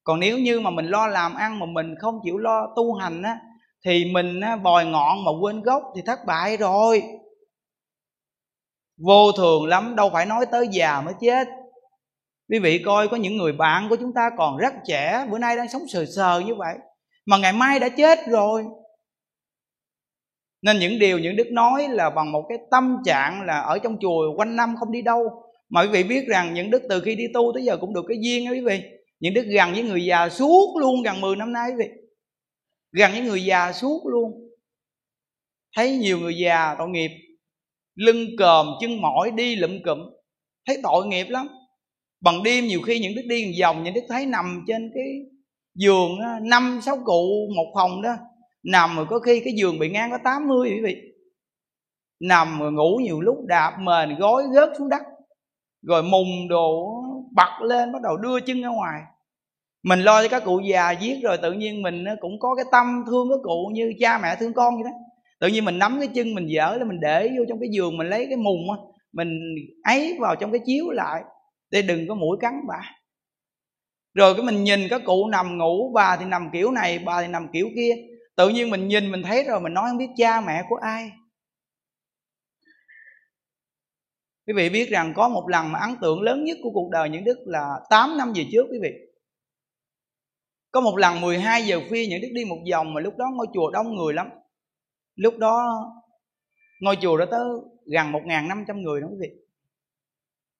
còn 0.08 0.20
nếu 0.20 0.38
như 0.38 0.60
mà 0.60 0.70
mình 0.70 0.86
lo 0.86 1.06
làm 1.06 1.34
ăn 1.34 1.58
mà 1.58 1.66
mình 1.66 1.94
không 2.00 2.20
chịu 2.24 2.38
lo 2.38 2.72
tu 2.76 2.94
hành 2.94 3.22
á 3.22 3.38
thì 3.84 4.04
mình 4.12 4.40
á, 4.40 4.56
bòi 4.56 4.86
ngọn 4.86 5.24
mà 5.24 5.30
quên 5.40 5.62
gốc 5.62 5.82
thì 5.96 6.02
thất 6.06 6.18
bại 6.26 6.56
rồi. 6.56 7.02
Vô 9.06 9.32
thường 9.32 9.66
lắm 9.66 9.96
đâu 9.96 10.10
phải 10.12 10.26
nói 10.26 10.46
tới 10.52 10.68
già 10.70 11.00
mới 11.00 11.14
chết. 11.20 11.48
Quý 12.48 12.58
vị 12.58 12.82
coi 12.86 13.08
có 13.08 13.16
những 13.16 13.36
người 13.36 13.52
bạn 13.52 13.88
của 13.88 13.96
chúng 13.96 14.12
ta 14.14 14.30
còn 14.38 14.56
rất 14.56 14.74
trẻ 14.86 15.26
bữa 15.30 15.38
nay 15.38 15.56
đang 15.56 15.68
sống 15.68 15.82
sờ 15.88 16.04
sờ 16.16 16.42
như 16.46 16.54
vậy 16.54 16.74
mà 17.26 17.38
ngày 17.38 17.52
mai 17.52 17.80
đã 17.80 17.88
chết 17.88 18.18
rồi. 18.28 18.64
Nên 20.62 20.78
những 20.78 20.98
điều 20.98 21.18
những 21.18 21.36
đức 21.36 21.46
nói 21.50 21.88
là 21.88 22.10
bằng 22.10 22.32
một 22.32 22.46
cái 22.48 22.58
tâm 22.70 22.96
trạng 23.04 23.42
là 23.42 23.60
ở 23.60 23.78
trong 23.78 23.96
chùa 24.00 24.34
quanh 24.36 24.56
năm 24.56 24.74
không 24.78 24.92
đi 24.92 25.02
đâu. 25.02 25.42
Mà 25.68 25.82
quý 25.82 25.88
vị 25.88 26.02
biết 26.02 26.24
rằng 26.28 26.54
những 26.54 26.70
đức 26.70 26.82
từ 26.88 27.00
khi 27.00 27.14
đi 27.14 27.24
tu 27.34 27.52
tới 27.54 27.64
giờ 27.64 27.76
cũng 27.80 27.94
được 27.94 28.04
cái 28.08 28.18
duyên 28.20 28.46
đó 28.46 28.52
quý 28.52 28.60
vị 28.60 28.97
những 29.20 29.34
đức 29.34 29.44
gần 29.54 29.72
với 29.72 29.82
người 29.82 30.04
già 30.04 30.28
suốt 30.28 30.76
luôn 30.80 31.02
gần 31.02 31.20
10 31.20 31.36
năm 31.36 31.52
nay 31.52 31.70
vậy 31.78 31.88
gần 32.92 33.10
với 33.12 33.20
người 33.20 33.44
già 33.44 33.72
suốt 33.72 34.06
luôn. 34.06 34.32
Thấy 35.76 35.96
nhiều 35.96 36.18
người 36.18 36.36
già 36.36 36.74
tội 36.78 36.88
nghiệp, 36.88 37.10
lưng 37.94 38.26
còm, 38.38 38.66
chân 38.80 39.00
mỏi, 39.00 39.30
đi 39.30 39.56
lụm 39.56 39.70
cụm. 39.84 39.98
Thấy 40.66 40.76
tội 40.82 41.06
nghiệp 41.06 41.26
lắm. 41.28 41.48
Bằng 42.20 42.42
đêm 42.42 42.66
nhiều 42.66 42.80
khi 42.82 42.98
những 42.98 43.14
đức 43.14 43.22
đi 43.28 43.44
một 43.44 43.52
vòng, 43.60 43.84
những 43.84 43.94
đức 43.94 44.04
thấy 44.08 44.26
nằm 44.26 44.64
trên 44.68 44.90
cái 44.94 45.04
giường 45.74 46.18
năm, 46.42 46.80
sáu 46.82 46.98
cụ 47.04 47.48
một 47.56 47.72
phòng 47.74 48.02
đó, 48.02 48.16
nằm 48.62 48.96
rồi 48.96 49.06
có 49.08 49.18
khi 49.18 49.40
cái 49.44 49.52
giường 49.56 49.78
bị 49.78 49.90
ngang 49.90 50.10
có 50.10 50.18
80 50.24 50.70
quý 50.70 50.80
vị. 50.84 50.96
Nằm 52.20 52.58
rồi 52.60 52.72
ngủ 52.72 53.00
nhiều 53.02 53.20
lúc 53.20 53.36
đạp 53.46 53.78
mền, 53.80 54.18
gối 54.18 54.42
gớt 54.54 54.68
xuống 54.78 54.88
đất, 54.88 55.02
rồi 55.82 56.02
mùng 56.02 56.48
đồ 56.48 56.97
bật 57.32 57.62
lên, 57.62 57.92
bắt 57.92 58.02
đầu 58.02 58.16
đưa 58.16 58.40
chân 58.40 58.62
ra 58.62 58.68
ngoài. 58.68 59.02
Mình 59.82 60.00
lo 60.00 60.22
cho 60.22 60.28
các 60.28 60.44
cụ 60.44 60.60
già 60.60 60.90
giết 60.90 61.18
rồi 61.22 61.36
tự 61.42 61.52
nhiên 61.52 61.82
mình 61.82 62.04
ờ, 62.04 62.16
cũng 62.20 62.38
có 62.40 62.54
cái 62.54 62.64
tâm 62.72 63.04
thương 63.06 63.28
các 63.30 63.40
cụ 63.42 63.70
như 63.74 63.92
cha 64.00 64.18
mẹ 64.18 64.36
thương 64.40 64.52
con 64.52 64.74
vậy 64.74 64.84
đó. 64.84 64.90
Tự 65.40 65.48
nhiên 65.48 65.64
mình 65.64 65.78
nắm 65.78 65.96
cái 65.98 66.08
chân 66.14 66.34
mình 66.34 66.46
dở 66.46 66.76
là 66.78 66.84
mình 66.84 67.00
để 67.00 67.28
vô 67.38 67.44
trong 67.48 67.60
cái 67.60 67.68
giường, 67.72 67.96
mình 67.96 68.08
lấy 68.08 68.26
cái 68.26 68.36
mùng 68.36 68.60
mình 69.12 69.40
ấy 69.84 70.16
vào 70.20 70.36
trong 70.36 70.52
cái 70.52 70.60
chiếu 70.66 70.90
lại. 70.90 71.22
Để 71.70 71.82
đừng 71.82 72.08
có 72.08 72.14
mũi 72.14 72.36
cắn 72.40 72.54
bà. 72.68 72.80
Rồi 74.14 74.34
cái 74.34 74.42
mình 74.42 74.64
nhìn 74.64 74.80
các 74.90 75.02
cụ 75.04 75.28
nằm 75.28 75.58
ngủ, 75.58 75.92
bà 75.94 76.16
thì 76.16 76.24
nằm 76.24 76.50
kiểu 76.52 76.70
này, 76.70 76.98
bà 76.98 77.22
thì 77.22 77.28
nằm 77.28 77.48
kiểu 77.52 77.68
kia. 77.76 77.94
Tự 78.36 78.48
nhiên 78.48 78.70
mình 78.70 78.88
nhìn, 78.88 79.12
mình 79.12 79.22
thấy 79.22 79.44
rồi, 79.44 79.60
mình 79.60 79.74
nói 79.74 79.84
không 79.88 79.98
biết 79.98 80.10
cha 80.16 80.40
mẹ 80.40 80.62
của 80.68 80.76
ai. 80.76 81.10
Quý 84.48 84.54
vị 84.56 84.68
biết 84.68 84.90
rằng 84.90 85.12
có 85.16 85.28
một 85.28 85.48
lần 85.48 85.72
mà 85.72 85.78
ấn 85.78 85.90
tượng 86.00 86.22
lớn 86.22 86.44
nhất 86.44 86.58
của 86.62 86.70
cuộc 86.70 86.90
đời 86.90 87.08
những 87.08 87.24
đức 87.24 87.38
là 87.46 87.80
8 87.90 88.16
năm 88.18 88.32
về 88.36 88.46
trước, 88.52 88.66
quý 88.70 88.78
vị. 88.82 88.90
Có 90.70 90.80
một 90.80 90.96
lần 90.96 91.20
12 91.20 91.62
giờ 91.62 91.80
khuya 91.88 92.06
những 92.06 92.20
đức 92.20 92.28
đi 92.32 92.44
một 92.44 92.58
vòng 92.72 92.94
mà 92.94 93.00
lúc 93.00 93.16
đó 93.16 93.26
ngôi 93.34 93.46
chùa 93.54 93.70
đông 93.70 93.96
người 93.96 94.14
lắm. 94.14 94.28
Lúc 95.14 95.38
đó 95.38 95.84
ngôi 96.80 96.96
chùa 97.00 97.16
đã 97.16 97.26
tới 97.30 97.40
gần 97.92 98.12
1.500 98.12 98.82
người 98.82 99.00
đó, 99.00 99.06
quý 99.10 99.16
vị. 99.20 99.28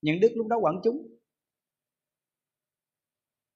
Những 0.00 0.20
đức 0.20 0.32
lúc 0.34 0.46
đó 0.46 0.56
quảng 0.60 0.80
chúng. 0.84 0.96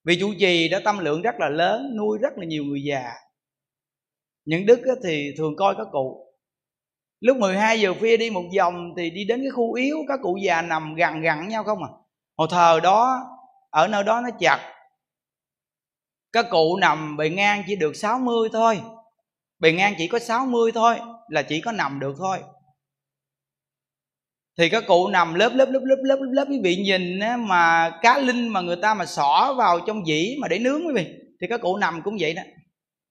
Vì 0.05 0.17
chủ 0.21 0.33
trì 0.39 0.69
đã 0.69 0.81
tâm 0.85 0.99
lượng 0.99 1.23
rất 1.23 1.35
là 1.39 1.49
lớn, 1.49 1.97
nuôi 1.97 2.19
rất 2.19 2.33
là 2.37 2.45
nhiều 2.45 2.65
người 2.65 2.83
già. 2.85 3.13
Những 4.45 4.67
đức 4.67 4.81
thì 5.05 5.35
thường 5.39 5.57
coi 5.57 5.75
các 5.79 5.87
cụ 5.93 6.32
lúc 7.23 7.37
12 7.37 7.81
giờ 7.81 7.95
khuya 8.01 8.17
đi 8.17 8.31
một 8.31 8.45
vòng 8.57 8.95
thì 8.97 9.11
đi 9.11 9.25
đến 9.25 9.41
cái 9.41 9.51
khu 9.51 9.73
yếu 9.73 9.97
các 10.09 10.21
cụ 10.23 10.37
già 10.37 10.63
nằm 10.63 10.95
gần 10.95 11.21
gần 11.21 11.49
nhau 11.49 11.65
không 11.65 11.83
à? 11.83 11.91
Hồi 12.37 12.49
thờ 12.51 12.81
đó 12.83 13.21
ở 13.71 13.89
nơi 13.89 14.05
đó 14.05 14.21
nó 14.21 14.29
chặt. 14.41 14.73
Các 16.33 16.47
cụ 16.51 16.77
nằm 16.77 17.17
bề 17.17 17.31
ngang 17.31 17.63
chỉ 17.67 17.77
được 17.77 17.97
60 17.97 18.49
thôi. 18.53 18.81
Bề 19.59 19.73
ngang 19.73 19.95
chỉ 19.99 20.09
có 20.09 20.19
60 20.19 20.73
thôi 20.75 20.97
là 21.29 21.43
chỉ 21.43 21.61
có 21.61 21.73
nằm 21.73 22.01
được 22.01 22.15
thôi. 22.19 22.39
Thì 24.59 24.69
các 24.69 24.85
cụ 24.87 25.09
nằm 25.09 25.35
lớp 25.35 25.53
lớp 25.55 25.67
lớp 25.71 25.81
lớp 25.83 25.97
lớp 26.03 26.17
lớp, 26.21 26.29
lớp 26.33 26.45
quý 26.49 26.61
vị 26.63 26.77
nhìn 26.77 27.19
á, 27.19 27.37
mà 27.37 27.91
cá 28.03 28.19
linh 28.19 28.49
mà 28.49 28.61
người 28.61 28.77
ta 28.83 28.95
mà 28.95 29.07
xỏ 29.07 29.55
vào 29.59 29.81
trong 29.87 30.07
dĩ 30.07 30.37
mà 30.41 30.49
để 30.49 30.59
nướng 30.59 30.87
quý 30.87 30.93
vị. 30.95 31.07
Thì 31.41 31.47
các 31.51 31.61
cụ 31.61 31.77
nằm 31.77 32.03
cũng 32.05 32.17
vậy 32.21 32.35
đó. 32.35 32.43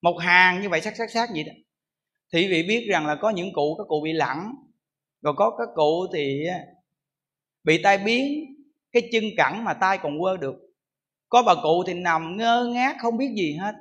Một 0.02 0.18
hàng 0.20 0.62
như 0.62 0.70
vậy 0.70 0.82
sát 0.82 0.94
sát 0.98 1.12
sát 1.14 1.30
vậy 1.34 1.44
đó 1.44 1.52
thì 2.34 2.48
vị 2.48 2.64
biết 2.68 2.86
rằng 2.90 3.06
là 3.06 3.16
có 3.16 3.30
những 3.30 3.54
cụ, 3.54 3.76
các 3.78 3.84
cụ 3.88 4.02
bị 4.04 4.14
lẳng 4.14 4.56
rồi 5.22 5.34
có 5.38 5.56
các 5.58 5.68
cụ 5.76 6.08
thì 6.14 6.46
à, 6.48 6.60
bị 7.64 7.84
tai 7.84 7.98
biến, 7.98 8.46
cái 8.92 9.10
chân 9.12 9.24
cẳng 9.38 9.64
mà 9.64 9.74
tay 9.74 9.98
còn 9.98 10.20
quơ 10.20 10.38
được. 10.38 10.56
Có 11.30 11.44
bà 11.44 11.56
cụ 11.64 11.84
thì 11.88 11.94
nằm 11.94 12.38
ngơ 12.38 12.70
ngác, 12.74 12.96
không 13.02 13.18
biết 13.18 13.34
gì 13.38 13.54
hết. 13.54 13.76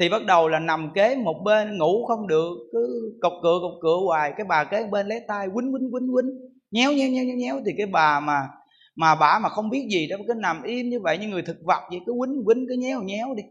Thì 0.00 0.08
bắt 0.08 0.24
đầu 0.24 0.48
là 0.48 0.58
nằm 0.58 0.90
kế 0.94 1.16
một 1.16 1.40
bên, 1.44 1.78
ngủ 1.78 2.06
không 2.06 2.26
được, 2.26 2.52
cứ 2.72 3.12
cọc 3.20 3.32
cựa 3.42 3.58
cọc 3.62 3.72
cựa 3.82 3.96
hoài. 4.06 4.32
Cái 4.36 4.46
bà 4.48 4.64
kế 4.64 4.86
bên 4.90 5.06
lấy 5.06 5.20
tay, 5.28 5.46
quýnh 5.54 5.72
quýnh 5.72 5.90
quýnh 5.92 6.14
quýnh. 6.14 6.30
Nhéo 6.70 6.92
nhéo 6.92 7.08
nhéo 7.08 7.24
nhéo 7.24 7.60
thì 7.66 7.72
cái 7.78 7.86
bà 7.86 8.20
mà 8.20 8.48
mà 8.96 9.14
bà 9.14 9.38
mà 9.38 9.48
không 9.48 9.70
biết 9.70 9.86
gì 9.90 10.06
đó, 10.06 10.16
cứ 10.28 10.34
nằm 10.34 10.62
im 10.62 10.88
như 10.88 11.00
vậy, 11.00 11.18
như 11.18 11.28
người 11.28 11.42
thực 11.42 11.56
vật 11.64 11.80
vậy, 11.90 12.00
cứ 12.06 12.12
quýnh 12.20 12.44
quýnh, 12.46 12.66
cứ 12.68 12.74
nhéo 12.78 13.02
nhéo 13.02 13.34
đi. 13.34 13.42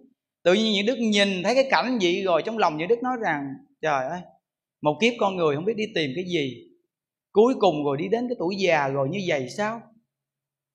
Tự 0.43 0.53
nhiên 0.53 0.73
những 0.73 0.85
đức 0.85 0.95
nhìn 0.99 1.43
thấy 1.43 1.55
cái 1.55 1.67
cảnh 1.71 1.97
vậy 2.01 2.23
rồi, 2.25 2.41
trong 2.45 2.57
lòng 2.57 2.77
những 2.77 2.87
đức 2.87 3.03
nói 3.03 3.17
rằng 3.21 3.43
trời 3.81 4.05
ơi. 4.05 4.21
Một 4.81 4.97
kiếp 5.01 5.13
con 5.19 5.35
người 5.35 5.55
không 5.55 5.65
biết 5.65 5.73
đi 5.77 5.85
tìm 5.95 6.11
cái 6.15 6.25
gì. 6.25 6.67
Cuối 7.31 7.53
cùng 7.59 7.85
rồi 7.85 7.97
đi 7.97 8.07
đến 8.07 8.27
cái 8.29 8.35
tuổi 8.39 8.55
già 8.55 8.87
rồi 8.87 9.09
như 9.09 9.19
vậy 9.27 9.49
sao? 9.49 9.81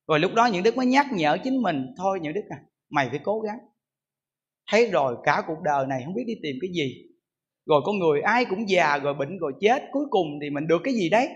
Rồi 0.08 0.20
lúc 0.20 0.34
đó 0.34 0.46
những 0.46 0.62
đức 0.62 0.76
mới 0.76 0.86
nhắc 0.86 1.06
nhở 1.12 1.38
chính 1.44 1.62
mình, 1.62 1.94
thôi 1.96 2.18
những 2.22 2.32
đức 2.32 2.44
à 2.50 2.58
mày 2.90 3.08
phải 3.10 3.20
cố 3.22 3.40
gắng. 3.40 3.58
Thấy 4.70 4.90
rồi 4.90 5.16
cả 5.24 5.42
cuộc 5.46 5.60
đời 5.64 5.86
này 5.86 6.02
không 6.04 6.14
biết 6.14 6.24
đi 6.26 6.34
tìm 6.42 6.56
cái 6.60 6.70
gì. 6.74 7.08
Rồi 7.66 7.80
con 7.84 7.98
người 7.98 8.20
ai 8.20 8.44
cũng 8.44 8.68
già 8.68 8.98
rồi 8.98 9.14
bệnh 9.14 9.38
rồi 9.38 9.52
chết, 9.60 9.82
cuối 9.92 10.04
cùng 10.10 10.26
thì 10.42 10.50
mình 10.50 10.66
được 10.66 10.80
cái 10.84 10.94
gì 10.94 11.10
đấy? 11.10 11.28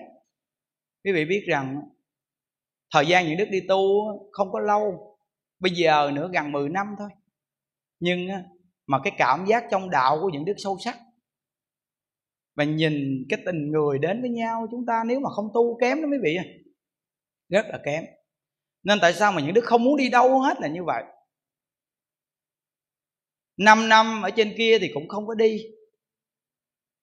Quý 1.05 1.13
vị 1.13 1.25
biết 1.25 1.45
rằng 1.49 1.81
thời 2.93 3.07
gian 3.07 3.27
những 3.27 3.39
đức 3.39 3.49
đi 3.51 3.61
tu 3.69 3.79
không 4.33 4.53
có 4.53 4.61
lâu, 4.61 5.17
bây 5.61 5.73
giờ 5.73 6.11
nữa 6.15 6.31
gần 6.33 6.53
10 6.53 6.69
năm 6.69 6.87
thôi. 6.99 7.09
Nhưng 8.01 8.29
mà 8.87 8.99
cái 9.05 9.13
cảm 9.19 9.47
giác 9.47 9.65
trong 9.71 9.91
đạo 9.91 10.19
của 10.23 10.29
những 10.33 10.45
đức 10.45 10.55
sâu 10.57 10.77
sắc 10.85 10.99
và 12.57 12.65
nhìn 12.65 13.27
cái 13.29 13.43
tình 13.47 13.71
người 13.71 13.99
đến 13.99 14.21
với 14.21 14.31
nhau 14.31 14.67
chúng 14.71 14.87
ta 14.87 15.03
nếu 15.07 15.21
mà 15.21 15.31
không 15.31 15.51
tu 15.55 15.79
kém 15.81 16.03
đó 16.03 16.09
quý 16.11 16.19
vị 16.23 16.37
rất 17.49 17.67
là 17.69 17.81
kém. 17.85 18.05
Nên 18.83 18.99
tại 19.03 19.13
sao 19.13 19.33
mà 19.33 19.41
những 19.43 19.55
đứa 19.55 19.61
không 19.61 19.85
muốn 19.85 19.97
đi 19.97 20.09
đâu 20.09 20.41
hết 20.41 20.61
là 20.61 20.69
như 20.69 20.85
vậy? 20.85 21.05
Năm 23.57 23.89
năm 23.89 24.23
ở 24.23 24.31
trên 24.31 24.55
kia 24.59 24.79
thì 24.79 24.91
cũng 24.95 25.09
không 25.09 25.27
có 25.27 25.35
đi. 25.35 25.63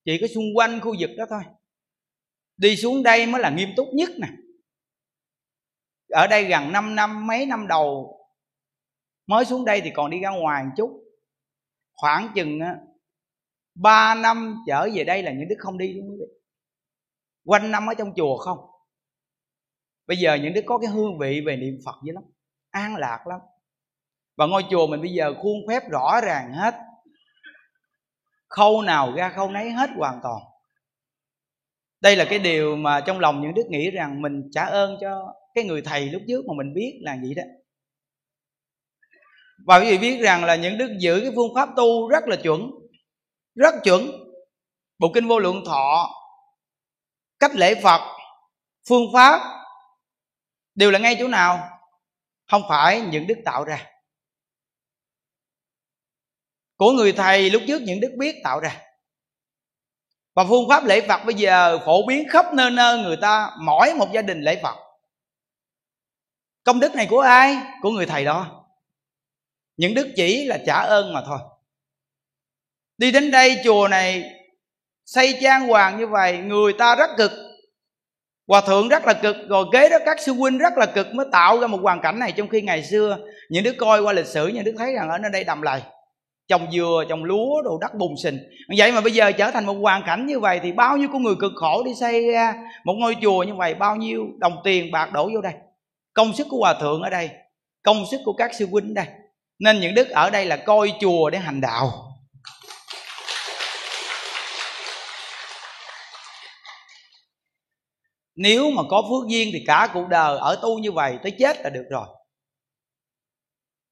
Chỉ 0.05 0.17
có 0.21 0.27
xung 0.27 0.45
quanh 0.55 0.79
khu 0.79 0.95
vực 0.99 1.09
đó 1.17 1.25
thôi. 1.29 1.41
Đi 2.57 2.75
xuống 2.75 3.03
đây 3.03 3.25
mới 3.25 3.41
là 3.41 3.49
nghiêm 3.49 3.69
túc 3.77 3.87
nhất 3.93 4.09
nè. 4.19 4.27
Ở 6.09 6.27
đây 6.27 6.45
gần 6.45 6.71
5 6.71 6.95
năm, 6.95 7.27
mấy 7.27 7.45
năm 7.45 7.67
đầu, 7.67 8.19
mới 9.27 9.45
xuống 9.45 9.65
đây 9.65 9.81
thì 9.81 9.91
còn 9.93 10.11
đi 10.11 10.19
ra 10.19 10.29
ngoài 10.29 10.63
một 10.63 10.71
chút. 10.77 11.03
Khoảng 11.93 12.31
chừng 12.35 12.59
ba 13.75 14.15
năm 14.15 14.63
trở 14.67 14.89
về 14.93 15.03
đây 15.03 15.23
là 15.23 15.31
những 15.31 15.47
đức 15.49 15.55
không 15.59 15.77
đi 15.77 15.93
luôn 15.93 16.09
quý 16.09 16.15
vị? 16.19 16.25
Quanh 17.45 17.71
năm 17.71 17.87
ở 17.87 17.93
trong 17.93 18.13
chùa 18.15 18.37
không? 18.37 18.57
Bây 20.07 20.17
giờ 20.17 20.35
những 20.35 20.53
đức 20.53 20.61
có 20.65 20.77
cái 20.77 20.89
hương 20.89 21.17
vị 21.19 21.41
về 21.45 21.57
niệm 21.57 21.79
phật 21.85 21.95
dữ 22.03 22.13
lắm, 22.13 22.23
an 22.69 22.95
lạc 22.95 23.27
lắm. 23.27 23.39
Và 24.37 24.45
ngôi 24.45 24.63
chùa 24.69 24.87
mình 24.87 25.01
bây 25.01 25.11
giờ 25.11 25.33
khuôn 25.41 25.57
phép 25.67 25.83
rõ 25.91 26.21
ràng 26.23 26.53
hết. 26.53 26.75
Khâu 28.47 28.81
nào 28.81 29.13
ra 29.15 29.29
khâu 29.29 29.51
nấy 29.51 29.69
hết 29.69 29.89
hoàn 29.95 30.19
toàn. 30.23 30.41
Đây 32.01 32.15
là 32.15 32.25
cái 32.29 32.39
điều 32.39 32.75
mà 32.75 33.01
trong 33.01 33.19
lòng 33.19 33.41
những 33.41 33.53
đức 33.53 33.65
nghĩ 33.69 33.91
rằng 33.91 34.21
mình 34.21 34.49
trả 34.51 34.63
ơn 34.65 34.97
cho 35.01 35.33
cái 35.53 35.63
người 35.63 35.81
thầy 35.81 36.09
lúc 36.09 36.21
trước 36.27 36.45
mà 36.45 36.53
mình 36.57 36.73
biết 36.73 36.99
là 37.01 37.17
vậy 37.21 37.33
đó. 37.35 37.43
Và 39.65 39.79
quý 39.79 39.85
vị 39.85 39.97
biết 39.97 40.21
rằng 40.21 40.43
là 40.43 40.55
những 40.55 40.77
đức 40.77 40.95
giữ 40.99 41.19
cái 41.19 41.31
phương 41.35 41.55
pháp 41.55 41.69
tu 41.75 42.09
rất 42.09 42.23
là 42.27 42.35
chuẩn 42.35 42.71
rất 43.55 43.75
chuẩn. 43.83 44.11
Bộ 44.99 45.11
kinh 45.13 45.27
vô 45.27 45.39
lượng 45.39 45.63
thọ, 45.65 46.09
cách 47.39 47.51
lễ 47.55 47.81
phật, 47.83 48.01
phương 48.87 49.03
pháp 49.13 49.41
đều 50.75 50.91
là 50.91 50.99
ngay 50.99 51.15
chỗ 51.19 51.27
nào? 51.27 51.69
Không 52.47 52.61
phải 52.69 53.01
những 53.01 53.27
đức 53.27 53.35
tạo 53.45 53.63
ra. 53.63 53.87
Của 56.77 56.91
người 56.91 57.13
thầy 57.13 57.49
lúc 57.49 57.61
trước 57.67 57.81
những 57.81 57.99
đức 57.99 58.11
biết 58.17 58.35
tạo 58.43 58.59
ra. 58.59 58.81
Và 60.35 60.45
phương 60.49 60.69
pháp 60.69 60.85
lễ 60.85 61.07
phật 61.07 61.25
bây 61.25 61.35
giờ 61.35 61.79
phổ 61.85 62.07
biến 62.07 62.23
khắp 62.29 62.53
nơi 62.53 62.71
nơi 62.71 62.99
người 62.99 63.17
ta 63.21 63.51
mỗi 63.61 63.93
một 63.93 64.07
gia 64.13 64.21
đình 64.21 64.41
lễ 64.41 64.59
phật. 64.63 64.75
Công 66.63 66.79
đức 66.79 66.95
này 66.95 67.07
của 67.09 67.19
ai? 67.19 67.57
Của 67.81 67.89
người 67.89 68.05
thầy 68.05 68.25
đó. 68.25 68.65
Những 69.77 69.93
đức 69.93 70.13
chỉ 70.15 70.45
là 70.45 70.57
trả 70.65 70.81
ơn 70.81 71.13
mà 71.13 71.23
thôi 71.25 71.39
đi 73.03 73.11
đến 73.11 73.31
đây 73.31 73.57
chùa 73.63 73.87
này, 73.87 74.23
xây 75.05 75.37
trang 75.41 75.67
hoàng 75.67 75.97
như 75.99 76.07
vậy, 76.07 76.37
người 76.37 76.73
ta 76.73 76.95
rất 76.95 77.09
cực. 77.17 77.31
Hòa 78.47 78.61
thượng 78.61 78.89
rất 78.89 79.05
là 79.05 79.13
cực, 79.13 79.35
rồi 79.49 79.65
kế 79.73 79.89
đó 79.89 79.97
các 80.05 80.19
sư 80.19 80.33
huynh 80.33 80.57
rất 80.57 80.77
là 80.77 80.85
cực 80.85 81.13
mới 81.13 81.25
tạo 81.31 81.59
ra 81.59 81.67
một 81.67 81.79
hoàn 81.81 82.01
cảnh 82.01 82.19
này. 82.19 82.31
Trong 82.31 82.47
khi 82.47 82.61
ngày 82.61 82.83
xưa, 82.83 83.17
những 83.49 83.63
đứa 83.63 83.71
coi 83.71 84.01
qua 84.01 84.13
lịch 84.13 84.25
sử, 84.25 84.47
những 84.47 84.63
đứa 84.63 84.71
thấy 84.77 84.93
rằng 84.93 85.09
ở 85.09 85.17
nơi 85.17 85.31
đây 85.31 85.43
đầm 85.43 85.61
lầy. 85.61 85.81
Trồng 86.47 86.71
dừa, 86.71 87.03
trồng 87.09 87.23
lúa, 87.23 87.61
đồ 87.61 87.77
đất 87.81 87.95
bùn 87.95 88.11
sình 88.23 88.39
vậy 88.77 88.91
mà 88.91 89.01
bây 89.01 89.11
giờ 89.11 89.31
trở 89.31 89.51
thành 89.51 89.65
một 89.65 89.73
hoàn 89.73 90.03
cảnh 90.05 90.25
như 90.25 90.39
vậy 90.39 90.59
thì 90.63 90.71
bao 90.71 90.97
nhiêu 90.97 91.07
con 91.13 91.23
người 91.23 91.35
cực 91.39 91.51
khổ 91.55 91.83
đi 91.83 91.91
xây 91.99 92.31
ra 92.31 92.53
một 92.85 92.93
ngôi 92.97 93.15
chùa 93.21 93.43
như 93.43 93.55
vậy, 93.55 93.73
bao 93.73 93.95
nhiêu 93.95 94.27
đồng 94.37 94.55
tiền 94.63 94.91
bạc 94.91 95.13
đổ 95.13 95.29
vô 95.33 95.41
đây? 95.41 95.53
Công 96.13 96.33
sức 96.33 96.47
của 96.49 96.57
hòa 96.57 96.73
thượng 96.81 97.01
ở 97.01 97.09
đây, 97.09 97.29
công 97.83 98.05
sức 98.11 98.19
của 98.25 98.33
các 98.33 98.53
sư 98.53 98.67
huynh 98.71 98.93
đây. 98.93 99.05
Nên 99.59 99.79
những 99.79 99.95
đức 99.95 100.09
ở 100.09 100.29
đây 100.29 100.45
là 100.45 100.57
coi 100.57 100.93
chùa 101.01 101.29
để 101.29 101.37
hành 101.37 101.61
đạo. 101.61 102.12
Nếu 108.35 108.71
mà 108.71 108.83
có 108.89 109.01
phước 109.01 109.29
duyên 109.29 109.49
thì 109.53 109.63
cả 109.67 109.89
cuộc 109.93 110.07
đời 110.09 110.37
ở 110.37 110.59
tu 110.61 110.79
như 110.79 110.91
vậy 110.91 111.17
tới 111.23 111.35
chết 111.39 111.57
là 111.63 111.69
được 111.69 111.85
rồi. 111.89 112.07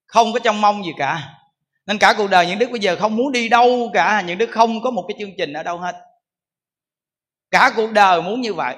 Không 0.06 0.34
có 0.34 0.40
trong 0.40 0.62
mong 0.62 0.86
gì 0.86 0.92
cả. 0.98 1.38
Nên 1.86 1.98
cả 1.98 2.14
cuộc 2.18 2.28
đời 2.30 2.48
những 2.48 2.60
đức 2.60 2.70
bây 2.72 2.80
giờ 2.80 2.96
không 3.00 3.16
muốn 3.16 3.32
đi 3.32 3.50
đâu 3.50 3.92
cả. 3.94 4.24
Những 4.28 4.38
đức 4.38 4.50
không 4.52 4.82
có 4.82 4.92
một 4.92 5.06
cái 5.08 5.16
chương 5.20 5.36
trình 5.38 5.54
ở 5.54 5.64
đâu 5.64 5.78
hết. 5.78 5.96
Cả 7.52 7.72
cuộc 7.76 7.92
đời 7.92 8.22
muốn 8.22 8.42
như 8.42 8.54
vậy. 8.54 8.76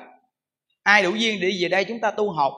Ai 0.83 1.03
đủ 1.03 1.15
duyên 1.15 1.39
để 1.41 1.47
đi 1.47 1.63
về 1.63 1.69
đây 1.69 1.85
chúng 1.85 1.99
ta 1.99 2.11
tu 2.11 2.31
học. 2.31 2.53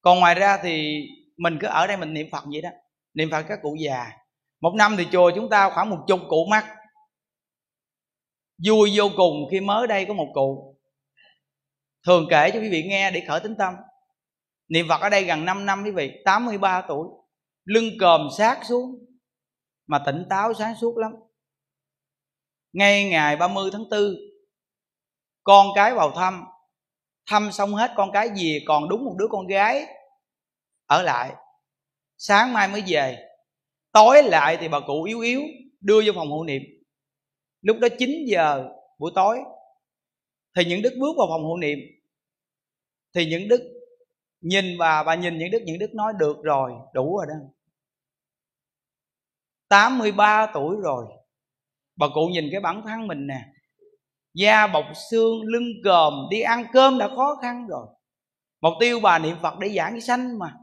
Còn 0.00 0.20
ngoài 0.20 0.34
ra 0.34 0.58
thì 0.62 1.02
mình 1.36 1.58
cứ 1.60 1.66
ở 1.66 1.86
đây 1.86 1.96
mình 1.96 2.14
niệm 2.14 2.26
phật 2.32 2.44
vậy 2.52 2.60
đó. 2.60 2.70
Niệm 3.14 3.30
phật 3.30 3.42
các 3.48 3.58
cụ 3.62 3.76
già. 3.80 4.12
Một 4.60 4.74
năm 4.74 4.96
thì 4.98 5.06
chùa 5.12 5.30
chúng 5.34 5.48
ta 5.48 5.70
khoảng 5.70 5.90
một 5.90 6.04
chục 6.06 6.20
cụ 6.28 6.46
mắc 6.50 6.66
vui 8.66 8.92
vô 8.94 9.04
cùng 9.16 9.48
khi 9.50 9.60
mới 9.60 9.86
đây 9.86 10.04
có 10.04 10.14
một 10.14 10.30
cụ. 10.34 10.76
Thường 12.06 12.26
kể 12.30 12.50
cho 12.50 12.60
quý 12.60 12.68
vị 12.68 12.82
nghe 12.88 13.10
để 13.10 13.22
khởi 13.28 13.40
tính 13.40 13.54
tâm. 13.58 13.74
Niệm 14.68 14.86
phật 14.88 15.00
ở 15.00 15.08
đây 15.08 15.24
gần 15.24 15.44
5 15.44 15.66
năm, 15.66 15.82
quý 15.84 15.90
vị 15.90 16.22
83 16.24 16.82
tuổi. 16.88 17.08
Lưng 17.64 17.90
còm 18.00 18.28
sát 18.38 18.60
xuống, 18.68 19.06
mà 19.86 20.02
tỉnh 20.06 20.24
táo 20.30 20.54
sáng 20.54 20.74
suốt 20.80 20.96
lắm. 20.96 21.12
Ngay 22.72 23.04
ngày 23.04 23.36
30 23.36 23.70
tháng 23.72 23.84
4 23.90 24.00
con 25.44 25.66
cái 25.74 25.94
vào 25.94 26.10
thăm. 26.10 26.44
Thăm 27.26 27.52
xong 27.52 27.74
hết, 27.74 27.90
con 27.96 28.12
cái 28.12 28.28
về 28.28 28.60
còn 28.66 28.88
đúng 28.88 29.04
một 29.04 29.14
đứa 29.18 29.26
con 29.30 29.46
gái 29.46 29.86
ở 30.86 31.02
lại. 31.02 31.32
Sáng 32.16 32.52
mai 32.52 32.68
mới 32.68 32.82
về. 32.86 33.28
Tối 33.92 34.22
lại 34.22 34.56
thì 34.60 34.68
bà 34.68 34.80
cụ 34.80 35.02
yếu 35.02 35.20
yếu 35.20 35.40
đưa 35.80 36.02
vô 36.06 36.12
phòng 36.14 36.30
hộ 36.30 36.44
niệm 36.44 36.62
lúc 37.64 37.76
đó 37.80 37.88
9 37.98 38.10
giờ 38.26 38.68
buổi 38.98 39.12
tối, 39.14 39.38
thì 40.56 40.64
những 40.64 40.82
đức 40.82 40.92
bước 41.00 41.14
vào 41.18 41.26
phòng 41.30 41.44
hộ 41.44 41.56
niệm. 41.56 41.78
Thì 43.14 43.26
những 43.26 43.48
đức 43.48 43.60
nhìn 44.40 44.78
và 44.78 45.02
bà 45.02 45.14
nhìn 45.14 45.38
những 45.38 45.50
đức 45.50 45.62
những 45.64 45.78
đức 45.78 45.94
nói, 45.94 46.12
được 46.18 46.36
rồi, 46.42 46.72
đủ 46.94 47.16
rồi 47.16 47.26
đó. 47.28 47.34
83 49.68 50.50
tuổi 50.54 50.76
rồi, 50.82 51.06
bà 51.96 52.06
cụ 52.14 52.26
nhìn 52.26 52.48
cái 52.52 52.60
bản 52.60 52.82
thân 52.86 53.06
mình 53.06 53.26
nè. 53.26 53.40
Da 54.34 54.66
bọc 54.66 54.84
xương, 55.10 55.42
lưng 55.42 55.72
còm, 55.84 56.14
đi 56.30 56.40
ăn 56.40 56.64
cơm 56.72 56.98
đã 56.98 57.08
khó 57.08 57.38
khăn 57.42 57.66
rồi. 57.66 57.86
Mục 58.60 58.72
tiêu 58.80 59.00
bà 59.00 59.18
niệm 59.18 59.36
phật 59.42 59.58
để 59.60 59.68
giảng 59.68 60.00
sanh 60.00 60.38
mà. 60.38 60.56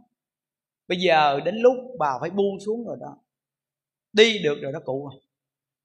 Bây 0.88 0.98
giờ 0.98 1.40
đến 1.40 1.56
lúc 1.56 1.76
bà 2.00 2.12
phải 2.22 2.30
buông 2.30 2.60
xuống 2.66 2.88
rồi 2.88 2.98
đó. 3.02 3.18
Đi 4.14 4.40
được 4.44 4.58
rồi 4.62 4.72
đó 4.72 4.80
cụ 4.86 5.10
à 5.12 5.31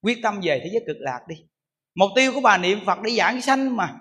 quyết 0.06 0.18
tâm 0.22 0.40
về 0.42 0.60
thế 0.64 0.70
giới 0.72 0.84
cực 0.86 0.96
lạc 1.00 1.20
đi. 1.28 1.36
Mục 1.94 2.10
tiêu 2.16 2.32
của 2.34 2.40
bà 2.40 2.58
niệm 2.58 2.78
phật 2.86 2.98
để 3.02 3.10
giảng 3.10 3.42
sanh 3.42 3.76
mà. 3.76 3.98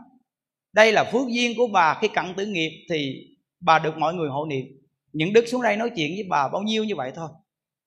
Đây 0.74 0.92
là 0.92 1.04
phước 1.04 1.28
duyên 1.28 1.58
của 1.58 1.68
bà. 1.68 1.98
Khi 2.02 2.08
cận 2.08 2.26
tử 2.38 2.46
nghiệp 2.46 2.86
thì 2.90 3.28
bà 3.60 3.80
được 3.80 3.98
mọi 3.98 4.14
người 4.14 4.30
hộ 4.30 4.46
niệm. 4.46 4.66
Những 5.14 5.34
đức 5.34 5.46
xuống 5.48 5.62
đây 5.62 5.78
nói 5.78 5.92
chuyện 5.96 6.12
với 6.16 6.26
bà 6.30 6.48
bao 6.48 6.62
nhiêu 6.62 6.84
như 6.84 6.96
vậy 6.96 7.12
thôi. 7.16 7.30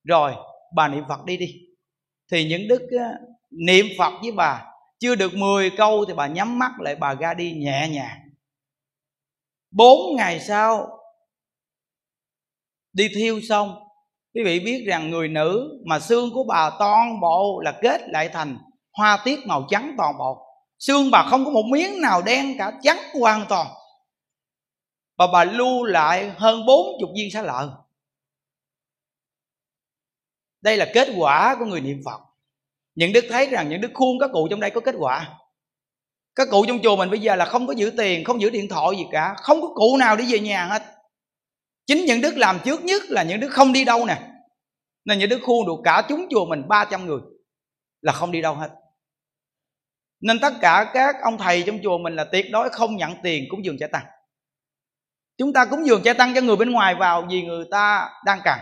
Rồi, 0.03 0.33
bà 0.75 0.87
niệm 0.87 1.03
phật 1.09 1.25
đi 1.25 1.37
đi. 1.37 1.55
Thì 2.31 2.49
những 2.49 2.67
đức 2.67 2.81
niệm 3.49 3.85
phật 3.97 4.13
với 4.21 4.31
bà, 4.31 4.65
chưa 4.99 5.15
được 5.15 5.33
10 5.33 5.71
câu 5.77 6.05
thì 6.05 6.13
bà 6.13 6.27
nhắm 6.27 6.59
mắt 6.59 6.71
lại, 6.79 6.95
bà 6.95 7.13
ra 7.13 7.33
đi 7.33 7.51
nhẹ 7.51 7.89
nhàng. 7.91 8.19
Bốn 9.71 10.15
ngày 10.15 10.39
sau, 10.39 10.87
đi 12.93 13.09
thiêu 13.15 13.41
xong 13.41 13.88
quý 14.33 14.43
vị 14.45 14.59
biết 14.59 14.83
rằng 14.87 15.09
người 15.09 15.27
nữ 15.27 15.79
mà 15.85 15.99
xương 15.99 16.29
của 16.33 16.43
bà 16.43 16.71
toàn 16.79 17.19
bộ 17.19 17.61
là 17.63 17.79
kết 17.81 18.01
lại 18.09 18.29
thành 18.33 18.57
hoa 18.93 19.21
tiết 19.25 19.39
màu 19.45 19.67
trắng 19.69 19.95
toàn 19.97 20.17
bộ. 20.17 20.45
Xương 20.79 21.11
bà 21.11 21.27
không 21.29 21.45
có 21.45 21.51
một 21.51 21.63
miếng 21.71 22.01
nào 22.01 22.21
đen 22.21 22.55
cả, 22.57 22.71
trắng 22.81 22.99
hoàn 23.19 23.45
toàn. 23.49 23.67
Và 25.17 25.27
bà 25.33 25.43
lưu 25.43 25.83
lại 25.83 26.31
hơn 26.37 26.65
bốn 26.65 26.87
chục 26.99 27.09
viên 27.15 27.31
xá 27.31 27.41
lợi. 27.41 27.67
Đây 30.61 30.77
là 30.77 30.87
kết 30.93 31.07
quả 31.17 31.55
của 31.59 31.65
người 31.65 31.81
niệm 31.81 32.01
phật. 32.05 32.21
Những 32.95 33.13
đức 33.13 33.25
thấy 33.29 33.47
rằng 33.47 33.69
những 33.69 33.81
đức 33.81 33.91
khuôn 33.93 34.19
các 34.19 34.29
cụ 34.33 34.47
trong 34.51 34.59
đây 34.59 34.69
có 34.69 34.81
kết 34.81 34.95
quả. 34.99 35.37
Các 36.35 36.47
cụ 36.51 36.65
trong 36.67 36.79
chùa 36.83 36.95
mình 36.95 37.09
bây 37.09 37.19
giờ 37.19 37.35
là 37.35 37.45
không 37.45 37.67
có 37.67 37.73
giữ 37.73 37.91
tiền, 37.97 38.23
không 38.23 38.41
giữ 38.41 38.49
điện 38.49 38.67
thoại 38.69 38.97
gì 38.97 39.05
cả, 39.11 39.35
không 39.37 39.61
có 39.61 39.67
cụ 39.75 39.97
nào 39.97 40.15
đi 40.15 40.33
về 40.33 40.39
nhà 40.39 40.65
hết 40.65 40.98
chính 41.89 42.05
những 42.05 42.21
đức 42.21 42.37
làm 42.37 42.59
trước 42.65 42.83
nhất 42.83 43.01
là 43.07 43.23
những 43.23 43.39
đức 43.39 43.49
không 43.51 43.73
đi 43.73 43.85
đâu 43.85 44.05
nè. 44.05 44.21
Nên 45.05 45.19
những 45.19 45.29
đức 45.29 45.39
khuôn 45.43 45.67
được 45.67 45.81
cả 45.83 46.05
chúng 46.09 46.27
chùa 46.29 46.45
mình 46.45 46.67
300 46.67 47.05
người 47.05 47.19
là 48.01 48.13
không 48.13 48.31
đi 48.31 48.41
đâu 48.41 48.55
hết. 48.55 48.69
Nên 50.21 50.39
tất 50.39 50.53
cả 50.61 50.91
các 50.93 51.15
ông 51.23 51.37
thầy 51.37 51.63
trong 51.67 51.79
chùa 51.83 51.97
mình 51.97 52.15
là 52.15 52.23
tuyệt 52.23 52.45
đối 52.51 52.69
không 52.69 52.95
nhận 52.95 53.11
tiền 53.23 53.43
cúng 53.49 53.65
dường 53.65 53.77
trái 53.79 53.89
tăng. 53.91 54.05
Chúng 55.37 55.53
ta 55.53 55.65
cúng 55.65 55.85
dường 55.85 56.01
trái 56.03 56.13
tăng 56.13 56.33
cho 56.35 56.41
người 56.41 56.55
bên 56.55 56.71
ngoài 56.71 56.95
vào 56.95 57.27
vì 57.29 57.41
người 57.41 57.65
ta 57.71 58.09
đang 58.25 58.39
cần. 58.43 58.59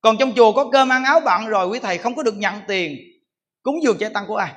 Còn 0.00 0.16
trong 0.18 0.32
chùa 0.36 0.52
có 0.52 0.70
cơm 0.72 0.88
ăn 0.88 1.04
áo 1.04 1.20
bận 1.20 1.46
rồi, 1.46 1.68
quý 1.68 1.78
thầy 1.78 1.98
không 1.98 2.14
có 2.14 2.22
được 2.22 2.36
nhận 2.36 2.54
tiền 2.68 2.96
cúng 3.62 3.82
dường 3.82 3.98
trái 3.98 4.10
tăng 4.10 4.24
của 4.26 4.36
ai. 4.36 4.52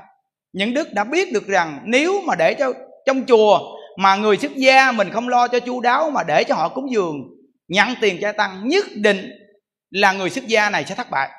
Những 0.54 0.74
đức 0.74 0.88
đã 0.94 1.04
biết 1.04 1.34
được 1.34 1.48
rằng 1.48 1.80
nếu 1.86 2.22
mà 2.22 2.36
để 2.36 2.54
cho 2.54 2.74
trong 3.06 3.26
chùa 3.26 3.60
mà 3.98 4.16
người 4.16 4.38
xuất 4.38 4.52
gia 4.56 4.92
mình 4.92 5.10
không 5.10 5.30
lo 5.30 5.48
cho 5.48 5.60
chu 5.60 5.82
đáo 5.82 6.10
mà 6.10 6.24
để 6.24 6.44
cho 6.44 6.56
họ 6.56 6.70
cúng 6.70 6.92
dường 6.92 7.33
nhận 7.74 7.96
tiền 8.02 8.18
trai 8.22 8.34
tăng, 8.34 8.68
nhất 8.68 8.86
định 8.96 9.32
là 9.90 10.14
người 10.14 10.30
xuất 10.30 10.48
gia 10.48 10.70
này 10.70 10.86
sẽ 10.86 10.96
thất 10.96 11.10
bại. 11.10 11.30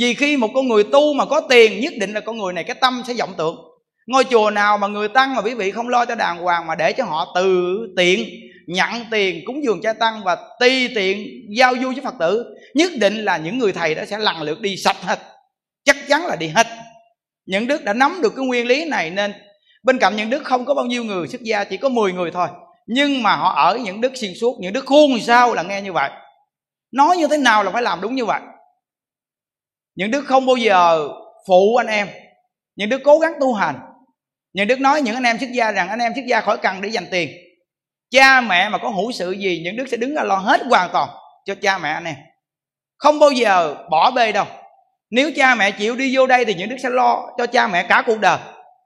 Vì 0.00 0.14
khi 0.14 0.36
một 0.36 0.50
con 0.54 0.68
người 0.68 0.84
tu 0.84 1.12
mà 1.14 1.24
có 1.24 1.40
tiền, 1.40 1.80
nhất 1.80 1.92
định 2.00 2.12
là 2.12 2.20
con 2.20 2.38
người 2.38 2.52
này, 2.52 2.64
cái 2.64 2.76
tâm 2.80 3.02
sẽ 3.06 3.14
vọng 3.14 3.34
tưởng. 3.38 3.56
Ngôi 4.06 4.24
chùa 4.24 4.50
nào 4.50 4.78
mà 4.78 4.86
người 4.86 5.08
tăng 5.08 5.34
mà 5.34 5.42
quý 5.42 5.54
vị 5.54 5.70
không 5.70 5.88
lo 5.88 6.04
cho 6.04 6.14
đàng 6.14 6.38
hoàng 6.38 6.66
mà 6.66 6.74
để 6.74 6.92
cho 6.92 7.04
họ 7.04 7.32
tự 7.34 7.78
tiện 7.96 8.28
nhận 8.66 8.90
tiền, 9.10 9.42
cúng 9.46 9.64
dường 9.64 9.80
cha 9.82 9.92
tăng 9.92 10.20
và 10.24 10.36
ti 10.60 10.88
tiện 10.94 11.26
giao 11.56 11.74
du 11.82 11.92
với 11.92 12.00
phật 12.04 12.14
tử, 12.20 12.44
nhất 12.74 12.90
định 13.00 13.24
là 13.24 13.36
những 13.36 13.58
người 13.58 13.72
thầy 13.72 13.94
đó 13.94 14.02
sẽ 14.06 14.18
lần 14.18 14.42
lượt 14.42 14.60
đi 14.60 14.76
sạch 14.76 14.96
hết. 15.02 15.18
Chắc 15.84 15.96
chắn 16.08 16.26
là 16.26 16.36
đi 16.36 16.48
hết. 16.48 16.66
Những 17.46 17.66
đức 17.66 17.84
đã 17.84 17.92
nắm 17.92 18.20
được 18.22 18.32
cái 18.36 18.46
nguyên 18.46 18.66
lý 18.66 18.84
này 18.84 19.10
nên 19.10 19.32
bên 19.82 19.98
cạnh 19.98 20.16
những 20.16 20.30
đức 20.30 20.44
không 20.44 20.64
có 20.64 20.74
bao 20.74 20.84
nhiêu 20.84 21.04
người 21.04 21.28
xuất 21.28 21.42
gia, 21.42 21.64
chỉ 21.64 21.76
có 21.76 21.88
10 21.88 22.12
người 22.12 22.30
thôi 22.30 22.48
nhưng 22.86 23.22
mà 23.22 23.36
họ 23.36 23.54
ở 23.54 23.78
những 23.78 24.00
đức 24.00 24.12
xuyên 24.14 24.32
suốt, 24.40 24.56
những 24.60 24.72
đức 24.72 24.84
khuôn 24.86 25.20
sao 25.20 25.54
là 25.54 25.62
nghe 25.62 25.82
như 25.82 25.92
vậy? 25.92 26.10
Nói 26.92 27.16
như 27.16 27.28
thế 27.28 27.36
nào 27.36 27.62
là 27.62 27.70
phải 27.70 27.82
làm 27.82 28.00
đúng 28.00 28.14
như 28.14 28.24
vậy? 28.24 28.40
Những 29.94 30.10
đức 30.10 30.24
không 30.26 30.46
bao 30.46 30.56
giờ 30.56 31.08
phụ 31.46 31.76
anh 31.76 31.86
em. 31.86 32.08
Những 32.76 32.88
đức 32.88 33.00
cố 33.04 33.18
gắng 33.18 33.32
tu 33.40 33.54
hành. 33.54 33.80
Những 34.52 34.68
đức 34.68 34.80
nói 34.80 35.02
những 35.02 35.14
anh 35.14 35.22
em 35.22 35.38
xuất 35.38 35.50
gia 35.52 35.72
rằng 35.72 35.88
anh 35.88 35.98
em 35.98 36.12
xuất 36.14 36.24
gia 36.26 36.40
khỏi 36.40 36.58
cần 36.58 36.80
để 36.80 36.88
dành 36.88 37.06
tiền. 37.10 37.30
Cha 38.10 38.40
mẹ 38.40 38.68
mà 38.68 38.78
có 38.78 38.88
hữu 38.88 39.12
sự 39.12 39.32
gì, 39.32 39.60
những 39.64 39.76
đức 39.76 39.86
sẽ 39.90 39.96
đứng 39.96 40.14
ra 40.14 40.22
lo 40.22 40.36
hết 40.36 40.60
hoàn 40.70 40.90
toàn 40.92 41.08
cho 41.44 41.54
cha 41.54 41.78
mẹ 41.78 41.90
anh 41.90 42.04
em. 42.04 42.16
Không 42.98 43.18
bao 43.18 43.30
giờ 43.30 43.74
bỏ 43.90 44.10
bê 44.10 44.32
đâu. 44.32 44.46
Nếu 45.10 45.30
cha 45.36 45.54
mẹ 45.54 45.70
chịu 45.70 45.96
đi 45.96 46.16
vô 46.16 46.26
đây 46.26 46.44
thì 46.44 46.54
những 46.54 46.68
đức 46.68 46.76
sẽ 46.82 46.90
lo 46.90 47.26
cho 47.38 47.46
cha 47.46 47.66
mẹ 47.68 47.86
cả 47.88 48.02
cuộc 48.06 48.20
đời, 48.20 48.38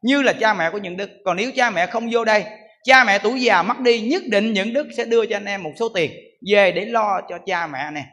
như 0.03 0.23
là 0.23 0.33
cha 0.41 0.55
mẹ 0.55 0.71
của 0.71 0.79
những 0.79 0.97
đức. 0.97 1.11
Còn 1.25 1.37
nếu 1.37 1.51
cha 1.57 1.71
mẹ 1.71 1.87
không 1.87 2.09
vô 2.13 2.25
đây 2.25 2.45
cha 2.85 3.05
mẹ 3.05 3.19
tuổi 3.19 3.41
già 3.41 3.63
mất 3.63 3.81
đi, 3.81 4.01
nhất 4.01 4.23
định 4.27 4.53
những 4.53 4.73
đức 4.73 4.87
sẽ 4.97 5.05
đưa 5.05 5.27
cho 5.27 5.37
anh 5.37 5.45
em 5.45 5.63
một 5.63 5.73
số 5.79 5.89
tiền. 5.89 6.13
Về 6.53 6.73
để 6.73 6.85
lo 6.85 7.21
cho 7.29 7.39
cha 7.47 7.67
mẹ 7.67 7.91
nè 7.91 8.05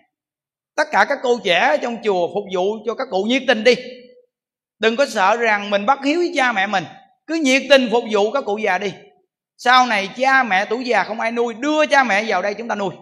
tất 0.78 0.88
cả 0.92 1.06
các 1.10 1.20
cô 1.24 1.40
trẻ 1.44 1.78
trong 1.82 1.98
chùa 2.04 2.28
phục 2.28 2.44
vụ 2.56 2.78
cho 2.86 2.96
các 2.96 3.08
cụ 3.12 3.24
nhiệt 3.24 3.44
tình 3.48 3.64
đi. 3.64 3.76
Đừng 4.80 4.96
có 4.96 5.06
sợ 5.06 5.38
rằng 5.38 5.70
mình 5.70 5.86
bắt 5.86 6.00
hiếu 6.06 6.20
với 6.20 6.32
cha 6.36 6.52
mẹ 6.52 6.68
mình. 6.68 6.84
Cứ 7.28 7.36
nhiệt 7.36 7.64
tình 7.70 7.90
phục 7.92 8.04
vụ 8.12 8.32
các 8.32 8.44
cụ 8.46 8.58
già 8.58 8.78
đi. 8.78 8.94
Sau 9.58 9.86
này 9.86 10.10
cha 10.18 10.44
mẹ 10.44 10.66
tuổi 10.66 10.84
già 10.84 11.04
không 11.04 11.20
ai 11.20 11.32
nuôi, 11.32 11.54
đưa 11.54 11.86
cha 11.86 12.04
mẹ 12.04 12.24
vào 12.28 12.42
đây 12.42 12.54
chúng 12.54 12.68
ta 12.68 12.76
nuôi. 12.76 12.94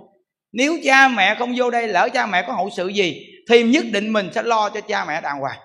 Nếu 0.51 0.77
cha 0.83 1.07
mẹ 1.07 1.35
không 1.39 1.53
vô 1.55 1.71
đây 1.71 1.87
lỡ 1.87 2.09
cha 2.13 2.25
mẹ 2.25 2.43
có 2.47 2.53
hậu 2.53 2.69
sự 2.75 2.87
gì, 2.87 3.25
thì 3.49 3.63
nhất 3.63 3.85
định 3.91 4.13
mình 4.13 4.29
sẽ 4.35 4.43
lo 4.43 4.69
cho 4.69 4.81
cha 4.81 5.05
mẹ 5.05 5.21
đàng 5.21 5.39
hoàng. 5.39 5.59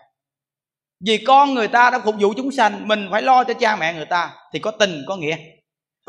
Vì 1.06 1.24
con 1.24 1.54
người 1.54 1.68
ta 1.68 1.90
đã 1.90 1.98
phục 1.98 2.14
vụ 2.20 2.34
chúng 2.36 2.52
sanh, 2.52 2.88
mình 2.88 3.08
phải 3.10 3.22
lo 3.22 3.44
cho 3.44 3.54
cha 3.54 3.76
mẹ 3.76 3.94
người 3.94 4.06
ta, 4.06 4.30
thì 4.52 4.58
có 4.58 4.70
tình, 4.70 5.04
có 5.08 5.16
nghĩa 5.16 5.36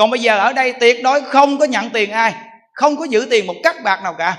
còn 0.01 0.09
bây 0.09 0.19
giờ 0.19 0.37
ở 0.37 0.53
đây 0.53 0.73
tuyệt 0.79 1.03
đối 1.03 1.21
không 1.21 1.57
có 1.57 1.65
nhận 1.65 1.89
tiền 1.89 2.11
ai, 2.11 2.33
không 2.73 2.95
có 2.95 3.05
giữ 3.05 3.27
tiền 3.29 3.47
một 3.47 3.53
cắt 3.63 3.75
bạc 3.83 4.03
nào 4.03 4.13
cả. 4.13 4.37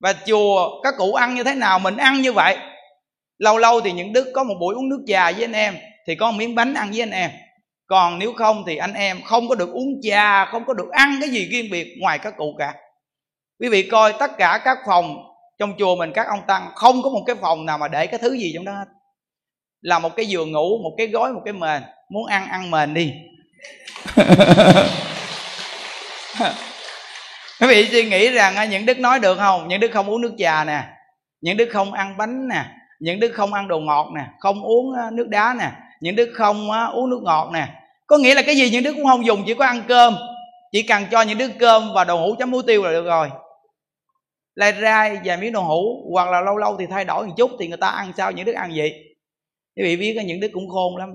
Và 0.00 0.12
chùa 0.26 0.80
các 0.82 0.94
cụ 0.98 1.14
ăn 1.14 1.34
như 1.34 1.44
thế 1.44 1.54
nào 1.54 1.78
mình 1.78 1.96
ăn 1.96 2.22
như 2.22 2.32
vậy. 2.32 2.56
Lâu 3.38 3.58
lâu 3.58 3.80
thì 3.80 3.92
những 3.92 4.12
đức 4.12 4.32
có 4.34 4.44
một 4.44 4.54
buổi 4.60 4.74
uống 4.74 4.88
nước 4.88 5.04
trà 5.06 5.32
với 5.32 5.44
anh 5.44 5.52
em 5.52 5.76
thì 6.06 6.14
có 6.14 6.30
một 6.30 6.36
miếng 6.38 6.54
bánh 6.54 6.74
ăn 6.74 6.90
với 6.90 7.02
anh 7.02 7.10
em. 7.10 7.30
Còn 7.86 8.18
nếu 8.18 8.32
không 8.32 8.64
thì 8.66 8.76
anh 8.76 8.92
em 8.94 9.22
không 9.22 9.48
có 9.48 9.54
được 9.54 9.72
uống 9.72 10.00
trà, 10.02 10.44
không 10.44 10.64
có 10.66 10.74
được 10.74 10.90
ăn 10.90 11.16
cái 11.20 11.28
gì 11.30 11.48
riêng 11.52 11.70
biệt 11.70 11.86
ngoài 12.00 12.18
các 12.18 12.34
cụ 12.36 12.54
cả. 12.58 12.74
Quý 13.60 13.68
vị 13.68 13.82
coi 13.82 14.12
tất 14.12 14.38
cả 14.38 14.60
các 14.64 14.78
phòng 14.86 15.16
trong 15.58 15.74
chùa 15.78 15.96
mình, 15.96 16.12
các 16.14 16.26
ông 16.28 16.40
tăng, 16.46 16.70
không 16.74 17.02
có 17.02 17.10
một 17.10 17.22
cái 17.26 17.36
phòng 17.40 17.66
nào 17.66 17.78
mà 17.78 17.88
để 17.88 18.06
cái 18.06 18.18
thứ 18.22 18.36
gì 18.36 18.52
trong 18.54 18.64
đó 18.64 18.72
hết. 18.72 18.86
Là 19.80 19.98
một 19.98 20.16
cái 20.16 20.26
giường 20.26 20.52
ngủ, 20.52 20.78
một 20.82 20.94
cái 20.98 21.06
gối, 21.06 21.32
một 21.32 21.42
cái 21.44 21.54
mền. 21.54 21.82
Muốn 22.10 22.26
ăn 22.26 22.48
ăn 22.48 22.70
mền 22.70 22.94
đi 22.94 23.12
quý 27.60 27.66
vị 27.66 27.88
suy 27.90 28.04
nghĩ 28.04 28.30
rằng 28.30 28.56
à, 28.56 28.64
những 28.64 28.86
đức 28.86 28.98
nói 28.98 29.18
được 29.18 29.38
không? 29.38 29.68
Những 29.68 29.80
đức 29.80 29.90
không 29.92 30.10
uống 30.10 30.20
nước 30.20 30.34
trà 30.38 30.64
nè. 30.64 30.82
Những 31.40 31.56
đức 31.56 31.68
không 31.72 31.92
ăn 31.92 32.16
bánh 32.16 32.48
nè. 32.48 32.64
Những 33.00 33.20
đức 33.20 33.32
không 33.34 33.54
ăn 33.54 33.68
đồ 33.68 33.78
ngọt 33.78 34.06
nè. 34.14 34.22
Không 34.38 34.62
uống 34.62 34.94
à, 34.94 35.10
nước 35.12 35.28
đá 35.28 35.54
nè. 35.58 35.70
Những 36.00 36.16
đức 36.16 36.30
không 36.34 36.70
à, 36.70 36.84
uống 36.84 37.10
nước 37.10 37.20
ngọt 37.22 37.50
nè. 37.52 37.68
Có 38.06 38.18
nghĩa 38.18 38.34
là 38.34 38.42
cái 38.42 38.56
gì 38.56 38.70
những 38.70 38.82
đức 38.82 38.92
cũng 38.96 39.06
không 39.06 39.26
dùng, 39.26 39.42
chỉ 39.46 39.54
có 39.54 39.64
ăn 39.64 39.82
cơm. 39.88 40.16
Chỉ 40.72 40.82
cần 40.82 41.04
cho 41.10 41.22
những 41.22 41.38
đứa 41.38 41.48
cơm 41.48 41.92
và 41.94 42.04
đồ 42.04 42.16
hũ 42.16 42.34
chấm 42.38 42.50
muối 42.50 42.62
tiêu 42.66 42.84
là 42.84 42.90
được 42.90 43.04
rồi. 43.04 43.30
Lai 44.54 44.72
rai 44.80 45.18
vài 45.24 45.36
miếng 45.36 45.52
đồ 45.52 45.60
hũ, 45.60 46.10
hoặc 46.12 46.30
là 46.30 46.40
lâu 46.40 46.56
lâu 46.56 46.76
thì 46.78 46.86
thay 46.90 47.04
đổi 47.04 47.26
một 47.26 47.34
chút 47.36 47.50
thì 47.60 47.68
người 47.68 47.76
ta 47.76 47.88
ăn 47.88 48.12
sao, 48.16 48.32
những 48.32 48.46
đứa 48.46 48.52
ăn 48.52 48.72
vậy? 48.76 48.92
Quý 49.76 49.82
vị 49.82 49.96
biết 49.96 50.22
những 50.26 50.40
đứa 50.40 50.48
cũng 50.52 50.68
khôn 50.68 50.96
lắm 50.96 51.14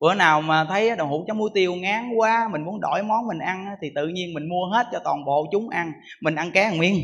bữa 0.00 0.14
nào 0.14 0.40
mà 0.40 0.64
thấy 0.68 0.96
đậu 0.96 1.06
hũ 1.06 1.24
chấm 1.26 1.38
muối 1.38 1.50
tiêu 1.54 1.74
ngán 1.74 2.10
quá, 2.16 2.48
mình 2.52 2.64
muốn 2.64 2.80
đổi 2.80 3.02
món 3.02 3.26
mình 3.26 3.38
ăn 3.38 3.66
thì 3.82 3.88
tự 3.94 4.08
nhiên 4.08 4.34
mình 4.34 4.48
mua 4.48 4.66
hết 4.72 4.86
cho 4.92 4.98
toàn 5.04 5.24
bộ 5.24 5.46
chúng 5.52 5.68
ăn. 5.68 5.92
Mình 6.20 6.34
ăn 6.34 6.50
ké 6.50 6.70
một 6.70 6.76
miếng 6.78 7.02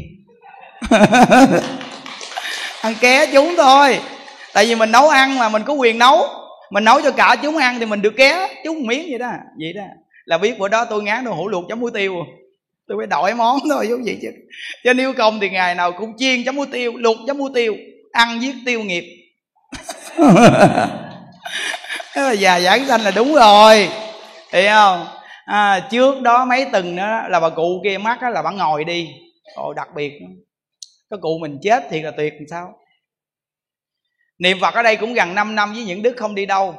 ăn 2.83 2.95
ké 3.01 3.27
chúng 3.33 3.55
thôi. 3.57 3.99
Tại 4.53 4.67
vì 4.67 4.75
mình 4.75 4.93
nấu 4.93 5.09
ăn 5.09 5.39
mà 5.39 5.49
mình 5.49 5.63
có 5.63 5.73
quyền 5.73 5.99
nấu. 5.99 6.23
Mình 6.71 6.85
nấu 6.85 7.01
cho 7.03 7.11
cả 7.11 7.37
chúng 7.43 7.57
ăn 7.57 7.79
thì 7.79 7.87
mình 7.87 8.03
được 8.03 8.15
ké. 8.17 8.49
Chúng 8.65 8.87
miếng 8.87 9.07
vậy 9.11 9.19
đó 9.19 9.31
vậy 9.59 9.73
đó. 9.73 9.83
Là 10.25 10.39
biết 10.39 10.59
bữa 10.59 10.69
đó 10.69 10.85
tôi 10.85 11.03
ngán 11.03 11.25
đậu 11.25 11.35
hũ 11.35 11.49
luộc 11.49 11.65
chấm 11.69 11.81
muối 11.81 11.91
tiêu. 11.95 12.15
Tôi 12.89 12.99
phải 12.99 13.07
đổi 13.07 13.35
món 13.35 13.59
thôi, 13.71 13.87
giống 13.89 14.03
vậy 14.05 14.19
chứ. 14.23 14.29
Cho 14.85 14.93
nếu 14.93 15.13
công 15.13 15.41
thì 15.41 15.51
ngày 15.51 15.75
nào 15.75 15.93
cũng 15.93 16.13
chiên 16.17 16.45
chấm 16.45 16.57
muối 16.57 16.67
tiêu, 16.73 16.93
luộc 16.97 17.17
chấm 17.27 17.39
muối 17.39 17.51
tiêu, 17.55 17.77
ăn 18.13 18.43
giết 18.43 18.55
tiêu 18.67 18.83
nghiệp. 18.83 19.05
thế 22.13 22.23
là 22.23 22.33
già 22.33 22.61
giảng 22.61 22.87
sanh 22.87 23.01
là 23.01 23.11
đúng 23.11 23.35
rồi. 23.35 23.89
Hiểu 24.53 24.71
không? 24.71 25.07
À, 25.45 25.89
trước 25.91 26.21
đó 26.21 26.45
mấy 26.45 26.67
tuần 26.73 26.97
đó 26.97 27.29
là 27.29 27.41
bà 27.41 27.49
cụ 27.51 27.81
kia 27.85 27.99
mắt 27.99 28.23
là 28.23 28.43
bà 28.43 28.51
ngồi 28.51 28.85
đi. 28.85 29.09
Ồ 29.55 29.73
đặc 29.73 29.89
biệt. 29.95 30.13
Cái 31.11 31.19
cụ 31.23 31.39
mình 31.41 31.59
chết 31.63 31.85
thì 31.91 32.03
là 32.03 32.11
tuyệt 32.17 32.33
làm 32.33 32.47
sao? 32.51 32.75
Niệm 34.39 34.59
phật 34.61 34.75
ở 34.75 34.83
đây 34.83 34.97
cũng 34.97 35.15
gần 35.15 35.35
5 35.35 35.55
năm 35.55 35.73
với 35.73 35.85
những 35.85 36.03
đức 36.03 36.15
không 36.17 36.35
đi 36.35 36.47
đâu. 36.47 36.75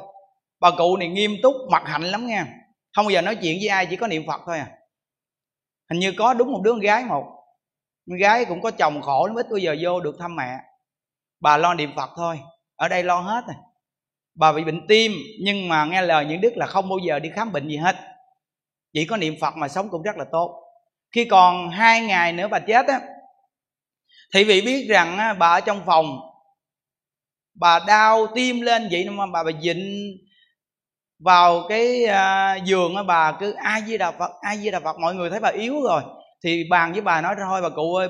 Bà 0.60 0.70
cụ 0.70 0.96
này 0.96 1.08
nghiêm 1.08 1.36
túc 1.42 1.54
mặt 1.70 1.82
hạnh 1.86 2.02
lắm 2.02 2.26
nha. 2.26 2.46
Không 2.96 3.06
bao 3.06 3.10
giờ 3.10 3.20
nói 3.20 3.34
chuyện 3.34 3.58
với 3.60 3.68
ai 3.68 3.86
chỉ 3.86 3.96
có 3.96 4.06
niệm 4.06 4.24
phật 4.26 4.40
thôi 4.46 4.58
à. 4.58 4.66
Hình 5.90 6.00
như 6.00 6.12
có 6.18 6.34
đúng 6.34 6.52
một 6.52 6.60
đứa 6.64 6.72
con 6.72 6.80
gái 6.80 7.04
một. 7.04 7.24
Con 8.08 8.18
gái 8.18 8.44
cũng 8.44 8.62
có 8.62 8.70
chồng 8.70 9.02
khổ 9.02 9.26
lắm 9.26 9.36
ít 9.36 9.46
bao 9.50 9.58
giờ 9.58 9.76
vô 9.82 10.00
được 10.00 10.16
thăm 10.20 10.36
mẹ. 10.36 10.58
Bà 11.40 11.56
lo 11.56 11.74
niệm 11.74 11.92
phật 11.96 12.10
thôi. 12.16 12.40
Ở 12.76 12.88
đây 12.88 13.02
lo 13.02 13.20
hết 13.20 13.44
rồi 13.46 13.56
bà 14.34 14.52
bị 14.52 14.64
bệnh 14.64 14.86
tim 14.86 15.12
nhưng 15.40 15.68
mà 15.68 15.84
nghe 15.84 16.02
lời 16.02 16.24
những 16.24 16.40
đức 16.40 16.52
là 16.56 16.66
không 16.66 16.88
bao 16.88 16.98
giờ 17.06 17.18
đi 17.18 17.30
khám 17.34 17.52
bệnh 17.52 17.68
gì 17.68 17.76
hết. 17.76 17.96
Chỉ 18.92 19.06
có 19.06 19.16
niệm 19.16 19.34
phật 19.40 19.56
mà 19.56 19.68
sống 19.68 19.88
cũng 19.90 20.02
rất 20.02 20.16
là 20.16 20.24
tốt. 20.32 20.62
Khi 21.14 21.24
còn 21.24 21.70
hai 21.70 22.00
ngày 22.00 22.32
nữa 22.32 22.48
bà 22.48 22.58
chết 22.58 22.86
á 22.86 23.00
thì 24.34 24.44
vị 24.44 24.60
biết 24.60 24.86
rằng 24.88 25.36
bà 25.38 25.48
ở 25.48 25.60
trong 25.60 25.82
phòng 25.86 26.20
bà 27.54 27.78
đau 27.86 28.26
tim 28.34 28.60
lên 28.60 28.88
vậy 28.90 29.10
mà 29.10 29.26
bà 29.26 29.42
bà 29.42 29.50
dịnh 29.62 30.16
vào 31.18 31.66
cái 31.68 32.04
à, 32.04 32.56
giường 32.64 32.96
á 32.96 33.02
bà 33.02 33.36
cứ 33.40 33.52
ai 33.52 33.82
di 33.86 33.98
đà 33.98 34.10
phật 34.10 34.30
ai 34.40 34.58
di 34.58 34.70
đà 34.70 34.80
phật 34.80 34.98
mọi 34.98 35.14
người 35.14 35.30
thấy 35.30 35.40
bà 35.40 35.48
yếu 35.48 35.82
rồi 35.82 36.02
thì 36.44 36.64
bàn 36.70 36.92
với 36.92 37.00
bà 37.00 37.20
nói 37.20 37.34
thôi 37.48 37.62
bà 37.62 37.68
cụ 37.68 37.94
ơi 37.94 38.08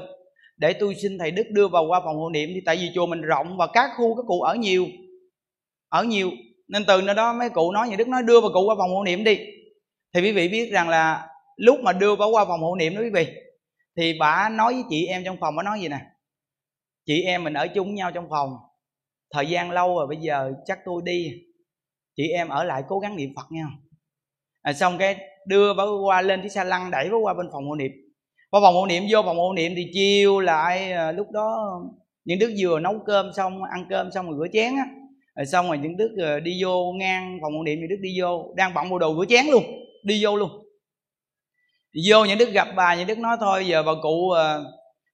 để 0.56 0.72
tôi 0.72 0.94
xin 1.02 1.18
thầy 1.18 1.30
đức 1.30 1.44
đưa 1.50 1.68
vào 1.68 1.84
qua 1.88 2.00
phòng 2.04 2.16
hộ 2.16 2.30
niệm 2.30 2.50
thì 2.54 2.60
tại 2.66 2.76
vì 2.76 2.90
chùa 2.94 3.06
mình 3.06 3.20
rộng 3.20 3.56
và 3.56 3.66
các 3.66 3.90
khu 3.96 4.14
các 4.16 4.22
cụ 4.26 4.40
ở 4.40 4.54
nhiều 4.54 4.86
ở 5.92 6.04
nhiều 6.04 6.30
nên 6.68 6.84
từ 6.86 7.02
nơi 7.02 7.14
đó 7.14 7.32
mấy 7.32 7.50
cụ 7.50 7.72
nói 7.72 7.88
nhà 7.88 7.96
đức 7.96 8.08
nói 8.08 8.22
đưa 8.22 8.40
bà 8.40 8.48
cụ 8.54 8.64
qua 8.66 8.74
phòng 8.78 8.90
hộ 8.90 9.04
niệm 9.04 9.24
đi. 9.24 9.38
Thì 10.14 10.20
quý 10.20 10.32
vị 10.32 10.48
biết 10.48 10.70
rằng 10.72 10.88
là 10.88 11.28
lúc 11.56 11.80
mà 11.80 11.92
đưa 11.92 12.16
bà 12.16 12.26
qua 12.26 12.44
phòng 12.44 12.60
hộ 12.60 12.76
niệm 12.76 12.94
đó 12.94 13.00
quý 13.02 13.10
vị 13.10 13.26
thì 13.96 14.14
bà 14.20 14.48
nói 14.48 14.72
với 14.72 14.82
chị 14.90 15.06
em 15.06 15.22
trong 15.24 15.36
phòng 15.40 15.56
bà 15.56 15.62
nói 15.62 15.80
gì 15.80 15.88
nè? 15.88 15.98
Chị 17.06 17.22
em 17.22 17.44
mình 17.44 17.54
ở 17.54 17.68
chung 17.68 17.86
với 17.86 17.94
nhau 17.94 18.10
trong 18.12 18.26
phòng. 18.30 18.56
Thời 19.32 19.46
gian 19.46 19.70
lâu 19.70 19.96
rồi 19.98 20.06
bây 20.06 20.16
giờ 20.16 20.52
chắc 20.64 20.78
tôi 20.84 21.02
đi. 21.04 21.32
Chị 22.16 22.28
em 22.28 22.48
ở 22.48 22.64
lại 22.64 22.82
cố 22.88 22.98
gắng 22.98 23.16
niệm 23.16 23.30
phật 23.36 23.46
nha. 23.50 23.66
À, 24.62 24.72
xong 24.72 24.98
cái 24.98 25.16
đưa 25.46 25.74
bà 25.74 25.84
qua 26.04 26.22
lên 26.22 26.40
cái 26.40 26.50
xa 26.50 26.64
lăn 26.64 26.90
đẩy 26.90 27.08
bà 27.10 27.16
qua 27.16 27.34
bên 27.34 27.46
phòng 27.52 27.68
hộ 27.68 27.74
niệm. 27.74 27.92
Qua 28.50 28.60
phòng 28.60 28.74
hộ 28.74 28.86
niệm 28.86 29.02
vô 29.10 29.22
phòng 29.22 29.36
hộ 29.36 29.52
niệm 29.52 29.72
thì 29.76 29.86
chiêu 29.92 30.40
lại 30.40 30.92
à, 30.92 31.12
lúc 31.12 31.30
đó 31.30 31.80
những 32.24 32.38
đứa 32.38 32.50
vừa 32.58 32.80
nấu 32.80 32.94
cơm 33.06 33.30
xong 33.36 33.62
ăn 33.62 33.86
cơm 33.90 34.10
xong 34.14 34.30
rồi 34.30 34.38
rửa 34.38 34.52
chén 34.52 34.76
á 34.76 34.84
rồi 35.36 35.46
xong 35.46 35.66
rồi 35.66 35.78
những 35.78 35.96
đức 35.96 36.14
ờ, 36.18 36.40
đi 36.40 36.62
vô 36.62 36.92
ngang 36.92 37.38
phòng 37.42 37.52
hộ 37.52 37.62
niệm 37.64 37.78
những 37.78 37.88
đức 37.88 37.98
đi 38.00 38.20
vô 38.20 38.54
đang 38.56 38.74
bận 38.74 38.90
bộ 38.90 38.98
đồ 38.98 39.14
rửa 39.18 39.24
chén 39.28 39.46
luôn 39.46 39.64
đi 40.04 40.24
vô 40.24 40.36
luôn. 40.36 40.50
Đi 41.92 42.00
vô 42.10 42.24
những 42.24 42.38
đức 42.38 42.50
gặp 42.52 42.68
bà 42.76 42.94
những 42.94 43.06
đức 43.06 43.18
nói 43.18 43.36
thôi 43.40 43.66
giờ 43.66 43.82
bà 43.82 43.92
cụ 44.02 44.08
uh, 44.08 44.36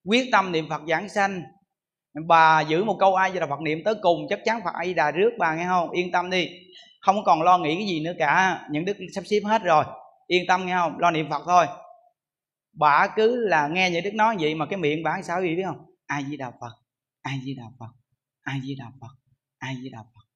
quyết 0.05 0.28
tâm 0.32 0.53
niệm 0.53 0.69
phật 0.70 0.82
giảng 0.89 1.09
sanh. 1.09 1.43
Bà 2.27 2.61
giữ 2.61 2.85
một 2.85 2.97
câu 3.01 3.15
ai 3.15 3.32
là 3.32 3.47
phật 3.47 3.61
niệm 3.61 3.78
tới 3.85 3.95
cùng 4.03 4.27
chắc 4.28 4.40
chắn 4.45 4.61
phật 4.65 4.74
ai 4.74 4.95
đà 4.95 5.11
rước 5.11 5.31
bà 5.39 5.57
nghe 5.57 5.65
không? 5.69 5.90
Yên 5.90 6.12
tâm 6.12 6.31
đi 6.31 6.49
không 7.01 7.24
còn 7.24 7.43
lo 7.43 7.59
nghĩ 7.59 7.74
cái 7.74 7.86
gì 7.86 8.01
nữa 8.01 8.12
cả 8.19 8.61
những 8.70 8.85
đức 8.85 8.97
sắp 9.15 9.24
xếp 9.27 9.40
hết 9.45 9.62
rồi 9.62 9.85
yên 10.27 10.45
tâm 10.49 10.66
nghe 10.66 10.74
không? 10.74 10.99
Lo 10.99 11.11
niệm 11.11 11.31
phật 11.31 11.43
thôi. 11.47 11.66
Bà 12.78 13.09
cứ 13.16 13.47
là 13.49 13.69
nghe 13.69 13.90
những 13.90 14.05
đức 14.05 14.15
nói 14.15 14.36
vậy 14.40 14.55
mà 14.55 14.66
cái 14.66 14.78
miệng 14.78 15.03
bà 15.03 15.23
sao 15.23 15.43
gì 15.43 15.57
biết 15.57 15.62
không? 15.66 15.78
Ai 16.07 16.24
di 16.31 16.36
đà 16.36 16.51
phật? 16.61 16.73
Ai 17.23 17.40
di 17.45 17.55
đà 17.55 17.65
phật? 17.78 17.93
Ai 18.43 18.61
di 18.65 18.74
đà 18.78 18.85
phật? 19.01 19.18
Ai 19.59 19.74
di 19.82 19.89
đà 19.93 19.98
phật 19.98 20.28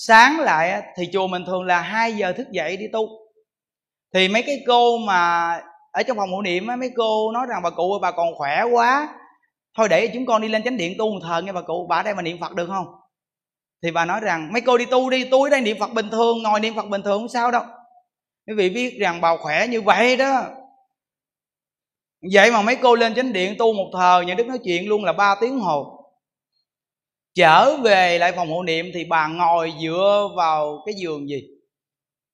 sáng 0.00 0.40
lại 0.40 0.82
thì 0.96 1.08
chùa 1.12 1.26
mình 1.26 1.44
thường 1.46 1.62
là 1.62 1.80
2 1.80 2.12
giờ 2.12 2.32
thức 2.32 2.46
dậy 2.50 2.76
đi 2.76 2.84
tu. 2.92 3.08
Thì 4.14 4.28
mấy 4.28 4.42
cái 4.42 4.62
cô 4.66 4.98
mà 4.98 5.50
ở 5.92 6.02
trong 6.02 6.16
phòng 6.16 6.32
hộ 6.32 6.42
niệm 6.42 6.66
mấy 6.66 6.90
cô 6.96 7.32
nói 7.32 7.46
rằng, 7.48 7.62
bà 7.62 7.70
cụ 7.70 7.98
bà 8.02 8.10
còn 8.10 8.34
khỏe 8.34 8.62
quá. 8.72 9.08
Thôi 9.76 9.88
để 9.88 10.10
chúng 10.14 10.26
con 10.26 10.42
đi 10.42 10.48
lên 10.48 10.62
chánh 10.62 10.76
điện 10.76 10.94
tu 10.98 11.10
một 11.10 11.20
thời 11.22 11.42
nghe 11.42 11.52
bà 11.52 11.62
cụ, 11.62 11.86
bà 11.88 12.02
đây 12.02 12.14
mà 12.14 12.22
niệm 12.22 12.40
phật 12.40 12.54
được 12.54 12.66
không? 12.66 12.86
Thì 13.82 13.90
bà 13.90 14.04
nói 14.04 14.20
rằng, 14.20 14.52
mấy 14.52 14.60
cô 14.60 14.78
đi 14.78 14.86
tu 14.86 15.10
đi, 15.10 15.24
tôi 15.30 15.50
đây 15.50 15.60
niệm 15.60 15.76
phật 15.80 15.92
bình 15.92 16.10
thường, 16.10 16.42
ngồi 16.42 16.60
niệm 16.60 16.74
phật 16.74 16.88
bình 16.88 17.02
thường 17.02 17.18
không 17.18 17.28
sao 17.28 17.50
đâu. 17.50 17.62
Quý 18.46 18.54
vị 18.56 18.70
biết 18.70 18.98
rằng 19.00 19.20
bà 19.20 19.36
khỏe 19.36 19.66
như 19.66 19.82
vậy 19.82 20.16
đó. 20.16 20.44
Vậy 22.32 22.50
mà 22.50 22.62
mấy 22.62 22.76
cô 22.76 22.94
lên 22.94 23.14
chánh 23.14 23.32
điện 23.32 23.54
tu 23.58 23.72
một 23.72 23.90
thời, 23.92 24.24
nhà 24.24 24.34
đức 24.34 24.46
nói 24.46 24.58
chuyện 24.64 24.88
luôn 24.88 25.04
là 25.04 25.12
ba 25.12 25.34
tiếng 25.40 25.58
hồ 25.58 25.97
trở 27.38 27.76
về 27.76 28.18
lại 28.18 28.32
phòng 28.36 28.50
hộ 28.50 28.62
niệm 28.62 28.86
thì 28.94 29.04
bà 29.04 29.28
ngồi 29.28 29.72
dựa 29.82 30.28
vào 30.36 30.82
cái 30.86 30.94
giường 30.94 31.28
gì? 31.28 31.42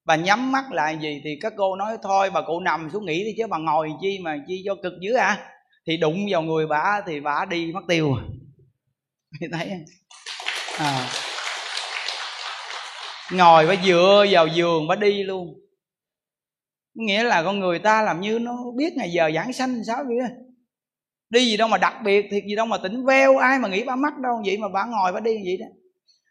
Bà 0.04 0.16
nhắm 0.16 0.52
mắt 0.52 0.64
lại 0.72 0.98
gì 1.02 1.20
thì 1.24 1.38
các 1.40 1.52
cô 1.56 1.76
nói, 1.76 1.96
thôi, 2.02 2.30
bà 2.30 2.42
cụ 2.42 2.60
nằm 2.60 2.90
xuống 2.92 3.06
nghỉ 3.06 3.24
đi 3.24 3.34
chứ, 3.38 3.46
bà 3.46 3.58
ngồi 3.58 3.92
chi 4.00 4.18
mà 4.22 4.36
chi 4.48 4.62
cho 4.64 4.74
cực 4.82 4.92
dữ 5.00 5.14
à 5.14 5.50
thì 5.86 5.96
đụng 5.96 6.26
vào 6.30 6.42
người 6.42 6.66
bà 6.66 7.02
thì 7.06 7.20
bà 7.20 7.44
đi 7.50 7.72
mất 7.72 7.80
tiêu 7.88 8.16
thì 9.40 9.46
thấy 9.52 9.70
à 10.78 11.10
ngồi 13.30 13.66
bà 13.66 13.74
dựa 13.84 14.26
vào 14.30 14.46
giường 14.46 14.88
bà 14.88 14.94
đi 14.94 15.22
luôn. 15.22 15.60
Nghĩa 16.94 17.22
là 17.24 17.42
con 17.42 17.60
người 17.60 17.78
ta 17.78 18.02
làm 18.02 18.20
như 18.20 18.38
nó 18.38 18.56
biết 18.76 18.92
ngày 18.96 19.12
giờ 19.12 19.30
giảng 19.34 19.52
sanh 19.52 19.84
sao 19.86 20.04
vậy 20.06 20.43
đi 21.34 21.46
gì 21.46 21.56
đâu 21.56 21.68
mà 21.68 21.78
đặc 21.78 21.94
biệt, 22.04 22.26
thiệt 22.30 22.44
gì 22.48 22.56
đâu 22.56 22.66
mà 22.66 22.78
tỉnh 22.78 23.04
veo, 23.06 23.36
ai 23.36 23.58
mà 23.58 23.68
nghĩ 23.68 23.84
bà 23.84 23.96
mắc 23.96 24.18
đâu. 24.18 24.42
Vậy 24.46 24.58
mà 24.58 24.68
bà 24.68 24.84
ngồi 24.84 25.12
bà 25.12 25.20
đi 25.20 25.34
vậy 25.44 25.56
đó. 25.60 25.66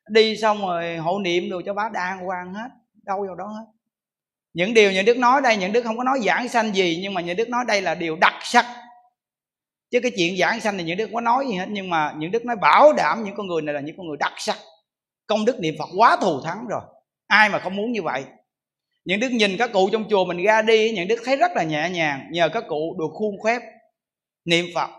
Đi 0.09 0.38
xong 0.38 0.61
rồi 0.61 0.97
hộ 0.97 1.19
niệm 1.19 1.49
rồi 1.49 1.63
cho 1.65 1.73
bà 1.73 1.89
đàng 1.93 2.19
hoàng 2.25 2.53
hết, 2.53 2.69
đâu 3.05 3.25
vào 3.27 3.35
đó 3.35 3.45
hết. 3.45 3.65
Những 4.53 4.73
điều 4.73 4.91
những 4.91 5.05
đức 5.05 5.17
nói 5.17 5.41
đây 5.41 5.57
những 5.57 5.73
đức 5.73 5.81
không 5.84 5.97
có 5.97 6.03
nói 6.03 6.19
giảng 6.25 6.47
sanh 6.47 6.75
gì, 6.75 6.99
nhưng 7.01 7.13
mà 7.13 7.21
những 7.21 7.38
đức 7.38 7.49
nói 7.49 7.65
đây 7.67 7.81
là 7.81 7.95
điều 7.95 8.15
đặc 8.15 8.34
sắc. 8.43 8.65
Chứ 9.91 9.99
cái 9.99 10.11
chuyện 10.17 10.38
giảng 10.38 10.59
sanh 10.59 10.77
thì 10.77 10.84
những 10.84 10.97
đức 10.97 11.05
không 11.05 11.13
có 11.13 11.21
nói 11.21 11.45
gì 11.47 11.55
hết, 11.55 11.65
nhưng 11.69 11.89
mà 11.89 12.13
những 12.17 12.31
đức 12.31 12.45
nói 12.45 12.55
bảo 12.55 12.93
đảm 12.93 13.23
những 13.23 13.35
con 13.35 13.47
người 13.47 13.61
này 13.61 13.73
là 13.73 13.81
những 13.81 13.97
con 13.97 14.07
người 14.07 14.17
đặc 14.19 14.34
sắc. 14.38 14.57
Công 15.27 15.45
đức 15.45 15.59
niệm 15.59 15.75
phật 15.80 15.89
quá 15.97 16.17
thù 16.21 16.41
thắng 16.41 16.67
rồi. 16.67 16.81
Ai 17.27 17.49
mà 17.49 17.59
không 17.59 17.75
muốn 17.75 17.91
như 17.91 18.01
vậy? 18.01 18.23
Những 19.05 19.19
đức 19.19 19.31
nhìn 19.31 19.57
các 19.57 19.69
cụ 19.73 19.89
trong 19.91 20.05
chùa 20.09 20.25
mình 20.25 20.43
ra 20.43 20.61
đi 20.61 20.91
những 20.91 21.07
đức 21.07 21.19
thấy 21.25 21.38
rất 21.38 21.51
là 21.55 21.63
nhẹ 21.63 21.89
nhàng, 21.89 22.27
nhờ 22.31 22.49
các 22.49 22.63
cụ 22.67 22.95
được 22.99 23.09
khuôn 23.13 23.35
khép 23.45 23.61
niệm 24.45 24.65
phật. 24.76 24.90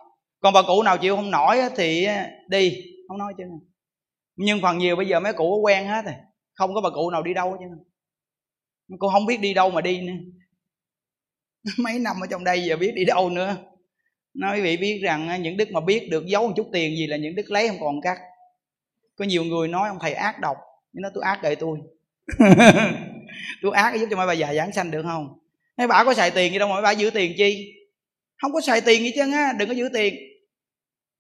Còn 0.41 0.55
bà 0.55 0.63
cụ 0.63 0.83
nào 0.83 0.99
chịu 0.99 1.17
không 1.17 1.31
nổi 1.31 1.59
thì 1.77 2.07
đi. 2.49 2.83
Không 3.09 3.19
nói 3.19 3.35
chứ. 3.39 3.45
Nhưng 4.37 4.61
phần 4.63 4.79
nhiều 4.79 4.97
bây 4.97 5.07
giờ 5.07 5.21
mấy 5.21 5.33
cụ 5.33 5.51
có 5.51 5.57
quen 5.57 5.87
hết 5.87 6.05
rồi. 6.05 6.15
Không 6.55 6.75
có 6.75 6.81
bà 6.81 6.91
cụ 6.91 7.11
nào 7.11 7.23
đi 7.23 7.35
đâu 7.35 7.57
chứ. 7.61 7.67
Cô 8.99 9.09
không 9.09 9.27
biết 9.27 9.41
đi 9.41 9.55
đâu 9.55 9.71
mà 9.71 9.81
đi 9.81 10.01
nữa. 10.01 10.13
Mấy 11.79 11.99
năm 11.99 12.17
ở 12.21 12.27
trong 12.31 12.45
đây 12.45 12.65
giờ 12.65 12.77
biết 12.77 12.93
đi 12.95 13.05
đâu 13.05 13.31
nữa. 13.31 13.57
Nói 14.35 14.57
quý 14.57 14.63
vị 14.63 14.77
biết 14.77 15.01
rằng 15.03 15.43
những 15.43 15.57
đức 15.57 15.69
mà 15.73 15.81
biết 15.81 16.09
được 16.11 16.27
giấu 16.27 16.47
một 16.49 16.53
chút 16.57 16.67
tiền 16.73 16.97
gì 16.97 17.07
là 17.07 17.17
những 17.17 17.35
đức 17.35 17.51
lấy 17.51 17.69
không 17.69 17.81
còn 17.81 18.01
cắt. 18.01 18.19
Có 19.17 19.25
nhiều 19.25 19.45
người 19.45 19.69
nói 19.69 19.89
ông 19.89 19.99
thầy 20.01 20.13
ác 20.13 20.41
độc. 20.41 20.57
Nhưng 20.93 21.03
nó 21.03 21.09
tôi 21.15 21.25
ác 21.25 21.39
kệ 21.43 21.55
tôi. 21.55 21.79
Tôi 23.63 23.73
ác 23.75 24.01
giúp 24.01 24.07
cho 24.11 24.17
mấy 24.17 24.27
bà 24.27 24.33
già 24.33 24.55
giảng 24.55 24.73
sanh 24.73 24.91
được 24.91 25.03
không? 25.03 25.39
Mấy 25.77 25.87
bà 25.87 26.05
có 26.05 26.15
xài 26.15 26.31
tiền 26.31 26.53
gì 26.53 26.59
đâu 26.59 26.69
mà 26.69 26.75
mấy 26.75 26.83
bà 26.83 26.91
giữ 26.91 27.11
tiền 27.11 27.33
chi 27.37 27.75
không 28.45 28.53
có 28.53 28.61
xài 28.61 28.81
tiền 28.81 29.03
gì 29.03 29.13
chứ 29.15 29.33
á 29.33 29.53
đừng 29.59 29.69
có 29.69 29.75
giữ 29.75 29.89
tiền. 29.95 30.15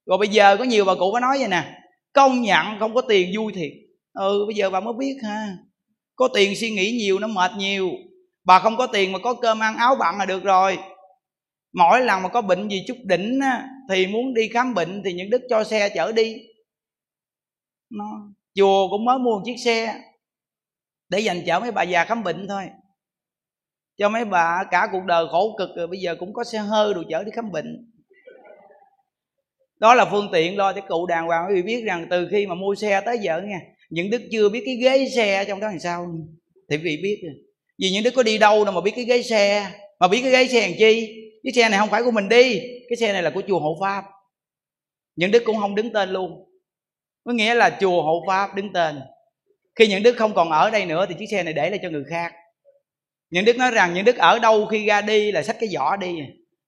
Rồi 0.07 0.19
bây 0.19 0.29
giờ 0.29 0.57
có 0.57 0.65
nhiều 0.65 0.85
bà 0.85 0.95
cụ 0.95 1.13
có 1.13 1.21
nói 1.21 1.39
vậy 1.39 1.49
nè 1.49 1.81
công 2.13 2.43
nhận 2.43 2.67
không 2.79 2.95
có 2.95 3.01
tiền 3.01 3.31
vui 3.37 3.53
thiệt. 3.53 3.71
Ừ 4.13 4.45
bây 4.47 4.55
giờ 4.55 4.71
bà 4.71 4.81
mới 4.81 4.95
biết 4.99 5.17
ha. 5.25 5.49
Có 6.17 6.29
tiền 6.35 6.57
suy 6.57 6.71
nghĩ 6.71 6.91
nhiều 6.91 7.19
nó 7.19 7.27
mệt 7.27 7.51
nhiều. 7.59 7.91
Bà 8.45 8.59
không 8.59 8.77
có 8.77 8.87
tiền 8.87 9.13
mà 9.13 9.19
có 9.19 9.35
cơm 9.35 9.63
ăn 9.63 9.77
áo 9.77 9.95
bặn 10.01 10.19
là 10.19 10.27
được 10.27 10.45
rồi. 10.45 10.79
Mỗi 11.73 12.01
lần 12.01 12.23
mà 12.23 12.29
có 12.29 12.43
bệnh 12.43 12.69
gì 12.69 12.85
chút 12.87 12.97
đỉnh 13.05 13.41
á, 13.43 13.69
thì 13.91 14.07
muốn 14.07 14.35
đi 14.35 14.49
khám 14.49 14.75
bệnh 14.75 15.03
thì 15.05 15.13
những 15.13 15.31
đức 15.31 15.43
cho 15.51 15.65
xe 15.65 15.89
chở 15.89 16.13
đi. 16.13 16.37
Nó 17.91 18.05
chùa 18.55 18.89
cũng 18.91 19.05
mới 19.05 19.19
mua 19.19 19.39
một 19.39 19.43
chiếc 19.45 19.57
xe 19.65 20.01
để 21.09 21.21
dành 21.21 21.43
chở 21.47 21.61
mấy 21.61 21.73
bà 21.73 21.83
già 21.83 22.05
khám 22.05 22.23
bệnh 22.23 22.47
thôi 22.49 22.65
cho 23.99 24.09
mấy 24.09 24.25
bà 24.25 24.65
cả 24.71 24.89
cuộc 24.93 25.05
đời 25.07 25.27
khổ 25.31 25.55
cực 25.59 25.69
rồi 25.77 25.87
bây 25.87 26.01
giờ 26.01 26.15
cũng 26.19 26.33
có 26.33 26.45
xe 26.45 26.59
hơi 26.59 26.95
đồ 26.95 27.03
chở 27.11 27.25
đi 27.25 27.31
khám 27.35 27.53
bệnh. 27.53 27.91
Đó 29.81 29.95
là 29.95 30.05
phương 30.05 30.29
tiện 30.33 30.57
lo 30.57 30.73
cho 30.73 30.81
cụ 30.89 31.07
đàng 31.07 31.27
hoàng. 31.27 31.47
Quý 31.49 31.55
vị 31.55 31.63
biết 31.63 31.85
rằng 31.87 32.07
từ 32.11 32.29
khi 32.31 32.47
mà 32.47 32.55
mua 32.55 32.75
xe 32.75 33.01
tới 33.01 33.19
giờ 33.19 33.41
nha 33.41 33.61
những 33.91 34.11
đức 34.11 34.23
chưa 34.33 34.49
biết 34.49 34.63
cái 34.67 34.77
ghế 34.77 35.09
xe 35.17 35.45
trong 35.45 35.61
đó 35.61 35.67
làm 35.69 35.79
sao. 35.79 36.07
Thì 36.71 36.77
quý 36.77 36.83
vị 36.85 37.01
biết 37.03 37.21
rồi. 37.25 37.35
Vì 37.79 37.91
những 37.91 38.03
đức 38.03 38.15
có 38.17 38.23
đi 38.23 38.39
đâu 38.39 38.65
đâu 38.65 38.75
mà 38.75 38.81
biết 38.81 38.93
cái 38.97 39.05
ghế 39.05 39.23
xe. 39.23 39.71
Mà 40.01 40.09
biết 40.09 40.23
cái 40.23 40.31
ghế 40.31 40.47
xe 40.47 40.61
làm 40.61 40.77
chi? 40.79 41.21
Cái 41.45 41.53
xe 41.53 41.69
này 41.69 41.79
không 41.79 41.89
phải 41.89 42.03
của 42.03 42.11
mình 42.11 42.29
đi. 42.29 42.61
Cái 42.89 42.97
xe 42.97 43.13
này 43.13 43.23
là 43.23 43.31
của 43.31 43.43
chùa 43.49 43.59
hộ 43.59 43.79
pháp. 43.81 44.05
Những 45.17 45.31
đức 45.31 45.43
cũng 45.47 45.57
không 45.57 45.75
đứng 45.75 45.93
tên 45.93 46.11
luôn. 46.11 46.49
Có 47.25 47.33
nghĩa 47.33 47.55
là 47.55 47.79
chùa 47.81 48.03
hộ 48.03 48.25
pháp 48.27 48.55
đứng 48.55 48.73
tên. 48.73 49.01
Khi 49.75 49.87
những 49.87 50.03
đức 50.03 50.17
không 50.17 50.35
còn 50.35 50.51
ở 50.51 50.71
đây 50.71 50.87
nữa 50.87 51.07
thì 51.09 51.15
chiếc 51.19 51.27
xe 51.31 51.43
này 51.43 51.53
để 51.53 51.71
lại 51.71 51.79
cho 51.83 51.91
người 51.91 52.05
khác 52.11 52.33
những 53.35 53.45
đức 53.45 53.57
nói 53.57 53.71
rằng 53.71 53.95
những 53.95 54.05
đức 54.05 54.17
ở 54.17 54.39
đâu 54.39 54.67
khi 54.67 54.87
ra 54.87 55.01
đi 55.01 55.33
là 55.33 55.43
xách 55.43 55.57
cái 55.61 55.69
giỏ 55.69 55.97
đi. 55.97 56.19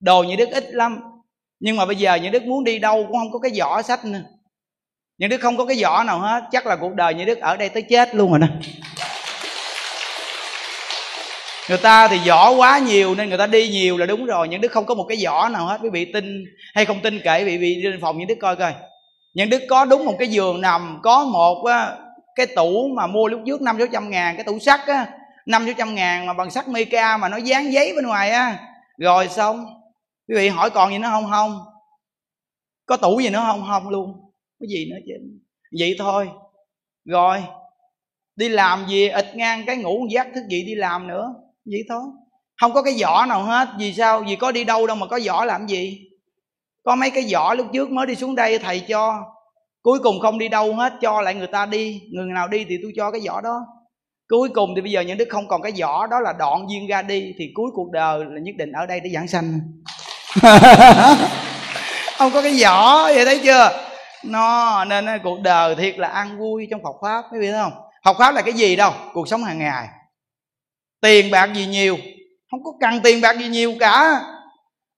Đồ 0.00 0.22
những 0.22 0.36
đức 0.36 0.48
ít 0.50 0.64
lắm. 0.70 1.00
Nhưng 1.60 1.76
mà 1.76 1.86
bây 1.86 1.96
giờ 1.96 2.14
những 2.14 2.32
đức 2.32 2.42
muốn 2.42 2.64
đi 2.64 2.78
đâu 2.78 3.04
cũng 3.08 3.18
không 3.18 3.32
có 3.32 3.38
cái 3.38 3.50
giỏ 3.54 3.82
sách 3.82 4.04
nữa. 4.04 4.22
Những 5.18 5.30
đức 5.30 5.40
không 5.40 5.56
có 5.56 5.64
cái 5.64 5.76
giỏ 5.76 6.02
nào 6.06 6.18
hết. 6.18 6.44
Chắc 6.52 6.66
là 6.66 6.76
cuộc 6.76 6.94
đời 6.94 7.14
những 7.14 7.26
đức 7.26 7.38
ở 7.40 7.56
đây 7.56 7.68
tới 7.68 7.82
chết 7.82 8.14
luôn 8.14 8.30
rồi 8.30 8.38
đó. 8.38 8.46
Người 11.68 11.78
ta 11.78 12.08
thì 12.08 12.18
giỏ 12.26 12.50
quá 12.50 12.78
nhiều 12.78 13.14
nên 13.14 13.28
người 13.28 13.38
ta 13.38 13.46
đi 13.46 13.68
nhiều 13.68 13.96
là 13.96 14.06
đúng 14.06 14.26
rồi. 14.26 14.48
Những 14.48 14.60
đức 14.60 14.72
không 14.72 14.84
có 14.84 14.94
một 14.94 15.06
cái 15.08 15.16
giỏ 15.16 15.48
nào 15.52 15.66
hết. 15.66 15.78
Quý 15.82 15.88
vị 15.92 16.12
tin 16.12 16.44
hay 16.74 16.84
không 16.84 17.00
tin 17.00 17.20
kể 17.24 17.44
bị 17.44 17.58
vị 17.58 17.82
lên 17.82 18.00
phòng 18.00 18.18
những 18.18 18.28
đức 18.28 18.38
coi 18.40 18.56
coi. 18.56 18.74
Những 19.34 19.50
đức 19.50 19.62
có 19.68 19.84
đúng 19.84 20.04
một 20.04 20.14
cái 20.18 20.28
giường 20.28 20.60
nằm, 20.60 20.98
có 21.02 21.24
một 21.24 21.64
cái 22.34 22.46
tủ 22.46 22.88
mà 22.96 23.06
mua 23.06 23.28
lúc 23.28 23.40
trước 23.46 23.62
năm 23.62 23.76
sáu 23.78 23.86
trăm 23.92 24.10
ngàn, 24.10 24.36
cái 24.36 24.44
tủ 24.44 24.58
sắt 24.58 24.80
á 24.86 25.06
năm 25.46 25.66
trăm 25.78 25.94
ngàn 25.94 26.26
mà 26.26 26.32
bằng 26.32 26.50
sắt 26.50 26.68
mica 26.68 27.16
mà 27.16 27.28
nó 27.28 27.36
dán 27.36 27.72
giấy 27.72 27.92
bên 27.96 28.06
ngoài 28.06 28.30
á. 28.30 28.58
Rồi 28.98 29.28
xong, 29.28 29.66
quý 30.28 30.34
vị 30.34 30.48
hỏi 30.48 30.70
còn 30.70 30.90
gì 30.90 30.98
nữa 30.98 31.08
không? 31.10 31.26
Không. 31.30 31.64
Có 32.86 32.96
tủ 32.96 33.20
gì 33.20 33.30
nữa 33.30 33.42
không? 33.46 33.64
Không 33.68 33.88
luôn. 33.88 34.30
Cái 34.60 34.68
gì 34.68 34.90
nữa 34.90 34.98
chứ? 35.06 35.12
Vậy 35.78 35.96
thôi. 35.98 36.30
Rồi, 37.04 37.42
đi 38.36 38.48
làm 38.48 38.86
gì 38.88 39.08
ịt 39.08 39.26
ngang 39.34 39.62
cái 39.66 39.76
ngủ 39.76 40.06
giác 40.10 40.26
thức 40.34 40.44
gì 40.50 40.64
đi 40.64 40.74
làm 40.74 41.06
nữa. 41.06 41.34
Vậy 41.64 41.80
thôi. 41.88 42.02
Không 42.60 42.72
có 42.72 42.82
cái 42.82 42.94
vỏ 43.00 43.26
nào 43.26 43.42
hết. 43.42 43.68
Vì 43.78 43.94
sao? 43.94 44.24
Vì 44.26 44.36
có 44.36 44.52
đi 44.52 44.64
đâu 44.64 44.86
đâu 44.86 44.96
mà 44.96 45.06
có 45.06 45.20
vỏ 45.26 45.44
làm 45.44 45.66
gì? 45.66 46.02
Có 46.82 46.96
mấy 46.96 47.10
cái 47.10 47.26
vỏ 47.32 47.54
lúc 47.54 47.66
trước 47.72 47.90
mới 47.90 48.06
đi 48.06 48.14
xuống 48.14 48.34
đây, 48.34 48.58
thầy 48.58 48.80
cho. 48.80 49.24
Cuối 49.82 49.98
cùng 50.02 50.20
không 50.20 50.38
đi 50.38 50.48
đâu 50.48 50.74
hết, 50.74 50.92
cho 51.00 51.22
lại 51.22 51.34
người 51.34 51.46
ta 51.46 51.66
đi. 51.66 52.02
Người 52.12 52.26
nào 52.34 52.48
đi 52.48 52.64
thì 52.68 52.76
tôi 52.82 52.92
cho 52.96 53.10
cái 53.10 53.20
vỏ 53.26 53.40
đó 53.40 53.66
cuối 54.28 54.48
cùng 54.54 54.72
thì 54.76 54.82
bây 54.82 54.90
giờ 54.90 55.00
những 55.00 55.18
đức 55.18 55.28
không 55.30 55.48
còn 55.48 55.62
cái 55.62 55.72
vỏ, 55.80 56.06
đó 56.06 56.20
là 56.20 56.32
đoạn 56.38 56.66
duyên 56.70 56.86
ra 56.88 57.02
đi, 57.02 57.32
thì 57.38 57.44
cuối 57.54 57.70
cuộc 57.74 57.90
đời 57.92 58.18
là 58.24 58.40
nhất 58.40 58.54
định 58.58 58.72
ở 58.72 58.86
đây 58.86 59.00
để 59.00 59.10
giảng 59.14 59.28
sanh. 59.28 59.60
Không 62.18 62.32
có 62.32 62.42
cái 62.42 62.58
vỏ, 62.62 63.04
vậy 63.04 63.24
thấy 63.24 63.40
chưa? 63.44 63.70
Nó 64.24 64.84
nên 64.84 65.06
cuộc 65.24 65.40
đời 65.42 65.74
thiệt 65.74 65.98
là 65.98 66.08
ăn 66.08 66.38
vui 66.38 66.68
trong 66.70 66.80
Phật 66.82 66.96
pháp 67.02 67.24
quý 67.32 67.38
vị 67.40 67.50
thấy 67.50 67.60
không? 67.62 67.72
Học 68.04 68.16
pháp 68.18 68.34
là 68.34 68.42
cái 68.42 68.52
gì 68.52 68.76
đâu? 68.76 68.92
Cuộc 69.12 69.28
sống 69.28 69.44
hàng 69.44 69.58
ngày. 69.58 69.88
Tiền 71.00 71.30
bạc 71.30 71.50
gì 71.54 71.66
nhiều? 71.66 71.96
Không 72.50 72.64
có 72.64 72.70
cần 72.80 73.00
tiền 73.00 73.20
bạc 73.20 73.38
gì 73.38 73.48
nhiều 73.48 73.74
cả. 73.80 74.20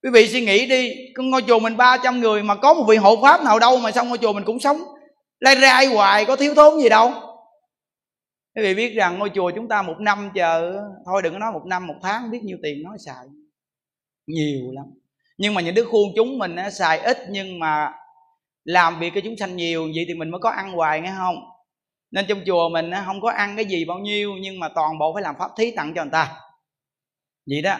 Quý 0.03 0.11
vị 0.13 0.29
suy 0.29 0.41
nghĩ 0.41 0.67
đi 0.67 0.93
con 1.17 1.31
ngôi 1.31 1.43
chùa 1.43 1.59
mình 1.59 1.77
300 1.77 2.21
người 2.21 2.43
mà 2.43 2.55
có 2.55 2.75
một 2.75 2.85
vị 2.89 2.97
hộ 2.97 3.19
pháp 3.23 3.45
nào 3.45 3.59
đâu 3.59 3.79
mà 3.79 3.91
xong 3.91 4.09
ngôi 4.09 4.19
chùa 4.19 4.33
mình 4.33 4.45
cũng 4.45 4.61
sống? 4.61 4.81
Lai 5.41 5.57
rai 5.57 5.87
hoài, 5.87 6.25
có 6.25 6.37
thiếu 6.37 6.55
thốn 6.55 6.81
gì 6.81 6.89
đâu 6.89 7.13
quý 8.59 8.65
vị 8.65 8.75
biết 8.75 8.95
rằng 8.95 9.19
ngôi 9.19 9.31
chùa 9.35 9.51
chúng 9.55 9.69
ta 9.69 9.83
một 9.83 10.01
năm 10.01 10.31
chờ 10.35 10.83
thôi 11.07 11.23
đừng 11.23 11.33
có 11.33 11.39
nói 11.39 11.53
một 11.53 11.67
năm 11.67 11.87
một 11.87 11.95
tháng 12.03 12.31
biết 12.31 12.43
nhiêu 12.43 12.59
tiền 12.63 12.83
nói 12.83 12.97
xài. 13.07 13.27
Nhiều 14.27 14.73
lắm. 14.73 14.85
Nhưng 15.39 15.55
mà 15.55 15.61
những 15.61 15.75
đứa 15.75 15.85
khuôn 15.85 16.13
chúng 16.17 16.39
mình 16.39 16.57
á, 16.57 16.71
xài 16.71 16.99
ít 16.99 17.19
nhưng 17.31 17.59
mà 17.59 17.93
làm 18.65 19.01
việc 19.01 19.13
cho 19.15 19.21
chúng 19.25 19.37
sanh 19.37 19.57
nhiều 19.57 19.89
vậy 19.95 20.05
thì 20.09 20.15
mình 20.15 20.31
mới 20.31 20.41
có 20.41 20.51
ăn 20.51 20.73
hoài 20.73 21.01
nghe 21.01 21.13
không? 21.17 21.37
Nên 22.11 22.25
trong 22.29 22.39
chùa 22.47 22.69
mình 22.69 22.91
á, 22.91 23.03
không 23.07 23.21
có 23.21 23.31
ăn 23.31 23.57
cái 23.57 23.65
gì 23.65 23.85
bao 23.85 23.99
nhiêu 23.99 24.33
nhưng 24.41 24.61
mà 24.61 24.69
toàn 24.75 24.99
bộ 24.99 25.15
phải 25.15 25.23
làm 25.23 25.35
pháp 25.39 25.51
thí 25.59 25.71
tặng 25.71 25.93
cho 25.95 26.05
người 26.05 26.13
ta. 26.13 26.37
Vậy 27.47 27.63
đó. 27.63 27.77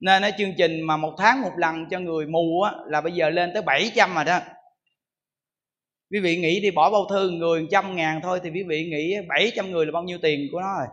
Nên 0.00 0.22
ở 0.22 0.30
chương 0.38 0.52
trình 0.58 0.80
mà 0.82 0.96
một 0.96 1.14
tháng 1.18 1.42
một 1.42 1.52
lần 1.56 1.88
cho 1.90 1.98
người 1.98 2.26
mù 2.26 2.62
á, 2.62 2.72
là 2.86 3.00
bây 3.00 3.12
giờ 3.12 3.30
lên 3.30 3.50
tới 3.54 3.62
700 3.62 4.14
rồi 4.14 4.24
đó 4.24 4.38
quý 6.10 6.20
vị 6.20 6.36
nghĩ 6.36 6.60
đi 6.60 6.70
bỏ 6.70 6.90
bao 6.90 7.06
thư 7.10 7.30
người 7.30 7.66
trăm 7.70 7.96
ngàn 7.96 8.20
thôi 8.22 8.40
thì 8.42 8.50
quý 8.50 8.62
vị 8.62 8.84
nghĩ 8.90 9.14
700 9.28 9.70
người 9.70 9.86
là 9.86 9.92
bao 9.92 10.02
nhiêu 10.02 10.18
tiền 10.22 10.48
của 10.52 10.60
nó 10.60 10.78
rồi? 10.78 10.86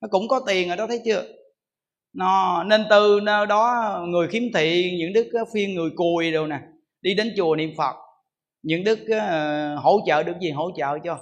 Nó 0.00 0.08
cũng 0.10 0.28
có 0.28 0.40
tiền 0.46 0.68
rồi 0.68 0.76
đó 0.76 0.86
thấy 0.86 1.00
chưa? 1.04 1.24
Nó 2.12 2.64
nên 2.64 2.84
từ 2.90 3.20
nơi 3.22 3.46
đó 3.46 4.04
người 4.08 4.28
khiếm 4.28 4.42
thị 4.54 4.96
những 4.98 5.12
đức 5.12 5.30
ờ, 5.32 5.44
phiên 5.54 5.74
người 5.74 5.90
cùi 5.96 6.32
đâu 6.32 6.46
nè 6.46 6.58
đi 7.02 7.14
đến 7.14 7.34
chùa 7.36 7.56
niệm 7.56 7.70
phật. 7.76 7.94
Những 8.62 8.84
đức 8.84 8.98
uh, 9.02 9.82
hỗ 9.84 10.00
trợ 10.06 10.22
được 10.22 10.40
gì 10.40 10.50
hỗ 10.50 10.70
trợ 10.76 10.98
cho. 11.04 11.18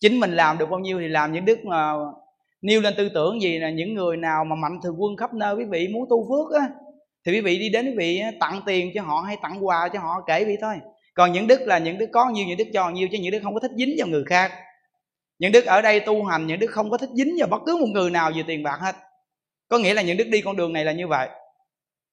Chính 0.00 0.20
mình 0.20 0.36
làm 0.36 0.58
được 0.58 0.66
bao 0.70 0.80
nhiêu 0.80 0.98
thì 1.00 1.08
làm 1.08 1.32
những 1.32 1.44
đức 1.44 1.64
mà 1.64 1.92
nêu 2.62 2.80
lên 2.80 2.94
tư 2.96 3.08
tưởng 3.08 3.42
gì 3.42 3.58
là 3.58 3.70
những 3.70 3.94
người 3.94 4.16
nào 4.16 4.44
mà 4.44 4.56
mạnh 4.56 4.78
thường 4.82 4.94
quân 4.98 5.16
khắp 5.16 5.34
nơi 5.34 5.54
quý 5.54 5.64
vị 5.70 5.88
muốn 5.88 6.06
tu 6.10 6.28
phước 6.28 6.60
á 6.60 6.68
thì 7.26 7.32
quý 7.32 7.40
vị 7.40 7.58
đi 7.58 7.68
đến 7.68 7.86
quý 7.86 7.94
vị 7.96 8.18
ờ, 8.18 8.30
tặng 8.40 8.60
tiền 8.66 8.90
cho 8.94 9.02
họ 9.02 9.20
hay 9.20 9.36
tặng 9.42 9.66
quà 9.66 9.88
cho 9.92 10.00
họ 10.00 10.14
kể 10.26 10.44
vị 10.44 10.56
thôi 10.60 10.74
còn 11.14 11.32
những 11.32 11.46
đức 11.46 11.60
là 11.60 11.78
những 11.78 11.98
đức 11.98 12.06
có 12.12 12.30
nhiêu 12.30 12.46
những 12.46 12.56
đức 12.56 12.68
cho 12.74 12.90
nhiêu 12.90 13.08
chứ 13.12 13.18
những 13.18 13.32
đức 13.32 13.40
không 13.42 13.54
có 13.54 13.60
thích 13.60 13.70
dính 13.76 13.94
vào 13.98 14.08
người 14.08 14.24
khác. 14.26 14.52
Những 15.38 15.52
đức 15.52 15.64
ở 15.66 15.82
đây 15.82 16.00
tu 16.00 16.24
hành, 16.24 16.46
những 16.46 16.58
đức 16.58 16.66
không 16.70 16.90
có 16.90 16.98
thích 16.98 17.10
dính 17.14 17.36
vào 17.38 17.48
bất 17.48 17.58
cứ 17.66 17.76
một 17.76 17.86
người 17.92 18.10
nào 18.10 18.30
về 18.36 18.42
tiền 18.46 18.62
bạc 18.62 18.78
hết. 18.80 18.96
Có 19.68 19.78
nghĩa 19.78 19.94
là 19.94 20.02
những 20.02 20.16
đức 20.16 20.24
đi 20.24 20.40
con 20.40 20.56
đường 20.56 20.72
này 20.72 20.84
là 20.84 20.92
như 20.92 21.08
vậy. 21.08 21.28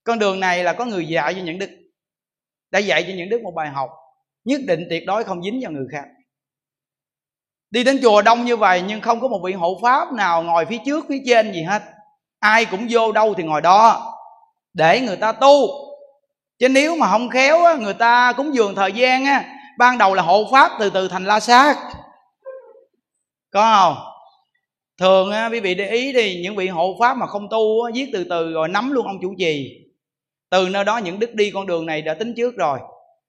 Con 0.04 0.20
đường 0.20 0.40
này 0.40 0.64
là 0.64 0.74
có 0.74 0.86
người 0.86 1.06
dạy 1.06 1.34
cho 1.34 1.42
những 1.42 1.60
đức, 1.60 1.70
đã 2.72 2.80
dạy 2.80 3.04
cho 3.04 3.14
những 3.16 3.30
đức 3.30 3.42
một 3.42 3.52
bài 3.56 3.70
học, 3.70 3.90
nhất 4.46 4.62
định 4.68 4.88
tuyệt 4.90 5.04
đối 5.08 5.24
không 5.24 5.44
dính 5.44 5.60
vào 5.62 5.72
người 5.72 5.88
khác. 5.92 6.06
Đi 7.72 7.84
đến 7.84 8.00
chùa 8.02 8.22
đông 8.22 8.46
như 8.46 8.58
vậy, 8.58 8.84
nhưng 8.88 9.02
không 9.02 9.20
có 9.20 9.28
một 9.28 9.42
vị 9.46 9.54
hộ 9.54 9.80
pháp 9.82 10.14
nào 10.14 10.44
ngồi 10.44 10.66
phía 10.66 10.78
trước, 10.86 11.06
phía 11.10 11.22
trên 11.26 11.54
gì 11.54 11.64
hết. 11.64 11.84
Ai 12.40 12.66
cũng 12.66 12.88
vô 12.90 13.12
đâu 13.12 13.34
thì 13.34 13.44
ngồi 13.44 13.62
đó, 13.62 14.14
để 14.74 15.02
người 15.02 15.18
ta 15.18 15.32
tu 15.32 15.89
chứ 16.60 16.70
nếu 16.70 16.96
mà 16.96 17.08
không 17.08 17.30
khéo 17.30 17.66
á, 17.66 17.76
người 17.76 17.94
ta 17.94 18.34
cúng 18.38 18.56
dường 18.56 18.76
thời 18.76 18.92
gian 18.92 19.26
á 19.26 19.44
ban 19.78 19.98
đầu 19.98 20.14
là 20.14 20.24
hộ 20.24 20.48
pháp 20.52 20.72
từ 20.80 20.90
từ 20.90 21.08
thành 21.08 21.26
la 21.26 21.40
sát. 21.40 21.78
Có 23.52 23.62
không? 23.62 24.06
Thường 25.00 25.32
á, 25.32 25.50
quý 25.50 25.60
vị 25.60 25.76
để 25.76 25.90
ý 25.90 26.14
đi 26.14 26.42
những 26.44 26.56
vị 26.56 26.68
hộ 26.68 26.96
pháp 27.00 27.18
mà 27.18 27.28
không 27.28 27.48
tu 27.50 27.82
á, 27.84 27.92
viết 27.94 28.10
từ 28.14 28.24
từ 28.24 28.52
rồi 28.54 28.68
nắm 28.68 28.92
luôn 28.92 29.08
ông 29.08 29.18
chủ 29.22 29.34
trì. 29.38 29.70
Từ 30.52 30.70
nơi 30.70 30.84
đó 30.84 30.98
những 30.98 31.20
đức 31.20 31.34
đi 31.34 31.52
con 31.52 31.68
đường 31.68 31.86
này 31.86 32.02
đã 32.02 32.14
tính 32.14 32.34
trước 32.38 32.56
rồi. 32.58 32.80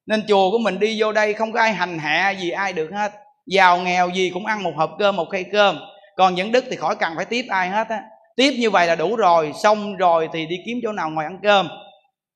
Nên 0.07 0.25
chùa 0.29 0.51
của 0.51 0.59
mình 0.59 0.79
đi 0.79 1.01
vô 1.01 1.13
đây 1.13 1.35
không 1.35 1.53
có 1.53 1.61
ai 1.61 1.73
hành 1.73 1.99
hạ 1.99 2.31
gì 2.31 2.51
ai 2.51 2.73
được 2.73 2.91
hết. 2.93 3.13
Giàu 3.47 3.79
nghèo 3.79 4.11
gì 4.11 4.31
cũng 4.35 4.47
ăn 4.47 4.63
một 4.63 4.73
hộp 4.77 4.91
cơm 4.99 5.17
một 5.17 5.31
khay 5.31 5.45
cơm. 5.53 5.79
Còn 6.17 6.35
những 6.35 6.53
đức 6.53 6.65
thì 6.71 6.77
khỏi 6.77 6.97
cần 6.97 7.13
phải 7.17 7.25
tiếp 7.25 7.45
ai 7.49 7.69
hết 7.69 7.89
á. 7.89 8.03
Tiếp 8.37 8.57
như 8.59 8.71
vậy 8.71 8.87
là 8.87 8.95
đủ 8.95 9.17
rồi 9.17 9.53
xong 9.63 9.97
rồi 9.97 10.29
thì 10.33 10.47
đi 10.47 10.57
kiếm 10.67 10.79
chỗ 10.83 10.93
nào 10.93 11.11
ngồi 11.11 11.25
ăn 11.25 11.39
cơm 11.43 11.69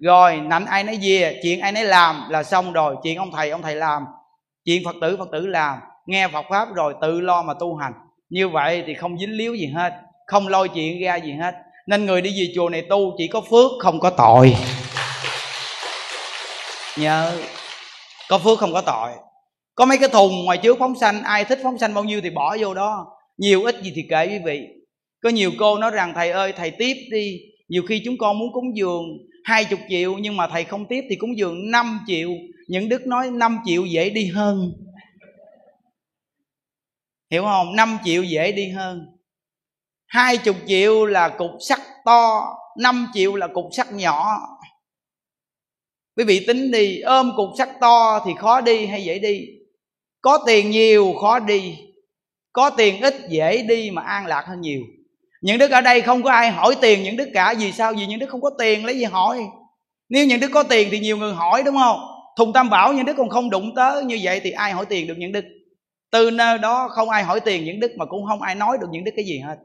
rồi 0.05 0.37
nạnh 0.37 0.65
ai 0.67 0.85
nấy 0.85 0.99
về 1.03 1.41
chuyện 1.43 1.61
ai 1.61 1.73
nấy 1.73 1.85
làm 1.85 2.29
là 2.31 2.43
xong 2.43 2.73
rồi. 2.73 2.97
Chuyện 3.03 3.19
ông 3.19 3.33
thầy 3.33 3.51
ông 3.51 3.63
thầy 3.63 3.75
làm. 3.75 4.05
Chuyện 4.65 4.83
phật 4.85 4.97
tử 5.01 5.17
phật 5.17 5.29
tử 5.33 5.47
làm. 5.47 5.79
Nghe 6.07 6.29
phật 6.29 6.45
pháp 6.51 6.75
rồi 6.75 6.95
tự 7.03 7.21
lo 7.21 7.43
mà 7.43 7.55
tu 7.61 7.77
hành. 7.77 7.93
Như 8.29 8.49
vậy 8.49 8.85
thì 8.87 8.95
không 8.95 9.19
dính 9.19 9.37
líu 9.37 9.55
gì 9.55 9.67
hết. 9.67 9.93
Không 10.27 10.49
lôi 10.49 10.69
chuyện 10.69 11.01
ra 11.01 11.17
gì 11.17 11.33
hết. 11.33 11.55
Nên 11.87 12.07
người 12.07 12.21
đi 12.21 12.31
về 12.31 12.53
chùa 12.55 12.69
này 12.69 12.83
tu 12.83 13.15
chỉ 13.19 13.29
có 13.29 13.41
phước, 13.41 13.71
không 13.81 14.01
có 14.01 14.11
tội. 14.11 14.57
Nhớ. 16.97 17.33
Có 18.29 18.39
phước, 18.39 18.59
không 18.59 18.73
có 18.73 18.81
tội. 18.81 19.11
Có 19.75 19.85
mấy 19.85 19.99
cái 19.99 20.09
thùng 20.09 20.45
ngoài 20.45 20.59
trước 20.59 20.79
phóng 20.79 20.95
sanh, 21.01 21.23
ai 21.23 21.45
thích 21.45 21.59
phóng 21.63 21.79
sanh 21.79 21.95
bao 21.95 22.05
nhiêu 22.05 22.21
thì 22.21 22.31
bỏ 22.31 22.57
vô 22.61 22.75
đó. 22.75 23.07
Nhiều 23.39 23.65
ít 23.65 23.83
gì 23.83 23.93
thì 23.95 24.03
kệ 24.11 24.27
quý 24.27 24.39
vị. 24.45 24.61
Có 25.23 25.31
nhiều 25.31 25.51
cô 25.59 25.79
nói 25.79 25.91
rằng, 25.91 26.13
thầy 26.15 26.31
ơi, 26.31 26.53
thầy 26.57 26.71
tiếp 26.71 26.95
đi. 27.11 27.39
Nhiều 27.69 27.83
khi 27.89 28.03
chúng 28.05 28.19
con 28.19 28.39
muốn 28.39 28.53
cúng 28.53 28.77
dường 28.77 29.05
hai 29.45 29.65
chục 29.65 29.81
triệu, 29.89 30.19
nhưng 30.19 30.37
mà 30.37 30.49
thầy 30.49 30.65
không 30.65 30.87
tiếp 30.89 31.05
thì 31.11 31.17
cúng 31.17 31.39
dường 31.39 31.71
5 31.71 32.01
triệu. 32.07 32.31
Những 32.69 32.89
đức 32.89 33.07
nói 33.07 33.31
5 33.31 33.59
triệu 33.65 33.85
dễ 33.85 34.11
đi 34.11 34.27
hơn. 34.27 34.73
Hiểu 37.31 37.43
không? 37.43 37.77
5 37.77 37.99
triệu 38.05 38.23
dễ 38.23 38.53
đi 38.53 38.69
hơn. 38.69 39.07
Hai 40.07 40.39
chục 40.39 40.57
triệu 40.67 41.07
là 41.07 41.29
cục 41.29 41.51
sắt 41.61 41.81
to 42.05 42.55
5 42.79 43.07
triệu 43.15 43.35
là 43.35 43.49
cục 43.55 43.65
sắt 43.73 43.93
nhỏ. 43.93 44.39
Quý 46.17 46.25
vị 46.25 46.45
tính 46.47 46.71
đi, 46.71 47.01
ôm 47.01 47.33
cục 47.37 47.49
sắt 47.59 47.69
to 47.81 48.23
thì 48.27 48.33
khó 48.39 48.61
đi 48.61 48.87
hay 48.87 49.05
dễ 49.05 49.19
đi? 49.19 49.47
Có 50.21 50.39
tiền 50.47 50.71
nhiều, 50.71 51.15
khó 51.21 51.39
đi. 51.39 51.79
Có 52.53 52.71
tiền 52.71 53.01
ít, 53.01 53.15
dễ 53.31 53.63
đi 53.63 53.91
mà 53.91 54.03
an 54.03 54.27
lạc 54.27 54.45
hơn 54.47 54.61
nhiều 54.61 54.83
những 55.45 55.59
đức 55.59 55.71
ở 55.71 55.81
đây 55.81 56.01
không 56.01 56.23
có 56.23 56.31
ai 56.31 56.51
hỏi 56.51 56.77
tiền, 56.81 57.03
những 57.03 57.17
đức 57.17 57.31
cả 57.35 57.55
vì 57.59 57.73
sao? 57.73 57.93
Vì 57.93 58.07
những 58.07 58.19
đức 58.19 58.27
không 58.27 58.41
có 58.41 58.51
tiền, 58.59 58.85
lấy 58.85 58.99
gì 58.99 59.05
hỏi? 59.05 59.45
Nếu 60.09 60.27
những 60.27 60.41
đức 60.41 60.51
có 60.53 60.63
tiền 60.63 60.89
thì 60.91 60.99
nhiều 60.99 61.17
người 61.17 61.35
hỏi, 61.35 61.63
đúng 61.63 61.77
không? 61.77 62.01
Thùng 62.37 62.53
tam 62.53 62.71
bảo, 62.71 62.93
những 62.93 63.05
đức 63.05 63.15
còn 63.17 63.29
không 63.29 63.51
đụng 63.51 63.75
tới 63.75 64.05
như 64.05 64.19
vậy 64.23 64.41
thì 64.45 64.51
ai 64.51 64.73
hỏi 64.73 64.87
tiền 64.87 65.07
được 65.07 65.15
những 65.19 65.33
đức 65.33 65.45
từ 66.11 66.31
nơi 66.31 66.59
đó 66.59 66.89
không 66.89 67.11
ai 67.11 67.23
hỏi 67.23 67.41
tiền 67.41 67.65
những 67.65 67.81
đức 67.81 67.93
mà 67.97 68.05
cũng 68.05 68.27
không 68.27 68.43
ai 68.43 68.55
nói 68.55 68.79
được 68.81 68.87
những 68.91 69.05
đức 69.05 69.11
cái 69.17 69.25
gì 69.25 69.39
hết. 69.39 69.57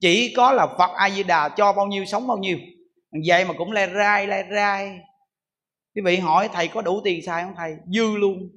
Chỉ 0.00 0.34
có 0.36 0.52
là 0.52 0.66
phật 0.78 0.90
a 0.96 1.10
di 1.10 1.22
đà 1.22 1.48
cho 1.48 1.72
bao 1.72 1.86
nhiêu 1.86 2.04
sống 2.04 2.26
bao 2.26 2.38
nhiêu. 2.38 2.58
Vậy 3.28 3.44
mà 3.44 3.54
cũng 3.58 3.72
lai 3.72 3.88
rai 3.94 4.26
lai 4.26 4.44
rai. 4.54 4.98
Quý 5.94 6.02
vị 6.04 6.16
hỏi, 6.16 6.48
thầy 6.52 6.68
có 6.68 6.82
đủ 6.82 7.00
tiền 7.04 7.20
xài 7.26 7.42
không, 7.42 7.54
thầy? 7.56 7.74
Dư 7.94 8.16
luôn. 8.16 8.48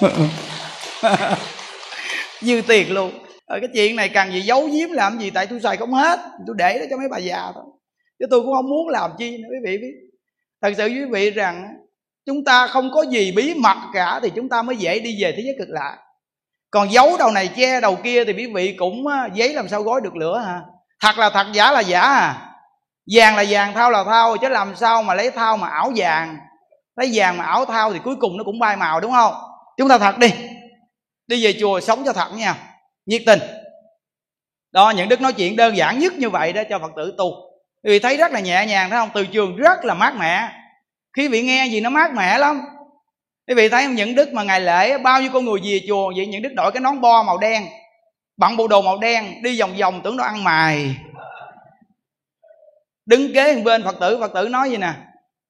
Dư 2.40 2.62
tiền 2.68 2.92
luôn 2.92 3.12
ở 3.48 3.60
cái 3.60 3.68
chuyện 3.74 3.96
này 3.96 4.08
cần 4.08 4.32
gì 4.32 4.40
giấu 4.40 4.68
giếm 4.72 4.90
làm 4.90 5.18
gì, 5.18 5.30
tại 5.30 5.46
tôi 5.46 5.60
xài 5.60 5.76
không 5.76 5.92
hết. 5.92 6.20
Tôi 6.46 6.56
để 6.58 6.78
đó 6.78 6.84
cho 6.90 6.96
mấy 6.96 7.08
bà 7.08 7.18
già 7.18 7.52
thôi. 7.54 7.64
Chứ 8.18 8.26
tôi 8.30 8.40
cũng 8.40 8.52
không 8.52 8.68
muốn 8.70 8.88
làm 8.88 9.10
chi 9.18 9.30
nữa, 9.30 9.48
quý 9.50 9.58
vị 9.64 9.78
biết. 9.78 9.92
Thật 10.62 10.72
sự 10.76 10.86
quý 10.86 11.04
vị 11.04 11.30
rằng 11.30 11.74
chúng 12.26 12.44
ta 12.44 12.66
không 12.66 12.90
có 12.94 13.02
gì 13.02 13.32
bí 13.32 13.54
mật 13.54 13.76
cả 13.94 14.20
thì 14.22 14.30
chúng 14.36 14.48
ta 14.48 14.62
mới 14.62 14.76
dễ 14.76 14.98
đi 14.98 15.22
về 15.22 15.32
thế 15.32 15.42
giới 15.44 15.54
cực 15.58 15.68
lạ 15.68 15.98
còn 16.70 16.92
giấu 16.92 17.16
đầu 17.18 17.30
này 17.30 17.48
che 17.56 17.80
đầu 17.80 17.96
kia 17.96 18.24
thì 18.24 18.32
quý 18.32 18.46
vị 18.54 18.76
cũng 18.78 19.04
giấy 19.34 19.54
làm 19.54 19.68
sao 19.68 19.82
gói 19.82 20.00
được 20.00 20.16
lửa 20.16 20.42
hả? 20.46 20.60
Thật 21.02 21.18
là 21.18 21.30
thật, 21.30 21.46
giả 21.52 21.72
là 21.72 21.80
giả 21.80 22.00
à. 22.00 22.44
Vàng 23.14 23.36
là 23.36 23.44
vàng 23.48 23.74
thao 23.74 23.90
là 23.90 24.04
thao 24.04 24.36
chứ 24.36 24.48
làm 24.48 24.76
sao 24.76 25.02
mà 25.02 25.14
lấy 25.14 25.30
thao 25.30 25.56
mà 25.56 25.68
ảo 25.68 25.92
vàng. 25.96 26.36
Lấy 26.96 27.10
vàng 27.14 27.36
mà 27.36 27.44
ảo 27.44 27.64
thao 27.64 27.92
thì 27.92 27.98
cuối 28.04 28.16
cùng 28.20 28.36
nó 28.36 28.44
cũng 28.44 28.58
bay 28.58 28.76
màu, 28.76 29.00
đúng 29.00 29.12
không? 29.12 29.34
Chúng 29.76 29.88
ta 29.88 29.98
thật 29.98 30.18
đi. 30.18 30.28
Đi 31.26 31.44
về 31.44 31.54
chùa 31.60 31.80
sống 31.80 32.02
cho 32.04 32.12
thật 32.12 32.28
nha 32.34 32.54
nhiệt 33.08 33.22
tình. 33.26 33.38
Đó, 34.72 34.92
những 34.96 35.08
đức 35.08 35.20
nói 35.20 35.32
chuyện 35.32 35.56
đơn 35.56 35.76
giản 35.76 35.98
nhất 35.98 36.12
như 36.12 36.30
vậy 36.30 36.52
đó 36.52 36.62
cho 36.70 36.78
phật 36.78 36.92
tử 36.96 37.14
tu. 37.18 37.32
Vì 37.82 37.98
thấy 37.98 38.16
rất 38.16 38.32
là 38.32 38.40
nhẹ 38.40 38.64
nhàng 38.68 38.90
thấy 38.90 38.98
không? 38.98 39.10
Từ 39.14 39.26
trường 39.26 39.56
rất 39.56 39.84
là 39.84 39.94
mát 39.94 40.14
mẻ. 40.18 40.48
Khi 41.16 41.28
vị 41.28 41.42
nghe 41.42 41.66
gì 41.66 41.80
nó 41.80 41.90
mát 41.90 42.14
mẻ 42.14 42.38
lắm. 42.38 42.60
Quý 43.46 43.54
vị 43.54 43.68
thấy 43.68 43.84
không? 43.84 43.94
Những 43.94 44.14
đức 44.14 44.32
mà 44.32 44.42
ngày 44.42 44.60
lễ, 44.60 44.98
bao 44.98 45.20
nhiêu 45.20 45.30
con 45.32 45.44
người 45.44 45.60
về 45.64 45.80
chùa, 45.88 46.12
vậy 46.16 46.26
những 46.26 46.42
đức 46.42 46.52
đội 46.56 46.72
cái 46.72 46.80
nón 46.80 47.00
bo 47.00 47.22
màu 47.22 47.38
đen 47.38 47.66
bằng 48.36 48.56
bộ 48.56 48.68
đồ 48.68 48.82
màu 48.82 48.98
đen, 48.98 49.42
đi 49.42 49.60
vòng 49.60 49.76
vòng 49.80 50.00
tưởng 50.04 50.16
nó 50.16 50.24
ăn 50.24 50.44
mài. 50.44 50.96
Đứng 53.06 53.34
kế 53.34 53.62
bên, 53.62 53.82
phật 53.82 53.96
tử 54.00 54.18
phật 54.20 54.32
tử 54.34 54.48
nói 54.48 54.70
gì 54.70 54.76
nè? 54.76 54.92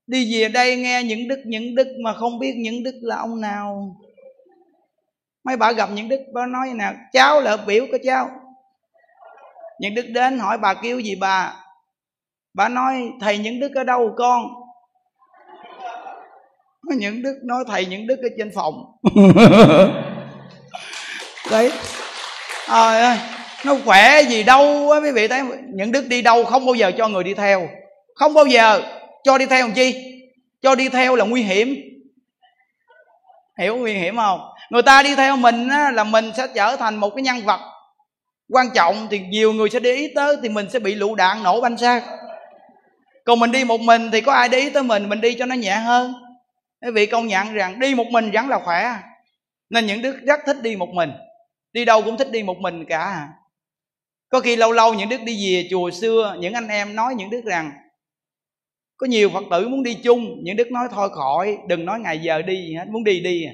Đi 0.06 0.34
về 0.34 0.48
đây 0.48 0.76
nghe 0.76 1.02
những 1.02 1.28
đức 1.28 1.42
những 1.46 1.74
đức 1.74 1.88
mà 2.04 2.12
không 2.12 2.38
biết 2.38 2.54
những 2.56 2.82
đức 2.82 2.94
là 3.02 3.16
ông 3.16 3.40
nào 3.40 3.96
mấy 5.48 5.56
bà 5.56 5.72
gặp 5.72 5.88
những 5.92 6.08
đức 6.08 6.20
bà 6.34 6.46
nói 6.46 6.72
nè 6.74 6.92
cháu 7.12 7.40
là 7.40 7.56
biểu 7.56 7.86
của 7.90 7.98
cháu. 8.04 8.30
Những 9.80 9.94
đức 9.94 10.06
đến 10.08 10.38
hỏi 10.38 10.58
bà 10.58 10.74
kêu 10.74 10.98
gì 10.98 11.14
bà? 11.20 11.54
Bà 12.54 12.68
nói 12.68 13.10
thầy 13.20 13.38
những 13.38 13.60
đức 13.60 13.72
ở 13.74 13.84
đâu 13.84 14.14
con? 14.16 14.46
Những 16.96 17.22
đức 17.22 17.40
nói 17.44 17.64
thầy 17.68 17.86
những 17.86 18.06
đức 18.06 18.18
ở 18.22 18.28
trên 18.38 18.50
phòng. 18.54 18.74
Đấy. 21.50 21.72
Trời 22.68 23.00
ơi 23.00 23.18
nó 23.64 23.76
khỏe 23.84 24.22
gì 24.22 24.42
đâu 24.42 24.90
á 24.90 25.00
quý 25.00 25.10
vị 25.12 25.28
thấy 25.28 25.42
những 25.74 25.92
đức 25.92 26.06
đi 26.08 26.22
đâu 26.22 26.44
không 26.44 26.66
bao 26.66 26.74
giờ 26.74 26.92
cho 26.98 27.08
người 27.08 27.24
đi 27.24 27.34
theo. 27.34 27.68
Không 28.14 28.34
bao 28.34 28.46
giờ. 28.46 28.82
Cho 29.24 29.38
đi 29.38 29.46
theo 29.46 29.66
làm 29.66 29.74
chi? 29.74 29.94
Cho 30.62 30.74
đi 30.74 30.88
theo 30.88 31.16
là 31.16 31.24
nguy 31.24 31.42
hiểm. 31.42 31.74
Hiểu 33.58 33.76
nguy 33.76 33.94
hiểm 33.94 34.16
không 34.16 34.40
người 34.70 34.82
ta 34.82 35.02
đi 35.02 35.14
theo 35.14 35.36
mình 35.36 35.68
á, 35.68 35.90
là 35.90 36.04
mình 36.04 36.32
sẽ 36.36 36.46
trở 36.54 36.76
thành 36.76 36.96
một 36.96 37.10
cái 37.10 37.22
nhân 37.22 37.44
vật 37.44 37.60
quan 38.48 38.66
trọng 38.74 39.06
thì 39.10 39.18
nhiều 39.18 39.52
người 39.52 39.70
sẽ 39.70 39.80
để 39.80 39.94
ý 39.94 40.08
tới 40.14 40.36
thì 40.42 40.48
mình 40.48 40.70
sẽ 40.70 40.78
bị 40.78 40.94
lựu 40.94 41.14
đạn 41.14 41.42
nổ 41.42 41.60
banh 41.60 41.78
xác. 41.78 42.02
Còn 43.24 43.40
mình 43.40 43.52
đi 43.52 43.64
một 43.64 43.80
mình 43.80 44.10
thì 44.12 44.20
có 44.20 44.32
ai 44.32 44.48
để 44.48 44.58
ý 44.58 44.70
tới 44.70 44.82
mình 44.82 45.08
mình 45.08 45.20
đi 45.20 45.34
cho 45.38 45.46
nó 45.46 45.54
nhẹ 45.54 45.74
hơn. 45.74 46.14
Quý 46.82 46.90
vị 46.90 47.06
công 47.06 47.26
nhận 47.26 47.52
rằng 47.52 47.80
đi 47.80 47.94
một 47.94 48.06
mình 48.06 48.30
vẫn 48.32 48.48
là 48.48 48.58
khỏe 48.64 48.96
nên 49.70 49.86
những 49.86 50.02
đức 50.02 50.16
rất 50.22 50.40
thích 50.46 50.56
đi 50.62 50.76
một 50.76 50.88
mình. 50.94 51.10
Đi 51.72 51.84
đâu 51.84 52.02
cũng 52.02 52.16
thích 52.16 52.30
đi 52.30 52.42
một 52.42 52.56
mình 52.58 52.84
cả. 52.84 53.28
Có 54.28 54.40
khi 54.40 54.56
lâu 54.56 54.72
lâu 54.72 54.94
những 54.94 55.08
đức 55.08 55.20
đi 55.24 55.54
về 55.54 55.68
chùa 55.70 55.90
xưa 55.90 56.36
những 56.40 56.54
anh 56.54 56.68
em 56.68 56.96
nói 56.96 57.14
những 57.14 57.30
đức 57.30 57.40
rằng 57.44 57.72
có 58.96 59.06
nhiều 59.06 59.30
phật 59.30 59.44
tử 59.50 59.68
muốn 59.68 59.82
đi 59.82 59.94
chung. 59.94 60.40
Những 60.42 60.56
đức 60.56 60.70
nói 60.70 60.88
thôi 60.92 61.08
khỏi 61.12 61.58
đừng 61.68 61.84
nói 61.84 62.00
ngày 62.00 62.18
giờ 62.18 62.42
đi 62.42 62.56
gì 62.56 62.74
hết 62.74 62.84
muốn 62.88 63.04
đi 63.04 63.20
đi 63.20 63.44
à 63.44 63.52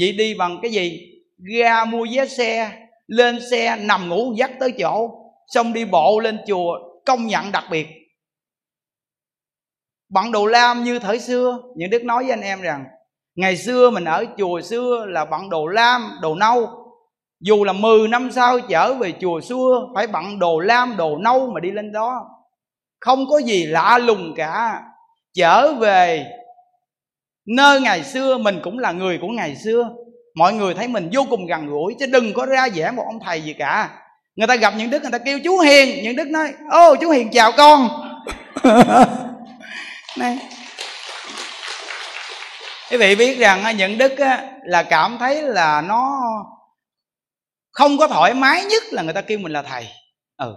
vậy 0.00 0.12
đi 0.12 0.34
bằng 0.34 0.58
cái 0.62 0.70
gì? 0.70 1.00
Ra 1.58 1.84
mua 1.84 2.06
vé 2.14 2.26
xe, 2.26 2.70
lên 3.06 3.38
xe, 3.50 3.76
nằm 3.76 4.08
ngủ, 4.08 4.34
dắt 4.36 4.50
tới 4.60 4.72
chỗ, 4.78 5.10
xong 5.46 5.72
đi 5.72 5.84
bộ 5.84 6.20
lên 6.20 6.38
chùa, 6.46 6.78
công 7.06 7.26
nhận 7.26 7.52
đặc 7.52 7.64
biệt. 7.70 7.86
Bận 10.08 10.32
đồ 10.32 10.46
lam 10.46 10.84
như 10.84 10.98
thời 10.98 11.18
xưa, 11.18 11.58
những 11.76 11.90
đức 11.90 12.04
nói 12.04 12.22
với 12.22 12.32
anh 12.32 12.40
em 12.40 12.60
rằng, 12.60 12.84
ngày 13.34 13.56
xưa 13.56 13.90
mình 13.90 14.04
ở 14.04 14.24
chùa 14.38 14.60
xưa 14.60 15.06
là 15.08 15.24
bận 15.24 15.50
đồ 15.50 15.66
lam, 15.66 16.18
đồ 16.22 16.34
nâu. 16.34 16.68
Dù 17.40 17.64
là 17.64 17.72
10 17.72 18.08
năm 18.08 18.30
sau 18.32 18.60
trở 18.60 18.94
về 18.94 19.12
chùa 19.20 19.40
xưa, 19.40 19.88
phải 19.94 20.06
bận 20.06 20.38
đồ 20.38 20.58
lam, 20.58 20.96
đồ 20.96 21.18
nâu 21.18 21.50
mà 21.50 21.60
đi 21.60 21.70
lên 21.70 21.92
đó. 21.92 22.28
Không 23.00 23.24
có 23.30 23.38
gì 23.38 23.66
lạ 23.66 23.98
lùng 23.98 24.34
cả. 24.36 24.82
Trở 25.34 25.72
về 25.72 26.26
nơi 27.46 27.80
ngày 27.80 28.04
xưa 28.04 28.38
mình 28.38 28.60
cũng 28.62 28.78
là 28.78 28.92
người 28.92 29.18
của 29.18 29.28
ngày 29.28 29.56
xưa. 29.56 29.90
Mọi 30.34 30.52
người 30.52 30.74
thấy 30.74 30.88
mình 30.88 31.10
vô 31.12 31.26
cùng 31.30 31.46
gần 31.46 31.66
gũi, 31.66 31.94
chứ 31.98 32.06
đừng 32.06 32.34
có 32.34 32.46
ra 32.46 32.68
vẻ 32.74 32.90
một 32.90 33.02
ông 33.06 33.20
thầy 33.24 33.42
gì 33.42 33.54
cả. 33.58 33.90
Người 34.36 34.46
ta 34.46 34.56
gặp 34.56 34.74
những 34.76 34.90
đức, 34.90 35.02
người 35.02 35.10
ta 35.10 35.18
kêu 35.18 35.40
chú 35.44 35.58
hiền. 35.58 36.04
Những 36.04 36.16
đức 36.16 36.28
nói, 36.28 36.52
ô, 36.70 36.96
chú 37.00 37.10
hiền, 37.10 37.30
chào 37.30 37.52
con. 37.56 37.88
Này. 40.16 40.38
Quý 42.90 42.96
vị 42.96 43.14
biết 43.14 43.38
rằng 43.38 43.76
những 43.76 43.98
đức 43.98 44.12
là 44.64 44.82
cảm 44.82 45.16
thấy 45.18 45.42
là 45.42 45.80
nó 45.80 46.20
không 47.70 47.98
có 47.98 48.08
thoải 48.08 48.34
mái 48.34 48.64
nhất 48.64 48.82
là 48.90 49.02
người 49.02 49.14
ta 49.14 49.20
kêu 49.20 49.38
mình 49.38 49.52
là 49.52 49.62
thầy. 49.62 49.88
Ừ. 50.36 50.56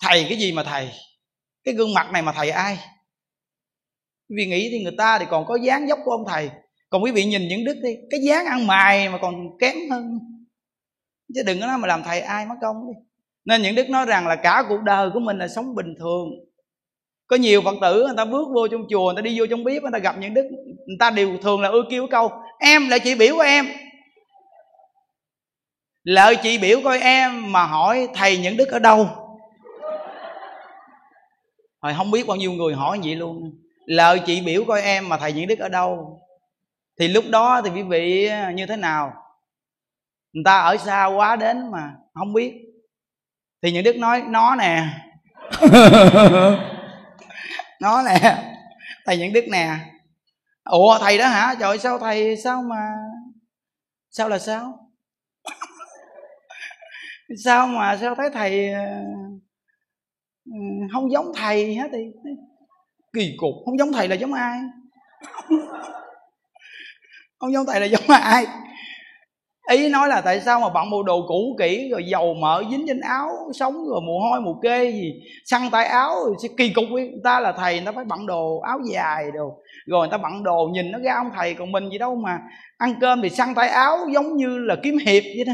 Thầy 0.00 0.26
cái 0.28 0.38
gì 0.38 0.52
mà 0.52 0.62
thầy? 0.62 0.90
Cái 1.64 1.74
gương 1.74 1.94
mặt 1.94 2.12
này 2.12 2.22
mà 2.22 2.32
thầy 2.32 2.50
ai? 2.50 2.78
Quý 4.28 4.34
vị 4.36 4.46
nghĩ 4.46 4.68
thì 4.72 4.82
người 4.82 4.94
ta 4.98 5.18
thì 5.18 5.24
còn 5.30 5.46
có 5.46 5.56
dáng 5.56 5.88
dốc 5.88 5.98
của 6.04 6.10
ông 6.10 6.24
thầy. 6.28 6.50
Còn 6.90 7.02
quý 7.04 7.10
vị 7.10 7.24
nhìn 7.24 7.48
những 7.48 7.64
đức 7.64 7.76
đi, 7.82 7.96
cái 8.10 8.20
dáng 8.20 8.46
ăn 8.46 8.66
mày 8.66 9.08
mà 9.08 9.18
còn 9.18 9.58
kém 9.58 9.74
hơn. 9.90 10.18
Chứ 11.34 11.42
đừng 11.46 11.60
có 11.60 11.66
nói 11.66 11.78
mà 11.78 11.88
làm 11.88 12.02
thầy 12.02 12.20
ai 12.20 12.46
mất 12.46 12.54
công 12.60 12.76
đi. 12.88 13.00
Nên 13.44 13.62
những 13.62 13.74
đức 13.74 13.90
nói 13.90 14.06
rằng 14.06 14.26
là 14.26 14.36
cả 14.36 14.64
cuộc 14.68 14.82
đời 14.82 15.10
của 15.14 15.20
mình 15.20 15.38
là 15.38 15.48
sống 15.48 15.74
bình 15.74 15.94
thường. 15.98 16.28
Có 17.26 17.36
nhiều 17.36 17.62
phật 17.62 17.74
tử 17.80 18.04
người 18.06 18.16
ta 18.16 18.24
bước 18.24 18.48
vô 18.54 18.68
trong 18.68 18.86
chùa, 18.90 19.04
người 19.04 19.16
ta 19.16 19.22
đi 19.22 19.38
vô 19.40 19.46
trong 19.50 19.64
bếp, 19.64 19.82
người 19.82 19.90
ta 19.92 19.98
gặp 19.98 20.16
những 20.18 20.34
đức, 20.34 20.48
người 20.86 20.96
ta 21.00 21.10
đều 21.10 21.38
thường 21.42 21.60
là 21.60 21.68
ưa 21.68 21.82
kêu 21.90 22.06
câu, 22.10 22.30
em 22.60 22.88
là 22.88 22.98
chị 22.98 23.14
biểu 23.14 23.34
của 23.34 23.42
em. 23.42 23.66
Lợi 26.02 26.36
chị 26.42 26.58
biểu 26.58 26.80
coi 26.84 26.98
em 27.00 27.52
mà 27.52 27.66
hỏi 27.66 28.08
thầy 28.14 28.38
những 28.38 28.56
đức 28.56 28.68
ở 28.68 28.78
đâu? 28.78 29.08
Hồi 31.80 31.94
không 31.96 32.10
biết 32.10 32.26
bao 32.26 32.36
nhiêu 32.36 32.52
người 32.52 32.74
hỏi 32.74 33.00
vậy 33.04 33.14
luôn 33.14 33.50
lợi 33.88 34.20
chị 34.26 34.40
biểu 34.40 34.64
coi 34.64 34.82
em 34.82 35.08
mà 35.08 35.16
thầy 35.18 35.32
những 35.32 35.46
đức 35.46 35.58
ở 35.58 35.68
đâu? 35.68 36.20
Thì 36.98 37.08
lúc 37.08 37.24
đó 37.30 37.62
thì 37.64 37.70
quý 37.70 37.82
vị 37.82 38.30
như 38.54 38.66
thế 38.66 38.76
nào? 38.76 39.12
Người 40.32 40.42
ta 40.44 40.58
ở 40.58 40.76
xa 40.76 41.06
quá 41.06 41.36
đến 41.36 41.70
mà 41.70 41.94
không 42.14 42.32
biết. 42.32 42.54
Thì 43.62 43.72
những 43.72 43.84
đức 43.84 43.96
nói 43.96 44.22
nó 44.28 44.56
nè. 44.56 44.84
Nó 47.80 48.02
nè 48.02 48.44
thầy 49.06 49.18
những 49.18 49.32
đức 49.32 49.44
nè. 49.50 49.76
Ủa 50.64 50.98
thầy 50.98 51.18
đó 51.18 51.26
hả? 51.26 51.54
Trời 51.60 51.78
sao 51.78 51.98
thầy 51.98 52.36
sao 52.36 52.62
mà 52.62 52.80
sao 54.10 54.28
là 54.28 54.38
sao? 54.38 54.90
Sao 57.44 57.66
mà 57.66 57.96
sao 58.00 58.14
thấy 58.14 58.30
thầy 58.30 58.72
ờ, 58.72 58.84
ừ, 60.44 60.52
không 60.92 61.12
giống 61.12 61.32
thầy 61.36 61.74
hết 61.74 61.88
thì 61.92 61.98
kỳ 63.12 63.34
cục. 63.36 63.54
Không 63.64 63.78
giống 63.78 63.92
thầy 63.92 64.08
là 64.08 64.14
giống 64.14 64.32
ai? 64.32 64.58
Không 67.38 67.52
giống 67.52 67.66
thầy 67.66 67.80
là 67.80 67.86
giống 67.86 68.08
ai? 68.08 68.46
Ý 69.70 69.88
nói 69.88 70.08
là 70.08 70.20
tại 70.20 70.40
sao 70.40 70.60
mà 70.60 70.68
bận 70.74 70.90
bộ 70.90 71.02
đồ 71.02 71.24
cũ 71.28 71.56
kỹ, 71.58 71.88
rồi 71.90 72.04
dầu 72.06 72.34
mỡ 72.34 72.62
dính 72.70 72.84
trên 72.86 73.00
áo 73.00 73.30
sống, 73.54 73.74
rồi 73.74 74.00
mồ 74.06 74.18
hôi, 74.18 74.40
mồ 74.40 74.60
kê 74.62 74.90
gì, 74.90 75.12
săn 75.44 75.62
tay 75.72 75.84
áo, 75.84 76.14
rồi 76.24 76.34
sẽ 76.42 76.48
kỳ 76.56 76.70
cục 76.70 76.84
với 76.90 77.08
người 77.08 77.20
ta 77.24 77.40
là 77.40 77.52
thầy, 77.52 77.74
người 77.74 77.86
ta 77.86 77.92
phải 77.92 78.04
bận 78.04 78.26
đồ 78.26 78.60
áo 78.60 78.78
dài 78.92 79.24
đồ. 79.34 79.62
Rồi 79.86 80.00
người 80.00 80.08
ta 80.10 80.18
bận 80.18 80.42
đồ, 80.42 80.68
nhìn 80.72 80.90
nó 80.90 80.98
ra 80.98 81.14
ông 81.14 81.30
thầy, 81.36 81.54
còn 81.54 81.72
mình 81.72 81.90
gì 81.90 81.98
đâu 81.98 82.14
mà 82.14 82.38
ăn 82.78 82.94
cơm 83.00 83.22
thì 83.22 83.30
săn 83.30 83.54
tay 83.54 83.68
áo 83.68 83.98
giống 84.14 84.36
như 84.36 84.58
là 84.58 84.76
kiếm 84.82 84.98
hiệp 85.06 85.22
vậy 85.22 85.44
đó. 85.46 85.52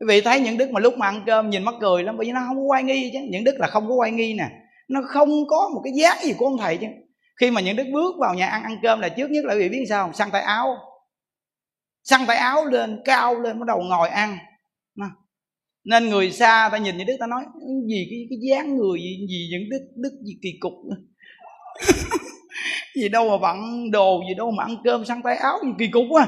Quý 0.00 0.06
vị 0.08 0.20
thấy 0.20 0.40
những 0.40 0.58
đức 0.58 0.70
mà 0.70 0.80
lúc 0.80 0.94
mà 0.98 1.06
ăn 1.06 1.22
cơm 1.26 1.50
nhìn 1.50 1.64
mắc 1.64 1.74
cười 1.80 2.02
lắm, 2.02 2.16
bởi 2.16 2.26
vì 2.26 2.32
nó 2.32 2.40
không 2.46 2.56
có 2.56 2.62
quay 2.62 2.82
nghi 2.82 3.10
chứ. 3.12 3.18
Những 3.30 3.44
đức 3.44 3.54
là 3.58 3.66
không 3.66 3.88
có 3.88 3.94
quay 3.94 4.10
nghi 4.10 4.34
nè 4.34 4.48
nó 4.88 5.00
không 5.06 5.28
có 5.48 5.70
một 5.74 5.80
cái 5.84 5.92
dáng 5.96 6.16
gì 6.24 6.32
của 6.38 6.46
ông 6.46 6.58
thầy 6.58 6.76
chứ. 6.76 6.86
Khi 7.40 7.50
mà 7.50 7.60
những 7.60 7.76
đức 7.76 7.86
bước 7.92 8.14
vào 8.20 8.34
nhà 8.34 8.46
ăn 8.46 8.62
ăn 8.62 8.78
cơm 8.82 9.00
là 9.00 9.08
trước 9.08 9.30
nhất 9.30 9.44
là 9.44 9.54
quý 9.54 9.60
vị 9.60 9.68
biết 9.68 9.84
sao 9.88 10.12
săn 10.12 10.28
tay 10.32 10.42
áo. 10.42 10.76
Săn 12.04 12.20
tay 12.26 12.36
áo 12.36 12.64
lên 12.64 13.00
cao 13.04 13.40
lên 13.40 13.58
bắt 13.58 13.66
đầu 13.66 13.82
ngồi 13.82 14.08
ăn. 14.08 14.38
Nên 15.86 16.08
người 16.08 16.30
xa 16.30 16.68
ta 16.72 16.78
nhìn 16.78 16.96
những 16.96 17.06
đức 17.06 17.16
ta 17.20 17.26
nói 17.26 17.44
gì 17.88 18.06
cái 18.10 18.26
cái 18.30 18.38
dáng 18.50 18.76
người 18.76 18.98
gì, 18.98 19.26
gì 19.28 19.48
những 19.50 19.70
đức 19.70 19.86
đức 19.96 20.10
gì 20.26 20.32
kỳ 20.42 20.50
cục 20.60 20.72
gì 22.96 23.08
đâu 23.08 23.30
mà 23.30 23.38
bận 23.38 23.90
đồ 23.90 24.20
gì 24.28 24.34
đâu 24.34 24.50
mà 24.50 24.64
ăn 24.64 24.76
cơm 24.84 25.04
săn 25.04 25.22
tay 25.22 25.36
áo 25.36 25.58
gì 25.64 25.70
kỳ 25.78 25.86
cục 25.88 26.04
quá. 26.10 26.26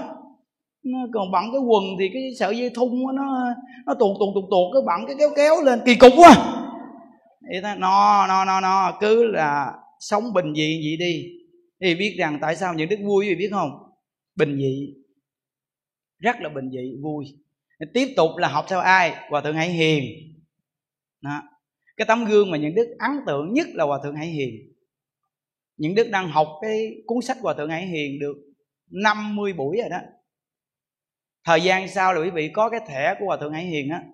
Nó 0.85 0.99
còn 1.15 1.31
bận 1.33 1.45
cái 1.53 1.61
quần 1.61 1.85
thì 1.99 2.09
cái 2.13 2.23
sợi 2.39 2.59
dây 2.59 2.71
thun 2.71 2.89
nó 3.15 3.25
nó 3.87 3.95
tuột 3.95 4.17
tuột 4.19 4.35
tuột 4.35 4.45
tuột 4.51 4.75
cái 4.75 4.83
bận 4.87 5.07
cái 5.07 5.17
kéo 5.19 5.31
kéo 5.37 5.63
lên 5.63 5.81
kỳ 5.85 5.95
cục 5.95 6.13
quá 6.17 6.35
ý 7.53 7.61
ta, 7.63 7.75
no 7.75 8.27
no 8.27 8.45
no 8.45 8.61
no, 8.61 8.99
cứ 9.01 9.25
là 9.25 9.73
sống 10.01 10.33
bình 10.33 10.55
dị 10.55 10.81
vậy 10.85 10.97
đi. 11.07 11.39
Thì 11.81 11.95
biết 11.95 12.17
rằng 12.19 12.39
tại 12.41 12.57
sao 12.57 12.75
những 12.75 12.89
đức 12.89 12.97
vui 13.05 13.29
vì 13.29 13.35
biết 13.35 13.49
không? 13.51 13.71
Bình 14.37 14.57
dị. 14.57 14.95
Rất 16.19 16.37
là 16.41 16.49
bình 16.49 16.71
dị, 16.71 16.97
vui. 17.03 17.25
Tiếp 17.95 18.15
tục 18.17 18.31
là 18.37 18.49
học 18.49 18.65
theo 18.69 18.81
ai? 18.81 19.15
Hòa 19.29 19.41
thượng 19.41 19.57
hải 19.57 19.69
hiền. 19.69 20.05
Đó. 21.21 21.43
cái 21.97 22.07
tấm 22.07 22.25
gương 22.25 22.51
mà 22.51 22.59
những 22.59 22.75
đức 22.75 22.97
ấn 22.99 23.11
tượng 23.27 23.53
nhất 23.53 23.67
là 23.75 23.85
hòa 23.85 24.01
thượng 24.03 24.17
hải 24.17 24.27
hiền. 24.27 24.55
Những 25.77 25.95
đức 25.95 26.09
đang 26.11 26.29
học 26.29 26.49
cái 26.63 26.95
cuốn 27.07 27.19
sách 27.23 27.37
hòa 27.41 27.55
thượng 27.55 27.71
hải 27.71 27.87
hiền 27.87 28.19
được 28.21 28.37
50 28.91 29.53
buổi 29.53 29.77
rồi 29.81 29.89
đó. 29.91 29.99
Thời 31.45 31.61
gian 31.61 31.89
sau 31.89 32.15
là 32.15 32.21
quý 32.21 32.31
vị 32.31 32.51
có 32.55 32.71
cái 32.71 32.81
thẻ 32.89 33.15
của 33.19 33.27
hòa 33.27 33.37
thượng 33.37 33.53
hải 33.53 33.65
hiền 33.65 33.91
á 33.91 34.05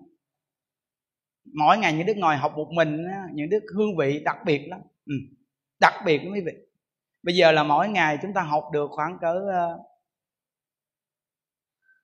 mỗi 1.53 1.77
ngày 1.77 1.93
những 1.93 2.05
đức 2.05 2.17
ngồi 2.17 2.35
học 2.35 2.53
một 2.55 2.67
mình 2.71 3.03
những 3.33 3.49
đức 3.49 3.63
hương 3.75 3.97
vị 3.97 4.21
đặc 4.25 4.37
biệt 4.45 4.67
lắm. 4.67 4.79
Ừ. 5.05 5.13
đặc 5.79 5.93
biệt 6.05 6.21
quý 6.33 6.41
vị. 6.45 6.51
Bây 7.23 7.35
giờ 7.35 7.51
là 7.51 7.63
mỗi 7.63 7.89
ngày 7.89 8.17
chúng 8.21 8.33
ta 8.33 8.41
học 8.41 8.63
được 8.73 8.91
khoảng 8.91 9.17
cỡ 9.21 9.41
ờ, 9.53 9.79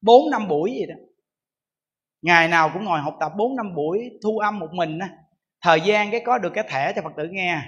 bốn 0.01 0.29
năm 0.31 0.47
buổi 0.47 0.71
gì 0.71 0.85
đó. 0.85 0.95
Ngày 2.21 2.47
nào 2.47 2.69
cũng 2.73 2.85
ngồi 2.85 2.99
học 2.99 3.17
tập 3.19 3.31
bốn 3.37 3.55
năm 3.55 3.75
buổi, 3.75 4.09
thu 4.23 4.37
âm 4.37 4.59
một 4.59 4.69
mình 4.73 4.99
á. 4.99 5.09
Thời 5.61 5.81
gian 5.81 6.11
cái 6.11 6.21
có 6.25 6.37
được 6.37 6.51
cái 6.53 6.63
thẻ 6.69 6.93
cho 6.95 7.01
phật 7.01 7.13
tử 7.17 7.27
nghe. 7.31 7.61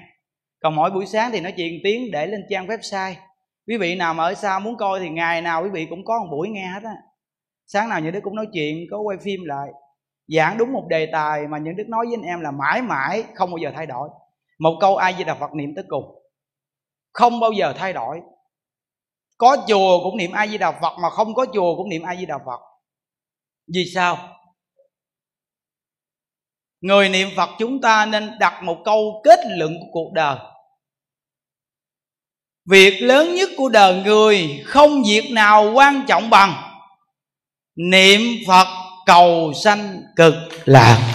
Còn 0.60 0.76
mỗi 0.76 0.92
buổi 0.92 1.06
sáng 1.06 1.32
thì 1.32 1.40
nói 1.40 1.54
chuyện 1.58 1.74
tiếng 1.84 2.12
để 2.12 2.28
lên 2.28 2.42
trang 2.50 2.68
website. 2.68 3.14
Quý 3.68 3.78
vị 3.78 3.96
nào 3.96 4.14
mà 4.14 4.24
ở 4.24 4.34
xa 4.34 4.60
muốn 4.60 4.78
coi 4.78 5.00
thì 5.00 5.10
ngày 5.10 5.42
nào 5.42 5.64
quý 5.64 5.70
vị 5.70 5.88
cũng 5.90 6.06
có 6.06 6.20
một 6.20 6.28
buổi 6.32 6.50
nghe 6.50 6.68
hết 6.68 6.84
á. 6.84 6.96
Sáng 7.66 7.90
nào 7.90 8.00
những 8.00 8.14
đứa 8.14 8.22
cũng 8.22 8.36
nói 8.36 8.48
chuyện, 8.54 8.78
có 8.92 9.00
quay 9.00 9.18
phim 9.18 9.40
lại 9.46 9.68
giảng 10.28 10.58
đúng 10.58 10.74
một 10.74 10.86
đề 10.90 11.10
tài 11.12 11.48
mà 11.48 11.58
những 11.58 11.76
đức 11.76 11.86
nói 11.88 12.06
với 12.06 12.16
anh 12.16 12.26
em 12.26 12.42
là 12.42 12.52
mãi 12.52 12.82
mãi 12.82 13.24
không 13.36 13.52
bao 13.52 13.58
giờ 13.58 13.72
thay 13.76 13.86
đổi. 13.86 14.10
Một 14.60 14.78
câu 14.82 14.96
ai 14.98 15.16
di 15.18 15.24
đà 15.24 15.36
phật 15.36 15.54
niệm 15.54 15.76
tới 15.76 15.86
cùng. 15.88 16.04
Không 17.14 17.40
bao 17.40 17.52
giờ 17.52 17.74
thay 17.78 17.94
đổi. 17.94 18.22
Có 19.38 19.58
chùa 19.68 20.00
cũng 20.04 20.18
niệm 20.18 20.32
ai 20.32 20.50
di 20.50 20.58
đà 20.58 20.72
phật 20.72 20.98
mà 21.02 21.10
không 21.10 21.34
có 21.34 21.46
chùa 21.54 21.76
cũng 21.78 21.90
niệm 21.90 22.04
ai 22.04 22.18
di 22.18 22.26
đà 22.26 22.38
phật. 22.46 22.60
Vì 23.74 23.86
sao? 23.94 24.18
Người 26.82 27.10
niệm 27.10 27.30
phật 27.36 27.50
chúng 27.60 27.82
ta 27.82 28.06
nên 28.06 28.32
đặt 28.40 28.64
một 28.64 28.78
câu 28.86 29.22
kết 29.24 29.40
luận 29.58 29.74
của 29.80 29.88
cuộc 29.92 30.12
đời. 30.14 30.38
Việc 32.66 33.00
lớn 33.02 33.36
nhất 33.36 33.50
của 33.58 33.70
đời 33.70 34.02
người 34.06 34.64
không 34.66 35.04
việc 35.04 35.32
nào 35.32 35.72
quan 35.76 36.04
trọng 36.08 36.30
bằng 36.30 36.54
niệm 37.76 38.22
phật 38.48 38.83
cầu 39.06 39.54
sanh 39.64 40.04
cực 40.16 40.34
lạc. 40.66 41.10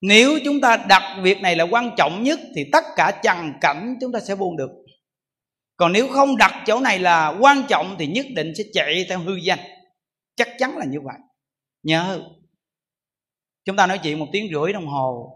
Nếu 0.00 0.38
chúng 0.44 0.60
ta 0.60 0.76
đặt 0.76 1.18
việc 1.22 1.40
này 1.40 1.56
là 1.56 1.64
quan 1.64 1.90
trọng 1.96 2.22
nhất 2.22 2.40
thì 2.56 2.64
tất 2.72 2.84
cả 2.96 3.20
trần 3.22 3.52
cảnh 3.60 3.96
chúng 4.00 4.12
ta 4.12 4.20
sẽ 4.20 4.34
buông 4.34 4.56
được. 4.56 4.70
Còn 5.76 5.92
nếu 5.92 6.08
không 6.08 6.36
đặt 6.36 6.62
chỗ 6.66 6.80
này 6.80 6.98
là 6.98 7.34
quan 7.40 7.62
trọng 7.68 7.96
thì 7.98 8.06
nhất 8.06 8.26
định 8.34 8.52
sẽ 8.58 8.64
chạy 8.72 9.06
theo 9.08 9.18
hư 9.18 9.36
danh. 9.36 9.58
Chắc 10.36 10.48
chắn 10.58 10.78
là 10.78 10.84
như 10.84 11.00
vậy. 11.00 11.16
Nhớ, 11.82 12.20
chúng 13.64 13.76
ta 13.76 13.86
nói 13.86 13.98
chuyện 14.02 14.18
một 14.18 14.26
tiếng 14.32 14.48
rưỡi 14.54 14.72
đồng 14.72 14.86
hồ. 14.86 15.32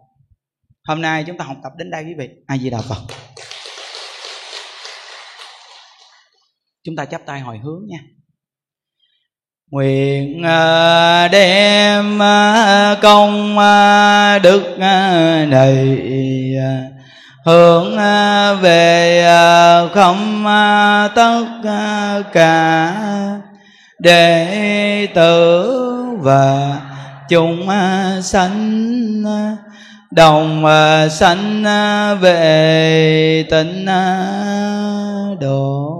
Hôm 0.88 1.02
nay 1.02 1.24
chúng 1.26 1.38
ta 1.38 1.44
học 1.44 1.56
tập 1.62 1.72
đến 1.78 1.90
đây 1.90 2.04
quý 2.04 2.14
vị. 2.18 2.28
Ai 2.46 2.58
gì 2.58 2.70
đạo 2.70 2.82
phật. 2.88 3.29
Chúng 6.84 6.96
ta 6.96 7.04
chắp 7.04 7.20
tay 7.26 7.40
hồi 7.40 7.58
hướng 7.58 7.82
nha. 7.88 7.98
Nguyện 9.70 10.42
à, 10.42 11.28
đem 11.28 12.22
à, 12.22 12.96
công 13.02 13.58
à, 13.58 14.38
đức 14.38 14.78
này 14.78 15.86
hướng 17.44 17.96
về 18.60 19.24
không 19.94 20.44
tất 21.14 21.44
cả 22.32 22.94
đệ 23.98 25.06
tử 25.14 25.72
và 26.20 26.80
chúng 27.28 27.68
sanh 28.22 29.22
đồng 30.10 30.64
sanh 31.10 31.64
về 32.20 33.46
tịnh 33.50 33.86
độ 35.40 35.99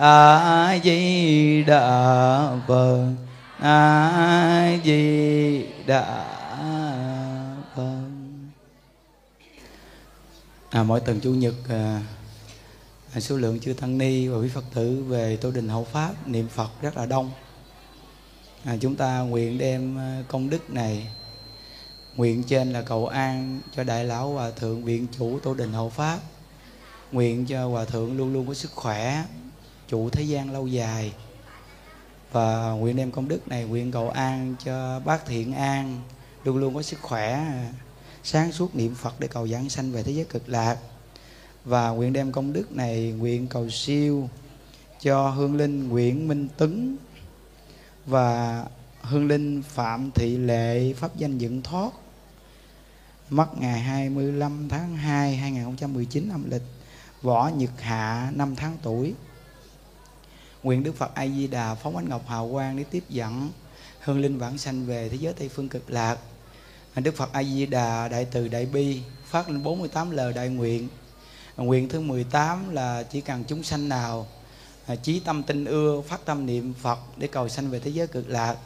a 0.00 0.78
di 0.84 1.62
đà 1.62 2.50
phật 2.68 3.14
a 3.58 4.78
di 4.84 5.66
đà 5.86 6.24
phật. 7.76 8.08
À, 10.70 10.82
mỗi 10.82 11.00
tuần 11.00 11.20
chủ 11.20 11.30
nhật 11.30 11.54
à, 11.68 13.20
số 13.20 13.36
lượng 13.36 13.60
chư 13.60 13.72
tăng 13.72 13.98
ni 13.98 14.28
và 14.28 14.38
quý 14.38 14.48
phật 14.48 14.64
tử 14.74 15.04
về 15.08 15.36
tô 15.36 15.50
đình 15.50 15.68
hậu 15.68 15.84
pháp 15.84 16.28
niệm 16.28 16.48
phật 16.48 16.70
rất 16.82 16.96
là 16.96 17.06
đông. 17.06 17.30
À, 18.64 18.76
chúng 18.80 18.96
ta 18.96 19.18
nguyện 19.18 19.58
đem 19.58 19.98
à, 19.98 20.22
công 20.28 20.50
đức 20.50 20.70
này 20.70 21.06
nguyện 22.16 22.42
trên 22.42 22.72
là 22.72 22.82
cầu 22.82 23.06
an 23.06 23.60
cho 23.76 23.84
đại 23.84 24.04
lão 24.04 24.32
hòa 24.32 24.50
thượng 24.50 24.84
viện 24.84 25.06
chủ 25.18 25.38
tô 25.42 25.54
đình 25.54 25.72
hậu 25.72 25.90
pháp. 25.90 26.18
Nguyện 27.12 27.46
cho 27.46 27.68
hòa 27.68 27.84
thượng 27.84 28.16
luôn 28.16 28.32
luôn 28.32 28.46
có 28.46 28.54
sức 28.54 28.70
khỏe 28.74 29.24
trụ 29.88 30.10
thế 30.10 30.22
gian 30.22 30.52
lâu 30.52 30.66
dài. 30.66 31.12
Và 32.32 32.70
nguyện 32.70 32.96
đem 32.96 33.10
công 33.10 33.28
đức 33.28 33.48
này 33.48 33.64
nguyện 33.64 33.90
cầu 33.92 34.10
an 34.10 34.54
cho 34.64 35.00
bác 35.04 35.26
thiện 35.26 35.52
an, 35.52 36.00
luôn 36.44 36.56
luôn 36.56 36.74
có 36.74 36.82
sức 36.82 37.00
khỏe, 37.02 37.46
sáng 38.22 38.52
suốt 38.52 38.76
niệm 38.76 38.94
phật 38.94 39.20
để 39.20 39.28
cầu 39.28 39.48
giảng 39.48 39.68
sanh 39.68 39.92
về 39.92 40.02
thế 40.02 40.12
giới 40.12 40.24
cực 40.24 40.48
lạc. 40.48 40.76
Và 41.64 41.90
nguyện 41.90 42.12
đem 42.12 42.32
công 42.32 42.52
đức 42.52 42.72
này 42.72 43.14
nguyện 43.18 43.46
cầu 43.46 43.70
siêu 43.70 44.28
cho 45.00 45.30
hương 45.30 45.56
linh 45.56 45.88
Nguyễn 45.88 46.28
Minh 46.28 46.48
Tấn 46.56 46.96
và 48.06 48.64
hương 49.02 49.26
linh 49.26 49.62
Phạm 49.62 50.10
Thị 50.10 50.36
Lệ 50.36 50.92
pháp 50.92 51.16
danh 51.16 51.38
dựng 51.38 51.62
thoát. 51.62 51.90
Mất 53.30 53.58
ngày 53.58 53.80
25 53.80 54.68
tháng 54.68 54.96
2 54.96 55.36
2019 55.36 56.28
âm 56.28 56.50
lịch, 56.50 56.62
võ 57.22 57.48
Nhật 57.48 57.80
Hạ 57.80 58.32
năm 58.34 58.56
tháng 58.56 58.76
tuổi 58.82 59.14
nguyện 60.62 60.82
Đức 60.82 60.96
Phật 60.96 61.14
A 61.14 61.26
Di 61.26 61.46
Đà 61.46 61.74
phóng 61.74 61.96
ánh 61.96 62.08
ngọc 62.08 62.28
hào 62.28 62.48
quang 62.52 62.76
để 62.76 62.84
tiếp 62.84 63.04
dẫn 63.08 63.50
hương 64.00 64.20
linh 64.20 64.38
vãng 64.38 64.58
sanh 64.58 64.86
về 64.86 65.08
thế 65.08 65.16
giới 65.20 65.32
Tây 65.32 65.48
phương 65.48 65.68
cực 65.68 65.90
lạc. 65.90 66.18
Đức 66.96 67.16
Phật 67.16 67.32
A 67.32 67.42
Di 67.42 67.66
Đà 67.66 68.08
đại 68.08 68.24
từ 68.24 68.48
đại 68.48 68.66
bi, 68.66 69.00
phát 69.24 69.50
lên 69.50 69.62
48 69.62 70.10
lời 70.10 70.32
đại 70.32 70.48
nguyện. 70.48 70.88
Nguyện 71.56 71.88
thứ 71.88 72.00
18 72.00 72.70
là 72.70 73.02
chỉ 73.02 73.20
cần 73.20 73.44
chúng 73.48 73.62
sanh 73.62 73.88
nào 73.88 74.26
à, 74.86 74.94
chí 74.94 75.20
tâm 75.20 75.42
tinh 75.42 75.64
ưa, 75.64 76.00
phát 76.08 76.24
tâm 76.24 76.46
niệm 76.46 76.74
Phật 76.74 76.98
để 77.16 77.26
cầu 77.26 77.48
sanh 77.48 77.70
về 77.70 77.80
thế 77.80 77.90
giới 77.90 78.06
cực 78.06 78.28
lạc, 78.28 78.56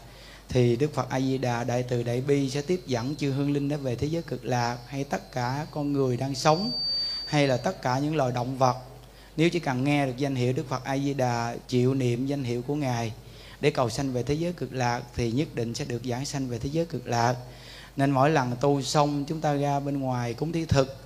thì 0.48 0.77
Đức 0.77 0.94
Phật 0.94 1.09
A 1.09 1.20
Di 1.20 1.39
Đà 1.39 1.64
đại 1.64 1.82
từ 1.82 2.02
đại 2.02 2.20
bi 2.20 2.51
sẽ 2.51 2.62
tiếp 2.62 2.81
dẫn 2.86 3.16
chư 3.16 3.32
hương 3.32 3.52
linh 3.52 3.69
để 3.69 3.77
về 3.77 3.94
thế 3.94 4.06
giới 4.06 4.23
cực 4.23 4.44
lạc, 4.44 4.78
hay 4.86 5.05
tất 5.05 5.32
cả 5.32 5.66
con 5.70 5.93
người 5.93 6.16
đang 6.16 6.35
sống, 6.35 6.73
hay 7.27 7.48
là 7.48 7.56
tất 7.56 7.82
cả 7.82 7.98
những 7.98 8.16
loài 8.16 8.32
động 8.32 8.59
vật 8.59 8.77
nếu 9.37 9.51
chỉ 9.51 9.59
cần 9.59 9.85
nghe 9.85 10.07
được 10.07 10.17
danh 10.17 10.35
hiệu 10.35 10.53
Đức 10.53 10.69
Phật 10.69 10.85
A 10.85 10.99
Di 10.99 11.15
Đà 11.15 11.57
chịu 11.69 11.95
niệm 11.95 12.27
danh 12.27 12.45
hiệu 12.45 12.63
của 12.63 12.75
ngài 12.75 13.13
để 13.61 13.71
cầu 13.71 13.91
sanh 13.91 14.13
về 14.13 14.23
thế 14.23 14.35
giới 14.35 14.53
cực 14.53 14.73
lạc 14.73 15.03
thì 15.17 15.33
nhất 15.33 15.49
định 15.55 15.75
sẽ 15.75 15.85
được 15.85 16.03
giải 16.03 16.25
sanh 16.25 16.49
về 16.49 16.59
thế 16.59 16.69
giới 16.73 16.87
cực 16.87 17.07
lạc. 17.09 17.37
Nên 17.97 18.11
mỗi 18.11 18.31
lần 18.31 18.57
tu 18.61 18.83
xong 18.83 19.25
chúng 19.29 19.41
ta 19.41 19.55
ra 19.55 19.81
bên 19.81 20.01
ngoài 20.01 20.35
cúng 20.35 20.53
thí 20.53 20.65
thực 20.65 20.97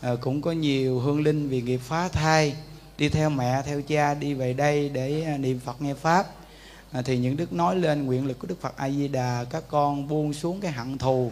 à, 0.00 0.10
cũng 0.20 0.42
có 0.42 0.52
nhiều 0.52 1.00
hương 1.00 1.22
linh 1.22 1.48
vì 1.48 1.62
nghiệp 1.62 1.80
phá 1.82 2.08
thai 2.08 2.54
đi 2.98 3.08
theo 3.08 3.30
mẹ 3.30 3.62
theo 3.66 3.82
cha 3.82 4.14
đi 4.14 4.34
về 4.34 4.52
đây 4.52 4.88
để 4.88 5.22
ờ, 5.22 5.38
niệm 5.38 5.60
Phật 5.64 5.82
nghe 5.82 5.94
pháp. 5.94 6.26
À, 6.92 7.02
thì 7.02 7.18
những 7.18 7.36
đức 7.36 7.52
nói 7.52 7.76
lên 7.76 8.06
nguyện 8.06 8.26
lực 8.26 8.38
của 8.38 8.46
đức 8.46 8.60
phật 8.60 8.76
a 8.76 8.90
di 8.90 9.08
đà 9.08 9.44
các 9.50 9.64
con 9.68 10.08
buông 10.08 10.34
xuống 10.34 10.60
cái 10.60 10.72
hận 10.72 10.98
thù 10.98 11.30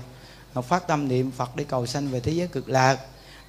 phát 0.55 0.87
tâm 0.87 1.09
niệm 1.09 1.31
phật 1.31 1.57
để 1.57 1.65
cầu 1.65 1.87
sanh 1.87 2.09
về 2.09 2.21
thế 2.21 2.33
giới 2.33 2.49
cực 2.49 2.69
lạc 2.69 2.99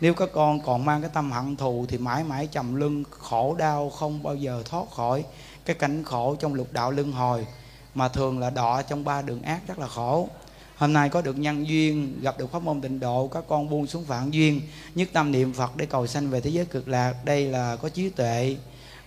nếu 0.01 0.13
các 0.13 0.29
con 0.33 0.59
còn 0.61 0.85
mang 0.85 1.01
cái 1.01 1.11
tâm 1.13 1.31
hận 1.31 1.55
thù 1.55 1.85
thì 1.89 1.97
mãi 1.97 2.23
mãi 2.23 2.47
trầm 2.51 2.75
lưng 2.75 3.03
khổ 3.09 3.55
đau 3.59 3.89
không 3.89 4.23
bao 4.23 4.35
giờ 4.35 4.63
thoát 4.65 4.91
khỏi. 4.91 5.23
Cái 5.65 5.75
cảnh 5.75 6.03
khổ 6.03 6.35
trong 6.39 6.53
lục 6.53 6.67
đạo 6.71 6.91
luân 6.91 7.11
hồi 7.11 7.47
mà 7.95 8.07
thường 8.07 8.39
là 8.39 8.49
đọa 8.49 8.81
trong 8.81 9.03
ba 9.03 9.21
đường 9.21 9.41
ác 9.41 9.61
rất 9.67 9.79
là 9.79 9.87
khổ. 9.87 10.29
Hôm 10.75 10.93
nay 10.93 11.09
có 11.09 11.21
được 11.21 11.37
nhân 11.37 11.67
duyên, 11.67 12.19
gặp 12.21 12.39
được 12.39 12.51
pháp 12.51 12.61
môn 12.61 12.81
tịnh 12.81 12.99
độ 12.99 13.27
các 13.27 13.43
con 13.47 13.69
buông 13.69 13.87
xuống 13.87 14.05
phản 14.05 14.33
duyên, 14.33 14.61
nhất 14.95 15.09
tâm 15.13 15.31
niệm 15.31 15.53
phật 15.53 15.77
để 15.77 15.85
cầu 15.85 16.07
sanh 16.07 16.29
về 16.29 16.41
thế 16.41 16.49
giới 16.49 16.65
cực 16.65 16.87
lạc. 16.87 17.15
Đây 17.25 17.45
là 17.45 17.75
có 17.75 17.89
trí 17.89 18.09
tuệ 18.09 18.55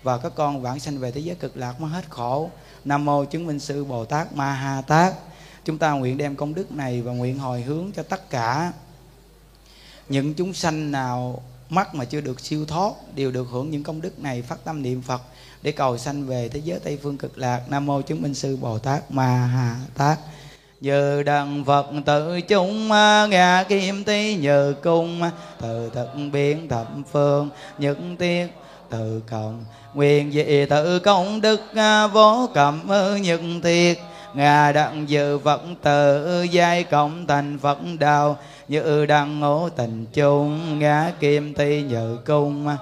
và 0.03 0.19
các 0.19 0.33
con 0.35 0.63
vãng 0.63 0.81
sanh 0.81 0.99
về 0.99 1.11
thế 1.11 1.21
giới 1.21 1.35
cực 1.35 1.57
lạc 1.57 1.81
mới 1.81 1.91
hết 1.91 2.11
khổ. 2.11 2.51
Nam 2.85 3.05
mô 3.05 3.25
chứng 3.25 3.47
minh 3.47 3.61
sư 3.61 3.85
bồ 3.85 4.05
tát 4.05 4.37
ma 4.37 4.53
ha 4.53 4.83
tát. 4.83 5.15
Chúng 5.65 5.79
ta 5.79 5.93
nguyện 5.93 6.19
đem 6.19 6.37
công 6.37 6.55
đức 6.55 6.73
này 6.73 7.03
và 7.03 7.13
nguyện 7.13 7.39
hồi 7.39 7.63
hướng 7.63 7.93
cho 7.97 8.03
tất 8.03 8.31
cả 8.31 8.73
những 10.09 10.35
chúng 10.35 10.55
sanh 10.55 10.91
nào 10.91 11.43
mắc 11.71 11.95
mà 11.95 12.05
chưa 12.05 12.21
được 12.21 12.41
siêu 12.41 12.65
thoát 12.67 12.93
đều 13.15 13.31
được 13.31 13.47
hưởng 13.51 13.71
những 13.71 13.83
công 13.83 14.01
đức 14.01 14.19
này 14.19 14.43
phát 14.43 14.65
tâm 14.65 14.83
niệm 14.83 15.03
phật 15.03 15.21
để 15.63 15.73
cầu 15.73 15.99
sanh 15.99 16.27
về 16.27 16.49
thế 16.49 16.61
giới 16.65 16.79
tây 16.79 16.99
phương 17.03 17.19
cực 17.19 17.39
lạc. 17.39 17.61
Nam 17.69 17.87
mô 17.87 18.01
chứng 18.03 18.23
minh 18.23 18.35
sư 18.35 18.57
bồ 18.57 18.79
tát 18.79 19.11
ma 19.11 19.47
ha 19.47 19.77
tát. 19.97 20.19
Như 20.81 21.23
đăng 21.23 21.65
phật 21.65 21.87
tự 22.07 22.41
chúng 22.41 22.89
ngà 23.31 23.65
kim 23.69 24.05
tí 24.05 24.37
như 24.37 24.73
cung 24.73 25.23
từ 25.61 25.91
thực 25.95 26.09
biến 26.33 26.69
thập 26.69 26.89
phương 27.13 27.51
những 27.79 28.17
tiết 28.17 28.47
từ 28.91 29.23
cộng. 29.31 29.65
Nguyện 29.95 30.33
dị 30.33 30.67
tự 30.71 30.99
công 30.99 31.41
đức, 31.41 31.61
vô 32.13 32.49
cầm 32.55 32.81
nhân 33.23 33.61
thiệt 33.63 33.99
ngà 34.35 34.73
đặng 34.73 35.09
dự 35.09 35.39
phật 35.39 35.63
tự, 35.83 36.43
giai 36.43 36.85
cộng 36.85 37.27
thành 37.27 37.59
phật 37.59 37.79
đạo 37.99 38.39
như 38.69 39.07
đăng 39.07 39.41
ngộ 39.41 39.69
tình 39.77 40.07
chung, 40.13 40.79
ngã 40.79 41.13
kim 41.21 41.55
ti 41.55 41.83
nhự 41.83 42.19
cung. 42.27 42.77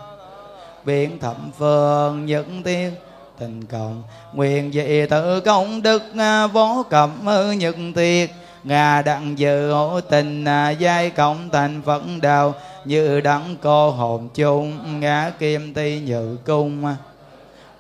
Biến 0.84 1.18
thẩm 1.18 1.50
phương 1.58 2.26
những 2.26 2.62
tiếng 2.62 2.92
tình 3.38 3.64
cộng, 3.64 4.02
nguyện 4.32 4.72
dị 4.72 5.06
tự 5.10 5.40
công 5.40 5.82
đức 5.82 6.02
à, 6.18 6.46
vô 6.46 6.84
cẩm 6.90 7.10
nhật 7.58 7.76
tiệt 7.94 8.30
ngà 8.64 9.02
đặng 9.02 9.38
dự 9.38 9.70
hữu 9.72 10.00
tình 10.00 10.44
à, 10.44 10.70
giai 10.70 11.10
cộng 11.10 11.48
thành 11.52 11.82
phật 11.84 12.02
đạo 12.22 12.54
như 12.84 13.20
đắng 13.20 13.56
cô 13.62 13.90
hồn 13.90 14.28
chung, 14.34 15.00
ngã 15.00 15.30
kim 15.38 15.74
ti 15.74 16.00
nhự 16.00 16.36
cung. 16.46 16.94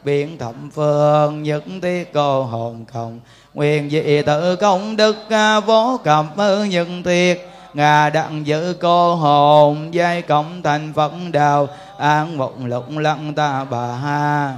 Biến 0.04 0.38
thẩm 0.38 0.70
phương 0.74 1.42
nhất 1.42 1.64
tiết 1.82 2.12
cô 2.12 2.42
hồn 2.42 2.84
cộng, 2.92 3.20
nguyện 3.54 3.90
dị 3.90 4.22
tự 4.22 4.56
công 4.56 4.96
đức 4.96 5.16
à, 5.30 5.60
vô 5.60 6.00
cẩm 6.04 6.26
nhật 6.70 6.88
tiệt 7.04 7.38
ngà 7.74 8.10
đặng 8.10 8.46
giữ 8.46 8.76
cô 8.80 9.14
hồn, 9.14 9.94
giai 9.94 10.22
cộng 10.22 10.62
thành 10.62 10.92
phật 10.92 11.12
đạo 11.32 11.68
an 11.98 12.38
một 12.38 12.54
lục 12.64 12.84
lăng 12.90 13.34
ta 13.34 13.64
bà 13.64 13.86
ha. 13.86 14.56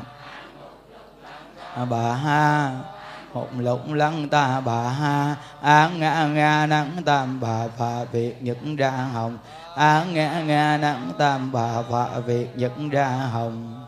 À, 1.77 1.85
bà 1.85 2.15
ha. 2.15 2.71
Một 3.35 3.49
lục 3.59 3.93
lăng 3.93 4.29
ta 4.29 4.61
bà 4.61 4.83
ha. 4.83 5.37
Án 5.63 6.01
ngã 6.01 6.27
ngã 6.27 6.67
nắng 6.67 6.91
tam 7.05 7.41
bà 7.41 7.65
phà 7.79 8.05
việt 8.13 8.43
nhật 8.43 8.59
ra 8.79 8.91
hồng. 8.91 9.39
Án 9.77 10.15
ngã 10.15 10.41
ngã 10.41 10.79
nắng 10.81 11.11
tam 11.19 11.53
bà 11.53 11.69
phà 11.91 12.07
việt 12.27 12.57
nhật 12.57 12.73
ra 12.91 13.09
hồng. 13.09 13.85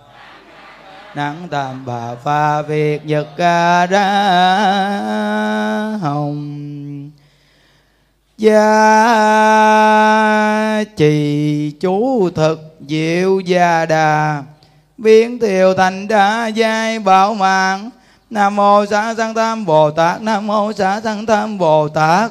Nắng 1.15 1.48
tam 1.51 1.86
bà 1.86 2.15
pha 2.24 2.62
việt 2.62 3.07
nhật 3.07 3.27
ra 3.36 3.86
hồng 6.03 6.95
gia 8.39 8.55
trì 10.97 11.71
chú 11.81 12.31
thực 12.35 12.77
diệu 12.89 13.41
gia 13.41 13.87
đà. 13.87 14.43
Biến 14.99 15.39
thiều 15.39 15.75
thành 15.75 16.09
đa 16.09 16.47
giai 16.47 16.99
bảo 16.99 17.35
mạng. 17.35 17.91
Nam 18.31 18.57
mô 18.57 18.87
xá 18.87 19.15
sanh 19.15 19.35
tam 19.35 19.67
bồ 19.67 19.91
tát, 19.91 20.23
nam 20.23 20.47
mô 20.47 20.73
xá 20.73 21.01
sanh 21.05 21.27
tam 21.27 21.59
bồ 21.59 21.89
tát, 21.89 22.31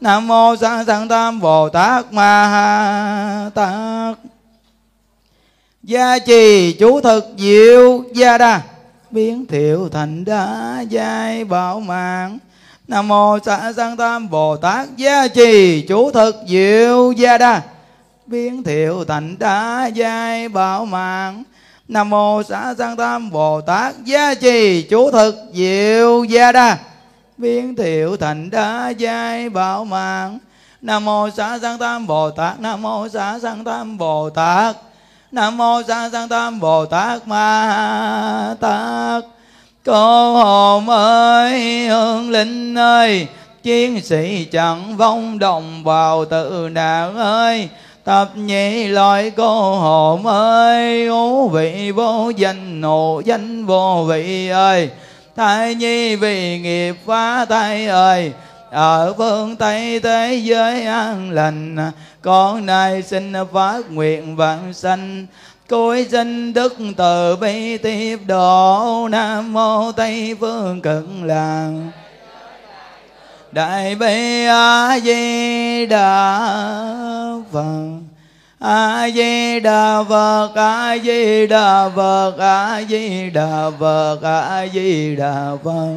nam 0.00 0.28
mô 0.28 0.56
xá 0.56 0.84
sanh 0.84 1.08
tam 1.08 1.40
bồ 1.40 1.68
tát 1.68 2.12
ma 2.12 2.48
ha 2.48 3.50
tát. 3.54 4.16
Gia 5.82 6.18
trì 6.18 6.72
chú 6.72 7.00
thực 7.00 7.24
diệu 7.38 8.04
gia 8.14 8.38
đà. 8.38 8.60
Biến 9.10 9.46
thiệu 9.46 9.88
thành 9.92 10.24
đa 10.24 10.80
giai 10.88 11.44
bảo 11.44 11.80
mạng 11.80 12.38
nam 12.88 13.08
mô 13.08 13.38
xã 13.44 13.72
sanh 13.72 13.96
tam 13.96 14.30
bồ 14.30 14.56
tát 14.56 14.96
gia 14.96 15.28
trì 15.28 15.82
chú 15.88 16.10
thực 16.10 16.36
diệu 16.48 17.12
gia 17.12 17.38
đa. 17.38 17.62
Biến 18.26 18.62
thiệu 18.62 19.04
thành 19.04 19.38
đa 19.38 19.86
giai 19.86 20.48
bảo 20.48 20.84
mạng. 20.84 21.44
Nam 21.88 22.10
mô 22.10 22.42
xã 22.42 22.74
sanh 22.78 22.96
tam 22.96 23.30
bồ 23.30 23.60
tát 23.60 23.94
gia 24.04 24.34
trì 24.34 24.82
chú 24.82 25.10
thực 25.10 25.34
diệu 25.52 26.24
gia 26.24 26.52
đa. 26.52 26.78
Biến 27.38 27.76
thiệu 27.76 28.16
thành 28.16 28.50
đa 28.50 28.88
giai 28.88 29.48
bảo 29.48 29.84
mạng. 29.84 30.38
Nam 30.82 31.04
mô 31.04 31.30
xã 31.30 31.58
sanh 31.58 31.78
tam 31.78 32.06
bồ 32.06 32.30
tát, 32.30 32.60
nam 32.60 32.82
mô 32.82 33.08
xã 33.08 33.38
sanh 33.42 33.64
tam 33.64 33.98
bồ 33.98 34.30
tát. 34.30 34.76
Nam 35.32 35.56
mô 35.56 35.82
xã 35.88 36.10
sanh 36.12 36.28
tam 36.28 36.60
bồ 36.60 36.86
tát 36.86 37.28
ma 37.28 38.54
tát 38.60 39.24
cô 39.86 40.32
hồn 40.32 40.88
ơi, 40.88 41.86
hương 41.88 42.30
linh 42.30 42.74
ơi, 42.78 43.26
chiến 43.62 44.00
sĩ 44.00 44.44
chẳng 44.44 44.96
vong 44.96 45.38
đồng 45.38 45.84
vào 45.84 46.24
tự 46.24 46.68
nạn 46.72 47.16
ơi. 47.16 47.68
Tập 48.04 48.28
nhị 48.34 48.86
loại 48.86 49.30
cô 49.30 49.74
hồn 49.74 50.26
ơi 50.26 51.06
ngũ 51.06 51.48
vị 51.48 51.90
vô 51.90 52.30
danh, 52.36 52.80
nộ 52.80 53.22
danh 53.24 53.66
vô 53.66 54.04
vị 54.08 54.48
ơi. 54.48 54.90
Thai 55.36 55.74
nhi 55.74 56.16
vì 56.16 56.58
nghiệp 56.58 56.94
phá 57.06 57.46
tay 57.48 57.86
ơi, 57.86 58.32
ở 58.70 59.14
phương 59.18 59.56
tây 59.56 60.00
thế 60.00 60.40
giới 60.44 60.86
an 60.86 61.30
lành. 61.30 61.76
Con 62.22 62.66
nay 62.66 63.02
xin 63.02 63.32
phát 63.52 63.90
nguyện 63.90 64.36
vạn 64.36 64.72
sanh 64.72 65.26
Cối 65.68 66.04
dân 66.04 66.52
đức 66.52 66.76
từ 66.96 67.36
bi 67.36 67.78
tiếp 67.78 68.18
độ, 68.26 69.08
Nam 69.10 69.52
mô 69.52 69.92
Tây 69.92 70.36
phương 70.40 70.80
cực 70.80 71.06
lạc. 71.22 71.70
Đại 73.52 73.94
bi 73.94 74.44
A 74.44 74.98
Di 75.00 75.86
Đà 75.86 76.38
Phật. 77.52 78.00
A 78.58 79.08
Di 79.14 79.60
Đà 79.60 80.02
Phật, 80.08 80.52
A 80.54 80.98
Di 80.98 81.46
Đà 81.46 81.88
Phật, 81.96 82.34
A 82.38 82.82
Di 82.88 83.30
Đà 83.30 83.70
Phật, 83.80 84.18
A 84.22 84.66
Di 84.66 85.16
Đà 85.16 85.50
Phật 85.64 85.96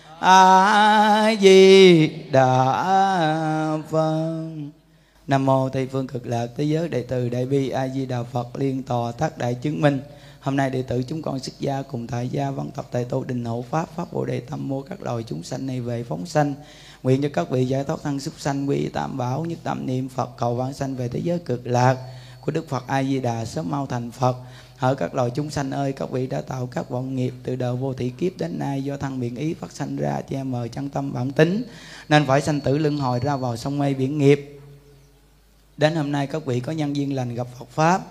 a 0.23 1.35
di 1.41 2.07
đà 2.31 3.77
phật 3.89 4.43
nam 5.27 5.45
mô 5.45 5.69
tây 5.69 5.87
phương 5.91 6.07
cực 6.07 6.27
lạc 6.27 6.47
thế 6.57 6.63
giới, 6.63 6.89
đệ 6.89 7.03
tử 7.03 7.29
đại 7.29 7.45
bi 7.45 7.69
a 7.69 7.87
di 7.87 8.05
đà 8.05 8.23
phật 8.23 8.47
liên 8.55 8.83
tòa 8.83 9.11
tác 9.11 9.37
đại 9.37 9.53
chứng 9.53 9.81
minh. 9.81 10.01
Hôm 10.39 10.55
nay 10.55 10.69
đệ 10.69 10.81
tử 10.81 11.03
chúng 11.07 11.21
con 11.21 11.39
xuất 11.39 11.59
gia 11.59 11.81
cùng 11.81 12.07
tại 12.07 12.29
gia 12.29 12.51
văn 12.51 12.69
tập 12.75 12.85
tại 12.91 13.05
tu 13.05 13.23
đình 13.23 13.45
hộ 13.45 13.65
pháp 13.69 13.89
pháp 13.95 14.13
bồ 14.13 14.25
đề 14.25 14.39
tâm 14.39 14.69
mua 14.69 14.81
các 14.81 15.01
loài 15.01 15.23
chúng 15.27 15.43
sanh 15.43 15.65
này 15.65 15.81
về 15.81 16.03
phóng 16.03 16.25
sanh. 16.25 16.53
Nguyện 17.03 17.21
cho 17.21 17.29
các 17.33 17.49
vị 17.49 17.65
giải 17.65 17.83
thoát 17.83 17.99
thân 18.03 18.19
súc 18.19 18.33
sanh, 18.37 18.69
quy 18.69 18.89
tam 18.89 19.17
bảo, 19.17 19.45
nhất 19.45 19.59
tâm 19.63 19.85
niệm 19.85 20.09
phật, 20.09 20.29
cầu 20.37 20.55
vãng 20.55 20.73
sanh 20.73 20.95
về 20.95 21.07
thế 21.07 21.19
giới 21.23 21.39
cực 21.39 21.67
lạc. 21.67 21.97
Của 22.41 22.51
đức 22.51 22.69
phật 22.69 22.83
a 22.87 23.03
di 23.03 23.19
đà 23.19 23.45
sớm 23.45 23.69
mau 23.69 23.85
thành 23.85 24.11
phật 24.11 24.35
hỡi 24.81 24.95
các 24.95 25.15
loài 25.15 25.29
chúng 25.35 25.49
sanh 25.49 25.71
ơi 25.71 25.93
các 25.93 26.11
vị 26.11 26.27
đã 26.27 26.41
tạo 26.41 26.67
các 26.67 26.89
vọng 26.89 27.15
nghiệp 27.15 27.33
từ 27.43 27.55
đời 27.55 27.75
vô 27.75 27.93
thị 27.93 28.11
kiếp 28.17 28.37
đến 28.37 28.59
nay 28.59 28.83
do 28.83 28.97
thân 28.97 29.19
miệng 29.19 29.35
ý 29.35 29.53
phát 29.53 29.71
sanh 29.71 29.95
ra 29.95 30.21
che 30.29 30.43
mờ 30.43 30.67
chân 30.67 30.89
tâm 30.89 31.13
bản 31.13 31.31
tính 31.31 31.63
nên 32.09 32.25
phải 32.25 32.41
sanh 32.41 32.61
tử 32.61 32.77
luân 32.77 32.97
hồi 32.97 33.19
ra 33.19 33.35
vào 33.35 33.57
sông 33.57 33.77
mây 33.77 33.93
biển 33.93 34.17
nghiệp 34.17 34.59
đến 35.77 35.95
hôm 35.95 36.11
nay 36.11 36.27
các 36.27 36.45
vị 36.45 36.59
có 36.59 36.71
nhân 36.71 36.95
duyên 36.95 37.15
lành 37.15 37.35
gặp 37.35 37.47
Phật 37.59 37.69
pháp 37.69 38.01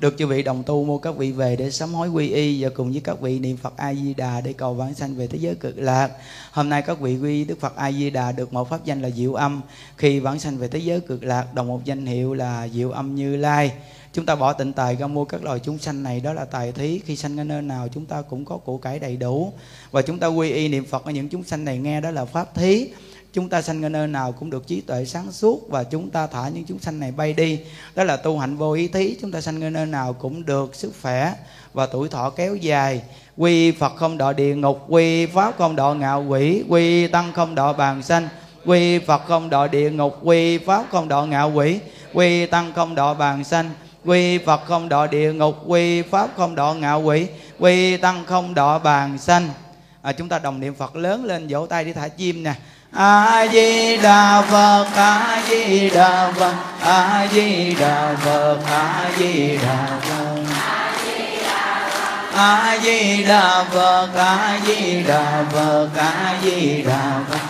được 0.00 0.14
chư 0.18 0.26
vị 0.26 0.42
đồng 0.42 0.62
tu 0.62 0.84
mua 0.84 0.98
các 0.98 1.16
vị 1.16 1.32
về 1.32 1.56
để 1.56 1.70
sám 1.70 1.94
hối 1.94 2.08
quy 2.08 2.28
y 2.28 2.62
và 2.64 2.70
cùng 2.74 2.92
với 2.92 3.00
các 3.00 3.20
vị 3.20 3.38
niệm 3.38 3.56
Phật 3.56 3.76
A 3.76 3.94
Di 3.94 4.14
Đà 4.14 4.40
để 4.40 4.52
cầu 4.52 4.74
vãng 4.74 4.94
sanh 4.94 5.14
về 5.14 5.26
thế 5.26 5.38
giới 5.38 5.54
cực 5.54 5.78
lạc. 5.78 6.10
Hôm 6.52 6.68
nay 6.68 6.82
các 6.82 7.00
vị 7.00 7.18
quy 7.18 7.44
Đức 7.44 7.60
Phật 7.60 7.76
A 7.76 7.92
Di 7.92 8.10
Đà 8.10 8.32
được 8.32 8.52
một 8.52 8.70
pháp 8.70 8.84
danh 8.84 9.02
là 9.02 9.10
Diệu 9.10 9.34
Âm, 9.34 9.60
khi 9.96 10.20
vãng 10.20 10.40
sanh 10.40 10.56
về 10.56 10.68
thế 10.68 10.78
giới 10.78 11.00
cực 11.00 11.24
lạc 11.24 11.54
đồng 11.54 11.68
một 11.68 11.84
danh 11.84 12.06
hiệu 12.06 12.34
là 12.34 12.68
Diệu 12.68 12.90
Âm 12.90 13.14
Như 13.14 13.36
Lai. 13.36 13.72
Chúng 14.12 14.26
ta 14.26 14.34
bỏ 14.34 14.52
tịnh 14.52 14.72
tài 14.72 14.96
ra 14.96 15.06
mua 15.06 15.24
các 15.24 15.44
loài 15.44 15.58
chúng 15.58 15.78
sanh 15.78 16.02
này, 16.02 16.20
đó 16.20 16.32
là 16.32 16.44
tài 16.44 16.72
thí. 16.72 17.00
Khi 17.04 17.16
sanh 17.16 17.40
ở 17.40 17.44
nơi 17.44 17.62
nào, 17.62 17.88
chúng 17.88 18.06
ta 18.06 18.22
cũng 18.22 18.44
có 18.44 18.56
của 18.56 18.78
cải 18.78 18.98
đầy 18.98 19.16
đủ. 19.16 19.52
Và 19.90 20.02
chúng 20.02 20.18
ta 20.18 20.26
quy 20.26 20.50
y 20.50 20.68
niệm 20.68 20.84
Phật 20.84 21.04
ở 21.04 21.10
những 21.10 21.28
chúng 21.28 21.44
sanh 21.44 21.64
này 21.64 21.78
nghe, 21.78 22.00
đó 22.00 22.10
là 22.10 22.24
pháp 22.24 22.54
thí. 22.54 22.88
Chúng 23.32 23.48
ta 23.48 23.62
sanh 23.62 23.84
ở 23.84 23.88
nơi 23.88 24.06
nào 24.06 24.32
cũng 24.32 24.50
được 24.50 24.66
trí 24.66 24.80
tuệ 24.80 25.04
sáng 25.04 25.32
suốt 25.32 25.68
và 25.68 25.84
chúng 25.84 26.10
ta 26.10 26.26
thả 26.26 26.48
những 26.48 26.64
chúng 26.64 26.78
sanh 26.78 27.00
này 27.00 27.12
bay 27.12 27.32
đi. 27.32 27.60
Đó 27.94 28.04
là 28.04 28.16
tu 28.16 28.38
hạnh 28.38 28.56
vô 28.56 28.72
ý 28.72 28.88
thí. 28.88 29.16
Chúng 29.20 29.32
ta 29.32 29.40
sanh 29.40 29.64
ở 29.64 29.70
nơi 29.70 29.86
nào 29.86 30.12
cũng 30.12 30.46
được 30.46 30.74
sức 30.74 30.92
khỏe 31.02 31.34
và 31.72 31.86
tuổi 31.86 32.08
thọ 32.08 32.30
kéo 32.30 32.56
dài. 32.56 33.02
Quy 33.36 33.72
phật 33.72 33.96
không 33.96 34.18
đọa 34.18 34.32
địa 34.32 34.54
ngục, 34.54 34.84
quy 34.88 35.26
pháp 35.26 35.54
không 35.58 35.76
đọa 35.76 35.94
ngạo 35.94 36.24
quỷ, 36.28 36.64
quy 36.68 37.06
tăng 37.08 37.32
không 37.32 37.54
đọa 37.54 37.72
bàn 37.72 38.02
sanh, 38.02 38.28
quy 38.66 38.98
phật 38.98 39.22
không 39.26 39.50
đọa 39.50 39.66
địa 39.66 39.90
ngục, 39.90 40.18
quy 40.22 40.58
pháp 40.58 40.86
không 40.90 41.08
đọa 41.08 41.26
ngạo 41.26 41.52
quỷ, 41.54 41.78
quy 42.14 42.46
tăng 42.46 42.72
không 42.72 42.94
đọa 42.94 43.14
bàn 43.14 43.44
sanh 43.44 43.70
quy 44.04 44.38
phật 44.38 44.60
không 44.66 44.88
đọ 44.88 45.06
địa 45.06 45.32
ngục 45.32 45.56
quy 45.66 46.02
pháp 46.02 46.28
không 46.36 46.54
đọ 46.54 46.74
ngạo 46.74 47.02
quỷ 47.02 47.26
quy 47.58 47.96
tăng 47.96 48.24
không 48.26 48.54
đọ 48.54 48.78
bàn 48.78 49.18
sanh. 49.18 49.48
À, 50.02 50.12
chúng 50.12 50.28
ta 50.28 50.38
đồng 50.38 50.60
niệm 50.60 50.74
phật 50.74 50.96
lớn 50.96 51.24
lên 51.24 51.46
vỗ 51.48 51.66
tay 51.66 51.84
đi 51.84 51.92
thả 51.92 52.08
chim 52.08 52.42
nè. 52.42 52.54
A 52.92 53.46
di 53.52 53.96
đà 53.96 54.42
phật 54.42 54.86
a 54.96 55.42
di 55.48 55.90
đà 55.90 56.32
phật 56.32 56.54
a 56.80 57.28
di 57.32 57.74
đà 57.74 58.16
phật 58.24 58.58
a 58.66 59.10
di 59.18 59.58
đà 59.62 60.00
phật. 60.02 60.44
A 62.34 62.78
di 62.82 63.24
đà 63.24 63.64
phật 63.64 64.08
a 64.16 64.60
di 64.66 65.02
đà 65.02 65.44
phật 65.52 65.88
a 65.96 66.38
di 66.42 66.82
đà 66.82 67.20
phật 67.30 67.49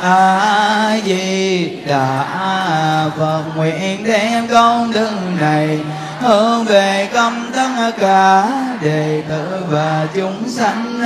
a 0.00 1.00
di 1.04 1.68
đà 1.86 3.10
phật, 3.16 3.44
nguyện 3.56 4.04
đem 4.04 4.48
công 4.48 4.92
đức 4.92 5.10
này 5.40 5.80
hướng 6.20 6.64
về 6.64 7.08
công 7.14 7.50
tất 7.54 7.92
cả 7.98 8.50
đệ 8.82 9.22
tử 9.28 9.64
và 9.68 10.08
chúng 10.14 10.48
sanh, 10.48 11.00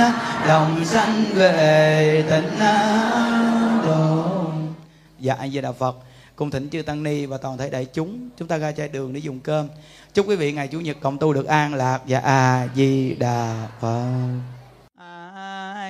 đồng 0.47 0.85
sanh 0.85 1.23
về 1.33 2.23
tịnh 2.29 2.59
độ. 3.85 4.25
Dạ 5.19 5.35
a 5.39 5.47
di 5.47 5.61
đà 5.61 5.71
phật 5.71 5.95
cùng 6.35 6.51
thỉnh 6.51 6.69
chư 6.69 6.81
tăng 6.81 7.03
ni 7.03 7.25
và 7.25 7.37
toàn 7.37 7.57
thể 7.57 7.69
đại 7.69 7.85
chúng 7.85 8.29
chúng 8.37 8.47
ta 8.47 8.57
ra 8.57 8.71
chai 8.71 8.87
đường 8.87 9.13
để 9.13 9.19
dùng 9.19 9.39
cơm. 9.39 9.67
Chúc 10.13 10.29
quý 10.29 10.35
vị 10.35 10.51
ngày 10.51 10.67
chủ 10.67 10.79
nhật 10.79 10.97
cộng 11.01 11.17
tu 11.17 11.33
được 11.33 11.45
an 11.45 11.73
lạc. 11.73 11.99
Dạ, 12.05 12.19
và 12.23 12.31
a 12.31 12.67
di 12.75 13.15
đà 13.19 13.67
phật 13.81 14.03